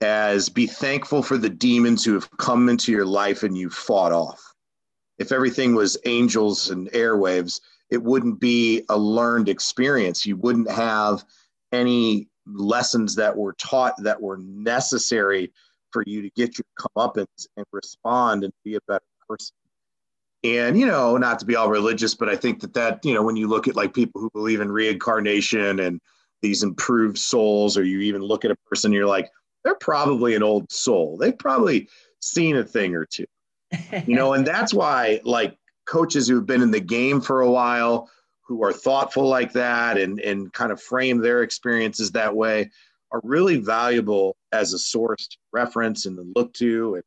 as 0.00 0.48
be 0.48 0.66
thankful 0.66 1.22
for 1.22 1.38
the 1.38 1.50
demons 1.50 2.04
who 2.04 2.14
have 2.14 2.30
come 2.38 2.68
into 2.68 2.92
your 2.92 3.06
life 3.06 3.42
and 3.42 3.56
you 3.56 3.68
fought 3.68 4.12
off. 4.12 4.54
If 5.18 5.32
everything 5.32 5.74
was 5.74 5.98
angels 6.04 6.70
and 6.70 6.90
airwaves, 6.92 7.60
it 7.90 8.02
wouldn't 8.02 8.38
be 8.38 8.84
a 8.88 8.96
learned 8.96 9.48
experience. 9.48 10.24
You 10.24 10.36
wouldn't 10.36 10.70
have 10.70 11.24
any 11.72 12.28
lessons 12.46 13.16
that 13.16 13.36
were 13.36 13.54
taught 13.54 13.94
that 14.02 14.22
were 14.22 14.38
necessary 14.38 15.52
for 15.90 16.04
you 16.06 16.22
to 16.22 16.30
get 16.30 16.58
you 16.58 16.64
to 16.64 16.82
come 16.82 17.02
up 17.02 17.16
and, 17.16 17.26
and 17.56 17.66
respond 17.72 18.44
and 18.44 18.52
be 18.64 18.76
a 18.76 18.80
better 18.86 19.04
person. 19.28 19.54
And, 20.44 20.78
you 20.78 20.86
know, 20.86 21.16
not 21.16 21.40
to 21.40 21.46
be 21.46 21.56
all 21.56 21.68
religious, 21.68 22.14
but 22.14 22.28
I 22.28 22.36
think 22.36 22.60
that 22.60 22.74
that, 22.74 23.04
you 23.04 23.12
know, 23.12 23.22
when 23.22 23.36
you 23.36 23.48
look 23.48 23.66
at 23.66 23.74
like 23.74 23.92
people 23.92 24.20
who 24.20 24.30
believe 24.30 24.60
in 24.60 24.70
reincarnation 24.70 25.80
and 25.80 26.00
these 26.42 26.62
improved 26.62 27.18
souls, 27.18 27.76
or 27.76 27.82
you 27.82 28.00
even 28.00 28.22
look 28.22 28.44
at 28.44 28.52
a 28.52 28.56
person, 28.70 28.92
you're 28.92 29.06
like, 29.06 29.28
they're 29.68 29.74
probably 29.74 30.34
an 30.34 30.42
old 30.42 30.72
soul. 30.72 31.18
They've 31.18 31.36
probably 31.36 31.90
seen 32.20 32.56
a 32.56 32.64
thing 32.64 32.94
or 32.94 33.04
two, 33.04 33.26
you 34.06 34.16
know, 34.16 34.32
and 34.32 34.46
that's 34.46 34.72
why 34.72 35.20
like 35.24 35.58
coaches 35.86 36.26
who've 36.26 36.46
been 36.46 36.62
in 36.62 36.70
the 36.70 36.80
game 36.80 37.20
for 37.20 37.42
a 37.42 37.50
while, 37.50 38.08
who 38.46 38.64
are 38.64 38.72
thoughtful 38.72 39.28
like 39.28 39.52
that 39.52 39.98
and, 39.98 40.20
and 40.20 40.50
kind 40.54 40.72
of 40.72 40.80
frame 40.80 41.18
their 41.18 41.42
experiences 41.42 42.12
that 42.12 42.34
way 42.34 42.70
are 43.12 43.20
really 43.22 43.58
valuable 43.58 44.36
as 44.52 44.72
a 44.72 44.78
source 44.78 45.28
to 45.28 45.36
reference 45.52 46.06
and 46.06 46.16
to 46.16 46.32
look 46.34 46.54
to 46.54 46.94
and, 46.94 47.04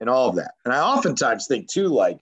and 0.00 0.08
all 0.08 0.30
of 0.30 0.36
that. 0.36 0.52
And 0.64 0.72
I 0.72 0.80
oftentimes 0.80 1.46
think 1.46 1.68
too, 1.68 1.88
like, 1.88 2.18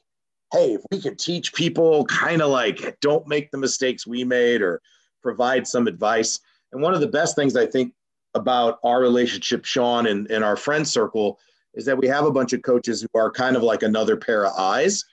hey, 0.53 0.75
if 0.75 0.81
we 0.91 1.01
could 1.01 1.17
teach 1.17 1.55
people 1.55 2.05
kind 2.07 2.43
of 2.43 2.51
like 2.51 2.99
don't 3.01 3.29
make 3.29 3.53
the 3.53 3.59
mistakes 3.59 4.05
we 4.05 4.25
made 4.25 4.63
or 4.63 4.83
provide 5.23 5.69
some 5.69 5.87
advice. 5.87 6.41
And 6.73 6.83
one 6.83 6.93
of 6.93 7.01
the 7.01 7.07
best 7.07 7.37
things 7.37 7.55
I 7.55 7.67
think 7.67 7.93
about 8.37 8.79
our 8.85 9.01
relationship, 9.01 9.65
Sean, 9.65 10.07
and, 10.07 10.31
and 10.31 10.45
our 10.45 10.57
friend 10.57 10.87
circle 10.87 11.39
is 11.75 11.85
that 11.87 11.99
we 11.99 12.07
have 12.07 12.25
a 12.25 12.31
bunch 12.31 12.53
of 12.53 12.63
coaches 12.63 13.03
who 13.03 13.19
are 13.19 13.31
kind 13.31 13.57
of 13.57 13.63
like 13.63 13.83
another 13.83 14.17
pair 14.17 14.47
of 14.47 14.53
eyes 14.57 15.05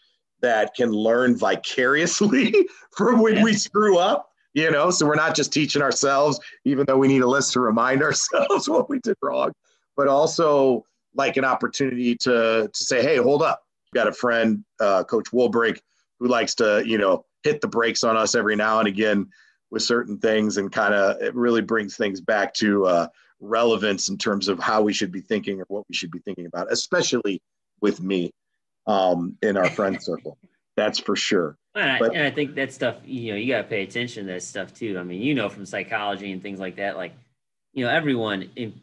that 0.42 0.76
can 0.76 0.92
learn 0.92 1.36
vicariously 1.36 2.54
from 2.96 3.22
when 3.22 3.38
yeah. 3.38 3.44
we 3.44 3.54
screw 3.54 3.98
up 3.98 4.30
you 4.56 4.70
know? 4.70 4.92
So 4.92 5.08
we're 5.08 5.16
not 5.16 5.36
just 5.36 5.52
teaching 5.52 5.82
ourselves 5.82 6.40
even 6.64 6.86
though 6.86 6.98
we 6.98 7.08
need 7.08 7.24
a 7.24 7.28
list 7.28 7.54
to 7.54 7.60
remind 7.60 8.04
ourselves 8.04 8.70
what 8.70 8.90
we 8.90 9.00
did 9.00 9.18
wrong 9.24 9.52
but 9.96 10.08
also 10.08 10.86
like 11.16 11.38
an 11.38 11.46
opportunity 11.46 12.16
to 12.18 12.70
to 12.72 12.84
say 12.84 13.02
hey 13.02 13.18
hold 13.18 13.42
up. 13.42 13.62
We've 13.92 14.00
got 14.00 14.08
a 14.08 14.14
friend 14.14 14.64
uh, 14.80 15.04
coach 15.04 15.26
Woolbrink 15.32 15.80
who 16.20 16.28
likes 16.28 16.56
to 16.56 16.84
you 16.86 16.98
know 16.98 17.26
hit 17.44 17.62
the 17.62 17.68
brakes 17.68 18.04
on 18.04 18.18
us 18.18 18.36
every 18.36 18.56
now 18.56 18.80
and 18.80 18.88
again 18.88 19.30
with 19.74 19.82
certain 19.82 20.18
things 20.20 20.58
and 20.58 20.72
kind 20.72 20.94
of 20.94 21.22
it 21.22 21.36
really 21.36 21.62
brings 21.62 21.98
things 21.98 22.22
back 22.22 22.54
to 22.54 22.86
uh, 22.86 23.08
relevance 23.42 24.08
in 24.08 24.18
terms 24.18 24.48
of 24.48 24.60
how 24.60 24.82
we 24.82 24.94
should 24.94 25.12
be 25.12 25.20
thinking 25.20 25.60
or 25.60 25.66
what 25.68 25.84
we 25.90 25.96
should 25.96 26.12
be 26.12 26.20
thinking 26.20 26.46
about 26.46 26.72
especially 26.72 27.42
with 27.82 28.00
me 28.00 28.32
um, 28.88 29.38
in 29.42 29.58
our 29.58 29.70
friend 29.70 30.02
circle. 30.02 30.38
That's 30.76 31.00
for 31.00 31.16
sure. 31.16 31.58
And 31.76 31.92
I, 31.92 32.00
but, 32.00 32.16
and 32.16 32.24
I 32.24 32.32
think 32.32 32.56
that 32.56 32.74
stuff, 32.74 32.98
you 33.06 33.32
know, 33.32 33.38
you 33.38 33.54
got 33.54 33.64
to 33.64 33.68
pay 33.68 33.84
attention 33.84 34.26
to 34.26 34.34
that 34.34 34.44
stuff 34.44 34.74
too. 34.74 34.98
I 35.00 35.04
mean, 35.04 35.22
you 35.22 35.36
know, 35.36 35.50
from 35.50 35.66
psychology 35.66 36.32
and 36.32 36.42
things 36.42 36.60
like 36.60 36.78
that, 36.78 36.96
like, 36.98 37.14
you 37.74 37.86
know, 37.86 37.92
everyone, 37.92 38.50
in, 38.56 38.82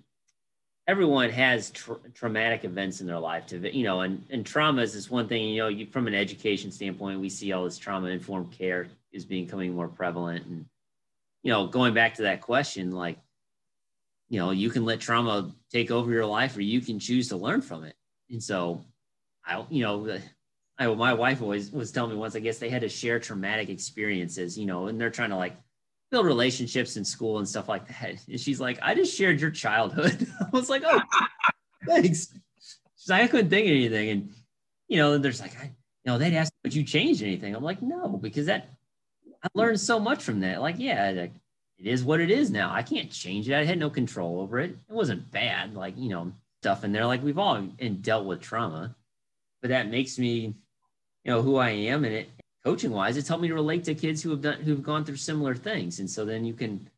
everyone 0.86 1.30
has 1.30 1.70
tra- 1.70 1.98
traumatic 2.14 2.64
events 2.64 3.00
in 3.00 3.06
their 3.06 3.18
life 3.18 3.46
to, 3.48 3.76
you 3.76 3.84
know, 3.84 4.00
and, 4.00 4.24
and 4.30 4.44
traumas 4.44 4.94
is 4.94 5.10
one 5.10 5.28
thing, 5.28 5.48
you 5.48 5.62
know, 5.62 5.68
you, 5.68 5.86
from 5.86 6.06
an 6.06 6.14
education 6.14 6.70
standpoint, 6.70 7.20
we 7.20 7.28
see 7.28 7.52
all 7.52 7.64
this 7.64 7.78
trauma 7.78 8.08
informed 8.08 8.52
care 8.52 8.88
is 9.12 9.24
becoming 9.24 9.74
more 9.74 9.88
prevalent. 9.88 10.46
And, 10.46 10.66
you 11.42 11.50
know, 11.50 11.66
going 11.66 11.94
back 11.94 12.14
to 12.14 12.22
that 12.22 12.40
question, 12.40 12.90
like, 12.90 13.18
you 14.28 14.38
know, 14.38 14.50
you 14.50 14.70
can 14.70 14.84
let 14.84 15.00
trauma 15.00 15.52
take 15.72 15.90
over 15.90 16.10
your 16.12 16.26
life 16.26 16.56
or 16.56 16.62
you 16.62 16.80
can 16.80 16.98
choose 16.98 17.28
to 17.28 17.36
learn 17.36 17.60
from 17.60 17.84
it. 17.84 17.96
And 18.30 18.42
so 18.42 18.84
I, 19.44 19.64
you 19.70 19.82
know, 19.82 20.18
I, 20.78 20.86
my 20.86 21.12
wife 21.12 21.42
always 21.42 21.70
was 21.72 21.90
telling 21.90 22.12
me 22.12 22.16
once, 22.16 22.36
I 22.36 22.40
guess 22.40 22.58
they 22.58 22.70
had 22.70 22.82
to 22.82 22.88
share 22.88 23.18
traumatic 23.18 23.68
experiences, 23.68 24.58
you 24.58 24.66
know, 24.66 24.86
and 24.86 25.00
they're 25.00 25.10
trying 25.10 25.30
to 25.30 25.36
like 25.36 25.56
build 26.10 26.26
relationships 26.26 26.96
in 26.96 27.04
school 27.04 27.38
and 27.38 27.48
stuff 27.48 27.68
like 27.68 27.86
that. 27.88 28.24
And 28.28 28.40
she's 28.40 28.60
like, 28.60 28.78
I 28.82 28.94
just 28.94 29.16
shared 29.16 29.40
your 29.40 29.50
childhood. 29.50 30.26
I 30.40 30.48
was 30.52 30.70
like, 30.70 30.82
oh, 30.84 31.00
thanks. 31.86 32.32
She's 32.96 33.08
like, 33.08 33.22
I 33.22 33.28
couldn't 33.28 33.50
think 33.50 33.66
of 33.66 33.72
anything. 33.72 34.10
And, 34.10 34.30
you 34.88 34.98
know, 34.98 35.18
there's 35.18 35.40
like, 35.40 35.58
I, 35.60 35.64
you 35.64 36.12
know, 36.12 36.18
they'd 36.18 36.36
ask, 36.36 36.52
would 36.62 36.74
you 36.74 36.84
change 36.84 37.22
anything? 37.22 37.54
I'm 37.54 37.64
like, 37.64 37.82
no, 37.82 38.08
because 38.08 38.46
that, 38.46 38.68
I 39.42 39.48
learned 39.54 39.80
so 39.80 39.98
much 39.98 40.22
from 40.22 40.40
that. 40.40 40.60
Like, 40.60 40.76
yeah, 40.78 41.12
like, 41.16 41.32
it 41.78 41.86
is 41.86 42.04
what 42.04 42.20
it 42.20 42.30
is 42.30 42.50
now. 42.50 42.72
I 42.72 42.82
can't 42.82 43.10
change 43.10 43.48
it. 43.48 43.54
I 43.54 43.64
had 43.64 43.78
no 43.78 43.88
control 43.88 44.40
over 44.40 44.58
it. 44.58 44.70
It 44.70 44.92
wasn't 44.92 45.30
bad. 45.30 45.74
Like, 45.74 45.94
you 45.96 46.10
know, 46.10 46.32
stuff 46.60 46.84
in 46.84 46.92
there. 46.92 47.06
Like 47.06 47.22
we've 47.22 47.38
all 47.38 47.56
and 47.78 48.02
dealt 48.02 48.26
with 48.26 48.40
trauma 48.40 48.94
but 49.60 49.70
that 49.70 49.90
makes 49.90 50.18
me, 50.18 50.54
you 51.24 51.32
know, 51.32 51.42
who 51.42 51.56
I 51.56 51.70
am. 51.70 52.04
And 52.04 52.14
it 52.14 52.30
coaching 52.64 52.90
wise, 52.90 53.16
it's 53.16 53.28
helped 53.28 53.42
me 53.42 53.48
to 53.48 53.54
relate 53.54 53.84
to 53.84 53.94
kids 53.94 54.22
who 54.22 54.30
have 54.30 54.40
done 54.40 54.60
who've 54.60 54.82
gone 54.82 55.04
through 55.04 55.16
similar 55.16 55.54
things. 55.54 56.00
And 56.00 56.10
so 56.10 56.24
then 56.24 56.44
you 56.44 56.54
can 56.54 56.88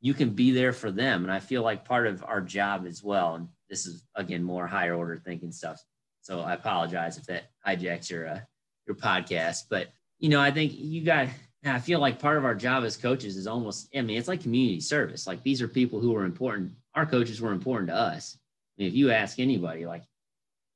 you 0.00 0.14
can 0.14 0.30
be 0.30 0.50
there 0.50 0.72
for 0.72 0.90
them. 0.90 1.24
And 1.24 1.32
I 1.32 1.40
feel 1.40 1.62
like 1.62 1.84
part 1.84 2.06
of 2.06 2.24
our 2.24 2.40
job 2.40 2.86
as 2.86 3.02
well. 3.02 3.34
And 3.34 3.48
this 3.68 3.86
is 3.86 4.04
again 4.14 4.42
more 4.42 4.66
higher 4.66 4.94
order 4.94 5.20
thinking 5.24 5.52
stuff. 5.52 5.82
So 6.20 6.40
I 6.40 6.54
apologize 6.54 7.18
if 7.18 7.26
that 7.26 7.44
hijacks 7.66 8.10
your 8.10 8.28
uh, 8.28 8.40
your 8.86 8.96
podcast. 8.96 9.64
But 9.68 9.88
you 10.18 10.28
know, 10.28 10.40
I 10.40 10.50
think 10.50 10.72
you 10.74 11.04
got. 11.04 11.28
I 11.64 11.78
feel 11.78 12.00
like 12.00 12.18
part 12.18 12.38
of 12.38 12.44
our 12.44 12.54
job 12.54 12.84
as 12.84 12.96
coaches 12.96 13.36
is 13.36 13.46
almost. 13.46 13.88
I 13.96 14.00
mean, 14.02 14.18
it's 14.18 14.28
like 14.28 14.42
community 14.42 14.80
service. 14.80 15.26
Like 15.26 15.42
these 15.42 15.62
are 15.62 15.68
people 15.68 16.00
who 16.00 16.14
are 16.16 16.24
important. 16.24 16.72
Our 16.94 17.06
coaches 17.06 17.40
were 17.40 17.52
important 17.52 17.88
to 17.88 17.94
us. 17.94 18.36
I 18.76 18.82
mean, 18.82 18.88
if 18.88 18.94
you 18.94 19.10
ask 19.10 19.38
anybody, 19.38 19.86
like 19.86 20.02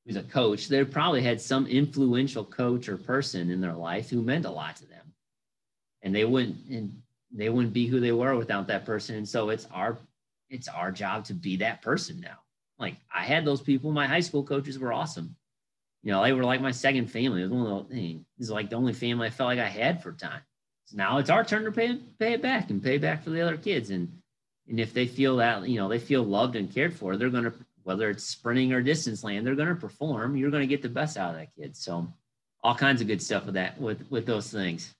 who's 0.05 0.15
a 0.15 0.23
coach, 0.23 0.67
they 0.67 0.83
probably 0.85 1.21
had 1.21 1.41
some 1.41 1.67
influential 1.67 2.45
coach 2.45 2.87
or 2.87 2.97
person 2.97 3.49
in 3.51 3.59
their 3.59 3.73
life 3.73 4.09
who 4.09 4.21
meant 4.21 4.45
a 4.45 4.49
lot 4.49 4.77
to 4.77 4.85
them. 4.87 5.13
And 6.03 6.15
they 6.15 6.23
wouldn't 6.25 6.55
and 6.69 7.01
they 7.31 7.49
wouldn't 7.49 7.73
be 7.73 7.87
who 7.87 7.99
they 7.99 8.13
were 8.13 8.37
without 8.37 8.67
that 8.67 8.85
person. 8.85 9.15
And 9.17 9.27
so 9.27 9.49
it's 9.49 9.67
our 9.73 9.97
it's 10.49 10.69
our 10.69 10.91
job 10.91 11.25
to 11.25 11.33
be 11.33 11.57
that 11.57 11.81
person 11.81 12.21
now. 12.21 12.37
like 12.79 12.95
I 13.13 13.23
had 13.23 13.43
those 13.43 13.61
people. 13.61 13.91
My 13.91 14.07
high 14.07 14.21
school 14.21 14.43
coaches 14.43 14.79
were 14.79 14.93
awesome. 14.93 15.35
You 16.03 16.11
know, 16.11 16.23
they 16.23 16.31
were 16.31 16.45
like 16.45 16.61
my 16.61 16.71
second 16.71 17.07
family. 17.11 17.41
It 17.41 17.49
was 17.49 17.51
one 17.51 17.67
of 17.71 17.89
the 17.89 17.95
things. 17.95 18.25
Is 18.39 18.49
like 18.51 18.69
the 18.69 18.77
only 18.77 18.93
family 18.93 19.27
I 19.27 19.31
felt 19.31 19.47
like 19.47 19.59
I 19.59 19.67
had 19.67 20.01
for 20.01 20.13
time. 20.13 20.41
Now 20.93 21.17
it's 21.17 21.29
our 21.29 21.43
turn 21.43 21.65
to 21.65 21.71
pay 21.71 21.99
pay 22.19 22.33
it 22.33 22.41
back 22.41 22.69
and 22.69 22.81
pay 22.81 22.97
back 22.97 23.23
for 23.23 23.29
the 23.29 23.41
other 23.41 23.57
kids. 23.57 23.89
And 23.89 24.11
and 24.67 24.79
if 24.79 24.93
they 24.93 25.07
feel 25.07 25.37
that 25.37 25.67
you 25.67 25.77
know 25.77 25.87
they 25.87 25.99
feel 25.99 26.23
loved 26.23 26.55
and 26.55 26.73
cared 26.73 26.95
for, 26.95 27.17
they're 27.17 27.29
gonna 27.29 27.53
whether 27.83 28.09
it's 28.09 28.23
sprinting 28.23 28.73
or 28.73 28.81
distance 28.81 29.23
land, 29.23 29.45
they're 29.45 29.55
gonna 29.55 29.75
perform. 29.75 30.35
You're 30.35 30.51
gonna 30.51 30.67
get 30.67 30.81
the 30.81 30.89
best 30.89 31.17
out 31.17 31.31
of 31.31 31.37
that 31.37 31.55
kid. 31.55 31.75
So 31.75 32.07
all 32.63 32.75
kinds 32.75 33.01
of 33.01 33.07
good 33.07 33.21
stuff 33.21 33.45
with 33.45 33.55
that 33.55 33.79
with 33.79 34.05
with 34.09 34.25
those 34.25 34.51
things. 34.51 34.93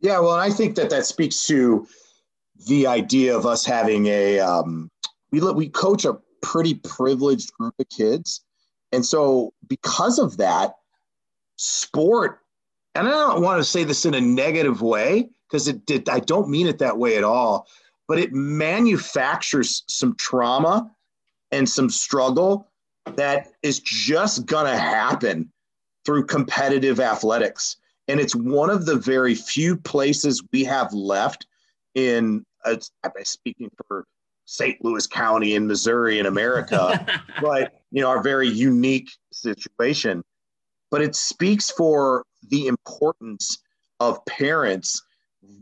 Yeah, 0.00 0.18
well, 0.20 0.32
I 0.32 0.50
think 0.50 0.76
that 0.76 0.90
that 0.90 1.06
speaks 1.06 1.46
to 1.46 1.86
the 2.66 2.86
idea 2.86 3.36
of 3.36 3.46
us 3.46 3.64
having 3.64 4.06
a 4.06 4.40
um, 4.40 4.90
we 5.30 5.40
we 5.52 5.68
coach 5.68 6.04
a 6.04 6.18
pretty 6.42 6.74
privileged 6.74 7.52
group 7.54 7.74
of 7.78 7.88
kids, 7.88 8.44
and 8.92 9.04
so 9.04 9.52
because 9.66 10.18
of 10.18 10.36
that, 10.38 10.76
sport. 11.56 12.40
And 12.96 13.08
I 13.08 13.10
don't 13.10 13.42
want 13.42 13.60
to 13.60 13.64
say 13.64 13.84
this 13.84 14.04
in 14.04 14.14
a 14.14 14.20
negative 14.20 14.82
way 14.82 15.28
because 15.48 15.68
it 15.68 15.84
did. 15.86 16.08
I 16.08 16.20
don't 16.20 16.48
mean 16.48 16.66
it 16.66 16.78
that 16.78 16.98
way 16.98 17.16
at 17.16 17.24
all. 17.24 17.68
But 18.08 18.18
it 18.18 18.32
manufactures 18.32 19.82
some 19.88 20.14
trauma 20.16 20.90
and 21.50 21.68
some 21.68 21.90
struggle 21.90 22.68
that 23.14 23.48
is 23.62 23.80
just 23.80 24.46
gonna 24.46 24.76
happen 24.76 25.52
through 26.04 26.26
competitive 26.26 27.00
athletics. 27.00 27.76
And 28.08 28.20
it's 28.20 28.34
one 28.34 28.70
of 28.70 28.86
the 28.86 28.96
very 28.96 29.34
few 29.34 29.76
places 29.76 30.42
we 30.52 30.64
have 30.64 30.92
left 30.92 31.46
in, 31.94 32.44
uh, 32.64 32.76
speaking 33.24 33.70
for 33.86 34.06
St. 34.44 34.82
Louis 34.84 35.06
County 35.06 35.54
in 35.54 35.66
Missouri 35.66 36.18
in 36.18 36.26
America, 36.26 37.04
but 37.40 37.80
you 37.90 38.00
know, 38.00 38.08
our 38.08 38.22
very 38.22 38.48
unique 38.48 39.10
situation. 39.32 40.22
But 40.90 41.02
it 41.02 41.16
speaks 41.16 41.70
for 41.70 42.24
the 42.48 42.66
importance 42.66 43.58
of 44.00 44.24
parents 44.26 45.02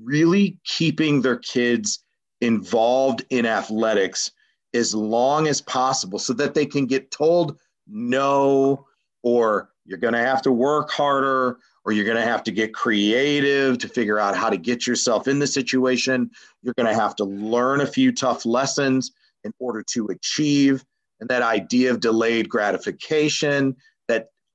really 0.02 0.58
keeping 0.64 1.20
their 1.20 1.36
kids 1.36 2.04
involved 2.40 3.24
in 3.30 3.46
athletics 3.46 4.30
as 4.74 4.94
long 4.94 5.46
as 5.46 5.60
possible 5.60 6.18
so 6.18 6.32
that 6.34 6.54
they 6.54 6.66
can 6.66 6.86
get 6.86 7.10
told 7.10 7.58
no 7.86 8.86
or 9.22 9.70
you're 9.86 9.98
going 9.98 10.14
to 10.14 10.20
have 10.20 10.42
to 10.42 10.52
work 10.52 10.90
harder 10.90 11.58
or 11.84 11.92
you're 11.92 12.04
going 12.04 12.16
to 12.16 12.22
have 12.22 12.42
to 12.42 12.50
get 12.50 12.74
creative 12.74 13.78
to 13.78 13.88
figure 13.88 14.18
out 14.18 14.36
how 14.36 14.48
to 14.48 14.56
get 14.56 14.86
yourself 14.86 15.28
in 15.28 15.38
the 15.38 15.46
situation. 15.46 16.30
You're 16.62 16.74
going 16.74 16.88
to 16.88 16.94
have 16.94 17.14
to 17.16 17.24
learn 17.24 17.80
a 17.80 17.86
few 17.86 18.10
tough 18.10 18.46
lessons 18.46 19.12
in 19.44 19.52
order 19.58 19.82
to 19.90 20.06
achieve. 20.06 20.84
And 21.20 21.28
that 21.28 21.42
idea 21.42 21.90
of 21.90 22.00
delayed 22.00 22.48
gratification 22.48 23.76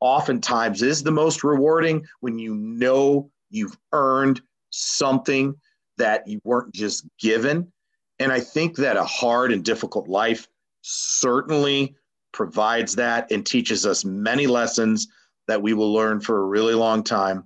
oftentimes 0.01 0.81
is 0.81 1.03
the 1.03 1.11
most 1.11 1.43
rewarding 1.43 2.05
when 2.21 2.39
you 2.39 2.55
know 2.55 3.29
you've 3.49 3.77
earned 3.91 4.41
something 4.69 5.55
that 5.97 6.27
you 6.27 6.39
weren't 6.43 6.73
just 6.73 7.05
given. 7.19 7.71
And 8.19 8.31
I 8.31 8.39
think 8.39 8.75
that 8.77 8.97
a 8.97 9.03
hard 9.03 9.51
and 9.51 9.63
difficult 9.63 10.07
life 10.07 10.47
certainly 10.81 11.95
provides 12.31 12.95
that 12.95 13.31
and 13.31 13.45
teaches 13.45 13.85
us 13.85 14.05
many 14.05 14.47
lessons 14.47 15.07
that 15.47 15.61
we 15.61 15.73
will 15.73 15.91
learn 15.91 16.19
for 16.19 16.41
a 16.41 16.47
really 16.47 16.73
long 16.75 17.03
time. 17.03 17.43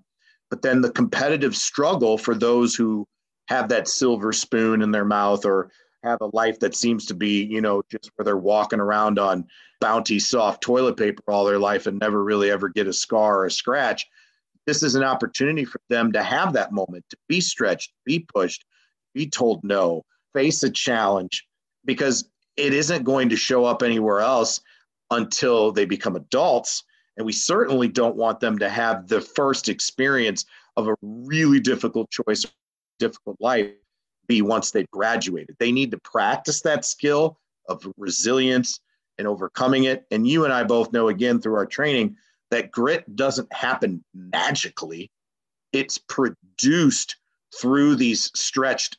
But 0.49 0.61
then 0.61 0.81
the 0.81 0.91
competitive 0.91 1.55
struggle 1.55 2.17
for 2.17 2.35
those 2.35 2.75
who 2.75 3.07
have 3.47 3.69
that 3.69 3.87
silver 3.87 4.31
spoon 4.33 4.81
in 4.81 4.91
their 4.91 5.05
mouth 5.05 5.45
or 5.45 5.71
have 6.03 6.21
a 6.21 6.29
life 6.33 6.59
that 6.59 6.75
seems 6.75 7.05
to 7.05 7.13
be, 7.13 7.43
you 7.43 7.61
know, 7.61 7.81
just 7.89 8.11
where 8.15 8.25
they're 8.25 8.37
walking 8.37 8.79
around 8.79 9.19
on 9.19 9.45
bounty 9.79 10.19
soft 10.19 10.61
toilet 10.61 10.97
paper 10.97 11.23
all 11.27 11.45
their 11.45 11.59
life 11.59 11.87
and 11.87 11.99
never 11.99 12.23
really 12.23 12.51
ever 12.51 12.69
get 12.69 12.87
a 12.87 12.93
scar 12.93 13.39
or 13.39 13.45
a 13.45 13.51
scratch. 13.51 14.05
This 14.65 14.83
is 14.83 14.95
an 14.95 15.03
opportunity 15.03 15.65
for 15.65 15.79
them 15.89 16.11
to 16.13 16.23
have 16.23 16.53
that 16.53 16.71
moment, 16.71 17.05
to 17.09 17.17
be 17.27 17.41
stretched, 17.41 17.91
be 18.05 18.25
pushed, 18.33 18.65
be 19.13 19.27
told 19.29 19.63
no, 19.63 20.03
face 20.33 20.63
a 20.63 20.69
challenge, 20.69 21.45
because 21.85 22.29
it 22.55 22.73
isn't 22.73 23.03
going 23.03 23.29
to 23.29 23.35
show 23.35 23.65
up 23.65 23.83
anywhere 23.83 24.19
else 24.21 24.61
until 25.11 25.71
they 25.71 25.85
become 25.85 26.15
adults 26.15 26.83
and 27.17 27.25
we 27.25 27.33
certainly 27.33 27.87
don't 27.87 28.15
want 28.15 28.39
them 28.39 28.57
to 28.57 28.69
have 28.69 29.07
the 29.07 29.21
first 29.21 29.69
experience 29.69 30.45
of 30.77 30.87
a 30.87 30.95
really 31.01 31.59
difficult 31.59 32.09
choice, 32.09 32.45
difficult 32.97 33.37
life 33.39 33.69
be 34.27 34.41
once 34.41 34.71
they've 34.71 34.89
graduated. 34.91 35.55
They 35.59 35.71
need 35.71 35.91
to 35.91 35.99
practice 35.99 36.61
that 36.61 36.85
skill 36.85 37.37
of 37.67 37.85
resilience 37.97 38.79
and 39.17 39.27
overcoming 39.27 39.85
it. 39.85 40.05
And 40.11 40.27
you 40.27 40.43
and 40.43 40.53
I 40.53 40.63
both 40.63 40.91
know, 40.91 41.07
again, 41.09 41.39
through 41.39 41.55
our 41.55 41.65
training, 41.65 42.17
that 42.51 42.71
grit 42.71 43.15
doesn't 43.15 43.51
happen 43.51 44.03
magically, 44.13 45.09
it's 45.71 45.97
produced 45.97 47.17
through 47.59 47.95
these 47.95 48.31
stretched, 48.35 48.97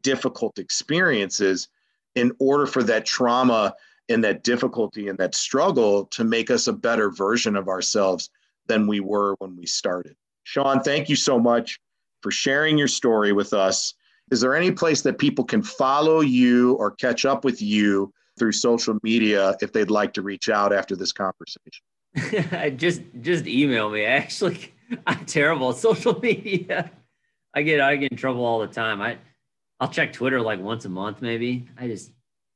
difficult 0.00 0.58
experiences 0.58 1.68
in 2.14 2.32
order 2.38 2.66
for 2.66 2.82
that 2.82 3.04
trauma 3.04 3.74
and 4.08 4.24
that 4.24 4.42
difficulty 4.42 5.08
and 5.08 5.18
that 5.18 5.34
struggle 5.34 6.06
to 6.06 6.24
make 6.24 6.50
us 6.50 6.66
a 6.66 6.72
better 6.72 7.10
version 7.10 7.54
of 7.54 7.68
ourselves 7.68 8.30
than 8.66 8.86
we 8.86 9.00
were 9.00 9.34
when 9.40 9.56
we 9.56 9.66
started. 9.66 10.16
Sean, 10.44 10.80
thank 10.80 11.10
you 11.10 11.16
so 11.16 11.38
much 11.38 11.80
for 12.22 12.30
sharing 12.30 12.78
your 12.78 12.88
story 12.88 13.32
with 13.32 13.52
us. 13.52 13.92
Is 14.30 14.40
there 14.40 14.54
any 14.54 14.70
place 14.70 15.02
that 15.02 15.18
people 15.18 15.44
can 15.44 15.62
follow 15.62 16.20
you 16.20 16.74
or 16.74 16.92
catch 16.92 17.24
up 17.24 17.44
with 17.44 17.60
you 17.60 18.12
through 18.38 18.52
social 18.52 18.98
media 19.02 19.56
if 19.60 19.72
they'd 19.72 19.90
like 19.90 20.12
to 20.14 20.22
reach 20.22 20.48
out 20.48 20.72
after 20.72 20.96
this 20.96 21.12
conversation? 21.12 22.76
just 22.78 23.02
just 23.20 23.46
email 23.46 23.90
me. 23.90 24.04
Actually, 24.04 24.72
I'm 25.06 25.24
terrible 25.26 25.70
at 25.70 25.76
social 25.76 26.18
media. 26.20 26.90
I 27.54 27.62
get 27.62 27.80
I 27.80 27.96
get 27.96 28.12
in 28.12 28.18
trouble 28.18 28.44
all 28.44 28.60
the 28.60 28.66
time. 28.66 29.00
I 29.00 29.18
I'll 29.80 29.88
check 29.88 30.12
Twitter 30.12 30.40
like 30.40 30.60
once 30.60 30.84
a 30.84 30.88
month 30.88 31.22
maybe. 31.22 31.68
I 31.76 31.88
just 31.88 32.10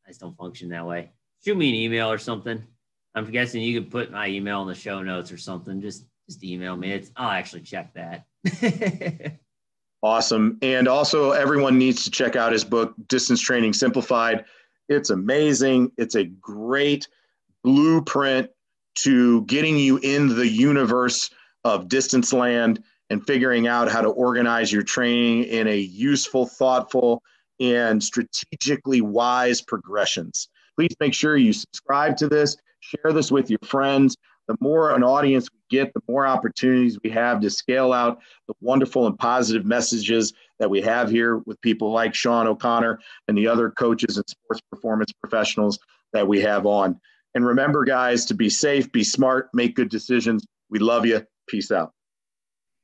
I 0.06 0.10
just 0.10 0.20
don't 0.20 0.36
function 0.36 0.70
that 0.70 0.86
way 0.86 1.10
shoot 1.44 1.56
me 1.56 1.68
an 1.68 1.74
email 1.74 2.10
or 2.10 2.18
something. 2.18 2.62
I'm 3.14 3.30
guessing 3.30 3.62
you 3.62 3.80
could 3.80 3.90
put 3.90 4.12
my 4.12 4.28
email 4.28 4.62
in 4.62 4.68
the 4.68 4.74
show 4.74 5.02
notes 5.02 5.32
or 5.32 5.38
something. 5.38 5.80
Just 5.80 6.04
just 6.28 6.44
email 6.44 6.76
me. 6.76 6.92
It's 6.92 7.10
I'll 7.16 7.30
actually 7.30 7.62
check 7.62 7.94
that. 7.94 8.26
awesome. 10.02 10.58
And 10.62 10.88
also 10.88 11.32
everyone 11.32 11.78
needs 11.78 12.04
to 12.04 12.10
check 12.10 12.36
out 12.36 12.52
his 12.52 12.64
book, 12.64 12.94
Distance 13.08 13.40
Training 13.40 13.72
Simplified. 13.72 14.44
It's 14.88 15.10
amazing. 15.10 15.92
It's 15.96 16.14
a 16.14 16.24
great 16.24 17.08
blueprint 17.62 18.50
to 18.96 19.44
getting 19.44 19.76
you 19.76 19.98
in 19.98 20.28
the 20.28 20.48
universe 20.48 21.30
of 21.64 21.88
distance 21.88 22.32
land 22.32 22.82
and 23.10 23.26
figuring 23.26 23.66
out 23.66 23.90
how 23.90 24.00
to 24.00 24.08
organize 24.08 24.72
your 24.72 24.82
training 24.82 25.44
in 25.44 25.66
a 25.66 25.76
useful, 25.76 26.46
thoughtful, 26.46 27.22
and 27.60 28.02
strategically 28.02 29.00
wise 29.00 29.60
progressions. 29.60 30.48
Please 30.76 30.94
make 31.00 31.14
sure 31.14 31.36
you 31.36 31.52
subscribe 31.52 32.16
to 32.16 32.28
this, 32.28 32.56
share 32.80 33.12
this 33.12 33.32
with 33.32 33.50
your 33.50 33.58
friends. 33.64 34.16
The 34.48 34.56
more 34.60 34.94
an 34.94 35.04
audience 35.04 35.48
we 35.52 35.58
get, 35.78 35.92
the 35.92 36.00
more 36.08 36.26
opportunities 36.26 36.98
we 37.04 37.10
have 37.10 37.40
to 37.40 37.50
scale 37.50 37.92
out 37.92 38.18
the 38.48 38.54
wonderful 38.60 39.06
and 39.06 39.18
positive 39.18 39.66
messages 39.66 40.32
that 40.58 40.70
we 40.70 40.80
have 40.80 41.10
here 41.10 41.38
with 41.38 41.60
people 41.60 41.92
like 41.92 42.14
Sean 42.14 42.46
O'Connor 42.46 42.98
and 43.28 43.36
the 43.36 43.46
other 43.46 43.70
coaches 43.70 44.16
and 44.16 44.24
sports 44.28 44.62
performance 44.70 45.12
professionals 45.12 45.78
that 46.14 46.26
we 46.26 46.40
have 46.40 46.66
on. 46.66 46.98
And 47.34 47.46
remember, 47.46 47.84
guys, 47.84 48.24
to 48.26 48.34
be 48.34 48.48
safe, 48.48 48.90
be 48.90 49.04
smart, 49.04 49.50
make 49.52 49.76
good 49.76 49.90
decisions. 49.90 50.46
We 50.70 50.78
love 50.78 51.04
you. 51.04 51.24
Peace 51.46 51.70
out. 51.70 51.92